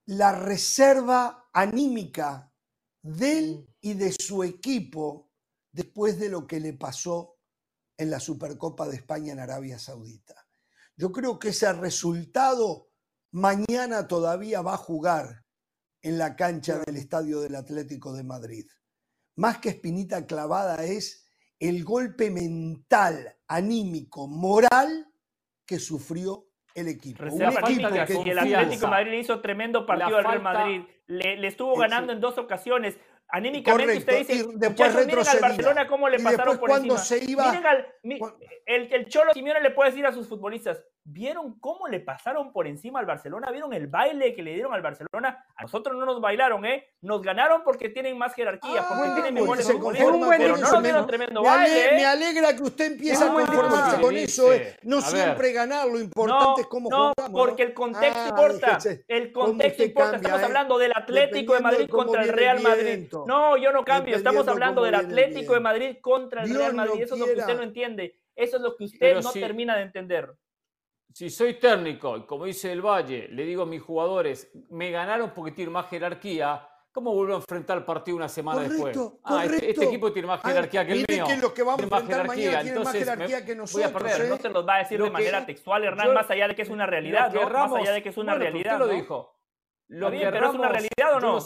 la 0.07 0.33
reserva 0.33 1.49
anímica 1.53 2.53
de 3.03 3.39
él 3.39 3.75
y 3.81 3.95
de 3.95 4.13
su 4.13 4.43
equipo 4.43 5.31
después 5.73 6.19
de 6.19 6.29
lo 6.29 6.47
que 6.47 6.61
le 6.61 6.73
pasó 6.73 7.39
en 7.97 8.11
la 8.11 8.21
Supercopa 8.21 8.89
de 8.89 8.97
España 8.97 9.33
en 9.33 9.41
Arabia 9.41 9.79
Saudita. 9.79 10.35
Yo 10.97 11.13
creo 11.13 11.39
que 11.39 11.49
ese 11.49 11.73
resultado 11.73 12.91
mañana 13.33 14.07
todavía 14.07 14.63
va 14.63 14.75
a 14.75 14.79
jugar 14.79 15.45
en 16.03 16.19
la 16.19 16.37
cancha 16.37 16.79
del 16.79 16.97
Estadio 16.97 17.41
del 17.41 17.55
Atlético 17.55 18.13
de 18.13 18.23
Madrid. 18.23 18.67
Más 19.37 19.59
que 19.59 19.71
espinita 19.71 20.27
clavada 20.27 20.85
es 20.85 21.27
el 21.59 21.85
golpe 21.85 22.31
mental, 22.31 23.37
anímico, 23.49 24.29
moral 24.29 25.13
que 25.67 25.79
sufrió 25.79 26.49
el 26.75 26.89
equipo. 26.89 27.25
Un 27.25 27.43
equipo 27.43 27.89
que 28.23 28.31
el 28.31 28.39
Atlético 28.39 28.87
de 28.87 28.91
Madrid 28.91 29.11
le 29.11 29.19
hizo 29.19 29.41
tremendo 29.41 29.87
partido 29.87 30.19
al 30.19 30.25
Real 30.25 30.43
Madrid. 30.43 30.83
Le, 31.07 31.47
estuvo 31.47 31.77
ganando 31.77 32.13
en 32.13 32.21
dos 32.21 32.37
ocasiones. 32.39 32.99
Anímicamente 33.29 33.97
usted 33.97 34.19
dice, 34.19 34.45
después 34.55 35.07
miren 35.07 35.27
al 35.27 35.41
Barcelona 35.41 35.87
cómo 35.87 36.09
le 36.09 36.19
pasaron 36.21 36.59
por 36.59 36.71
encima. 36.71 36.99
Se 36.99 37.25
iba, 37.25 37.51
miren 37.51 37.67
al, 37.67 37.87
el, 38.67 38.93
el 38.93 39.09
Cholo 39.09 39.33
Simeone 39.33 39.61
le 39.61 39.71
puede 39.71 39.91
decir 39.91 40.05
a 40.07 40.13
sus 40.13 40.29
futbolistas, 40.29 40.85
¿Vieron 41.07 41.59
cómo 41.61 41.87
le 41.87 42.01
pasaron 42.01 42.51
por 42.51 42.67
encima 42.67 42.99
al 42.99 43.05
Barcelona? 43.05 43.51
¿Vieron 43.51 43.75
el 43.75 43.89
baile 43.89 44.35
que 44.35 44.43
le 44.43 44.55
dieron 44.55 44.73
al 44.73 44.81
Barcelona? 44.81 45.45
A 45.55 45.63
nosotros 45.63 45.95
no 45.99 46.07
nos 46.07 46.19
bailaron, 46.19 46.65
¿eh? 46.65 46.95
Nos 47.03 47.21
ganaron 47.21 47.63
porque 47.63 47.91
tienen 47.91 48.17
más 48.17 48.35
jerarquía, 48.35 48.81
ah, 48.81 48.89
porque 48.89 49.11
tienen 49.13 49.35
mejores 49.35 49.71
futbolistas, 49.71 50.09
pero 50.39 50.57
no 50.57 50.71
nos 50.71 50.83
dieron 50.83 51.07
tremendo 51.07 51.43
me 51.43 51.49
baile. 51.49 51.85
¿eh? 51.85 51.97
Me 51.97 52.07
alegra 52.07 52.57
que 52.57 52.63
usted 52.63 52.93
empiece 52.93 53.23
a 53.23 53.29
conformarse 53.29 54.01
con 54.01 54.17
eso. 54.17 54.51
¿eh? 54.55 54.79
No 54.83 55.03
siempre 55.03 55.53
ganar, 55.53 55.89
lo 55.89 56.01
importante 56.01 56.63
es 56.63 56.67
cómo 56.69 56.89
no, 56.89 57.13
jugamos. 57.15 57.39
porque 57.39 57.65
el 57.65 57.75
contexto 57.75 58.21
ah, 58.21 58.29
importa. 58.31 58.79
El 59.07 59.31
contexto 59.31 59.85
importa. 59.85 60.17
Estamos 60.17 60.41
¿eh? 60.41 60.45
hablando 60.47 60.79
del 60.79 60.93
Atlético 60.97 61.53
de 61.53 61.61
Madrid 61.61 61.87
contra 61.91 62.23
el 62.23 62.31
Real 62.31 62.63
Madrid. 62.63 63.13
No, 63.27 63.59
yo 63.59 63.73
no 63.73 63.85
cambio. 63.85 64.17
Estamos 64.17 64.49
hablando 64.49 64.83
del 64.83 64.95
Atlético 64.95 65.53
de 65.53 65.61
Madrid 65.61 65.97
contra 66.01 66.45
el 66.45 66.55
Real 66.55 66.73
Madrid. 66.73 67.03
Eso 67.03 67.15
es 67.15 67.21
lo 67.21 67.27
que 67.27 67.41
usted 67.41 67.57
no 67.57 67.63
entiende. 67.63 68.19
Eso 68.35 68.57
es 68.57 68.63
lo 68.63 68.75
que 68.75 68.85
usted 68.85 69.23
no 69.23 69.31
termina 69.33 69.77
de 69.77 69.83
entender 69.83 70.35
si 71.15 71.31
soy 71.31 71.55
técnico 71.55 72.17
y 72.17 72.23
como 72.23 72.45
dice 72.45 72.73
el 72.73 72.83
Valle, 72.83 73.29
le 73.29 73.45
digo 73.45 73.63
a 73.63 73.67
mis 73.67 73.81
jugadores, 73.81 74.51
me 74.71 74.91
ganaron 74.91 75.31
porque 75.33 75.53
tiene 75.53 75.71
más 75.71 75.89
jerarquía, 75.89 76.69
¿cómo 76.91 77.15
vuelvo 77.15 77.35
a 77.35 77.37
enfrentar 77.37 77.79
el 77.79 77.85
partido 77.85 78.17
una 78.17 78.29
semana 78.29 78.63
después? 78.63 78.99
Ah, 79.23 79.45
este, 79.45 79.71
este, 79.71 79.85
equipo 79.85 80.13
tiene 80.13 80.27
más 80.27 80.43
jerarquía 80.43 80.85
que 80.85 80.93
el 80.93 81.05
mío. 81.09 81.25
que 81.25 81.37
los 81.37 81.53
que 81.53 81.63
vamos 81.63 81.83
a 81.83 81.85
enfrentar 81.85 82.27
mañana 82.27 82.63
tienen 82.63 82.83
más 82.83 82.93
jerarquía 82.93 83.45
que 83.45 83.55
nosotros. 83.55 83.93
Voy 83.93 84.03
a 84.03 84.07
perder. 84.07 84.27
¿eh? 84.27 84.29
No 84.29 84.39
te 84.39 84.49
los 84.49 84.67
va 84.67 84.75
a 84.75 84.79
decir 84.79 85.01
de 85.01 85.09
manera 85.09 85.47
textual, 85.47 85.85
Hernán, 85.85 86.15
más 86.15 86.29
allá 86.29 86.49
de 86.49 86.57
que 86.57 86.63
es 86.63 86.69
una 86.69 86.85
realidad, 86.85 87.33
¿no? 87.33 87.49
más 87.49 87.73
allá 87.73 87.93
de 87.93 88.03
que 88.03 88.09
es 88.09 88.17
una 88.17 88.35
realidad. 88.35 88.77
lo 88.81 88.89
dijo. 88.89 89.39
Lo 89.87 90.11
bien, 90.11 90.31
pero 90.33 90.49
es 90.49 90.55
una 90.57 90.69
realidad 90.69 91.15
o 91.15 91.21
no? 91.21 91.39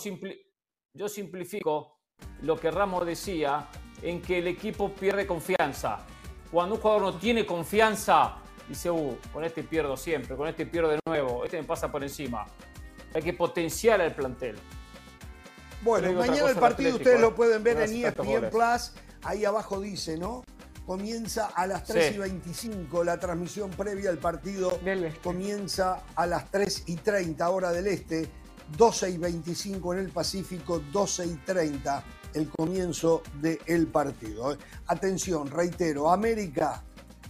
yo 0.94 1.08
simplifico 1.10 2.00
lo 2.40 2.58
que 2.58 2.70
Ramos 2.70 3.04
decía 3.04 3.68
en 4.00 4.22
que 4.22 4.38
el 4.38 4.46
equipo 4.46 4.94
pierde 4.94 5.26
confianza. 5.26 6.06
Cuando 6.50 6.76
un 6.76 6.80
jugador 6.80 7.02
no 7.02 7.18
tiene 7.18 7.44
confianza, 7.44 8.38
dice, 8.68 8.90
uh, 8.90 9.16
con 9.32 9.44
este 9.44 9.62
pierdo 9.62 9.96
siempre, 9.96 10.36
con 10.36 10.48
este 10.48 10.66
pierdo 10.66 10.90
de 10.90 11.00
nuevo, 11.06 11.44
este 11.44 11.60
me 11.60 11.64
pasa 11.66 11.90
por 11.90 12.02
encima. 12.02 12.46
Hay 13.14 13.22
que 13.22 13.32
potenciar 13.32 14.00
el 14.00 14.14
plantel. 14.14 14.56
Bueno, 15.82 16.12
mañana 16.12 16.50
el 16.50 16.56
partido 16.56 16.96
ustedes 16.96 17.20
lo 17.20 17.28
¿eh? 17.28 17.34
pueden 17.36 17.62
ver 17.62 17.80
en 17.80 18.04
ESPN 18.04 18.50
Plus. 18.50 18.92
Ahí 19.22 19.44
abajo 19.44 19.80
dice, 19.80 20.16
¿no? 20.18 20.44
Comienza 20.86 21.46
a 21.46 21.66
las 21.66 21.84
3 21.84 22.14
y 22.14 22.18
25 22.18 23.04
la 23.04 23.18
transmisión 23.18 23.70
previa 23.70 24.10
al 24.10 24.18
partido. 24.18 24.78
Este. 24.84 25.12
Comienza 25.22 26.02
a 26.14 26.26
las 26.26 26.50
3 26.50 26.84
y 26.86 26.96
30 26.96 27.48
hora 27.48 27.72
del 27.72 27.86
este. 27.86 28.28
12 28.76 29.10
y 29.10 29.18
25 29.18 29.94
en 29.94 30.00
el 30.00 30.08
Pacífico, 30.10 30.82
12 30.92 31.26
y 31.26 31.34
30 31.44 32.04
el 32.34 32.48
comienzo 32.50 33.22
del 33.40 33.86
partido. 33.86 34.52
¿eh? 34.52 34.58
Atención, 34.86 35.50
reitero, 35.50 36.10
América 36.10 36.84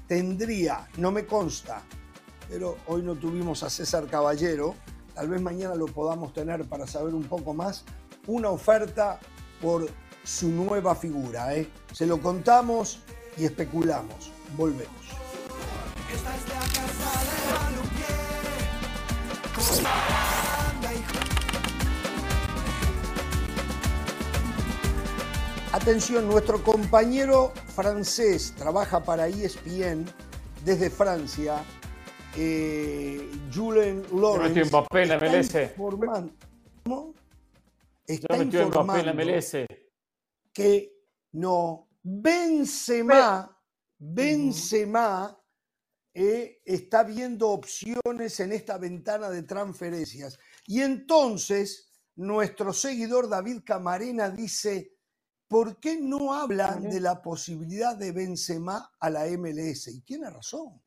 tendría, 0.08 0.88
no 0.96 1.12
me 1.12 1.26
consta, 1.26 1.82
pero 2.48 2.78
hoy 2.86 3.02
no 3.02 3.14
tuvimos 3.14 3.62
a 3.62 3.70
César 3.70 4.06
Caballero, 4.06 4.74
tal 5.14 5.28
vez 5.28 5.40
mañana 5.40 5.74
lo 5.74 5.86
podamos 5.86 6.32
tener 6.32 6.64
para 6.64 6.86
saber 6.86 7.14
un 7.14 7.24
poco 7.24 7.54
más, 7.54 7.84
una 8.26 8.48
oferta 8.48 9.20
por 9.60 9.88
su 10.24 10.48
nueva 10.48 10.94
figura. 10.94 11.54
¿eh? 11.54 11.68
Se 11.92 12.06
lo 12.06 12.20
contamos 12.20 13.00
y 13.36 13.44
especulamos. 13.44 14.32
Volvemos. 14.56 14.88
Atención, 25.88 26.28
nuestro 26.28 26.62
compañero 26.62 27.50
francés 27.74 28.52
trabaja 28.58 29.02
para 29.02 29.26
ESPN 29.26 30.04
desde 30.62 30.90
Francia. 30.90 31.64
Eh, 32.36 33.26
Julien 33.50 34.02
Lawrence. 34.12 34.60
Está 34.60 35.62
informando, 35.62 36.34
¿Cómo? 36.84 37.14
Está 38.06 38.36
informando 38.36 39.66
que 40.52 40.92
no 41.32 41.88
Benzema, 42.02 43.58
Benzema 43.96 45.42
eh, 46.12 46.60
está 46.66 47.02
viendo 47.02 47.48
opciones 47.48 48.40
en 48.40 48.52
esta 48.52 48.76
ventana 48.76 49.30
de 49.30 49.42
transferencias. 49.42 50.38
Y 50.66 50.82
entonces 50.82 51.90
nuestro 52.16 52.74
seguidor 52.74 53.26
David 53.26 53.62
Camarena 53.64 54.28
dice, 54.28 54.97
¿por 55.48 55.80
qué 55.80 55.96
no 56.00 56.34
hablan 56.34 56.88
de 56.88 57.00
la 57.00 57.20
posibilidad 57.22 57.96
de 57.96 58.12
Benzema 58.12 58.92
a 59.00 59.10
la 59.10 59.24
MLS? 59.26 59.88
Y 59.88 60.02
tiene 60.02 60.30
razón. 60.30 60.80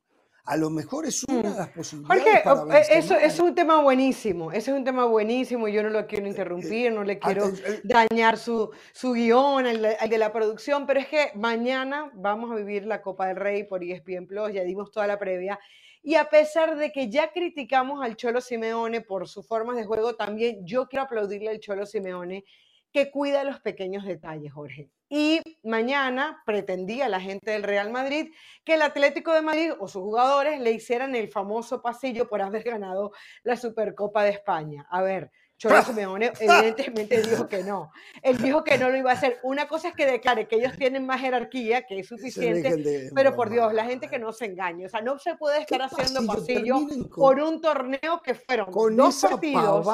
A 0.46 0.58
lo 0.58 0.70
mejor 0.70 1.06
es 1.06 1.24
una 1.26 1.42
de 1.42 1.50
mm. 1.50 1.58
las 1.58 1.70
posibilidades. 1.70 2.44
Jorge, 2.44 2.78
eh, 2.78 2.98
eso 2.98 3.16
es 3.16 3.40
un 3.40 3.54
tema 3.54 3.82
buenísimo. 3.82 4.52
Ese 4.52 4.72
es 4.72 4.78
un 4.78 4.84
tema 4.84 5.06
buenísimo. 5.06 5.68
Yo 5.68 5.84
no 5.84 5.90
lo 5.90 6.08
quiero 6.08 6.26
eh, 6.26 6.28
eh, 6.28 6.32
interrumpir, 6.32 6.92
no 6.92 7.04
le 7.04 7.20
quiero 7.20 7.52
dañar 7.84 8.38
su, 8.38 8.72
su 8.92 9.14
guion, 9.14 9.68
el, 9.68 9.82
de 9.82 10.18
la 10.18 10.32
producción, 10.32 10.88
pero 10.88 11.00
es 11.00 11.08
que 11.08 11.32
mañana 11.36 12.12
vamos 12.16 12.52
a 12.52 12.56
vivir 12.56 12.86
la 12.86 13.02
Copa 13.02 13.28
del 13.28 13.36
Rey 13.36 13.66
por 13.66 13.84
ESPN 13.84 14.26
Plus. 14.26 14.54
Ya 14.54 14.64
dimos 14.64 14.92
toda 14.92 15.06
la 15.06 15.20
previa. 15.20 15.60
Y 16.04 16.16
a 16.16 16.26
pesar 16.26 16.76
de 16.76 16.92
que 16.92 17.12
ya 17.12 17.32
criticamos 17.32 18.04
al 18.04 18.16
Cholo 18.16 18.42
Simeone 18.42 19.02
por 19.02 19.28
sus 19.28 19.48
formas 19.48 19.76
de 19.76 19.86
juego, 19.86 20.16
también 20.16 20.66
yo 20.66 20.88
quiero 20.88 21.04
aplaudirle 21.04 21.50
al 21.50 21.60
Cholo 21.60 21.86
Simeone 21.86 22.44
que 22.92 23.12
cuida 23.12 23.44
los 23.44 23.60
pequeños 23.60 24.06
detalles, 24.06 24.54
Jorge. 24.54 24.90
Y 25.10 25.42
mañana 25.64 26.42
pretendía 26.46 27.10
la 27.10 27.20
gente 27.20 27.52
del 27.52 27.64
Real 27.64 27.92
Madrid 27.92 28.32
que 28.64 28.76
el 28.76 28.82
Atlético 28.82 29.34
de 29.34 29.42
Madrid 29.42 29.72
o 29.78 29.88
sus 29.88 30.02
jugadores 30.02 30.60
le 30.60 30.72
hicieran 30.72 31.16
el 31.16 31.30
famoso 31.30 31.82
pasillo 31.82 32.30
por 32.30 32.42
haber 32.42 32.64
ganado 32.64 33.12
la 33.44 33.58
Supercopa 33.58 34.24
de 34.24 34.32
España. 34.32 34.88
A 34.90 35.02
ver, 35.02 35.32
Cholo 35.62 35.84
Simeone 35.84 36.34
evidentemente 36.40 37.22
dijo 37.22 37.48
que 37.48 37.64
no. 37.64 37.92
Él 38.24 38.40
dijo 38.40 38.64
que 38.64 38.80
no 38.80 38.90
lo 38.90 38.98
iba 38.98 39.12
a 39.12 39.14
hacer. 39.14 39.40
Una 39.44 39.68
cosa 39.68 39.90
es 39.90 39.96
que 39.96 40.08
declare 40.08 40.48
que 40.48 40.56
ellos 40.56 40.76
tienen 40.76 41.06
más 41.06 41.22
jerarquía, 41.22 41.86
que 41.86 42.00
es 42.00 42.08
suficiente, 42.08 43.12
pero 43.14 43.36
por 43.36 43.52
Dios, 43.52 43.72
la 43.72 43.86
gente 43.86 44.08
que 44.08 44.18
no 44.18 44.34
se 44.34 44.46
engañe. 44.46 44.88
O 44.88 44.90
sea, 44.90 45.02
no 45.02 45.20
se 45.20 45.36
puede 45.36 45.60
estar 45.60 45.84
haciendo 45.84 46.26
pasillo 46.26 46.80
por 47.16 47.40
un 47.40 47.62
torneo 47.62 48.24
que 48.24 48.34
fueron 48.34 48.72
con 48.72 48.96
dos 48.96 49.22
partidos 49.22 49.88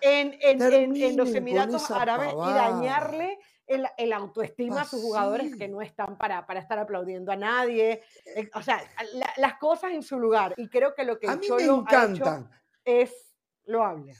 en, 0.00 0.36
en, 0.40 1.16
los 1.16 1.32
Emiratos 1.32 1.92
Árabes 1.92 2.32
y 2.32 2.52
dañarle 2.52 3.38
el, 3.68 3.86
el 3.98 4.12
autoestima 4.12 4.80
a 4.80 4.84
sus 4.84 5.00
jugadores 5.00 5.54
que 5.54 5.68
no 5.68 5.80
están 5.80 6.18
para, 6.18 6.44
para 6.44 6.58
estar 6.58 6.76
aplaudiendo 6.76 7.30
a 7.30 7.36
nadie. 7.36 8.02
Eh, 8.34 8.50
o 8.52 8.62
sea, 8.62 8.82
las 9.36 9.58
cosas 9.58 9.92
en 9.92 10.02
su 10.02 10.18
lugar. 10.18 10.54
Y 10.56 10.68
creo 10.68 10.92
que 10.92 11.04
lo 11.04 11.20
que 11.20 11.28
el 11.28 11.40
Cholo 11.40 11.84
ha 11.86 12.04
hecho 12.06 12.48
es 12.84 13.12
loable. 13.64 14.16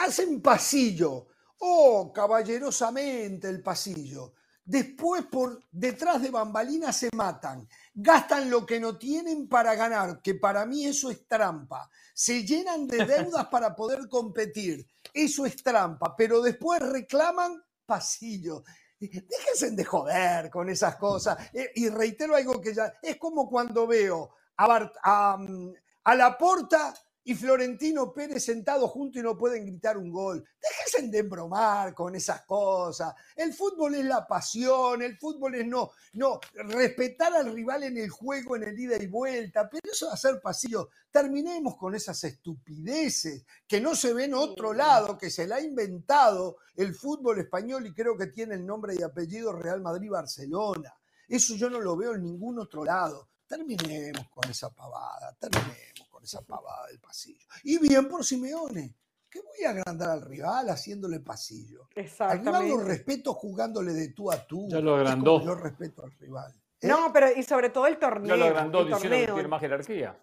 Hacen 0.00 0.40
pasillo. 0.40 1.28
Oh, 1.58 2.12
caballerosamente 2.12 3.48
el 3.48 3.62
pasillo. 3.62 4.32
Después 4.64 5.24
por 5.26 5.62
detrás 5.70 6.22
de 6.22 6.30
bambalinas 6.30 6.96
se 6.96 7.10
matan. 7.14 7.68
Gastan 7.92 8.48
lo 8.48 8.64
que 8.64 8.80
no 8.80 8.96
tienen 8.96 9.48
para 9.48 9.74
ganar, 9.74 10.22
que 10.22 10.34
para 10.36 10.64
mí 10.64 10.86
eso 10.86 11.10
es 11.10 11.26
trampa. 11.26 11.90
Se 12.14 12.44
llenan 12.44 12.86
de 12.86 13.04
deudas 13.06 13.46
para 13.48 13.74
poder 13.74 14.08
competir. 14.08 14.86
Eso 15.12 15.44
es 15.44 15.62
trampa. 15.62 16.14
Pero 16.16 16.40
después 16.40 16.80
reclaman 16.80 17.62
pasillo. 17.84 18.64
Déjense 18.98 19.70
de 19.72 19.84
joder 19.84 20.50
con 20.50 20.68
esas 20.70 20.96
cosas. 20.96 21.36
Eh, 21.52 21.72
y 21.74 21.88
reitero 21.88 22.36
algo 22.36 22.60
que 22.60 22.74
ya. 22.74 22.94
Es 23.02 23.16
como 23.16 23.48
cuando 23.48 23.86
veo 23.86 24.30
a, 24.56 24.90
a, 25.02 25.38
a 26.04 26.14
la 26.14 26.38
porta 26.38 26.94
y 27.30 27.34
Florentino 27.36 28.12
Pérez 28.12 28.44
sentado 28.44 28.88
junto 28.88 29.20
y 29.20 29.22
no 29.22 29.38
pueden 29.38 29.64
gritar 29.64 29.96
un 29.96 30.10
gol. 30.10 30.44
Déjense 30.60 31.12
de 31.12 31.18
embromar 31.18 31.94
con 31.94 32.16
esas 32.16 32.44
cosas. 32.44 33.14
El 33.36 33.54
fútbol 33.54 33.94
es 33.94 34.04
la 34.04 34.26
pasión, 34.26 35.00
el 35.00 35.16
fútbol 35.16 35.54
es 35.54 35.64
no, 35.64 35.92
no, 36.14 36.40
respetar 36.54 37.32
al 37.34 37.52
rival 37.52 37.84
en 37.84 37.98
el 37.98 38.10
juego, 38.10 38.56
en 38.56 38.64
el 38.64 38.76
ida 38.76 39.00
y 39.00 39.06
vuelta, 39.06 39.70
pero 39.70 39.92
eso 39.92 40.06
de 40.08 40.14
hacer 40.14 40.40
pasillo. 40.40 40.88
Terminemos 41.08 41.76
con 41.76 41.94
esas 41.94 42.24
estupideces 42.24 43.44
que 43.64 43.80
no 43.80 43.94
se 43.94 44.12
ven 44.12 44.30
en 44.30 44.34
otro 44.34 44.72
lado, 44.72 45.16
que 45.16 45.30
se 45.30 45.46
la 45.46 45.56
ha 45.56 45.60
inventado 45.60 46.56
el 46.74 46.96
fútbol 46.96 47.38
español 47.38 47.86
y 47.86 47.94
creo 47.94 48.16
que 48.16 48.26
tiene 48.26 48.56
el 48.56 48.66
nombre 48.66 48.96
y 48.98 49.04
apellido 49.04 49.52
Real 49.52 49.80
Madrid-Barcelona. 49.80 50.92
Eso 51.28 51.54
yo 51.54 51.70
no 51.70 51.80
lo 51.80 51.96
veo 51.96 52.16
en 52.16 52.24
ningún 52.24 52.58
otro 52.58 52.84
lado. 52.84 53.28
Terminemos 53.46 54.28
con 54.30 54.50
esa 54.50 54.70
pavada, 54.70 55.36
terminemos 55.38 55.89
esa 56.22 56.42
pavada 56.42 56.86
del 56.88 57.00
pasillo. 57.00 57.46
Y 57.64 57.78
bien 57.78 58.08
por 58.08 58.24
Simeone. 58.24 58.96
que 59.28 59.40
voy 59.40 59.64
a 59.64 59.70
agrandar 59.70 60.10
al 60.10 60.22
rival 60.22 60.70
haciéndole 60.70 61.20
pasillo? 61.20 61.88
Exactamente. 61.94 62.48
Al 62.48 62.62
rival 62.62 62.78
lo 62.78 62.84
respeto 62.84 63.34
jugándole 63.34 63.92
de 63.92 64.08
tú 64.08 64.30
a 64.30 64.44
tú. 64.46 64.68
Ya 64.68 64.80
lo 64.80 64.96
agrandó. 64.96 65.42
Yo 65.42 65.54
respeto 65.54 66.04
al 66.04 66.12
rival. 66.12 66.52
¿eh? 66.80 66.88
No, 66.88 67.12
pero 67.12 67.28
y 67.34 67.42
sobre 67.42 67.70
todo 67.70 67.86
el 67.86 67.98
torneo. 67.98 68.34
Ya 68.34 68.36
lo 68.36 68.46
agrandó 68.46 68.84
diciendo 68.84 69.16
que 69.16 69.32
tiene 69.32 69.48
más 69.48 69.60
jerarquía. 69.60 70.18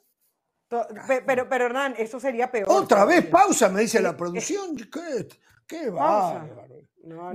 Pero, 0.69 1.48
pero 1.48 1.65
Hernán, 1.65 1.95
eso 1.98 2.19
sería 2.19 2.52
peor. 2.52 2.68
Otra 2.69 3.06
vez 3.06 3.26
pausa, 3.28 3.69
me 3.69 3.82
dice 3.82 4.02
la 4.02 4.18
producción. 4.18 4.76
¿Qué? 4.91 5.28
Qué 5.68 5.89
bárbaro. 5.89 6.68
No, 7.07 7.34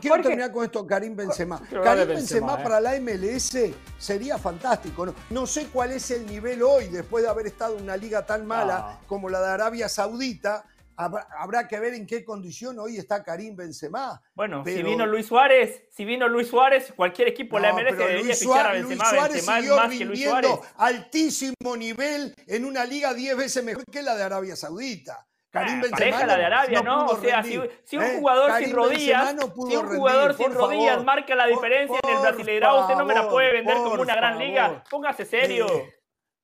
quiero, 0.00 0.20
terminar 0.20 0.50
con 0.50 0.64
esto, 0.64 0.84
Karim 0.86 1.14
Benzema. 1.14 1.60
Karim 1.70 2.08
Benzema, 2.08 2.54
¿eh? 2.54 2.62
para 2.62 2.80
la 2.80 2.98
MLS 3.00 3.56
sería 3.96 4.36
fantástico. 4.36 5.14
¿no? 5.30 5.46
sé 5.46 5.68
cuál 5.72 5.92
es 5.92 6.10
el 6.10 6.26
nivel 6.26 6.62
hoy, 6.62 6.88
después 6.88 7.22
de 7.22 7.30
haber 7.30 7.46
estado 7.46 7.76
en 7.76 7.84
una 7.84 7.96
liga 7.96 8.26
tan 8.26 8.46
mala 8.46 9.00
como 9.06 9.28
la 9.28 9.40
de 9.40 9.48
Arabia 9.48 9.88
Saudita. 9.88 10.64
Habrá, 10.94 11.66
que 11.66 11.80
ver 11.80 11.94
en 11.94 12.06
qué 12.06 12.24
condición 12.24 12.78
hoy 12.78 12.96
está 12.96 13.24
Karim 13.24 13.56
Benzema. 13.56 14.20
Bueno, 14.34 14.62
si 14.64 14.82
vino 14.82 15.06
Luis 15.06 15.26
Suárez, 15.26 15.84
si 15.90 16.04
vino 16.04 16.28
Luis 16.28 16.48
Suárez, 16.48 16.92
cualquier 16.94 17.28
equipo 17.28 17.56
de 17.56 17.62
la 17.62 17.72
MLS 17.72 17.96
debería 17.96 18.34
fichar 18.34 18.66
a 18.66 18.72
Benzema. 18.72 19.04
Luis 19.04 19.08
Suárez 19.08 19.34
Benzema 19.34 19.58
es 19.58 19.70
más 19.70 19.98
que 19.98 20.04
Luis 20.04 20.24
Suárez. 20.24 20.50
altísimo 20.76 21.76
nivel 21.76 22.34
en 22.46 22.64
una 22.64 22.84
liga 22.84 23.14
10 23.14 23.36
veces 23.36 23.64
mejor 23.64 23.84
que 23.90 24.02
la 24.02 24.14
de 24.14 24.22
Arabia 24.22 24.54
Saudita. 24.54 25.26
Karim 25.52 25.82
Benzema 25.82 25.98
pareja 25.98 26.26
la 26.26 26.36
de 26.38 26.44
Arabia, 26.46 26.82
¿no? 26.82 27.06
O 27.08 27.20
sea, 27.20 27.42
si, 27.42 27.58
un 27.58 27.68
¿eh? 28.02 28.16
jugador 28.18 28.58
sin 28.58 28.72
rodillas, 28.72 29.36
si 29.68 29.76
un 29.76 29.86
jugador 29.86 30.34
sin 30.34 30.54
rodillas 30.54 31.04
marca 31.04 31.34
la 31.34 31.46
diferencia 31.46 32.00
en 32.02 32.16
el 32.16 32.22
Brasileirao, 32.22 32.80
usted 32.80 32.94
no 32.94 33.04
me 33.04 33.14
la 33.14 33.28
puede 33.28 33.52
vender 33.52 33.76
como 33.76 34.00
una 34.00 34.16
gran 34.16 34.38
liga. 34.38 34.82
Póngase 34.88 35.26
serio. 35.26 35.66
Eh, 35.68 35.94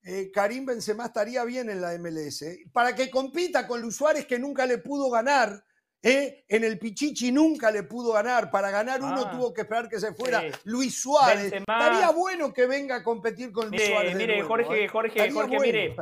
eh, 0.03 0.31
Karim 0.31 0.67
Benzema 0.67 1.07
estaría 1.07 1.43
bien 1.45 1.71
en 1.71 1.81
la 1.81 1.97
MLS. 1.99 2.45
Para 2.71 2.95
que 2.95 3.09
compita 3.09 3.67
con 3.67 3.81
Luis 3.81 3.97
Suárez 3.97 4.27
que 4.27 4.39
nunca 4.39 4.67
le 4.67 4.77
pudo 4.77 5.09
ganar 5.11 5.65
¿Eh? 6.03 6.45
En 6.49 6.62
el 6.62 6.79
Pichichi 6.79 7.33
nunca 7.33 7.70
le 7.70 7.83
pudo 7.83 8.12
ganar. 8.12 8.51
Para 8.51 8.70
ganar 8.70 9.03
uno 9.03 9.25
ah, 9.27 9.31
tuvo 9.31 9.53
que 9.53 9.62
esperar 9.62 9.89
que 9.89 9.99
se 9.99 10.15
fuera 10.15 10.43
Luis 10.65 11.01
Suárez. 11.01 11.53
Estaría 11.53 12.11
bueno 12.11 12.53
que 12.53 12.66
venga 12.66 12.97
a 12.97 13.03
competir 13.03 13.51
con 13.51 13.69
Luis 13.69 13.85
Suárez. 13.85 14.15
Mire, 14.15 14.43
Jorge, 14.43 14.85
¿eh? 14.85 14.89
Jorge, 14.89 15.31
Jorge, 15.31 15.59
mire. 15.61 15.97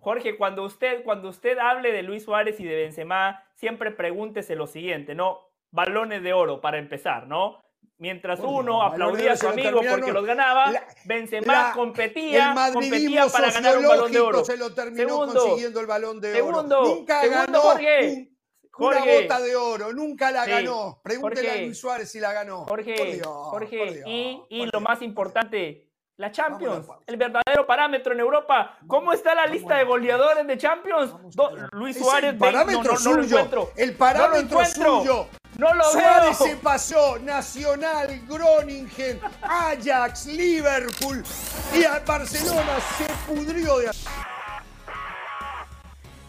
Jorge, 0.00 0.36
cuando 0.36 0.64
usted, 0.64 1.04
cuando 1.04 1.28
usted 1.28 1.58
hable 1.58 1.92
de 1.92 2.02
Luis 2.02 2.24
Suárez 2.24 2.58
y 2.58 2.64
de 2.64 2.74
Benzema, 2.74 3.44
siempre 3.54 3.90
pregúntese 3.90 4.56
lo 4.56 4.66
siguiente, 4.66 5.14
¿no? 5.14 5.40
Balones 5.70 6.22
de 6.22 6.32
oro 6.32 6.60
para 6.60 6.78
empezar, 6.78 7.26
¿no? 7.26 7.60
Mientras 7.98 8.40
uno 8.40 8.82
aplaudía 8.82 9.32
a 9.32 9.36
su 9.36 9.48
amigo 9.48 9.80
porque 9.88 10.12
los 10.12 10.24
ganaba, 10.24 10.72
Benzema 11.04 11.72
competía, 11.74 12.54
competía 12.72 13.26
para 13.28 13.50
ganar 13.50 13.78
un 13.78 13.86
balón 13.86 14.10
de 14.10 14.20
oro. 14.20 14.44
Se 14.44 14.56
lo 14.56 14.74
terminó 14.74 15.26
consiguiendo 15.26 15.80
el 15.80 15.86
balón 15.86 16.20
de 16.20 16.40
oro. 16.40 16.62
Nunca 16.62 17.20
segundo, 17.20 17.46
ganó 17.46 17.60
Jorge. 17.60 18.33
Jorge, 18.76 19.02
una 19.02 19.22
bota 19.22 19.40
de 19.40 19.54
oro, 19.54 19.92
nunca 19.92 20.32
la 20.32 20.46
ganó. 20.46 21.00
Pregúntele 21.02 21.50
a 21.50 21.56
Luis 21.58 21.78
Suárez 21.78 22.10
si 22.10 22.18
la 22.18 22.32
ganó. 22.32 22.64
Jorge, 22.64 23.20
Jorge 23.22 24.02
y, 24.50 24.66
lo 24.66 24.80
más 24.80 25.00
importante, 25.02 25.86
la 26.16 26.32
Champions, 26.32 26.88
el 27.06 27.16
verdadero 27.16 27.66
parámetro 27.66 28.12
en 28.12 28.20
Europa. 28.20 28.76
¿Cómo 28.88 29.12
está 29.12 29.34
la 29.34 29.46
lista 29.46 29.76
de 29.76 29.84
goleadores 29.84 30.44
de 30.46 30.58
Champions? 30.58 31.14
Luis 31.72 31.98
Suárez, 31.98 32.30
el 32.30 32.38
parámetro 32.38 32.94
no, 33.04 33.12
lo 33.12 33.22
encuentro. 33.22 33.70
El 33.76 33.94
parámetro 33.94 34.58
no 34.58 34.66
suyo. 34.66 35.26
No 35.56 35.72
lo 35.72 35.84
Suárez 35.84 36.36
se 36.36 36.56
pasó 36.56 37.16
Nacional, 37.20 38.22
Groningen, 38.28 39.20
Ajax, 39.40 40.26
Liverpool 40.26 41.22
y 41.72 41.84
a 41.84 42.00
Barcelona 42.00 42.78
se 42.98 43.32
pudrió 43.32 43.78
de 43.78 43.90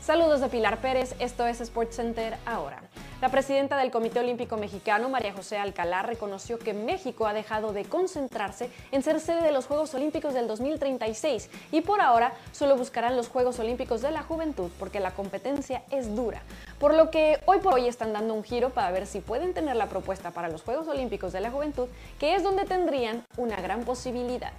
Saludos 0.06 0.40
de 0.40 0.50
Pilar 0.50 0.82
Pérez, 0.82 1.16
esto 1.18 1.48
es 1.48 1.58
SportsCenter 1.58 2.38
ahora. 2.46 2.80
La 3.22 3.30
presidenta 3.30 3.76
del 3.76 3.90
Comité 3.90 4.20
Olímpico 4.20 4.56
Mexicano, 4.56 5.10
María 5.10 5.34
José 5.34 5.58
Alcalá, 5.58 6.04
reconoció 6.04 6.60
que 6.60 6.76
México 6.76 7.26
ha 7.26 7.34
dejado 7.34 7.74
de 7.74 7.86
concentrarse 7.86 8.70
en 8.92 9.02
ser 9.02 9.20
sede 9.20 9.42
de 9.42 9.52
los 9.52 9.66
Juegos 9.66 9.96
Olímpicos 9.96 10.36
del 10.36 10.48
2036 10.48 11.50
y 11.72 11.82
por 11.82 12.02
ahora 12.02 12.34
solo 12.52 12.78
buscarán 12.78 13.18
los 13.18 13.30
Juegos 13.30 13.58
Olímpicos 13.58 14.04
de 14.04 14.12
la 14.12 14.22
Juventud 14.22 14.70
porque 14.78 15.00
la 15.00 15.10
competencia 15.10 15.82
es 15.90 16.16
dura. 16.16 16.44
Por 16.78 16.94
lo 16.94 17.10
que 17.10 17.40
hoy 17.48 17.58
por 17.58 17.74
hoy 17.74 17.88
están 17.88 18.14
dando 18.14 18.36
un 18.36 18.44
giro 18.44 18.70
para 18.70 18.92
ver 18.92 19.08
si 19.08 19.22
pueden 19.22 19.56
tener 19.56 19.76
la 19.76 19.88
propuesta 19.88 20.30
para 20.30 20.50
los 20.50 20.62
Juegos 20.62 20.88
Olímpicos 20.88 21.34
de 21.34 21.42
la 21.42 21.50
Juventud, 21.50 21.88
que 22.20 22.36
es 22.36 22.44
donde 22.44 22.66
tendrían 22.66 23.26
una 23.38 23.60
gran 23.60 23.84
posibilidad. 23.84 24.52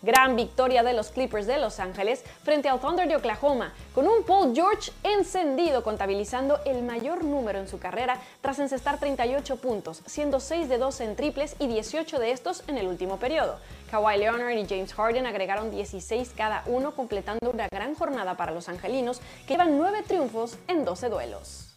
Gran 0.00 0.36
victoria 0.36 0.84
de 0.84 0.92
los 0.92 1.10
Clippers 1.10 1.48
de 1.48 1.58
Los 1.58 1.80
Ángeles 1.80 2.22
frente 2.44 2.68
al 2.68 2.78
Thunder 2.78 3.08
de 3.08 3.16
Oklahoma, 3.16 3.74
con 3.94 4.06
un 4.06 4.22
Paul 4.22 4.54
George 4.54 4.92
encendido 5.02 5.82
contabilizando 5.82 6.60
el 6.64 6.84
mayor 6.84 7.24
número 7.24 7.58
en 7.58 7.66
su 7.66 7.80
carrera 7.80 8.20
tras 8.40 8.60
encestar 8.60 9.00
38 9.00 9.56
puntos, 9.56 10.02
siendo 10.06 10.38
6 10.38 10.68
de 10.68 10.78
12 10.78 11.04
en 11.04 11.16
triples 11.16 11.56
y 11.58 11.66
18 11.66 12.20
de 12.20 12.30
estos 12.30 12.62
en 12.68 12.78
el 12.78 12.86
último 12.86 13.16
periodo. 13.16 13.58
Kawhi 13.90 14.18
Leonard 14.18 14.56
y 14.56 14.66
James 14.68 14.94
Harden 14.94 15.26
agregaron 15.26 15.72
16 15.72 16.32
cada 16.36 16.62
uno, 16.66 16.92
completando 16.94 17.50
una 17.50 17.66
gran 17.68 17.96
jornada 17.96 18.36
para 18.36 18.52
los 18.52 18.68
angelinos, 18.68 19.20
que 19.48 19.54
llevan 19.54 19.78
9 19.78 20.04
triunfos 20.06 20.58
en 20.68 20.84
12 20.84 21.08
duelos. 21.08 21.67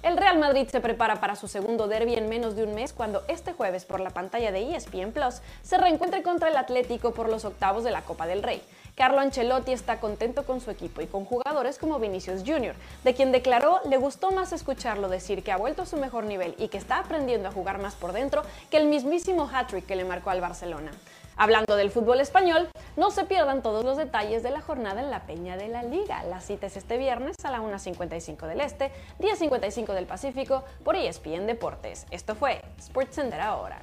El 0.00 0.16
Real 0.16 0.38
Madrid 0.38 0.68
se 0.68 0.80
prepara 0.80 1.16
para 1.16 1.34
su 1.34 1.48
segundo 1.48 1.88
derby 1.88 2.14
en 2.14 2.28
menos 2.28 2.54
de 2.54 2.62
un 2.62 2.72
mes 2.72 2.92
cuando 2.92 3.24
este 3.26 3.52
jueves 3.52 3.84
por 3.84 3.98
la 3.98 4.10
pantalla 4.10 4.52
de 4.52 4.76
ESPN 4.76 5.10
Plus 5.10 5.42
se 5.62 5.76
reencuentre 5.76 6.22
contra 6.22 6.48
el 6.48 6.56
Atlético 6.56 7.12
por 7.12 7.28
los 7.28 7.44
octavos 7.44 7.82
de 7.82 7.90
la 7.90 8.02
Copa 8.02 8.28
del 8.28 8.44
Rey. 8.44 8.62
Carlo 8.94 9.18
Ancelotti 9.18 9.72
está 9.72 9.98
contento 9.98 10.44
con 10.44 10.60
su 10.60 10.70
equipo 10.70 11.00
y 11.00 11.08
con 11.08 11.24
jugadores 11.24 11.78
como 11.78 11.98
Vinicius 11.98 12.44
Jr., 12.46 12.76
de 13.02 13.14
quien 13.14 13.32
declaró 13.32 13.80
le 13.88 13.96
gustó 13.96 14.30
más 14.30 14.52
escucharlo 14.52 15.08
decir 15.08 15.42
que 15.42 15.50
ha 15.50 15.56
vuelto 15.56 15.82
a 15.82 15.86
su 15.86 15.96
mejor 15.96 16.24
nivel 16.24 16.54
y 16.58 16.68
que 16.68 16.78
está 16.78 16.98
aprendiendo 16.98 17.48
a 17.48 17.52
jugar 17.52 17.78
más 17.78 17.96
por 17.96 18.12
dentro 18.12 18.42
que 18.70 18.76
el 18.76 18.86
mismísimo 18.86 19.50
hat-trick 19.52 19.84
que 19.84 19.96
le 19.96 20.04
marcó 20.04 20.30
al 20.30 20.40
Barcelona. 20.40 20.92
Hablando 21.40 21.76
del 21.76 21.92
fútbol 21.92 22.20
español, 22.20 22.68
no 22.96 23.12
se 23.12 23.24
pierdan 23.24 23.62
todos 23.62 23.84
los 23.84 23.96
detalles 23.96 24.42
de 24.42 24.50
la 24.50 24.60
jornada 24.60 25.00
en 25.00 25.08
la 25.08 25.24
Peña 25.24 25.56
de 25.56 25.68
la 25.68 25.84
Liga. 25.84 26.24
La 26.24 26.40
cita 26.40 26.66
es 26.66 26.76
este 26.76 26.98
viernes 26.98 27.36
a 27.44 27.52
la 27.52 27.60
1.55 27.60 28.48
del 28.48 28.60
Este, 28.60 28.90
10.55 29.20 29.94
del 29.94 30.06
Pacífico 30.06 30.64
por 30.82 30.96
ESPN 30.96 31.46
Deportes. 31.46 32.06
Esto 32.10 32.34
fue 32.34 32.60
SportsCenter 32.80 33.40
ahora. 33.40 33.78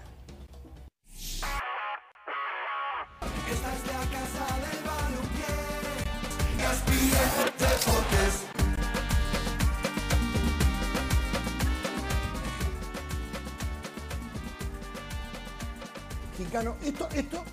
Esto, 16.83 17.07
esto. 17.13 17.43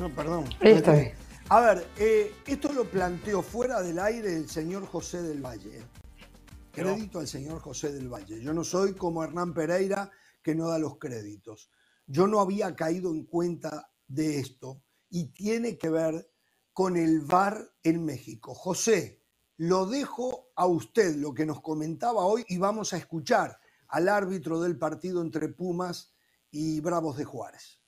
No, 0.00 0.12
perdón. 0.12 0.44
Está 0.60 0.96
A 1.50 1.60
ver, 1.60 1.86
eh, 1.96 2.34
esto 2.46 2.72
lo 2.72 2.84
planteó 2.84 3.42
fuera 3.42 3.80
del 3.80 4.00
aire 4.00 4.34
el 4.34 4.48
señor 4.48 4.86
José 4.86 5.22
del 5.22 5.40
Valle. 5.40 5.82
Crédito 6.72 7.20
al 7.20 7.28
señor 7.28 7.60
José 7.60 7.92
del 7.92 8.08
Valle. 8.08 8.40
Yo 8.40 8.52
no 8.52 8.64
soy 8.64 8.94
como 8.94 9.22
Hernán 9.22 9.54
Pereira 9.54 10.10
que 10.42 10.54
no 10.56 10.68
da 10.68 10.78
los 10.78 10.98
créditos. 10.98 11.70
Yo 12.06 12.26
no 12.26 12.40
había 12.40 12.74
caído 12.74 13.12
en 13.12 13.24
cuenta 13.26 13.92
de 14.08 14.40
esto 14.40 14.82
y 15.08 15.26
tiene 15.32 15.78
que 15.78 15.90
ver 15.90 16.28
con 16.72 16.96
el 16.96 17.20
VAR 17.20 17.70
en 17.84 18.04
México. 18.04 18.52
José, 18.54 19.22
lo 19.58 19.86
dejo 19.86 20.50
a 20.56 20.66
usted 20.66 21.14
lo 21.16 21.34
que 21.34 21.46
nos 21.46 21.60
comentaba 21.60 22.24
hoy 22.24 22.44
y 22.48 22.58
vamos 22.58 22.92
a 22.92 22.96
escuchar 22.96 23.60
al 23.88 24.08
árbitro 24.08 24.60
del 24.60 24.76
partido 24.76 25.22
entre 25.22 25.48
Pumas 25.50 26.11
y 26.52 26.80
Bravos 26.80 27.16
de 27.16 27.24
Juárez. 27.24 27.82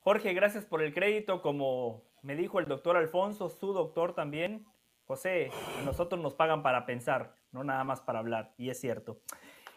Jorge, 0.00 0.32
gracias 0.32 0.64
por 0.64 0.82
el 0.82 0.92
crédito. 0.94 1.42
Como 1.42 2.02
me 2.22 2.34
dijo 2.34 2.58
el 2.58 2.66
doctor 2.66 2.96
Alfonso, 2.96 3.50
su 3.50 3.72
doctor 3.72 4.14
también. 4.14 4.66
José, 5.04 5.50
nosotros 5.84 6.20
nos 6.20 6.34
pagan 6.34 6.62
para 6.62 6.84
pensar, 6.86 7.36
no 7.52 7.62
nada 7.62 7.84
más 7.84 8.00
para 8.00 8.18
hablar, 8.18 8.52
y 8.58 8.70
es 8.70 8.80
cierto. 8.80 9.20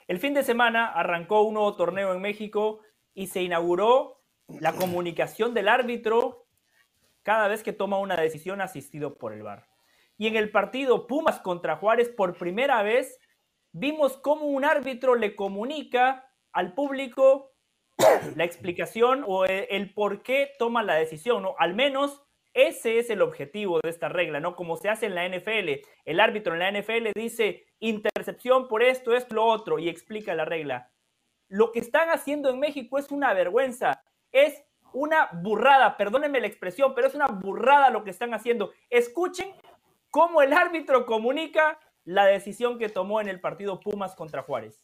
El 0.07 0.19
fin 0.19 0.33
de 0.33 0.43
semana 0.43 0.87
arrancó 0.87 1.43
un 1.43 1.53
nuevo 1.53 1.75
torneo 1.75 2.13
en 2.13 2.21
México 2.21 2.79
y 3.13 3.27
se 3.27 3.41
inauguró 3.41 4.21
la 4.47 4.73
comunicación 4.73 5.53
del 5.53 5.69
árbitro 5.69 6.47
cada 7.23 7.47
vez 7.47 7.63
que 7.63 7.71
toma 7.71 7.99
una 7.99 8.17
decisión 8.17 8.61
asistido 8.61 9.17
por 9.17 9.33
el 9.33 9.43
VAR. 9.43 9.67
Y 10.17 10.27
en 10.27 10.35
el 10.35 10.51
partido 10.51 11.07
Pumas 11.07 11.39
contra 11.39 11.77
Juárez, 11.77 12.09
por 12.09 12.37
primera 12.37 12.83
vez, 12.83 13.19
vimos 13.71 14.17
cómo 14.17 14.45
un 14.45 14.65
árbitro 14.65 15.15
le 15.15 15.35
comunica 15.35 16.29
al 16.51 16.73
público 16.73 17.50
la 18.35 18.43
explicación 18.43 19.23
o 19.27 19.45
e, 19.45 19.67
el, 19.71 19.93
por 19.93 20.23
qué 20.23 20.51
toma 20.57 20.83
la 20.83 20.95
decisión, 20.95 21.43
¿no? 21.43 21.55
Al 21.57 21.73
menos 21.73 22.21
ese 22.53 22.99
es 22.99 23.09
el 23.09 23.21
objetivo 23.21 23.79
de 23.81 23.89
esta 23.89 24.09
regla, 24.09 24.39
¿no? 24.39 24.55
Como 24.55 24.75
se 24.75 24.89
hace 24.89 25.05
en 25.05 25.15
la 25.15 25.27
NFL. 25.27 25.81
El 26.05 26.19
árbitro 26.19 26.53
en 26.53 26.59
la 26.59 26.71
NFL 26.71 27.11
dice 27.15 27.65
intercepción 27.79 28.67
por 28.67 28.83
esto, 28.83 29.13
esto, 29.15 29.35
lo 29.35 29.45
otro 29.45 29.79
y 29.79 29.87
explica 29.87 30.35
la 30.35 30.45
regla. 30.45 30.91
Lo 31.47 31.71
que 31.71 31.79
están 31.79 32.09
haciendo 32.09 32.49
en 32.49 32.59
México 32.59 32.97
es 32.97 33.11
una 33.11 33.33
vergüenza, 33.33 34.03
es 34.31 34.63
una 34.93 35.29
burrada, 35.33 35.95
perdónenme 35.97 36.41
la 36.41 36.47
expresión, 36.47 36.93
pero 36.93 37.07
es 37.07 37.15
una 37.15 37.27
burrada 37.27 37.89
lo 37.89 38.03
que 38.03 38.09
están 38.09 38.33
haciendo. 38.33 38.71
Escuchen 38.89 39.53
cómo 40.09 40.41
el 40.41 40.53
árbitro 40.53 41.05
comunica 41.05 41.79
la 42.03 42.25
decisión 42.25 42.77
que 42.77 42.89
tomó 42.89 43.21
en 43.21 43.29
el 43.29 43.39
partido 43.39 43.79
Pumas 43.79 44.15
contra 44.15 44.43
Juárez. 44.43 44.83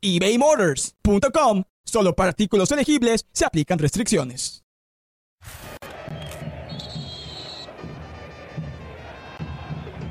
ebaymotors.com. 0.00 1.64
Solo 1.84 2.14
para 2.14 2.30
artículos 2.30 2.70
elegibles 2.72 3.26
se 3.32 3.44
aplican 3.44 3.78
restricciones. 3.78 4.64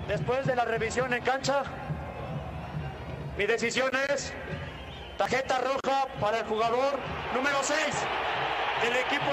Después 0.08 0.46
de 0.46 0.56
la 0.56 0.66
revisión 0.66 1.14
en 1.14 1.24
cancha, 1.24 1.64
mi 3.38 3.46
decisión 3.46 3.92
es 4.12 4.34
tarjeta 5.18 5.60
roja 5.60 6.08
para 6.20 6.40
el 6.40 6.46
jugador 6.46 6.98
número 7.36 7.58
6 7.62 7.78
del 8.84 8.96
equipo 8.98 9.32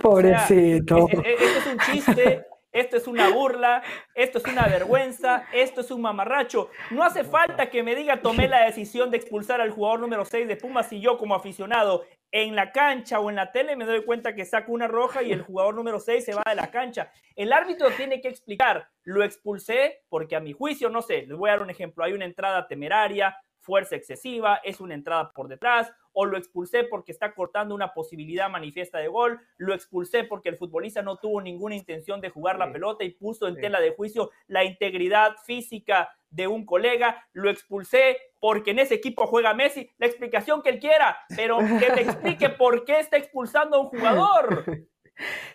Pobrecito. 0.00 1.08
esto 1.08 1.22
es 1.22 1.66
un 1.66 1.78
chiste, 1.78 2.46
esto 2.74 2.96
es 2.96 3.06
una 3.06 3.30
burla, 3.30 3.82
esto 4.14 4.38
es 4.38 4.44
una 4.44 4.66
vergüenza, 4.66 5.46
esto 5.52 5.80
es 5.80 5.90
un 5.92 6.02
mamarracho. 6.02 6.70
No 6.90 7.04
hace 7.04 7.22
falta 7.22 7.70
que 7.70 7.84
me 7.84 7.94
diga 7.94 8.20
tomé 8.20 8.48
la 8.48 8.64
decisión 8.64 9.10
de 9.12 9.16
expulsar 9.16 9.60
al 9.60 9.70
jugador 9.70 10.00
número 10.00 10.24
6 10.24 10.48
de 10.48 10.56
Pumas 10.56 10.92
y 10.92 11.00
yo 11.00 11.16
como 11.16 11.36
aficionado 11.36 12.04
en 12.32 12.56
la 12.56 12.72
cancha 12.72 13.20
o 13.20 13.30
en 13.30 13.36
la 13.36 13.52
tele 13.52 13.76
me 13.76 13.84
doy 13.84 14.04
cuenta 14.04 14.34
que 14.34 14.44
saco 14.44 14.72
una 14.72 14.88
roja 14.88 15.22
y 15.22 15.30
el 15.30 15.42
jugador 15.42 15.76
número 15.76 16.00
6 16.00 16.24
se 16.24 16.34
va 16.34 16.42
de 16.44 16.56
la 16.56 16.72
cancha. 16.72 17.12
El 17.36 17.52
árbitro 17.52 17.92
tiene 17.92 18.20
que 18.20 18.26
explicar, 18.26 18.88
lo 19.04 19.22
expulsé 19.22 20.02
porque 20.08 20.34
a 20.34 20.40
mi 20.40 20.52
juicio, 20.52 20.90
no 20.90 21.00
sé, 21.00 21.26
les 21.28 21.38
voy 21.38 21.50
a 21.50 21.52
dar 21.52 21.62
un 21.62 21.70
ejemplo, 21.70 22.02
hay 22.02 22.12
una 22.12 22.24
entrada 22.24 22.66
temeraria, 22.66 23.38
fuerza 23.60 23.94
excesiva, 23.94 24.60
es 24.64 24.80
una 24.80 24.94
entrada 24.94 25.30
por 25.30 25.46
detrás, 25.46 25.92
o 26.14 26.24
lo 26.24 26.38
expulsé 26.38 26.84
porque 26.84 27.12
está 27.12 27.34
cortando 27.34 27.74
una 27.74 27.92
posibilidad 27.92 28.48
manifiesta 28.48 28.98
de 28.98 29.08
gol, 29.08 29.40
lo 29.58 29.74
expulsé 29.74 30.24
porque 30.24 30.48
el 30.48 30.56
futbolista 30.56 31.02
no 31.02 31.16
tuvo 31.16 31.42
ninguna 31.42 31.74
intención 31.74 32.20
de 32.20 32.30
jugar 32.30 32.58
la 32.58 32.72
pelota 32.72 33.04
y 33.04 33.10
puso 33.10 33.46
en 33.46 33.56
tela 33.56 33.80
de 33.80 33.94
juicio 33.94 34.30
la 34.46 34.64
integridad 34.64 35.36
física 35.44 36.16
de 36.30 36.48
un 36.48 36.64
colega, 36.64 37.24
lo 37.32 37.50
expulsé 37.50 38.16
porque 38.40 38.72
en 38.72 38.80
ese 38.80 38.94
equipo 38.94 39.26
juega 39.26 39.54
Messi, 39.54 39.90
la 39.98 40.06
explicación 40.06 40.62
que 40.62 40.70
él 40.70 40.80
quiera, 40.80 41.18
pero 41.36 41.58
que 41.58 41.92
me 41.94 42.02
explique 42.02 42.48
por 42.58 42.84
qué 42.84 43.00
está 43.00 43.16
expulsando 43.16 43.76
a 43.76 43.80
un 43.80 43.88
jugador. 43.88 44.64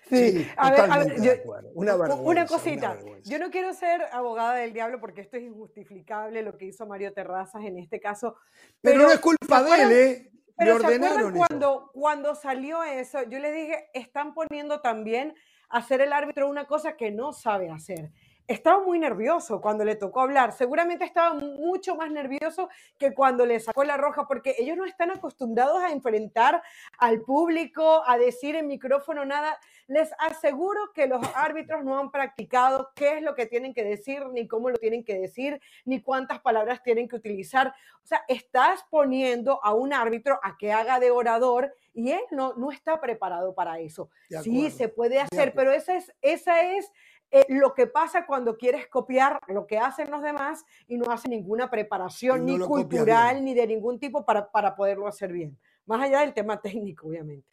Sí, 0.03 0.47
a 0.55 0.71
ver, 0.71 0.79
a 0.79 0.97
ver 0.99 1.43
una, 1.73 1.95
una, 1.95 2.45
cosita. 2.45 2.97
yo 3.25 3.39
no 3.39 3.51
quiero 3.51 3.73
ser 3.73 4.01
abogada 4.13 4.55
del 4.55 4.71
diablo 4.71 5.01
porque 5.01 5.21
esto 5.21 5.35
es 5.35 5.43
injustificable 5.43 6.41
lo 6.41 6.57
que 6.57 6.65
hizo 6.65 6.87
Mario 6.87 7.11
Terrazas 7.13 7.63
en 7.65 7.77
este 7.77 7.99
caso. 7.99 8.37
Pero, 8.81 9.03
no 9.03 9.11
es 9.11 9.19
culpa 9.19 9.61
de 9.63 9.81
él, 9.81 9.91
¿eh? 9.91 10.31
Pero 10.59 10.75
ordenaron 10.75 11.33
cuando, 11.33 11.89
cuando 11.93 12.35
salió 12.35 12.83
eso? 12.83 13.23
Yo 13.23 13.39
le 13.39 13.51
dije, 13.51 13.89
están 13.93 14.33
poniendo 14.33 14.81
también 14.81 15.33
a 15.69 15.77
hacer 15.77 16.01
el 16.01 16.13
árbitro 16.13 16.49
una 16.49 16.65
cosa 16.65 16.97
que 16.97 17.11
no 17.11 17.33
sabe 17.33 17.69
hacer 17.69 18.11
estaba 18.49 18.83
muy 18.83 18.97
nervioso 18.97 19.61
cuando 19.61 19.85
le 19.85 19.95
tocó 19.95 20.21
hablar. 20.21 20.51
Seguramente 20.53 21.05
estaba 21.05 21.35
mucho 21.35 21.95
más 21.95 22.11
nervioso 22.11 22.67
que 22.97 23.13
cuando 23.13 23.45
le 23.45 23.59
sacó 23.59 23.83
la 23.83 23.95
roja, 23.95 24.27
porque 24.27 24.55
ellos 24.57 24.75
no 24.75 24.85
están 24.85 25.11
acostumbrados 25.11 25.81
a 25.83 25.91
enfrentar 25.91 26.63
al 26.97 27.21
público, 27.21 28.01
a 28.07 28.17
decir 28.17 28.55
en 28.55 28.67
micrófono 28.67 29.23
nada. 29.23 29.59
Les 29.85 30.09
aseguro 30.17 30.91
que 30.93 31.05
los 31.05 31.21
árbitros 31.35 31.83
no 31.83 31.99
han 31.99 32.09
practicado 32.09 32.89
qué 32.95 33.17
es 33.17 33.21
lo 33.21 33.35
que 33.35 33.45
tienen 33.45 33.73
que 33.73 33.83
decir, 33.83 34.25
ni 34.29 34.47
cómo 34.47 34.71
lo 34.71 34.77
tienen 34.77 35.03
que 35.03 35.19
decir, 35.19 35.61
ni 35.85 36.01
cuántas 36.01 36.39
palabras 36.39 36.81
tienen 36.81 37.07
que 37.07 37.17
utilizar. 37.17 37.67
O 38.03 38.07
sea, 38.07 38.25
estás 38.27 38.83
poniendo 38.89 39.63
a 39.63 39.75
un 39.75 39.93
árbitro 39.93 40.39
a 40.41 40.57
que 40.57 40.73
haga 40.73 40.99
de 40.99 41.11
orador 41.11 41.71
y 41.93 42.11
él 42.11 42.21
no, 42.31 42.55
no 42.55 42.71
está 42.71 42.99
preparado 42.99 43.53
para 43.53 43.77
eso. 43.79 44.09
Sí, 44.41 44.71
se 44.71 44.89
puede 44.89 45.19
hacer, 45.19 45.53
pero 45.53 45.71
esa 45.71 45.95
es, 45.95 46.11
esa 46.21 46.61
es 46.61 46.91
eh, 47.31 47.45
lo 47.49 47.73
que 47.73 47.85
pasa 47.87 48.25
cuando 48.25 48.57
quieres 48.57 48.87
copiar 48.87 49.39
lo 49.47 49.67
que 49.67 49.77
hacen 49.77 50.09
los 50.09 50.21
demás 50.21 50.65
y 50.87 50.97
no 50.97 51.11
hace 51.11 51.29
ninguna 51.29 51.69
preparación 51.69 52.45
ni 52.45 52.57
cultural 52.59 53.43
ni 53.43 53.53
de 53.53 53.67
ningún 53.67 53.99
tipo 53.99 54.25
para, 54.25 54.51
para 54.51 54.75
poderlo 54.75 55.07
hacer 55.07 55.31
bien. 55.31 55.57
Más 55.85 56.01
allá 56.01 56.21
del 56.21 56.33
tema 56.33 56.59
técnico, 56.59 57.07
obviamente. 57.07 57.47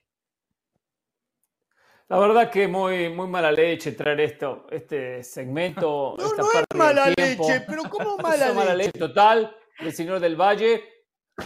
La 2.09 2.19
verdad 2.19 2.51
que 2.51 2.69
muy, 2.69 3.09
muy 3.09 3.27
mala 3.27 3.51
leche 3.51 3.93
traer 3.93 4.21
esto, 4.21 4.67
este 4.71 5.23
segmento. 5.23 6.17
No, 6.19 6.35
no 6.37 6.53
es 6.53 6.65
mala 6.77 7.09
leche, 7.17 7.65
pero 7.67 7.83
¿cómo 7.91 8.17
mala, 8.17 8.47
leche? 8.47 8.55
mala 8.55 8.75
leche? 8.75 8.99
total 8.99 9.57
del 9.81 9.93
señor 9.93 10.21
del 10.21 10.37
Valle. 10.37 10.85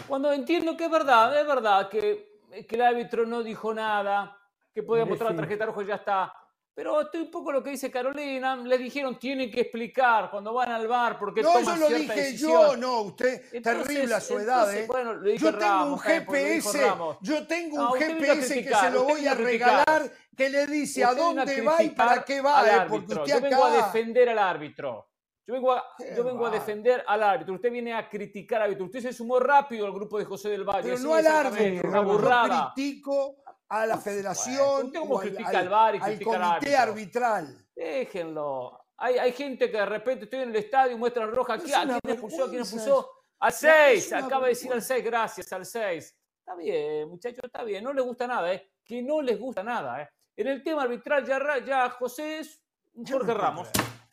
Cuando 0.06 0.32
entiendo 0.32 0.76
que 0.76 0.84
es 0.84 0.90
verdad, 0.90 1.40
es 1.40 1.46
verdad 1.46 1.88
que, 1.88 2.38
que 2.68 2.76
el 2.76 2.82
árbitro 2.82 3.26
no 3.26 3.42
dijo 3.42 3.74
nada, 3.74 4.38
que 4.72 4.82
podía 4.82 5.04
mostrar 5.04 5.32
la 5.32 5.38
tarjeta 5.38 5.66
roja 5.66 5.82
y 5.82 5.86
ya 5.86 5.94
está. 5.96 6.32
Pero 6.80 7.02
estoy 7.02 7.20
un 7.20 7.30
poco 7.30 7.52
lo 7.52 7.62
que 7.62 7.68
dice 7.68 7.90
Carolina, 7.90 8.56
le 8.56 8.78
dijeron 8.78 9.18
tienen 9.18 9.50
que 9.50 9.60
explicar 9.60 10.30
cuando 10.30 10.54
van 10.54 10.72
al 10.72 10.88
bar 10.88 11.18
porque 11.18 11.42
no, 11.42 11.52
toman 11.52 11.78
yo 11.78 11.90
lo 11.90 11.94
dije 11.94 12.36
yo, 12.38 12.74
no, 12.74 13.02
usted 13.02 13.62
terrible 13.62 14.14
a 14.14 14.18
su 14.18 14.38
edad, 14.38 14.74
¿eh? 14.74 14.88
yo 15.36 15.58
tengo 15.58 15.92
un 15.92 15.98
GPS, 15.98 16.92
yo 17.20 17.46
tengo 17.46 17.92
un 17.92 17.98
GPS 17.98 18.64
que 18.64 18.74
se 18.74 18.90
lo 18.92 19.04
voy 19.04 19.26
a 19.26 19.34
regalar 19.34 20.10
que 20.34 20.48
le 20.48 20.66
dice 20.66 21.04
a 21.04 21.12
dónde 21.12 21.60
va 21.60 21.82
y 21.82 21.90
para 21.90 22.24
qué 22.24 22.40
va, 22.40 22.66
eh, 22.66 22.86
porque 22.88 23.12
usted 23.12 23.26
yo 23.26 23.40
vengo 23.42 23.62
a 23.62 23.72
defender 23.72 24.30
al 24.30 24.38
árbitro. 24.38 25.06
Yo 25.46 25.54
vengo, 25.54 25.72
a, 25.72 25.84
yo 26.16 26.22
vengo 26.22 26.46
a, 26.46 26.50
defender 26.50 27.02
al 27.08 27.22
árbitro. 27.24 27.54
Usted 27.54 27.72
viene 27.72 27.92
a 27.92 28.08
criticar 28.08 28.62
al 28.62 28.66
árbitro. 28.66 28.84
Usted 28.84 29.00
se 29.00 29.12
sumó 29.12 29.40
rápido 29.40 29.84
al 29.84 29.92
grupo 29.92 30.16
de 30.16 30.24
José 30.24 30.48
del 30.50 30.62
Valle. 30.62 30.90
Pero 30.90 30.98
no 31.00 31.12
al 31.12 31.26
árbitro. 31.26 31.88
Una 31.88 32.00
burrada. 32.02 32.72
critico 32.72 33.39
a 33.70 33.86
la 33.86 33.98
federación 33.98 34.92
o 34.96 35.20
al, 35.20 35.36
al, 36.02 36.20
comité 36.20 36.76
arbitral. 36.76 37.66
Déjenlo. 37.74 38.78
Hay, 38.96 39.16
hay, 39.16 39.32
gente 39.32 39.70
que 39.70 39.76
de 39.78 39.86
repente 39.86 40.24
estoy 40.24 40.40
en 40.40 40.50
el 40.50 40.56
estadio 40.56 40.92
y 40.92 40.98
muestra 40.98 41.24
roja. 41.26 41.54
aquí, 41.54 41.72
¿A 41.72 41.84
quién 41.84 41.98
expulsó? 42.04 42.44
¿A 42.44 42.48
quién 42.48 42.62
expulsó? 42.62 43.10
Al 43.38 43.52
6. 43.52 44.12
Acaba 44.12 44.46
de 44.46 44.50
decir 44.50 44.72
al 44.72 44.82
6. 44.82 45.04
Gracias, 45.04 45.52
al 45.52 45.64
6. 45.64 46.16
Está 46.40 46.56
bien, 46.56 47.08
muchachos, 47.08 47.44
está 47.44 47.62
bien. 47.62 47.84
No 47.84 47.92
les 47.92 48.04
gusta 48.04 48.26
nada, 48.26 48.52
¿eh? 48.52 48.72
Que 48.84 49.02
no 49.02 49.22
les 49.22 49.38
gusta 49.38 49.62
nada, 49.62 50.02
¿eh? 50.02 50.10
En 50.36 50.48
el 50.48 50.64
tema 50.64 50.82
arbitral 50.82 51.24
ya, 51.24 51.64
ya 51.64 51.90
José 51.90 52.40
es 52.40 52.60
Jorge 53.08 53.32
Ramos. 53.32 53.68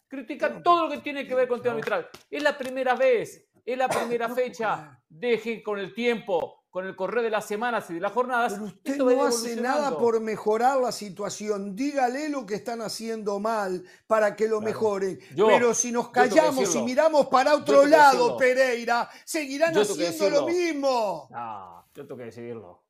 Critica 0.07 0.61
todo 0.61 0.85
lo 0.85 0.91
que 0.91 0.99
tiene 0.99 1.27
que 1.27 1.33
ver 1.33 1.47
con 1.47 1.57
el 1.57 1.63
tema 1.63 1.75
arbitral. 1.75 2.07
Es 2.29 2.43
la 2.43 2.55
primera 2.55 2.93
vez, 2.93 3.49
es 3.65 3.77
la 3.77 3.89
primera 3.89 4.29
fecha. 4.29 5.01
Dejen 5.09 5.63
con 5.63 5.79
el 5.79 5.95
tiempo 5.95 6.56
con 6.77 6.85
el 6.85 6.95
correo 6.95 7.23
de 7.23 7.31
las 7.31 7.47
semanas 7.47 7.89
y 7.89 7.95
de 7.95 8.01
las 8.01 8.11
jornadas. 8.11 8.53
Pero 8.53 8.65
usted 8.65 8.97
no 8.97 9.25
hace 9.25 9.55
nada 9.55 9.97
por 9.97 10.21
mejorar 10.21 10.79
la 10.79 10.91
situación. 10.91 11.75
Dígale 11.75 12.29
lo 12.29 12.45
que 12.45 12.53
están 12.53 12.83
haciendo 12.83 13.39
mal 13.39 13.83
para 14.05 14.35
que 14.35 14.47
lo 14.47 14.61
mejoren. 14.61 15.19
Pero 15.35 15.73
si 15.73 15.91
nos 15.91 16.09
callamos 16.09 16.75
y 16.75 16.83
miramos 16.83 17.25
para 17.29 17.55
otro 17.55 17.83
lado, 17.87 18.37
Pereira, 18.37 19.09
seguirán 19.25 19.75
haciendo 19.75 20.29
lo 20.29 20.45
mismo. 20.45 21.27
No, 21.31 21.87
yo 21.95 22.05
tengo 22.05 22.15
que 22.15 22.25
decidirlo. 22.25 22.83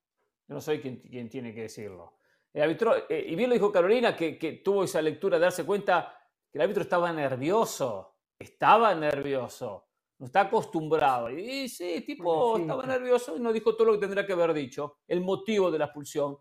Yo 0.50 0.56
no 0.56 0.60
soy 0.60 0.82
quien, 0.82 0.98
quien 1.00 1.30
tiene 1.30 1.56
que 1.56 1.62
decirlo. 1.62 2.18
El 2.52 2.64
árbitro, 2.64 2.94
eh, 3.08 3.26
y 3.26 3.36
bien 3.38 3.50
lo 3.50 3.54
dijo 3.54 3.72
Carolina, 3.72 4.18
que, 4.18 4.38
que 4.38 4.52
tuvo 4.52 4.84
esa 4.84 5.02
lectura 5.02 5.38
de 5.38 5.44
darse 5.44 5.64
cuenta 5.64 6.14
que 6.52 6.58
el 6.58 6.62
árbitro 6.64 6.84
estaba 6.84 7.14
nervioso. 7.14 8.18
Estaba 8.38 8.94
nervioso 8.94 9.87
no 10.20 10.26
está 10.26 10.42
acostumbrado. 10.42 11.30
Y, 11.30 11.70
sí, 11.70 12.02
tipo, 12.02 12.58
estaba 12.58 12.86
nervioso 12.86 13.38
y 13.38 13.40
no 13.40 13.54
dijo 13.54 13.76
todo 13.76 13.88
lo 13.88 13.94
que 13.94 14.00
tendría 14.00 14.26
que 14.26 14.34
haber 14.34 14.54
dicho, 14.54 14.98
el 15.08 15.22
motivo 15.22 15.70
de 15.70 15.80
la 15.80 15.86
expulsión. 15.86 16.38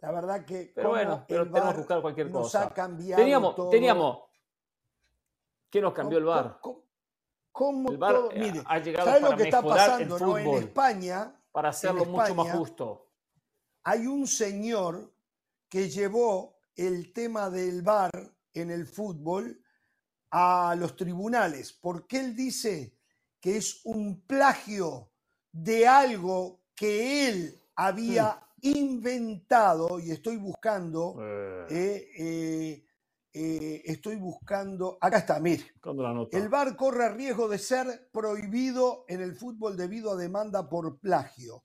La 0.00 0.10
verdad 0.12 0.44
que. 0.44 0.72
Pero 0.74 0.90
bueno, 0.90 1.24
pero 1.26 1.50
tenemos 1.50 1.72
que 1.72 1.78
buscar 1.78 2.02
cualquier 2.02 2.30
nos 2.30 2.42
cosa. 2.42 2.66
Ha 2.66 2.74
cambiado 2.74 3.22
teníamos, 3.22 3.70
teníamos. 3.70 4.18
¿Qué 5.70 5.80
nos 5.80 5.92
cambió 5.92 6.18
el 6.18 6.24
VAR? 6.24 6.58
¿Cómo, 7.50 7.90
el 7.90 7.98
VAR 7.98 8.16
Mire, 8.34 8.62
ha 8.66 8.78
llegado 8.78 9.10
para 9.10 9.30
lo 9.30 9.36
que 9.36 9.42
está 9.44 9.62
pasando 9.62 10.18
fútbol, 10.18 10.40
en 10.40 10.54
España? 10.54 11.40
Para 11.50 11.68
hacerlo 11.68 12.04
mucho 12.04 12.34
más 12.34 12.56
justo. 12.56 13.08
Hay 13.84 14.06
un 14.06 14.26
señor 14.26 15.12
que 15.68 15.88
llevó 15.88 16.58
el 16.76 17.12
tema 17.12 17.48
del 17.48 17.82
VAR 17.82 18.10
en 18.54 18.70
el 18.70 18.86
fútbol 18.86 19.62
a 20.32 20.74
los 20.78 20.96
tribunales, 20.96 21.74
porque 21.74 22.18
él 22.18 22.34
dice 22.34 22.96
que 23.38 23.58
es 23.58 23.82
un 23.84 24.22
plagio 24.22 25.10
de 25.52 25.86
algo 25.86 26.62
que 26.74 27.28
él 27.28 27.60
había 27.76 28.40
inventado, 28.62 30.00
y 30.00 30.10
estoy 30.10 30.38
buscando, 30.38 31.16
eh. 31.20 31.66
Eh, 32.16 32.84
eh, 33.34 33.82
estoy 33.84 34.16
buscando, 34.16 34.96
acá 35.00 35.18
está, 35.18 35.38
mire, 35.38 35.74
el 36.32 36.48
VAR 36.48 36.76
corre 36.76 37.10
riesgo 37.10 37.48
de 37.48 37.58
ser 37.58 38.08
prohibido 38.10 39.04
en 39.08 39.20
el 39.20 39.34
fútbol 39.34 39.76
debido 39.76 40.12
a 40.12 40.16
demanda 40.16 40.68
por 40.68 40.98
plagio. 40.98 41.64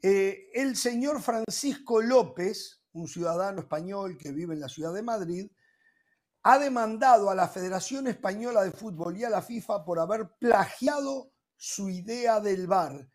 el 0.00 0.76
señor 0.76 1.20
Francisco 1.20 2.00
López, 2.00 2.82
un 2.92 3.06
ciudadano 3.06 3.60
español 3.60 4.16
que 4.16 4.32
vive 4.32 4.54
en 4.54 4.60
la 4.60 4.68
ciudad 4.68 4.94
de 4.94 5.02
Madrid, 5.02 5.50
ha 6.44 6.58
demandado 6.58 7.30
a 7.30 7.34
la 7.34 7.48
Federación 7.48 8.08
Española 8.08 8.62
de 8.64 8.72
Fútbol 8.72 9.16
y 9.16 9.24
a 9.24 9.30
la 9.30 9.42
FIFA 9.42 9.84
por 9.84 10.00
haber 10.00 10.30
plagiado 10.38 11.32
su 11.56 11.88
idea 11.88 12.40
del 12.40 12.66
VAR. 12.66 13.08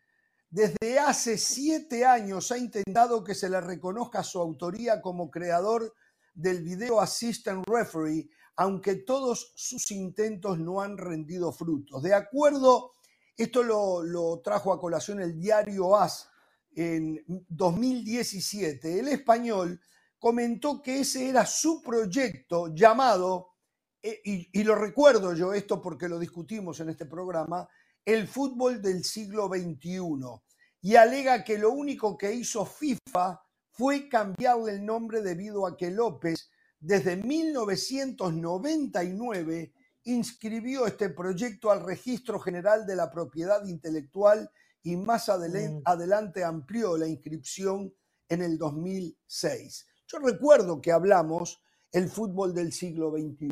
Desde 0.50 0.98
hace 0.98 1.36
siete 1.36 2.06
años 2.06 2.50
ha 2.50 2.56
intentado 2.56 3.22
que 3.22 3.34
se 3.34 3.50
le 3.50 3.60
reconozca 3.60 4.22
su 4.22 4.40
autoría 4.40 5.02
como 5.02 5.30
creador 5.30 5.92
del 6.32 6.62
Video 6.62 7.00
Assistant 7.00 7.66
Referee, 7.68 8.30
aunque 8.56 8.96
todos 8.96 9.52
sus 9.54 9.90
intentos 9.90 10.58
no 10.58 10.80
han 10.80 10.96
rendido 10.96 11.52
frutos. 11.52 12.02
De 12.02 12.14
acuerdo, 12.14 12.92
esto 13.36 13.62
lo, 13.62 14.02
lo 14.02 14.40
trajo 14.40 14.72
a 14.72 14.80
colación 14.80 15.20
el 15.20 15.38
diario 15.38 15.94
AS 15.96 16.30
en 16.74 17.22
2017. 17.26 19.00
El 19.00 19.08
español 19.08 19.78
comentó 20.18 20.82
que 20.82 21.00
ese 21.00 21.28
era 21.28 21.44
su 21.46 21.80
proyecto 21.82 22.74
llamado, 22.74 23.54
eh, 24.02 24.20
y, 24.24 24.62
lo 24.62 24.74
recuerdo 24.74 25.34
yo 25.34 25.54
esto 25.54 25.80
porque 25.80 26.08
lo 26.08 26.18
discutimos 26.18 26.80
en 26.80 26.90
este 26.90 27.06
programa, 27.06 27.66
el 28.04 28.28
fútbol 28.28 28.82
del 28.82 29.04
siglo 29.04 29.48
XXI. 29.48 30.42
Y 30.80 30.96
alega 30.96 31.44
que 31.44 31.58
lo 31.58 31.70
único 31.72 32.16
que 32.16 32.32
hizo 32.32 32.64
FIFA 32.64 33.42
fue 33.70 34.08
cambiarle 34.08 34.72
el 34.72 34.86
nombre 34.86 35.22
debido 35.22 35.66
a 35.66 35.76
que 35.76 35.90
López 35.90 36.50
desde 36.80 37.16
1999 37.16 39.72
inscribió 40.04 40.86
este 40.86 41.10
proyecto 41.10 41.70
al 41.70 41.84
Registro 41.84 42.38
General 42.38 42.86
de 42.86 42.96
la 42.96 43.10
Propiedad 43.10 43.66
Intelectual 43.66 44.50
y 44.82 44.96
más 44.96 45.28
mm. 45.28 45.82
adelante 45.84 46.44
amplió 46.44 46.96
la 46.96 47.08
inscripción 47.08 47.92
en 48.28 48.42
el 48.42 48.56
2006. 48.58 49.87
Yo 50.10 50.18
recuerdo 50.18 50.80
que 50.80 50.90
hablamos 50.90 51.62
el 51.92 52.08
fútbol 52.08 52.54
del 52.54 52.72
siglo 52.72 53.10
XXI. 53.10 53.48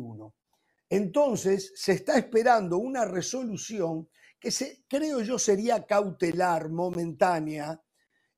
Entonces, 0.89 1.71
se 1.75 1.93
está 1.93 2.17
esperando 2.17 2.77
una 2.77 3.05
resolución 3.05 4.09
que 4.39 4.51
creo 4.87 5.21
yo 5.21 5.39
sería 5.39 5.85
cautelar, 5.85 6.69
momentánea, 6.69 7.81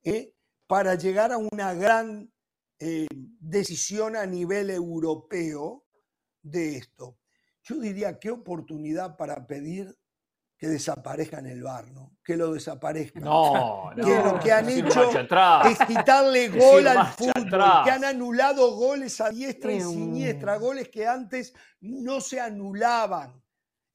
¿eh? 0.03 0.33
para 0.67 0.95
llegar 0.95 1.31
a 1.31 1.37
una 1.37 1.73
gran 1.73 2.31
eh, 2.79 3.07
decisión 3.11 4.15
a 4.15 4.25
nivel 4.25 4.69
europeo 4.69 5.85
de 6.41 6.77
esto. 6.77 7.17
Yo 7.63 7.79
diría 7.79 8.17
qué 8.19 8.31
oportunidad 8.31 9.17
para 9.17 9.45
pedir 9.45 9.98
que 10.59 10.67
desaparezcan 10.67 11.45
el 11.45 11.63
bar, 11.63 11.89
¿no? 11.91 12.17
Que 12.21 12.35
lo 12.35 12.51
desaparezcan. 12.53 13.23
No, 13.23 13.91
no. 13.95 14.05
Que 14.05 14.15
lo 14.15 14.39
que 14.39 14.51
han 14.51 14.67
hecho 14.67 15.09
es 15.09 15.79
quitarle 15.87 16.49
gol 16.49 16.85
al 16.85 17.07
fútbol, 17.07 17.83
que 17.85 17.91
han 17.91 18.03
anulado 18.03 18.75
goles 18.75 19.21
a 19.21 19.29
diestra 19.29 19.71
y 19.71 19.79
siniestra, 19.79 20.57
goles 20.57 20.89
que 20.89 21.07
antes 21.07 21.53
no 21.79 22.19
se 22.19 22.41
anulaban. 22.41 23.41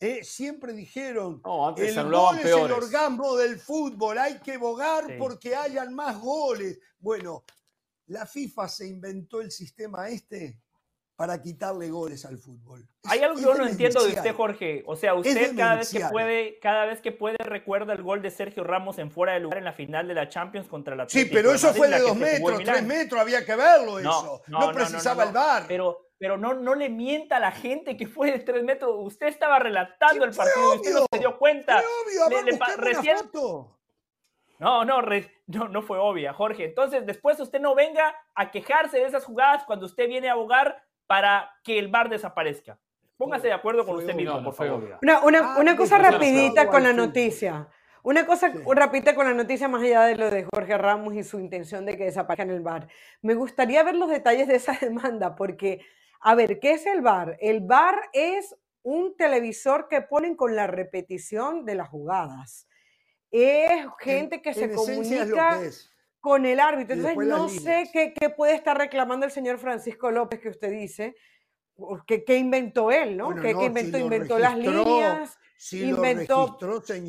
¿eh? 0.00 0.24
Siempre 0.24 0.72
dijeron, 0.72 1.42
el 1.76 2.10
gol 2.10 2.38
es 2.38 2.46
el 2.46 2.72
orgasmo 2.72 3.36
del 3.36 3.60
fútbol, 3.60 4.16
hay 4.16 4.38
que 4.38 4.56
bogar 4.56 5.18
porque 5.18 5.54
hayan 5.54 5.94
más 5.94 6.18
goles. 6.18 6.80
Bueno, 6.98 7.44
la 8.06 8.24
FIFA 8.24 8.68
se 8.68 8.86
inventó 8.88 9.42
el 9.42 9.50
sistema 9.50 10.08
este 10.08 10.63
para 11.16 11.40
quitarle 11.40 11.90
goles 11.90 12.24
al 12.24 12.38
fútbol. 12.38 12.88
Hay 13.04 13.20
algo 13.20 13.36
que 13.36 13.42
yo 13.42 13.54
no 13.54 13.66
entiendo 13.66 14.02
de 14.02 14.14
usted, 14.14 14.34
Jorge. 14.34 14.82
O 14.86 14.96
sea, 14.96 15.14
usted 15.14 15.56
cada 15.56 15.76
vez 15.76 15.92
que 15.92 16.00
puede, 16.00 16.58
cada 16.58 16.86
vez 16.86 17.00
que 17.00 17.12
puede 17.12 17.36
recuerda 17.38 17.92
el 17.92 18.02
gol 18.02 18.20
de 18.20 18.30
Sergio 18.30 18.64
Ramos 18.64 18.98
en 18.98 19.10
fuera 19.10 19.34
de 19.34 19.40
lugar 19.40 19.58
en 19.58 19.64
la 19.64 19.72
final 19.72 20.08
de 20.08 20.14
la 20.14 20.28
Champions 20.28 20.66
contra 20.66 20.96
la 20.96 21.08
Sí, 21.08 21.26
pero 21.26 21.52
eso 21.52 21.72
fue 21.72 21.88
de 21.88 22.00
dos 22.00 22.16
metros, 22.16 22.62
tres 22.64 22.82
metros, 22.82 23.20
había 23.20 23.44
que 23.44 23.54
verlo 23.54 23.98
eso. 23.98 24.42
No, 24.48 24.72
precisaba 24.72 25.24
el 25.24 25.32
bar. 25.32 25.64
Pero, 25.68 26.08
pero 26.18 26.36
no, 26.36 26.54
no 26.54 26.74
le 26.74 26.88
mienta 26.88 27.36
a 27.36 27.40
la 27.40 27.52
gente 27.52 27.96
que 27.96 28.08
fue 28.08 28.32
de 28.32 28.40
tres 28.40 28.64
metros. 28.64 28.94
Usted 28.98 29.28
estaba 29.28 29.58
relatando 29.58 30.24
el 30.24 30.34
partido 30.34 30.74
y 30.74 30.76
usted 30.78 30.94
no 30.94 31.06
se 31.12 31.18
dio 31.18 31.38
cuenta. 31.38 31.80
Fue 31.80 32.22
obvio, 32.28 32.56
recién... 32.78 33.16
No, 34.58 34.84
no, 34.84 35.02
no, 35.46 35.68
no 35.68 35.82
fue 35.82 35.98
obvia, 35.98 36.32
Jorge. 36.32 36.64
Entonces, 36.64 37.04
después 37.04 37.38
usted 37.40 37.60
no 37.60 37.74
venga 37.74 38.14
a 38.34 38.50
quejarse 38.50 38.98
de 38.98 39.04
esas 39.04 39.24
jugadas 39.24 39.64
cuando 39.64 39.86
usted 39.86 40.08
viene 40.08 40.28
a 40.28 40.32
abogar 40.32 40.83
para 41.06 41.50
que 41.62 41.78
el 41.78 41.88
bar 41.88 42.08
desaparezca. 42.08 42.78
Póngase 43.16 43.46
de 43.46 43.52
acuerdo 43.52 43.86
con 43.86 43.96
usted 43.96 44.14
mismo, 44.14 44.42
por 44.42 44.54
favor. 44.54 44.98
Una, 45.02 45.22
una, 45.22 45.58
una 45.58 45.76
cosa 45.76 45.98
rapidita 45.98 46.68
con 46.68 46.82
la 46.82 46.92
noticia. 46.92 47.68
Una 48.02 48.26
cosa 48.26 48.52
rapidita 48.74 49.14
con 49.14 49.26
la 49.26 49.32
noticia 49.32 49.66
más 49.66 49.82
allá 49.82 50.02
de 50.02 50.16
lo 50.16 50.30
de 50.30 50.46
Jorge 50.52 50.76
Ramos 50.76 51.14
y 51.14 51.24
su 51.24 51.40
intención 51.40 51.86
de 51.86 51.96
que 51.96 52.04
desaparezca 52.04 52.42
en 52.42 52.50
el 52.50 52.60
bar. 52.60 52.86
Me 53.22 53.34
gustaría 53.34 53.82
ver 53.82 53.94
los 53.94 54.10
detalles 54.10 54.46
de 54.46 54.56
esa 54.56 54.72
demanda 54.80 55.34
porque, 55.34 55.80
a 56.20 56.34
ver, 56.34 56.58
¿qué 56.60 56.72
es 56.72 56.84
el 56.84 57.00
bar? 57.00 57.38
El 57.40 57.60
bar 57.60 57.94
es 58.12 58.54
un 58.82 59.16
televisor 59.16 59.88
que 59.88 60.02
ponen 60.02 60.36
con 60.36 60.54
la 60.54 60.66
repetición 60.66 61.64
de 61.64 61.76
las 61.76 61.88
jugadas. 61.88 62.68
Es 63.30 63.86
gente 64.00 64.42
que 64.42 64.52
se 64.52 64.70
comunica 64.72 65.60
con 66.24 66.46
el 66.46 66.58
árbitro. 66.58 66.96
Entonces, 66.96 67.28
no 67.28 67.50
sé 67.50 67.90
qué, 67.92 68.30
puede 68.30 68.54
estar 68.54 68.78
reclamando 68.78 69.26
el 69.26 69.30
señor 69.30 69.58
Francisco 69.58 70.10
López 70.10 70.40
que 70.40 70.48
usted 70.48 70.70
dice, 70.70 71.14
que, 72.06 72.38
inventó 72.38 72.90
él, 72.90 73.14
¿no? 73.14 73.34
¿Qué, 73.34 73.50
inventó? 73.50 73.98
inventó 73.98 74.38
las 74.38 74.56
líneas, 74.56 75.38
inventó... 75.70 76.56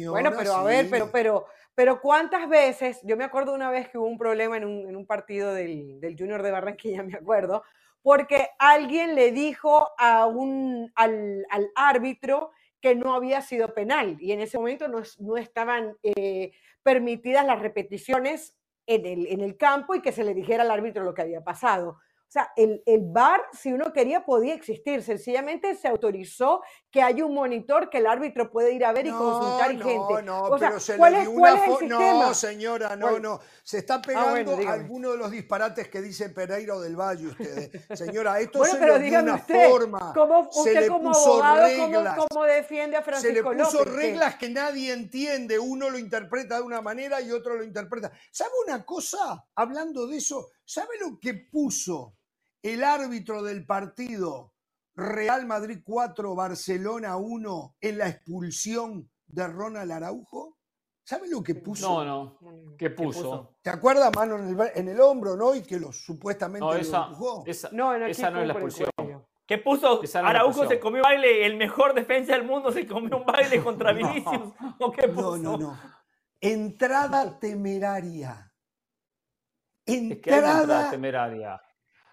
bueno, 0.10 0.34
pero 0.38 0.56
a 0.56 0.64
ver, 0.64 0.90
pero, 0.90 1.12
pero, 1.14 1.46
pero 1.74 2.02
¿cuántas 2.02 2.50
veces? 2.50 3.00
Yo 3.04 3.16
me 3.16 3.24
acuerdo 3.24 3.54
una 3.54 3.72
vez 3.72 3.88
que 3.88 3.98
hubo 3.98 4.08
un 4.08 4.18
problema 4.18 4.58
en 4.58 4.66
un, 4.66 5.06
partido 5.06 5.54
del, 5.54 5.98
Junior 6.20 6.44
de 6.44 6.52
Barranquilla, 6.52 7.02
me 7.04 7.16
acuerdo, 7.16 7.64
porque 8.02 8.50
alguien 8.60 9.16
le 9.16 9.32
dijo 9.32 9.92
a 9.98 10.26
un, 10.26 10.92
al, 10.96 11.46
árbitro 11.74 12.52
que 12.82 12.96
no 12.96 13.14
había 13.14 13.40
sido 13.40 13.74
penal 13.74 14.18
y 14.20 14.34
en 14.34 14.42
ese 14.42 14.58
momento 14.58 14.90
no, 14.90 15.04
no 15.20 15.38
estaban 15.38 15.96
eh, 16.04 16.52
permitidas 16.84 17.46
las 17.46 17.62
repeticiones 17.62 18.58
en 18.88 19.06
el, 19.06 19.28
en 19.28 19.41
el 19.41 19.57
campo 19.57 19.95
y 19.95 20.02
que 20.02 20.12
se 20.12 20.24
le 20.24 20.34
dijera 20.34 20.64
al 20.64 20.72
árbitro 20.72 21.03
lo 21.03 21.14
que 21.14 21.22
había 21.22 21.44
pasado. 21.44 21.99
O 22.28 22.32
sea, 22.36 22.52
el, 22.58 22.82
el 22.86 23.02
VAR, 23.04 23.42
si 23.54 23.72
uno 23.72 23.94
quería, 23.94 24.26
podía 24.26 24.54
existir. 24.54 25.02
Sencillamente 25.04 25.76
se 25.76 25.88
autorizó 25.88 26.62
que 26.92 27.02
haya 27.02 27.26
un 27.26 27.34
monitor 27.34 27.90
que 27.90 27.98
el 27.98 28.08
árbitro 28.08 28.50
puede 28.50 28.72
ir 28.72 28.86
a 28.86 28.94
ver 28.94 29.08
y 29.08 29.12
consultar 29.12 29.72
y 29.72 29.78
gente. 29.78 30.22
No, 30.24 30.50
no, 30.50 30.58
pero 30.58 30.80
se 30.80 30.98
le 30.98 31.22
dio 31.22 31.32
una 31.32 31.56
No, 31.82 32.34
señora, 32.34 32.96
no, 32.96 33.20
no. 33.20 33.40
Se 33.64 33.80
está 33.80 33.96
ah, 33.96 34.02
pegando 34.02 34.58
alguno 34.68 35.12
de 35.12 35.18
los 35.18 35.30
disparates 35.32 35.90
que 35.90 36.02
dice 36.02 36.30
Pereiro 36.30 36.80
del 36.80 36.96
Valle 36.96 37.28
ustedes. 37.28 37.70
Señora, 37.94 38.40
esto 38.42 38.64
se 38.64 38.80
le 38.80 39.00
dio 39.00 39.20
una 39.20 39.38
forma. 39.38 40.14
¿cómo, 40.14 40.50
usted 40.54 40.74
se 40.74 40.82
le 40.82 40.88
como 40.88 41.10
puso 41.10 41.44
abogado, 41.44 41.68
reglas. 41.68 42.18
¿cómo, 42.30 42.44
defiende 42.46 42.98
a 42.98 43.02
Francisco 43.02 43.50
Se 43.52 43.56
le 43.56 43.64
puso 43.64 43.84
reglas 43.84 44.36
que 44.36 44.50
nadie 44.50 44.94
entiende. 44.94 45.60
Uno 45.60 45.90
lo 45.90 45.98
interpreta 45.98 46.56
de 46.56 46.62
una 46.62 46.82
manera 46.82 47.22
y 47.22 47.32
otro 47.32 47.56
lo 47.56 47.64
interpreta. 47.64 48.12
¿Sabe 48.32 48.52
una 48.66 48.86
cosa? 48.86 49.46
Hablando 49.56 50.08
de 50.08 50.18
eso, 50.18 50.50
¿sabe 50.66 51.00
lo 51.00 51.20
que 51.20 51.34
puso 51.34 52.18
el 52.62 52.84
árbitro 52.84 53.44
del 53.44 53.66
partido 53.66 54.54
Real 54.96 55.46
Madrid 55.46 55.80
4, 55.84 56.36
Barcelona 56.36 57.18
1 57.18 57.76
en 57.82 57.98
la 57.98 58.10
expulsión 58.10 59.10
de 59.28 59.48
Ronald 59.48 59.92
Araujo? 59.92 60.58
¿Sabe 61.04 61.30
lo 61.30 61.44
que 61.44 61.54
puso? 61.54 62.04
No, 62.04 62.40
no. 62.42 62.76
¿Qué 62.78 62.90
puso? 62.90 63.58
¿Te 63.62 63.70
acuerdas, 63.70 64.12
mano 64.16 64.38
en 64.74 64.88
el, 64.88 65.00
hombro, 65.00 65.36
no? 65.36 65.54
Y 65.54 65.62
que 65.62 65.80
lo 65.80 65.92
supuestamente 65.92 66.66
no, 66.66 66.74
esa, 66.74 67.00
lo 67.00 67.06
empujó. 67.06 67.44
Esa, 67.46 67.70
no, 67.72 67.94
esa 67.94 68.32
no 68.32 68.42
es 68.42 68.48
la 68.48 68.54
expulsión. 68.54 68.90
¿Qué 69.46 69.60
puso? 69.60 70.02
Araujo 70.16 70.68
se 70.68 70.80
comió 70.80 71.04
baile, 71.04 71.46
el 71.46 71.58
mejor 71.58 71.94
defensa 71.94 72.34
del 72.34 72.44
mundo 72.44 72.72
se 72.72 72.88
comió 72.88 73.18
un 73.18 73.26
baile 73.26 73.64
contra 73.64 73.94
Vinicius. 73.94 74.54
¿O 74.80 74.92
qué 74.92 75.08
puso? 75.08 75.38
No, 75.38 75.52
no, 75.52 75.58
no. 75.58 75.80
Entrada 76.42 77.40
temeraria. 77.40 78.52
Entrada 79.86 80.90
temeraria. 80.90 81.62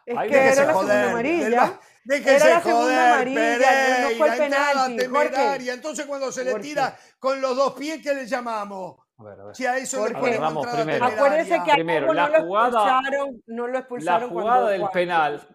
Es 0.05 0.19
que 0.19 0.36
era 0.36 0.55
la 0.55 0.73
segunda 0.73 1.11
amarilla. 1.11 1.81
Déjese 2.05 2.36
era 2.36 2.47
la 2.57 2.62
segunda 2.62 3.15
amarilla, 3.15 4.01
no 4.01 4.16
fue 4.16 4.28
el 4.28 5.31
penalti. 5.31 5.70
Entonces 5.70 6.07
cuando 6.07 6.32
se 6.32 6.44
le 6.44 6.55
tira 6.57 6.97
con 7.19 7.40
los 7.40 7.57
dos 7.57 7.74
pies, 7.74 8.01
¿qué 8.03 8.15
le 8.15 8.27
llamamos? 8.27 8.97
A 9.19 9.24
ver, 9.24 9.40
a 9.40 9.44
ver. 9.44 9.57
Si 9.57 9.65
a 9.65 9.77
eso 9.77 10.09
le 10.09 10.15
ponemos 10.15 10.66
primero. 10.66 11.05
Acuérdense 11.05 11.62
que 11.65 11.73
primero, 11.74 12.12
la 12.12 12.28
no, 12.28 12.44
jugada, 12.44 12.70
lo 12.70 12.78
expulsaron, 12.78 13.43
no 13.47 13.69
lo 13.69 13.78
expulsaron. 13.78 14.23
La 14.23 14.28
jugada 14.28 14.70
del 14.70 14.89
penal 14.93 15.49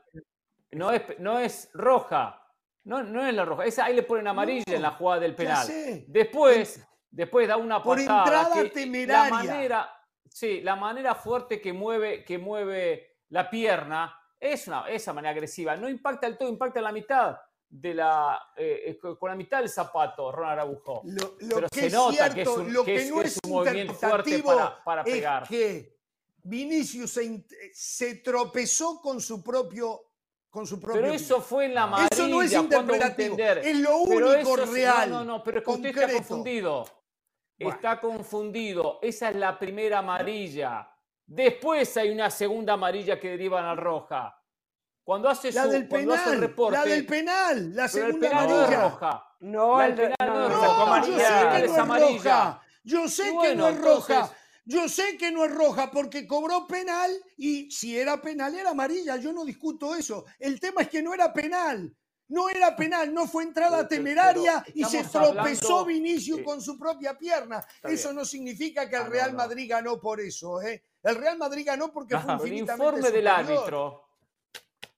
no 0.72 0.92
es, 0.92 1.02
no 1.20 1.40
es 1.40 1.70
roja. 1.74 2.42
No, 2.86 3.04
no 3.04 3.28
es 3.28 3.34
la 3.34 3.44
roja. 3.44 3.66
Esa 3.66 3.86
ahí 3.86 3.96
le 3.96 4.04
ponen 4.04 4.28
amarilla 4.28 4.64
en 4.68 4.82
la 4.82 4.92
jugada 4.92 5.20
del 5.20 5.36
penal. 5.36 5.68
Después 6.08 6.88
después 7.12 7.48
da 7.48 7.58
una 7.58 7.82
Por 7.82 8.00
entrada 8.00 8.52
temeraria. 8.74 9.24
La 9.24 9.30
manera, 9.30 9.97
sí, 10.38 10.62
la 10.62 10.76
manera 10.76 11.16
fuerte 11.16 11.60
que 11.60 11.74
mueve, 11.74 12.24
que 12.24 12.38
mueve 12.38 13.22
la 13.30 13.50
pierna 13.50 14.22
es 14.40 14.68
una, 14.68 14.88
esa 14.88 15.12
manera 15.12 15.32
agresiva. 15.32 15.76
No 15.76 15.90
impacta 15.90 16.28
el 16.28 16.38
todo, 16.38 16.50
impacta 16.50 16.80
la 16.80 16.92
mitad 16.92 17.38
de 17.68 17.94
la, 17.96 18.52
eh, 18.56 19.00
con 19.00 19.30
la 19.30 19.36
mitad 19.36 19.60
del 19.60 19.70
zapato, 19.70 20.32
Ronald 20.32 20.60
Araujo. 20.60 21.02
Lo, 21.06 21.38
Pero 21.38 21.70
que 21.70 21.82
se 21.82 21.90
nota 21.90 22.34
que 22.34 22.44
es 22.44 22.48
un, 22.48 22.72
lo 22.72 22.86
que, 22.86 23.06
no 23.10 23.22
es, 23.22 23.40
un 23.44 23.50
movimiento 23.50 23.94
fuerte 23.96 24.44
para, 24.44 24.84
para 24.84 25.04
pegar. 25.04 25.44
Es 25.44 25.50
que 25.50 25.98
Vinicius 26.44 27.20
se, 27.74 28.16
tropezó 28.16 29.02
con 29.02 29.20
su 29.20 29.44
propio 29.44 30.04
con 30.50 30.66
su 30.66 30.80
propio 30.80 31.02
pero 31.02 31.14
eso 31.14 31.42
fue 31.42 31.66
en 31.66 31.74
la 31.74 31.84
amarilla. 31.84 32.10
Eso 32.12 32.28
no 32.28 32.42
es 32.42 32.54
interpretativo. 32.54 33.38
Es 33.38 33.78
lo 33.80 33.98
único 33.98 34.56
real. 34.56 35.10
No, 35.10 35.20
no, 35.20 35.26
no, 35.26 35.44
pero 35.44 35.60
es 35.60 35.66
que 35.66 35.72
usted 35.72 35.90
está 35.90 36.14
confundido. 36.14 36.86
Está 37.58 38.00
confundido. 38.00 39.00
Esa 39.02 39.30
es 39.30 39.36
la 39.36 39.58
primera 39.58 40.00
amarilla. 40.00 40.90
Después 41.26 41.98
hay 41.98 42.10
una 42.10 42.30
segunda 42.30 42.74
amarilla 42.74 43.20
que 43.20 43.30
deriva 43.30 43.60
a 43.60 43.64
la 43.64 43.76
roja. 43.76 44.42
Cuando 45.04 45.30
hace 45.30 45.52
la 45.52 45.68
del 45.68 45.88
penal, 45.88 46.40
reporte. 46.40 46.78
La 46.78 46.84
del 46.84 47.06
penal, 47.06 47.76
la 47.76 47.88
segunda 47.88 48.30
amarilla. 48.30 48.82
roja. 48.82 49.36
No, 49.40 49.82
el 49.82 49.96
penal 49.96 50.16
no, 50.20 50.50
no, 50.50 51.08
yo 51.08 51.18
sé 51.18 51.48
que 51.52 51.66
no 51.66 51.78
es 51.78 51.92
roja. 51.92 52.62
Yo 52.84 53.08
sé 53.08 53.38
que 53.42 53.56
no 53.56 53.68
es 53.68 53.82
roja. 53.82 54.32
Yo 54.66 54.90
sé 54.90 55.18
que 55.18 55.32
no 55.32 55.46
es 55.46 55.52
roja 55.54 55.90
porque 55.92 56.28
cobró 56.28 56.68
penal 56.68 57.10
y 57.38 57.72
si 57.72 57.98
era 57.98 58.22
penal 58.22 58.54
era 58.54 58.72
amarilla. 58.72 59.16
Yo 59.16 59.32
no 59.32 59.46
discuto 59.46 59.96
eso. 59.96 60.26
El 60.40 60.60
tema 60.60 60.82
es 60.82 60.90
que 60.90 61.02
no 61.02 61.14
era 61.14 61.32
penal. 61.32 61.96
No 62.30 62.50
era 62.50 62.76
penal, 62.76 63.14
no 63.14 63.26
fue 63.26 63.44
entrada 63.44 63.88
temeraria 63.88 64.64
y 64.74 64.84
se 64.84 65.04
tropezó 65.06 65.86
Vinicius 65.86 66.42
con 66.42 66.62
su 66.62 66.78
propia 66.78 67.18
pierna. 67.18 67.66
Eso 67.84 68.12
no 68.12 68.26
significa 68.26 68.90
que 68.90 68.98
el 68.98 69.04
ah, 69.04 69.10
Real 69.10 69.34
Madrid 69.34 69.70
ganó 69.70 70.00
por 70.00 70.20
eso. 70.20 70.62
¿eh? 70.62 70.84
El 71.04 71.16
Real 71.16 71.38
Madrid 71.38 71.66
ganó 71.66 71.92
porque 71.92 72.18
fue 72.18 72.34
infinitamente 72.34 72.84
El 72.84 72.98
informe 72.98 73.12
del 73.12 73.28
árbitro. 73.28 74.04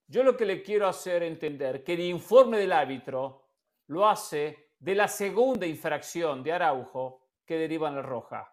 Yo 0.07 0.23
lo 0.23 0.35
que 0.35 0.45
le 0.45 0.63
quiero 0.63 0.87
hacer 0.87 1.21
entender 1.21 1.83
que 1.83 1.93
el 1.93 1.99
informe 1.99 2.57
del 2.57 2.71
árbitro 2.71 3.43
lo 3.87 4.09
hace 4.09 4.71
de 4.79 4.95
la 4.95 5.07
segunda 5.07 5.67
infracción 5.67 6.41
de 6.41 6.53
Araujo 6.53 7.27
que 7.45 7.57
deriva 7.57 7.89
en 7.89 7.95
la 7.95 8.01
roja. 8.01 8.51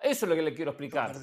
Eso 0.00 0.26
es 0.26 0.28
lo 0.28 0.34
que 0.34 0.42
le 0.42 0.52
quiero 0.52 0.72
explicar. 0.72 1.14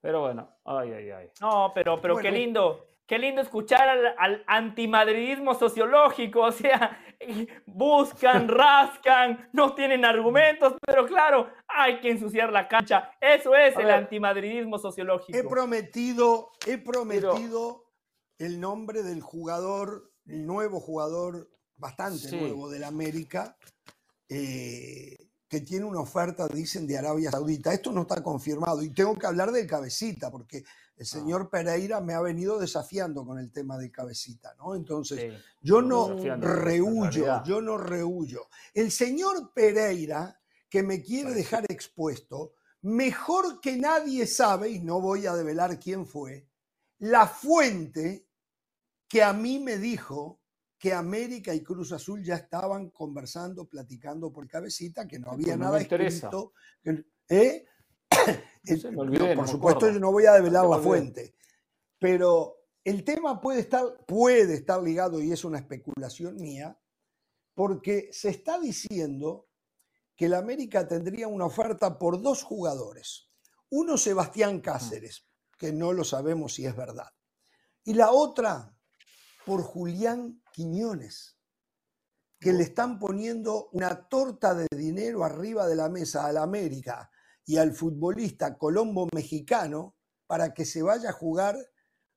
Pero 0.00 0.22
bueno, 0.22 0.56
ay, 0.64 0.92
ay, 0.92 1.10
ay. 1.10 1.30
No, 1.40 1.72
pero, 1.74 2.00
pero 2.00 2.16
qué 2.16 2.30
lindo, 2.30 2.88
qué 3.12 3.18
lindo 3.18 3.42
escuchar 3.42 3.90
al, 4.16 4.42
antimadridismo 4.46 5.54
sociológico. 5.54 6.44
O 6.44 6.50
sea, 6.50 6.98
buscan, 7.66 8.48
rascan, 8.48 9.50
no 9.52 9.74
tienen 9.74 10.06
argumentos, 10.06 10.76
pero 10.80 11.04
claro, 11.04 11.50
hay 11.68 12.00
que 12.00 12.10
ensuciar 12.10 12.50
la 12.50 12.66
cancha. 12.68 13.10
Eso 13.20 13.54
es 13.54 13.76
el 13.76 13.90
antimadridismo 13.90 14.78
sociológico. 14.78 15.36
He 15.36 15.44
prometido, 15.44 16.52
he 16.66 16.78
prometido 16.78 17.84
el 18.38 18.58
nombre 18.58 19.02
del 19.02 19.20
jugador, 19.20 20.10
el 20.24 20.46
nuevo 20.46 20.80
jugador, 20.80 21.50
bastante 21.76 22.34
nuevo 22.34 22.70
del 22.70 22.84
América. 22.84 23.58
Eh, 24.30 25.18
que 25.52 25.60
tiene 25.60 25.84
una 25.84 26.00
oferta, 26.00 26.48
dicen, 26.48 26.86
de 26.86 26.96
Arabia 26.96 27.30
Saudita. 27.30 27.74
Esto 27.74 27.92
no 27.92 28.02
está 28.02 28.22
confirmado 28.22 28.82
y 28.82 28.88
tengo 28.88 29.18
que 29.18 29.26
hablar 29.26 29.52
del 29.52 29.66
cabecita, 29.66 30.30
porque 30.30 30.64
el 30.96 31.02
ah. 31.02 31.04
señor 31.04 31.50
Pereira 31.50 32.00
me 32.00 32.14
ha 32.14 32.22
venido 32.22 32.58
desafiando 32.58 33.26
con 33.26 33.38
el 33.38 33.52
tema 33.52 33.76
del 33.76 33.92
cabecita, 33.92 34.54
¿no? 34.54 34.74
Entonces, 34.74 35.34
yo 35.60 35.82
no 35.82 36.16
rehuyo, 36.38 37.44
yo 37.44 37.60
no 37.60 37.76
rehuyo. 37.76 38.48
El 38.72 38.90
señor 38.90 39.52
Pereira, 39.52 40.40
que 40.70 40.82
me 40.82 41.02
quiere 41.02 41.34
dejar 41.34 41.66
expuesto, 41.68 42.54
mejor 42.80 43.60
que 43.60 43.76
nadie 43.76 44.26
sabe, 44.26 44.70
y 44.70 44.80
no 44.80 45.02
voy 45.02 45.26
a 45.26 45.34
develar 45.34 45.78
quién 45.78 46.06
fue, 46.06 46.48
la 46.98 47.26
fuente 47.26 48.26
que 49.06 49.22
a 49.22 49.34
mí 49.34 49.58
me 49.58 49.76
dijo 49.76 50.40
que 50.82 50.92
América 50.92 51.54
y 51.54 51.62
Cruz 51.62 51.92
Azul 51.92 52.24
ya 52.24 52.34
estaban 52.34 52.90
conversando, 52.90 53.68
platicando 53.68 54.32
por 54.32 54.48
cabecita, 54.48 55.06
que 55.06 55.20
no 55.20 55.30
había 55.30 55.56
nada 55.56 55.80
escrito. 55.80 56.54
¿eh? 57.28 57.64
por 59.36 59.46
supuesto, 59.46 59.88
yo 59.92 60.00
no 60.00 60.10
voy 60.10 60.26
a 60.26 60.32
develar 60.32 60.66
la 60.66 60.80
fuente, 60.80 61.36
pero 62.00 62.56
el 62.82 63.04
tema 63.04 63.40
puede 63.40 63.60
estar, 63.60 64.04
puede 64.04 64.54
estar 64.54 64.82
ligado, 64.82 65.22
y 65.22 65.30
es 65.30 65.44
una 65.44 65.58
especulación 65.58 66.34
mía, 66.34 66.76
porque 67.54 68.08
se 68.10 68.30
está 68.30 68.58
diciendo 68.58 69.46
que 70.16 70.26
el 70.26 70.34
América 70.34 70.88
tendría 70.88 71.28
una 71.28 71.44
oferta 71.44 71.96
por 71.96 72.20
dos 72.20 72.42
jugadores. 72.42 73.30
Uno, 73.70 73.96
Sebastián 73.96 74.60
Cáceres, 74.60 75.28
que 75.56 75.72
no 75.72 75.92
lo 75.92 76.02
sabemos 76.02 76.54
si 76.54 76.66
es 76.66 76.74
verdad. 76.74 77.12
Y 77.84 77.94
la 77.94 78.10
otra, 78.10 78.76
por 79.46 79.62
Julián 79.62 80.41
Quiñones, 80.52 81.38
que 82.38 82.52
le 82.52 82.62
están 82.62 82.98
poniendo 82.98 83.70
una 83.72 84.08
torta 84.08 84.54
de 84.54 84.66
dinero 84.76 85.24
arriba 85.24 85.66
de 85.66 85.76
la 85.76 85.88
mesa 85.88 86.26
al 86.26 86.36
América 86.36 87.10
y 87.44 87.56
al 87.56 87.72
futbolista 87.72 88.56
colombo 88.56 89.08
mexicano 89.14 89.96
para 90.26 90.54
que 90.54 90.64
se 90.64 90.82
vaya 90.82 91.10
a 91.10 91.12
jugar 91.12 91.56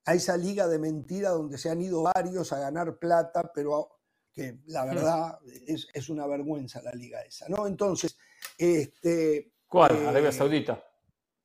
a 0.04 0.14
esa 0.14 0.36
liga 0.36 0.68
de 0.68 0.78
mentira 0.78 1.30
donde 1.30 1.58
se 1.58 1.68
han 1.68 1.80
ido 1.80 2.02
varios 2.02 2.52
a 2.52 2.60
ganar 2.60 2.98
plata, 2.98 3.50
pero 3.52 3.96
que 4.32 4.60
la 4.66 4.84
verdad 4.84 5.38
es, 5.66 6.08
una 6.08 6.26
vergüenza 6.26 6.82
la 6.82 6.92
liga 6.92 7.22
esa, 7.22 7.48
¿no? 7.48 7.66
Entonces, 7.66 8.16
este... 8.58 9.52
¿Cuál? 9.66 10.06
Arabia 10.06 10.28
eh, 10.28 10.32
Saudita. 10.32 10.84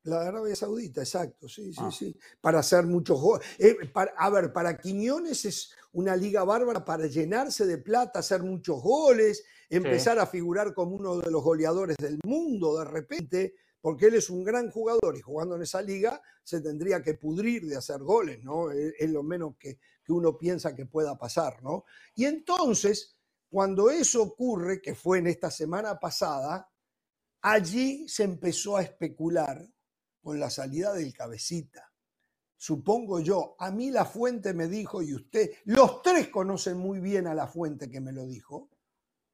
La 0.04 0.22
Arabia 0.28 0.56
Saudita, 0.56 1.02
exacto, 1.02 1.48
sí, 1.48 1.74
sí, 1.74 1.82
ah. 1.82 1.92
sí. 1.92 2.20
Para 2.40 2.60
hacer 2.60 2.86
muchos 2.86 3.20
goles. 3.20 3.48
Eh, 3.60 3.76
a 4.18 4.30
ver, 4.30 4.52
para 4.52 4.78
Quiñones 4.78 5.46
es 5.46 5.74
una 5.94 6.16
liga 6.16 6.44
bárbara 6.44 6.86
para 6.86 7.08
llenarse 7.08 7.66
de 7.66 7.78
plata, 7.78 8.20
hacer 8.20 8.44
muchos 8.44 8.82
goles, 8.82 9.44
empezar 9.70 10.20
a 10.20 10.26
figurar 10.26 10.74
como 10.74 10.96
uno 10.96 11.18
de 11.18 11.32
los 11.32 11.44
goleadores 11.44 11.98
del 11.98 12.20
mundo 12.24 12.78
de 12.80 12.86
repente, 12.86 13.56
porque 13.80 14.08
él 14.08 14.16
es 14.16 14.30
un 14.30 14.44
gran 14.44 14.70
jugador 14.70 15.18
y 15.18 15.22
jugando 15.22 15.56
en 15.56 15.64
esa 15.64 15.82
liga 15.82 16.22
se 16.44 16.62
tendría 16.62 17.02
que 17.02 17.16
pudrir 17.16 17.66
de 17.66 17.78
hacer 17.78 18.00
goles, 18.00 18.44
¿no? 18.44 18.72
Es, 18.72 19.10
lo 19.10 19.24
menos 19.24 19.56
que, 19.58 19.80
que 20.04 20.14
uno 20.14 20.38
piensa 20.38 20.76
que 20.76 20.86
pueda 20.86 21.18
pasar, 21.18 21.62
¿no? 21.64 21.86
Y 22.16 22.26
entonces, 22.26 23.18
cuando 23.50 23.90
eso 23.90 24.24
ocurre, 24.24 24.82
que 24.82 24.96
fue 24.96 25.20
en 25.20 25.28
esta 25.28 25.52
semana 25.52 26.00
pasada, 26.00 26.70
allí 27.42 28.08
se 28.08 28.24
empezó 28.24 28.78
a 28.78 28.84
especular 28.84 29.68
con 30.22 30.40
la 30.40 30.50
salida 30.50 30.94
del 30.94 31.14
cabecita. 31.14 31.91
Supongo 32.62 33.20
yo, 33.20 33.56
a 33.58 33.72
mí 33.72 33.90
la 33.90 34.06
fuente 34.06 34.54
me 34.54 34.68
dijo, 34.68 35.02
y 35.02 35.16
usted, 35.16 35.50
los 35.66 36.04
tres 36.04 36.28
conocen 36.28 36.78
muy 36.78 37.00
bien 37.00 37.26
a 37.26 37.34
la 37.34 37.48
fuente 37.48 37.90
que 37.90 38.00
me 38.00 38.12
lo 38.12 38.28
dijo, 38.28 38.70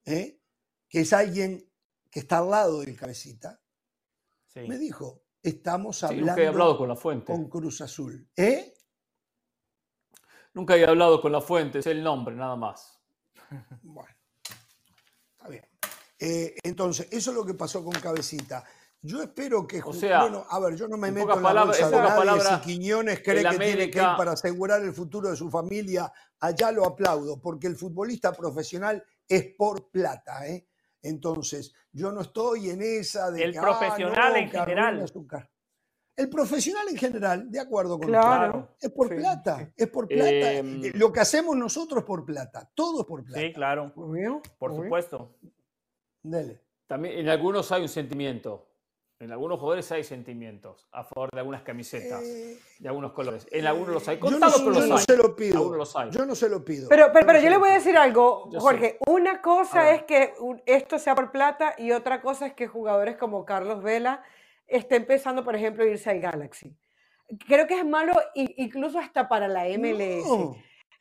¿eh? 0.06 0.40
que 0.88 1.02
es 1.02 1.12
alguien 1.12 1.70
que 2.10 2.22
está 2.22 2.38
al 2.38 2.50
lado 2.50 2.80
del 2.80 2.96
cabecita, 2.96 3.62
me 4.56 4.78
dijo, 4.78 5.24
estamos 5.44 6.02
hablando 6.04 6.32
nunca 6.32 6.42
he 6.42 6.48
hablado 6.48 6.78
con, 6.78 6.88
la 6.88 6.96
fuente. 6.96 7.26
con 7.34 7.50
Cruz 7.50 7.82
Azul. 7.82 8.30
¿Eh? 8.34 8.74
Nunca 10.54 10.78
he 10.78 10.86
hablado 10.86 11.20
con 11.20 11.34
la 11.34 11.42
fuente, 11.42 11.80
es 11.80 11.88
el 11.88 12.02
nombre 12.02 12.34
nada 12.34 12.56
más. 12.56 12.98
Bueno, 13.82 14.16
está 15.34 15.50
bien. 15.50 15.66
Eh, 16.18 16.56
entonces, 16.64 17.10
eso 17.12 17.32
es 17.32 17.36
lo 17.36 17.46
que 17.46 17.56
pasó 17.56 17.84
con 17.84 17.94
Cabecita. 18.00 18.64
Yo 19.02 19.22
espero 19.22 19.68
que. 19.68 19.82
O 19.84 19.94
sea, 19.94 20.22
bueno, 20.22 20.46
a 20.50 20.60
ver, 20.60 20.76
yo 20.76 20.88
no 20.88 20.98
me 20.98 21.12
meto 21.12 21.36
en 21.38 21.44
la 21.44 21.66
bolsa 21.66 21.90
de 21.90 21.98
nadie. 21.98 22.42
Si 22.42 22.62
Quiñones 22.62 23.22
cree 23.24 23.44
que 23.44 23.58
tiene 23.58 23.92
que 23.92 24.00
ir 24.00 24.08
para 24.18 24.32
asegurar 24.32 24.82
el 24.82 24.94
futuro 24.94 25.30
de 25.30 25.36
su 25.36 25.50
familia, 25.50 26.12
allá 26.40 26.72
lo 26.72 26.86
aplaudo, 26.86 27.40
porque 27.40 27.68
el 27.68 27.76
futbolista 27.76 28.34
profesional 28.34 29.04
es 29.28 29.54
por 29.58 29.90
plata, 29.90 30.48
¿eh? 30.48 30.68
Entonces, 31.02 31.74
yo 31.92 32.12
no 32.12 32.22
estoy 32.22 32.72
en 32.72 32.82
esa 32.82 33.32
de. 33.32 33.44
El 33.44 33.58
ah, 33.58 33.62
profesional 33.62 34.36
en 34.36 34.50
general. 34.50 35.06
El 36.16 36.30
profesional 36.30 36.88
en 36.90 36.98
general, 36.98 37.52
de 37.52 37.60
acuerdo 37.60 38.00
con 38.00 38.08
claro, 38.08 38.76
es 38.82 38.90
por 38.90 39.08
plata, 39.08 39.72
es 39.78 39.88
por 39.88 40.08
plata. 40.08 40.54
Eh, 40.54 40.92
lo 40.96 41.14
que 41.14 41.20
hacemos 41.20 41.56
nosotros 41.56 42.00
es 42.00 42.06
por 42.06 42.26
plata, 42.26 42.68
todo 42.74 43.02
es 43.02 43.06
por 43.06 43.24
plata. 43.24 43.40
Sí, 43.40 43.54
claro. 43.54 43.94
Por 44.58 44.76
supuesto. 44.76 45.38
Dele. 46.24 46.64
También 46.88 47.20
en 47.20 47.30
algunos 47.30 47.72
hay 47.72 47.84
un 47.84 47.90
sentimiento. 47.90 48.67
En 49.20 49.32
algunos 49.32 49.60
jugadores 49.60 49.92
hay 49.92 50.04
sentimientos 50.04 50.88
a 50.92 51.04
favor 51.04 51.32
de 51.32 51.40
algunas 51.40 51.64
camisetas, 51.64 52.24
eh, 52.24 52.60
de 52.78 52.88
algunos 52.88 53.14
colores. 53.14 53.48
En 53.52 53.66
algunos 53.66 53.96
los 53.96 54.08
hay. 54.08 54.20
Contados, 54.20 54.64
yo 54.64 54.70
no, 54.70 54.80
yo 54.80 54.86
no 54.86 54.98
se 55.00 55.18
lo 55.18 55.36
pido. 55.36 56.12
Yo 56.12 56.26
no 56.28 56.36
se 56.36 56.50
lo 56.50 56.64
pido. 56.64 56.88
Pero, 56.88 57.08
pero, 57.12 57.40
yo 57.40 57.50
le 57.50 57.58
voy 57.58 57.70
a 57.70 57.74
decir 57.74 57.98
algo, 57.98 58.48
Jorge. 58.60 59.00
Una 59.08 59.42
cosa 59.42 59.90
es 59.96 60.04
que 60.04 60.34
esto 60.68 61.00
sea 61.00 61.16
por 61.16 61.32
plata 61.32 61.74
y 61.80 61.94
otra 61.94 62.22
cosa 62.22 62.46
es 62.46 62.54
que 62.54 62.68
jugadores 62.68 63.18
como 63.18 63.44
Carlos 63.44 63.82
Vela 63.82 64.24
estén 64.68 65.02
empezando, 65.02 65.44
por 65.44 65.56
ejemplo, 65.56 65.84
irse 65.84 66.12
al 66.12 66.20
Galaxy. 66.20 66.78
Creo 67.48 67.66
que 67.66 67.80
es 67.80 67.86
malo 67.86 68.14
incluso 68.36 69.00
hasta 69.00 69.28
para 69.28 69.48
la 69.48 69.66
MLS. 69.80 70.28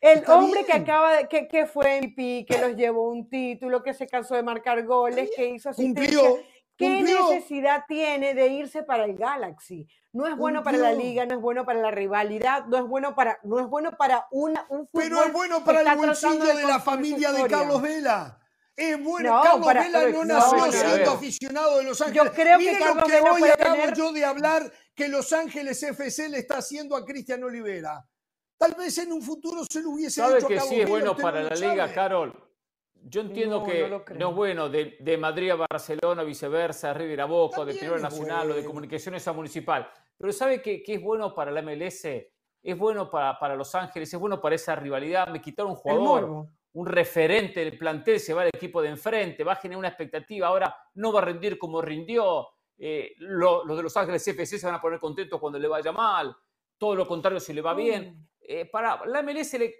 El 0.00 0.22
hombre 0.28 0.64
que 0.64 0.72
acaba 0.72 1.16
de, 1.16 1.28
que, 1.28 1.48
que 1.48 1.66
fue 1.66 2.00
MVP, 2.00 2.46
que 2.46 2.58
los 2.60 2.76
llevó 2.76 3.10
un 3.10 3.28
título, 3.28 3.82
que 3.82 3.92
se 3.92 4.06
cansó 4.06 4.34
de 4.36 4.42
marcar 4.42 4.84
goles, 4.84 5.30
que 5.34 5.48
hizo 5.48 5.70
asistencia. 5.70 6.18
Cumplió 6.18 6.55
¿Qué 6.76 7.02
necesidad 7.02 7.84
tiene 7.88 8.34
de 8.34 8.48
irse 8.48 8.82
para 8.82 9.04
el 9.04 9.16
Galaxy? 9.16 9.88
No 10.12 10.26
es 10.26 10.36
bueno 10.36 10.62
para 10.62 10.78
la 10.78 10.92
liga, 10.92 11.26
no 11.26 11.34
es 11.34 11.40
bueno 11.40 11.64
para 11.64 11.80
la 11.80 11.90
rivalidad, 11.90 12.66
no 12.66 12.76
es 12.78 12.84
bueno 12.84 13.14
para, 13.14 13.38
no 13.44 13.60
es 13.60 13.66
bueno 13.66 13.96
para 13.96 14.26
una, 14.30 14.66
un 14.68 14.86
fútbol. 14.86 15.02
Pero 15.02 15.24
es 15.24 15.32
bueno 15.32 15.64
para 15.64 15.80
el 15.80 15.96
bolsillo 15.96 16.54
de, 16.54 16.64
la 16.64 16.80
familia 16.80 17.32
de 17.32 17.46
Carlos 17.46 17.80
Vela. 17.82 18.38
Es 18.74 19.02
bueno, 19.02 19.40
Carlos 19.42 19.74
Vela 19.74 20.08
no, 20.10 20.24
nació 20.24 20.72
siendo 20.72 21.10
aficionado 21.12 21.78
de 21.78 21.84
Los 21.84 22.00
Ángeles. 22.00 22.24
Yo 22.24 22.32
creo 22.32 22.58
que 22.58 22.78
Carlos 22.78 22.96
lo 22.96 23.04
que 23.04 23.12
Vela 23.12 23.32
hoy 23.32 23.42
acabo 23.42 23.94
yo 23.94 24.12
de 24.12 24.24
hablar 24.24 24.72
que 24.94 25.08
Los 25.08 25.32
Ángeles 25.32 25.82
FC 25.82 26.28
le 26.28 26.38
está 26.38 26.58
haciendo 26.58 26.94
a 26.96 27.04
Cristian 27.04 27.42
Olivera. 27.42 28.06
Tal 28.58 28.74
vez 28.74 28.96
en 28.98 29.12
un 29.12 29.22
futuro 29.22 29.64
se 29.70 29.82
lo 29.82 29.90
hubiese 29.90 30.20
¿Sabe 30.20 30.38
hecho 30.38 30.48
que 30.48 30.60
sí 30.60 30.80
es 30.80 30.88
bueno 30.88 31.16
para 31.16 31.42
la 31.42 31.54
liga, 31.54 31.92
Carol? 31.92 32.45
Yo 33.08 33.20
entiendo 33.20 33.62
que 33.62 33.88
no, 34.18 34.30
es 34.30 34.34
bueno 34.34 34.68
de, 34.68 35.16
Madrid 35.16 35.50
a 35.50 35.54
Barcelona, 35.54 36.24
viceversa, 36.24 36.92
River 36.92 37.20
a 37.20 37.26
Boca, 37.26 37.64
de 37.64 37.74
Primera 37.74 38.00
Nacional 38.00 38.50
o 38.50 38.54
de 38.54 38.64
Comunicaciones 38.64 39.26
a 39.28 39.32
Municipal. 39.32 39.88
Pero 40.18 40.32
¿sabe 40.32 40.60
qué, 40.60 40.82
es 40.84 41.00
bueno 41.00 41.32
para 41.32 41.52
la 41.52 41.62
MLS? 41.62 42.04
Es 42.04 42.76
bueno 42.76 43.08
para, 43.08 43.38
para, 43.38 43.54
Los 43.54 43.72
Ángeles, 43.76 44.12
es 44.12 44.18
bueno 44.18 44.40
para 44.40 44.56
esa 44.56 44.74
rivalidad. 44.74 45.28
Me 45.28 45.40
quitaron 45.40 45.72
un 45.72 45.76
jugador, 45.76 46.48
un 46.72 46.86
referente 46.86 47.60
del 47.60 47.78
plantel, 47.78 48.18
se 48.18 48.34
va 48.34 48.42
al 48.42 48.48
equipo 48.48 48.82
de 48.82 48.88
enfrente, 48.88 49.44
va 49.44 49.52
a 49.52 49.56
generar 49.56 49.78
una 49.78 49.88
expectativa. 49.88 50.48
Ahora 50.48 50.76
no 50.94 51.12
va 51.12 51.20
a 51.20 51.24
rendir 51.26 51.58
como 51.58 51.80
rindió. 51.80 52.48
Eh, 52.76 53.12
los 53.18 53.76
de 53.76 53.82
Los 53.84 53.96
Ángeles 53.96 54.26
FC 54.26 54.58
se 54.58 54.66
van 54.66 54.74
a 54.74 54.80
poner 54.80 54.98
contentos 54.98 55.38
cuando 55.38 55.60
le 55.60 55.68
vaya 55.68 55.92
mal. 55.92 56.36
Todo 56.76 56.96
lo 56.96 57.06
contrario 57.06 57.38
si 57.38 57.52
le 57.52 57.62
va 57.62 57.72
bien. 57.72 58.28
Eh, 58.40 58.64
para 58.64 59.06
la 59.06 59.22
MLS 59.22 59.52
le, 59.54 59.76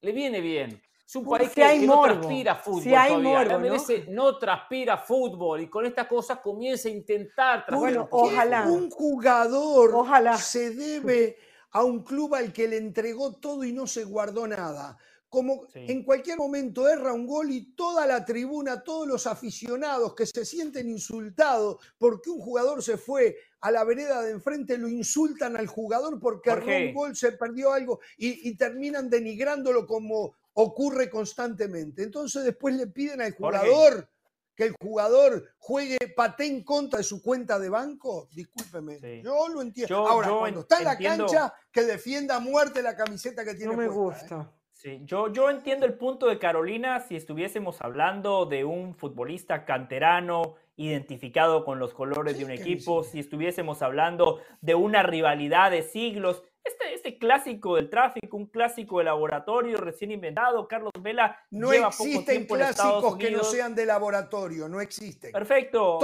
le 0.00 0.12
viene 0.12 0.40
bien. 0.40 0.82
Es 1.10 1.16
un 1.16 1.24
país 1.24 1.50
que, 1.50 1.86
no 1.88 2.04
transpira 2.04 2.54
fútbol 2.54 2.82
si 2.84 2.94
hay 2.94 3.20
todavía. 3.20 4.04
¿no? 4.10 4.38
transpira 4.38 4.96
fútbol 4.96 5.60
y 5.62 5.68
con 5.68 5.84
estas 5.84 6.06
cosas 6.06 6.38
comienza 6.38 6.88
a 6.88 6.92
intentar 6.92 7.64
Bueno, 7.68 8.06
ojalá. 8.12 8.68
Un 8.68 8.88
jugador 8.90 9.92
ojalá. 9.92 10.38
se 10.38 10.70
debe 10.70 11.36
a 11.72 11.82
un 11.82 12.04
club 12.04 12.36
al 12.36 12.52
que 12.52 12.68
le 12.68 12.76
entregó 12.76 13.34
todo 13.34 13.64
y 13.64 13.72
no 13.72 13.88
se 13.88 14.04
guardó 14.04 14.46
nada. 14.46 14.96
Como 15.28 15.66
en 15.74 16.04
cualquier 16.04 16.38
momento 16.38 16.88
erra 16.88 17.12
un 17.12 17.26
gol 17.26 17.50
y 17.50 17.74
toda 17.74 18.06
la 18.06 18.24
tribuna, 18.24 18.84
todos 18.84 19.08
los 19.08 19.26
aficionados 19.26 20.14
que 20.14 20.26
se 20.26 20.44
sienten 20.44 20.88
insultados 20.88 21.78
porque 21.98 22.30
un 22.30 22.38
jugador 22.38 22.84
se 22.84 22.96
fue 22.96 23.36
a 23.60 23.72
la 23.72 23.82
vereda 23.82 24.22
de 24.22 24.30
enfrente, 24.30 24.78
lo 24.78 24.88
insultan 24.88 25.56
al 25.56 25.66
jugador 25.66 26.20
porque 26.20 26.50
erró 26.50 26.66
un 26.66 26.94
gol, 26.94 27.16
se 27.16 27.32
perdió 27.32 27.72
algo 27.72 27.98
y, 28.16 28.48
y 28.48 28.56
terminan 28.56 29.10
denigrándolo 29.10 29.86
como 29.86 30.36
ocurre 30.54 31.10
constantemente. 31.10 32.02
Entonces 32.02 32.44
después 32.44 32.74
le 32.74 32.86
piden 32.86 33.22
al 33.22 33.32
jugador 33.32 34.08
que 34.54 34.64
el 34.64 34.74
jugador 34.80 35.54
juegue 35.58 35.98
paté 36.14 36.46
en 36.46 36.62
contra 36.64 36.98
de 36.98 37.04
su 37.04 37.22
cuenta 37.22 37.58
de 37.58 37.70
banco. 37.70 38.28
Discúlpeme, 38.32 39.22
yo 39.22 39.48
lo 39.48 39.62
entiendo. 39.62 40.06
Ahora, 40.06 40.28
cuando 40.30 40.60
está 40.60 40.78
en 40.78 40.84
la 40.84 40.98
cancha, 40.98 41.54
que 41.72 41.82
defienda 41.82 42.36
a 42.36 42.40
muerte 42.40 42.82
la 42.82 42.94
camiseta 42.94 43.44
que 43.44 43.54
tiene. 43.54 43.72
No 43.72 43.78
me 43.78 43.86
¿eh? 43.86 43.88
gusta. 43.88 44.52
Sí, 44.72 45.00
yo, 45.04 45.30
yo 45.30 45.50
entiendo 45.50 45.84
el 45.84 45.94
punto 45.94 46.26
de 46.26 46.38
Carolina 46.38 47.00
si 47.00 47.14
estuviésemos 47.14 47.76
hablando 47.82 48.46
de 48.46 48.64
un 48.64 48.94
futbolista 48.94 49.66
canterano 49.66 50.54
identificado 50.76 51.66
con 51.66 51.78
los 51.78 51.92
colores 51.92 52.38
de 52.38 52.46
un 52.46 52.50
equipo, 52.50 53.04
si 53.04 53.18
estuviésemos 53.18 53.82
hablando 53.82 54.40
de 54.62 54.74
una 54.74 55.02
rivalidad 55.02 55.70
de 55.70 55.82
siglos, 55.82 56.42
este, 56.70 56.94
este 56.94 57.18
clásico 57.18 57.76
del 57.76 57.90
tráfico, 57.90 58.36
un 58.36 58.46
clásico 58.46 58.98
de 58.98 59.04
laboratorio 59.04 59.76
recién 59.76 60.10
inventado, 60.10 60.66
Carlos 60.66 60.92
Vela 61.00 61.38
no 61.50 61.72
lleva 61.72 61.90
poco 61.90 62.24
tiempo 62.24 62.54
clásicos 62.54 63.16
que 63.16 63.30
no 63.30 63.44
sean 63.44 63.74
de 63.74 63.86
laboratorio, 63.86 64.68
no 64.68 64.80
existen. 64.80 65.32
Perfecto. 65.32 65.98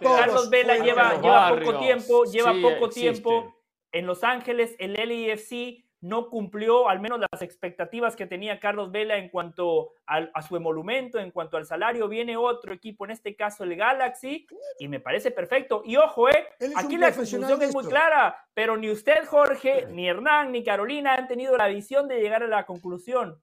Carlos 0.00 0.50
Vela 0.50 0.76
lleva, 0.78 1.20
lleva 1.20 1.58
poco 1.58 1.78
tiempo, 1.78 2.24
lleva 2.24 2.52
poco 2.60 2.88
tiempo 2.88 3.54
en 3.92 4.06
Los 4.06 4.22
Ángeles, 4.22 4.76
el 4.78 4.92
LAFC 4.94 5.87
no 6.00 6.28
cumplió 6.28 6.88
al 6.88 7.00
menos 7.00 7.18
las 7.18 7.42
expectativas 7.42 8.14
que 8.14 8.26
tenía 8.26 8.60
Carlos 8.60 8.92
Vela 8.92 9.16
en 9.16 9.28
cuanto 9.30 9.92
a 10.06 10.42
su 10.42 10.56
emolumento, 10.56 11.18
en 11.18 11.30
cuanto 11.30 11.56
al 11.56 11.66
salario. 11.66 12.08
Viene 12.08 12.36
otro 12.36 12.72
equipo, 12.72 13.04
en 13.04 13.10
este 13.10 13.34
caso 13.34 13.64
el 13.64 13.74
Galaxy, 13.74 14.46
y 14.78 14.88
me 14.88 15.00
parece 15.00 15.30
perfecto. 15.30 15.82
Y 15.84 15.96
ojo, 15.96 16.28
eh, 16.28 16.48
aquí 16.76 16.96
la 16.96 17.08
conclusión 17.08 17.44
es 17.60 17.74
muy 17.74 17.84
clara, 17.84 18.46
pero 18.54 18.76
ni 18.76 18.90
usted, 18.90 19.26
Jorge, 19.26 19.86
ni 19.90 20.08
Hernán, 20.08 20.52
ni 20.52 20.62
Carolina 20.62 21.14
han 21.14 21.26
tenido 21.26 21.56
la 21.56 21.68
visión 21.68 22.06
de 22.06 22.20
llegar 22.20 22.42
a 22.42 22.48
la 22.48 22.64
conclusión. 22.64 23.42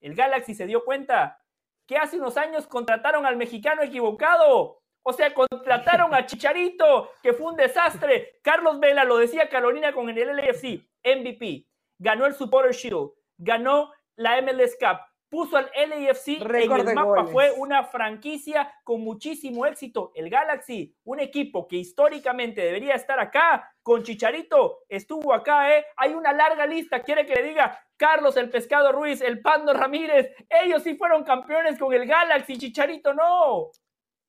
El 0.00 0.14
Galaxy 0.14 0.54
se 0.54 0.66
dio 0.66 0.84
cuenta 0.84 1.42
que 1.86 1.96
hace 1.96 2.18
unos 2.18 2.36
años 2.36 2.66
contrataron 2.66 3.24
al 3.24 3.36
mexicano 3.36 3.82
equivocado. 3.82 4.82
O 5.02 5.12
sea, 5.14 5.32
contrataron 5.32 6.14
a 6.14 6.26
Chicharito, 6.26 7.12
que 7.22 7.32
fue 7.32 7.46
un 7.46 7.56
desastre. 7.56 8.40
Carlos 8.42 8.78
Vela, 8.78 9.04
lo 9.04 9.16
decía 9.16 9.48
Carolina 9.48 9.94
con 9.94 10.10
el 10.10 10.18
LFC, 10.18 10.86
MVP 11.02 11.68
ganó 11.98 12.26
el 12.26 12.34
Supporter 12.34 12.72
Shield, 12.72 13.10
ganó 13.36 13.92
la 14.16 14.40
MLS 14.42 14.76
Cup, 14.78 14.98
puso 15.28 15.56
al 15.56 15.70
LAFC 15.74 16.40
en 16.40 16.72
el 16.72 16.94
mapa, 16.94 17.26
fue 17.26 17.52
una 17.52 17.84
franquicia 17.84 18.72
con 18.84 19.02
muchísimo 19.02 19.66
éxito. 19.66 20.12
El 20.14 20.30
Galaxy, 20.30 20.96
un 21.04 21.20
equipo 21.20 21.68
que 21.68 21.76
históricamente 21.76 22.62
debería 22.62 22.94
estar 22.94 23.20
acá, 23.20 23.70
con 23.82 24.02
Chicharito, 24.02 24.80
estuvo 24.88 25.32
acá, 25.32 25.76
¿eh? 25.76 25.84
Hay 25.96 26.14
una 26.14 26.32
larga 26.32 26.66
lista, 26.66 27.02
quiere 27.02 27.26
que 27.26 27.34
le 27.34 27.42
diga 27.42 27.78
Carlos 27.96 28.36
el 28.36 28.50
Pescado 28.50 28.92
Ruiz, 28.92 29.20
el 29.20 29.40
Pando 29.40 29.72
Ramírez, 29.72 30.34
ellos 30.48 30.82
sí 30.82 30.96
fueron 30.96 31.24
campeones 31.24 31.78
con 31.78 31.92
el 31.92 32.06
Galaxy, 32.06 32.58
Chicharito 32.58 33.14
no. 33.14 33.70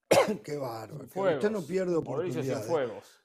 Qué 0.44 0.58
bárbaro. 0.58 1.06
Usted 1.06 1.52
no 1.52 1.62
pierde 1.62 1.96
oportunidades. 1.96 2.68
fuegos. 2.68 3.19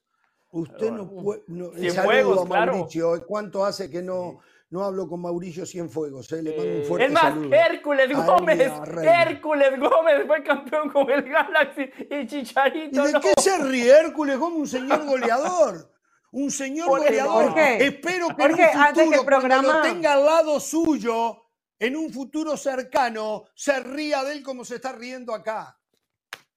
Usted 0.55 0.93
no 0.93 1.11
puede. 1.11 1.43
No, 1.49 1.73
Cienfuegos, 1.73 2.49
Mauricio. 2.49 3.27
¿Cuánto 3.27 3.65
hace 3.65 3.91
que 3.91 4.01
no, 4.03 4.39
no 4.71 4.85
hablo 4.85 5.09
con 5.09 5.21
Mauricio 5.21 5.67
Cienfuegos? 5.67 6.31
Eh? 6.31 6.43
Le 6.43 6.57
mando 6.57 6.77
un 6.77 6.85
fuerte 6.85 7.07
es 7.07 7.13
más, 7.13 7.35
Hércules 7.51 8.13
Gómez. 8.13 8.73
Hércules 9.03 9.81
Gómez 9.81 10.27
fue 10.29 10.45
campeón 10.45 10.91
con 10.91 11.11
el 11.11 11.25
Galaxy 11.25 11.91
y 12.09 12.27
Chicharito. 12.29 13.09
¿Y 13.09 13.13
de 13.13 13.21
qué 13.21 13.33
se 13.41 13.59
ríe 13.65 13.91
Hércules 13.91 14.39
Gómez? 14.39 14.59
Un 14.61 14.69
señor 14.69 15.05
goleador. 15.05 15.93
Un 16.31 16.51
señor 16.53 16.89
goleador. 16.89 17.59
Espero 17.59 18.29
que 18.37 18.43
en 18.45 18.53
un 18.53 18.95
futuro, 18.95 19.25
programa... 19.25 19.63
cuando 19.63 19.73
lo 19.73 19.83
tenga 19.83 20.13
al 20.13 20.25
lado 20.25 20.61
suyo, 20.61 21.37
en 21.81 21.97
un 21.97 22.13
futuro 22.13 22.57
cercano, 22.57 23.45
se 23.57 23.81
ría 23.81 24.23
de 24.23 24.35
él 24.35 24.43
como 24.45 24.65
se 24.65 24.77
está 24.77 24.93
riendo 24.93 25.35
acá. 25.35 25.77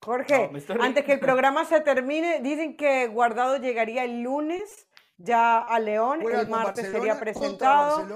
Jorge, 0.07 0.49
antes 0.79 1.03
que 1.03 1.11
el 1.11 1.19
programa 1.19 1.65
se 1.65 1.81
termine, 1.81 2.39
dicen 2.39 2.77
que 2.77 3.07
Guardado 3.07 3.57
llegaría 3.57 4.05
el 4.05 4.21
lunes 4.21 4.87
ya 5.17 5.59
a 5.59 5.79
León, 5.79 6.21
el 6.21 6.47
martes 6.47 6.89
sería 6.89 7.19
presentado. 7.19 8.07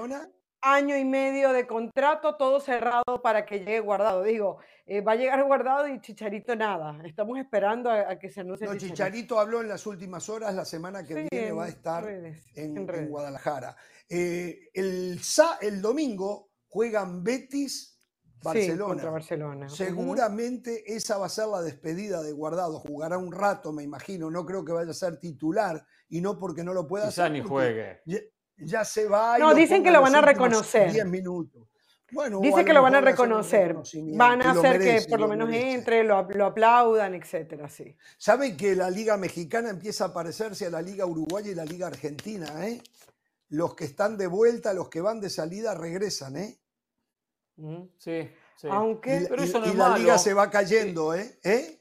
Año 0.64 0.96
y 0.96 1.04
medio 1.04 1.52
de 1.52 1.66
contrato, 1.66 2.36
todo 2.36 2.60
cerrado 2.60 3.20
para 3.22 3.44
que 3.44 3.58
llegue 3.58 3.80
Guardado. 3.80 4.22
Digo, 4.22 4.58
eh, 4.86 5.02
va 5.02 5.12
a 5.12 5.16
llegar 5.16 5.44
Guardado 5.44 5.86
y 5.88 6.00
Chicharito 6.00 6.56
nada. 6.56 6.98
Estamos 7.04 7.36
esperando 7.38 7.90
a, 7.90 8.16
que 8.18 8.30
se 8.30 8.40
anuncie. 8.40 8.66
No, 8.66 8.78
Chicharito. 8.78 9.38
habló 9.38 9.60
en 9.60 9.68
las 9.68 9.84
últimas 9.86 10.30
horas, 10.30 10.54
la 10.54 10.64
semana 10.64 11.04
que 11.04 11.26
viene 11.30 11.52
va 11.52 11.64
a 11.64 11.68
estar 11.68 12.08
en, 12.08 13.08
Guadalajara. 13.10 13.76
Eh, 14.08 14.70
el, 14.72 15.20
el 15.60 15.82
domingo 15.82 16.52
juegan 16.68 17.22
Betis 17.22 17.92
Barcelona. 18.42 19.10
Barcelona. 19.10 19.68
Seguramente 19.68 20.94
esa 20.94 21.18
va 21.18 21.26
a 21.26 21.28
ser 21.28 21.46
la 21.48 21.62
despedida 21.62 22.22
de 22.22 22.32
Guardado. 22.32 22.80
Jugará 22.80 23.18
un 23.18 23.32
rato, 23.32 23.72
me 23.72 23.82
imagino. 23.82 24.30
No 24.30 24.44
creo 24.44 24.64
que 24.64 24.72
vaya 24.72 24.90
a 24.90 24.94
ser 24.94 25.18
titular 25.18 25.84
y 26.08 26.20
no 26.20 26.38
porque 26.38 26.64
no 26.64 26.74
lo 26.74 26.86
pueda 26.86 27.06
Quizá 27.06 27.24
hacer. 27.24 27.32
ni 27.32 27.42
juegue. 27.42 28.02
Ya, 28.56 28.84
se 28.84 29.08
va. 29.08 29.38
no, 29.38 29.54
dicen 29.54 29.82
que 29.82 29.90
lo 29.90 30.00
van 30.00 30.14
a 30.14 30.20
reconocer. 30.20 30.92
10 30.92 31.06
minutos. 31.06 31.68
Bueno, 32.12 32.40
Dice 32.40 32.64
que 32.64 32.74
lo 32.74 32.82
van 32.82 32.94
a 32.94 33.00
reconocer. 33.00 33.74
Van 34.14 34.42
a 34.42 34.50
hacer 34.50 34.78
que 34.78 35.08
por 35.08 35.18
lo, 35.18 35.28
menos 35.28 35.48
entre, 35.50 36.04
lo, 36.04 36.18
aplaudan, 36.18 37.14
etcétera, 37.14 37.70
sí. 37.70 37.96
¿Saben 38.18 38.54
que 38.54 38.76
la 38.76 38.90
Liga 38.90 39.16
Mexicana 39.16 39.70
empieza 39.70 40.06
a 40.06 40.12
parecerse 40.12 40.66
a 40.66 40.70
la 40.70 40.82
Liga 40.82 41.06
Uruguaya 41.06 41.50
y 41.50 41.54
la 41.54 41.64
Liga 41.64 41.86
Argentina? 41.86 42.68
¿eh? 42.68 42.82
Los 43.48 43.74
que 43.74 43.84
están 43.84 44.18
de 44.18 44.26
vuelta, 44.26 44.74
los 44.74 44.90
que 44.90 45.00
van 45.00 45.20
de 45.22 45.30
salida, 45.30 45.74
regresan, 45.74 46.36
¿eh? 46.36 46.58
Sí, 47.98 48.28
sí. 48.56 48.68
Aunque, 48.70 49.26
pero 49.28 49.42
eso 49.42 49.60
no 49.60 49.66
es 49.66 49.74
la 49.74 49.98
liga 49.98 50.18
se 50.18 50.34
va 50.34 50.50
cayendo, 50.50 51.14
¿eh? 51.14 51.38
¿Eh? 51.44 51.78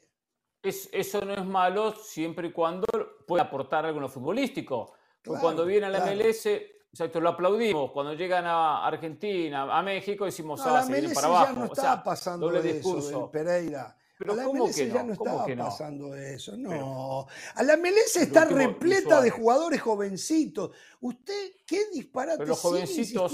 eso 0.63 1.21
no 1.25 1.33
es 1.33 1.45
malo 1.45 1.93
siempre 1.95 2.49
y 2.49 2.51
cuando 2.51 2.85
pueda 3.27 3.43
aportar 3.43 3.85
algo 3.85 3.97
en 3.97 4.03
lo 4.03 4.09
futbolístico. 4.09 4.93
cuando 5.23 5.65
viene 5.65 5.87
a 5.87 5.89
la 5.89 6.05
MLS, 6.05 6.45
exacto, 6.45 7.19
lo 7.19 7.29
aplaudimos. 7.29 7.91
Cuando 7.91 8.13
llegan 8.13 8.45
a 8.45 8.85
Argentina, 8.85 9.77
a 9.77 9.81
México, 9.81 10.25
decimos, 10.25 10.63
no, 10.63 10.75
ah, 10.75 10.83
se 10.83 11.09
para 11.13 11.27
abajo. 11.27 11.53
Ya 11.53 11.59
no 11.59 11.65
está 11.65 12.03
pasando 12.03 12.47
doble 12.47 12.61
discurso. 12.61 13.31
Pereira. 13.31 13.97
Pero 14.17 14.33
a 14.33 14.35
la 14.35 14.47
MLS 14.49 14.75
ya 14.75 15.01
no 15.01 15.13
estaba 15.13 15.47
pasando 15.47 16.15
eso, 16.15 16.55
no. 16.55 17.25
a 17.55 17.63
la 17.63 17.75
MLS 17.75 18.17
está 18.17 18.45
repleta 18.45 19.19
de 19.19 19.31
jugadores 19.31 19.81
jovencitos. 19.81 20.75
¿Usted 20.99 21.53
qué 21.65 21.85
disparate 21.91 22.37
pero 22.37 22.49
los 22.49 22.59
jovencitos, 22.59 23.33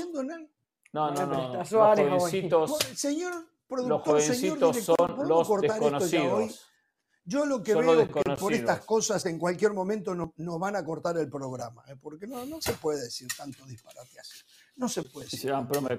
no, 0.94 1.12
no, 1.12 1.26
no. 1.26 1.54
Los 1.58 1.70
jovencitos, 1.70 2.78
señor 2.96 3.34
productor, 3.68 3.90
los 3.90 4.02
jovencitos 4.02 4.78
son 4.78 5.28
los 5.28 5.62
desconocidos. 5.62 6.64
Yo 7.26 7.46
lo 7.46 7.62
que 7.62 7.76
veo 7.76 8.00
es 8.00 8.08
que 8.08 8.22
por 8.40 8.54
estas 8.54 8.86
cosas 8.86 9.26
en 9.26 9.38
cualquier 9.38 9.74
momento 9.74 10.16
nos 10.16 10.60
van 10.60 10.78
a 10.78 10.86
cortar 10.86 11.18
el 11.18 11.30
programa, 11.30 11.84
¿eh? 11.90 11.96
porque 12.02 12.26
no, 12.26 12.46
no 12.46 12.62
se 12.62 12.72
puede 12.74 13.02
decir 13.02 13.28
tanto 13.36 13.66
disparate 13.66 14.18
así. 14.18 14.44
No 14.78 14.88
se 14.88 15.04
puede 15.04 15.26
decir. 15.26 15.40
Será 15.40 15.60
un 15.60 15.68
problema 15.68 15.90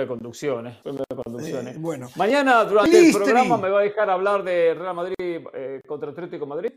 de, 0.00 0.06
conducción. 0.06 0.66
¿eh? 0.66 0.80
¿eh? 0.84 1.74
bueno. 1.78 2.10
Mañana 2.14 2.62
durante 2.64 3.08
el 3.08 3.12
programa 3.12 3.56
me 3.56 3.70
va 3.70 3.80
a 3.80 3.82
dejar 3.82 4.10
hablar 4.10 4.44
de 4.44 4.74
Real 4.74 4.94
Madrid 4.94 5.14
eh, 5.18 5.80
contra 5.86 6.10
Atlético 6.10 6.46
Madrid. 6.46 6.72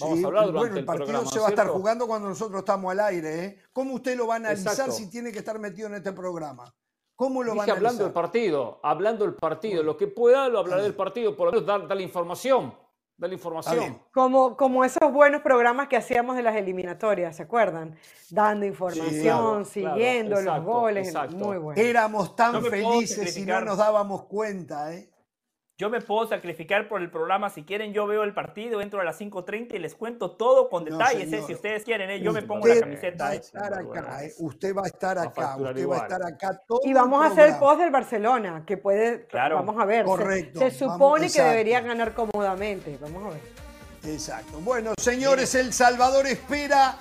Vamos 0.00 0.22
a 0.22 0.26
hablar 0.26 0.46
durante 0.46 0.58
bueno, 0.58 0.76
el, 0.78 0.84
partido 0.84 1.26
se 1.26 1.40
va 1.40 1.46
a 1.46 1.50
estar 1.50 1.68
jugando 1.68 2.06
cuando 2.06 2.28
nosotros 2.28 2.60
estamos 2.60 2.92
al 2.92 3.00
aire. 3.00 3.44
¿eh? 3.44 3.58
¿Cómo 3.72 3.94
usted 3.94 4.16
lo 4.16 4.26
va 4.26 4.34
a 4.34 4.36
analizar 4.36 4.92
si 4.92 5.10
tiene 5.10 5.32
que 5.32 5.38
estar 5.38 5.58
metido 5.58 5.88
en 5.88 5.94
este 5.94 6.12
programa? 6.12 6.72
¿Cómo 7.16 7.42
lo 7.42 7.54
van 7.56 7.68
a 7.68 7.72
hablando 7.72 8.04
del 8.04 8.12
partido, 8.12 8.78
hablando 8.82 9.24
del 9.24 9.34
partido. 9.34 9.82
Lo 9.82 9.96
que 9.96 10.06
pueda 10.06 10.48
lo 10.48 10.60
hablaré 10.60 10.84
del 10.84 10.94
partido, 10.94 11.36
por 11.36 11.46
lo 11.46 11.52
menos 11.52 11.66
dar, 11.66 11.88
dar 11.88 11.96
la 11.96 12.02
información 12.04 12.72
de 13.18 13.26
la 13.26 13.34
información. 13.34 14.00
Como, 14.12 14.56
como 14.56 14.84
esos 14.84 15.12
buenos 15.12 15.42
programas 15.42 15.88
que 15.88 15.96
hacíamos 15.96 16.36
de 16.36 16.42
las 16.42 16.54
eliminatorias, 16.54 17.36
¿se 17.36 17.42
acuerdan? 17.42 17.96
Dando 18.30 18.64
información, 18.64 19.64
siguiendo 19.64 20.40
los 20.40 20.64
goles, 20.64 21.12
muy 21.32 21.58
bueno. 21.58 21.80
Éramos 21.80 22.36
tan 22.36 22.64
felices 22.64 23.36
y 23.36 23.44
no 23.44 23.60
nos 23.60 23.78
dábamos 23.78 24.26
cuenta, 24.26 24.94
¿eh? 24.94 25.10
Yo 25.80 25.90
me 25.90 26.00
puedo 26.00 26.26
sacrificar 26.26 26.88
por 26.88 27.00
el 27.00 27.08
programa. 27.08 27.50
Si 27.50 27.62
quieren, 27.62 27.92
yo 27.92 28.04
veo 28.08 28.24
el 28.24 28.34
partido, 28.34 28.80
entro 28.80 29.00
a 29.00 29.04
las 29.04 29.20
5.30 29.20 29.76
y 29.76 29.78
les 29.78 29.94
cuento 29.94 30.32
todo 30.32 30.68
con 30.68 30.84
detalles. 30.84 31.32
¿eh? 31.32 31.40
Si 31.46 31.54
ustedes 31.54 31.84
quieren, 31.84 32.10
¿eh? 32.10 32.20
yo 32.20 32.32
me 32.32 32.42
pongo 32.42 32.66
la 32.66 32.80
camiseta. 32.80 33.26
Va 33.26 33.30
a 33.30 33.34
estar 33.34 33.72
acá, 33.72 34.24
¿eh? 34.24 34.34
Usted 34.40 34.74
va 34.74 34.82
a 34.82 34.86
estar 34.88 35.16
acá. 35.16 35.56
Usted 35.56 35.88
va 35.88 35.94
a 35.94 36.02
estar 36.02 36.22
acá 36.24 36.60
todo 36.66 36.80
Y 36.82 36.92
vamos 36.92 37.24
a 37.24 37.28
hacer 37.28 37.50
el 37.50 37.58
post 37.58 37.78
del 37.80 37.92
Barcelona, 37.92 38.64
que 38.66 38.76
puede. 38.76 39.26
Claro. 39.26 39.54
Vamos 39.54 39.80
a 39.80 39.84
ver. 39.84 40.04
Correcto. 40.04 40.58
Se, 40.58 40.72
supone 40.72 41.30
que 41.30 41.42
debería 41.42 41.80
ganar 41.80 42.12
cómodamente. 42.12 42.98
Vamos 43.00 43.26
a 43.26 43.28
ver. 43.28 44.12
Exacto. 44.12 44.58
Bueno, 44.58 44.94
señores, 44.98 45.54
El 45.54 45.72
Salvador 45.72 46.26
espera 46.26 46.98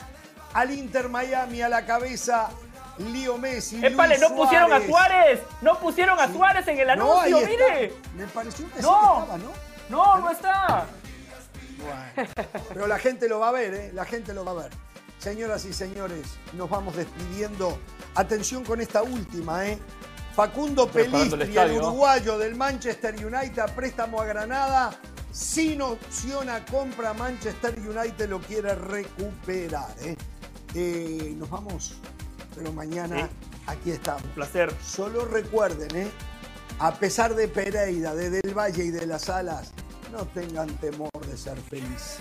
al 0.53 0.69
Inter 0.69 1.09
Miami 1.09 1.63
a 1.63 1.69
la 1.69 1.83
cabeza 1.83 2.51
Lío 2.99 3.37
Messi. 3.37 3.83
¡Épale, 3.85 4.17
no 4.17 4.35
pusieron 4.35 4.71
a 4.73 4.85
Suárez! 4.85 5.41
¡No 5.61 5.79
pusieron 5.79 6.19
a 6.19 6.31
Suárez 6.31 6.67
en 6.67 6.79
el 6.79 6.89
anuncio! 6.89 7.39
¡Mire! 7.39 7.93
Me 8.15 8.25
pareció 8.27 8.65
que 8.71 8.81
no, 8.81 9.19
estaba, 9.21 9.37
¿no? 9.37 9.51
No, 9.89 10.19
no 10.19 10.31
está. 10.31 10.85
Bueno, 11.77 12.31
pero 12.69 12.87
la 12.87 12.97
gente 12.97 13.29
lo 13.29 13.39
va 13.39 13.49
a 13.49 13.51
ver, 13.51 13.73
¿eh? 13.73 13.91
La 13.93 14.05
gente 14.05 14.33
lo 14.33 14.43
va 14.43 14.51
a 14.51 14.55
ver. 14.55 14.71
Señoras 15.19 15.65
y 15.65 15.73
señores, 15.73 16.37
nos 16.53 16.69
vamos 16.69 16.95
despidiendo. 16.95 17.79
Atención 18.15 18.63
con 18.63 18.81
esta 18.81 19.03
última, 19.03 19.67
¿eh? 19.67 19.77
Facundo 20.35 20.87
Pelistri, 20.87 21.57
el, 21.57 21.57
el, 21.57 21.81
uruguayo 21.81 22.37
del 22.37 22.55
Manchester 22.55 23.15
United, 23.15 23.63
préstamo 23.75 24.21
a 24.21 24.25
Granada, 24.25 24.91
sin 25.31 25.81
opción 25.81 26.49
a 26.49 26.63
compra, 26.65 27.13
Manchester 27.13 27.77
United 27.79 28.29
lo 28.29 28.39
quiere 28.39 28.75
recuperar. 28.75 29.95
¿eh? 30.01 30.15
Eh, 30.75 31.33
nos 31.37 31.49
vamos 31.49 31.95
pero 32.57 32.73
mañana 32.73 33.29
aquí 33.67 33.91
estamos. 33.91 34.23
Un 34.23 34.31
placer. 34.31 34.73
Solo 34.83 35.25
recuerden, 35.25 35.95
¿eh? 35.95 36.07
a 36.79 36.93
pesar 36.93 37.35
de 37.35 37.47
Pereira, 37.47 38.15
de 38.15 38.29
Del 38.29 38.57
Valle 38.57 38.85
y 38.85 38.89
de 38.89 39.05
las 39.05 39.29
Alas, 39.29 39.73
no 40.11 40.25
tengan 40.27 40.67
temor 40.77 41.11
de 41.27 41.37
ser 41.37 41.57
felices. 41.57 42.19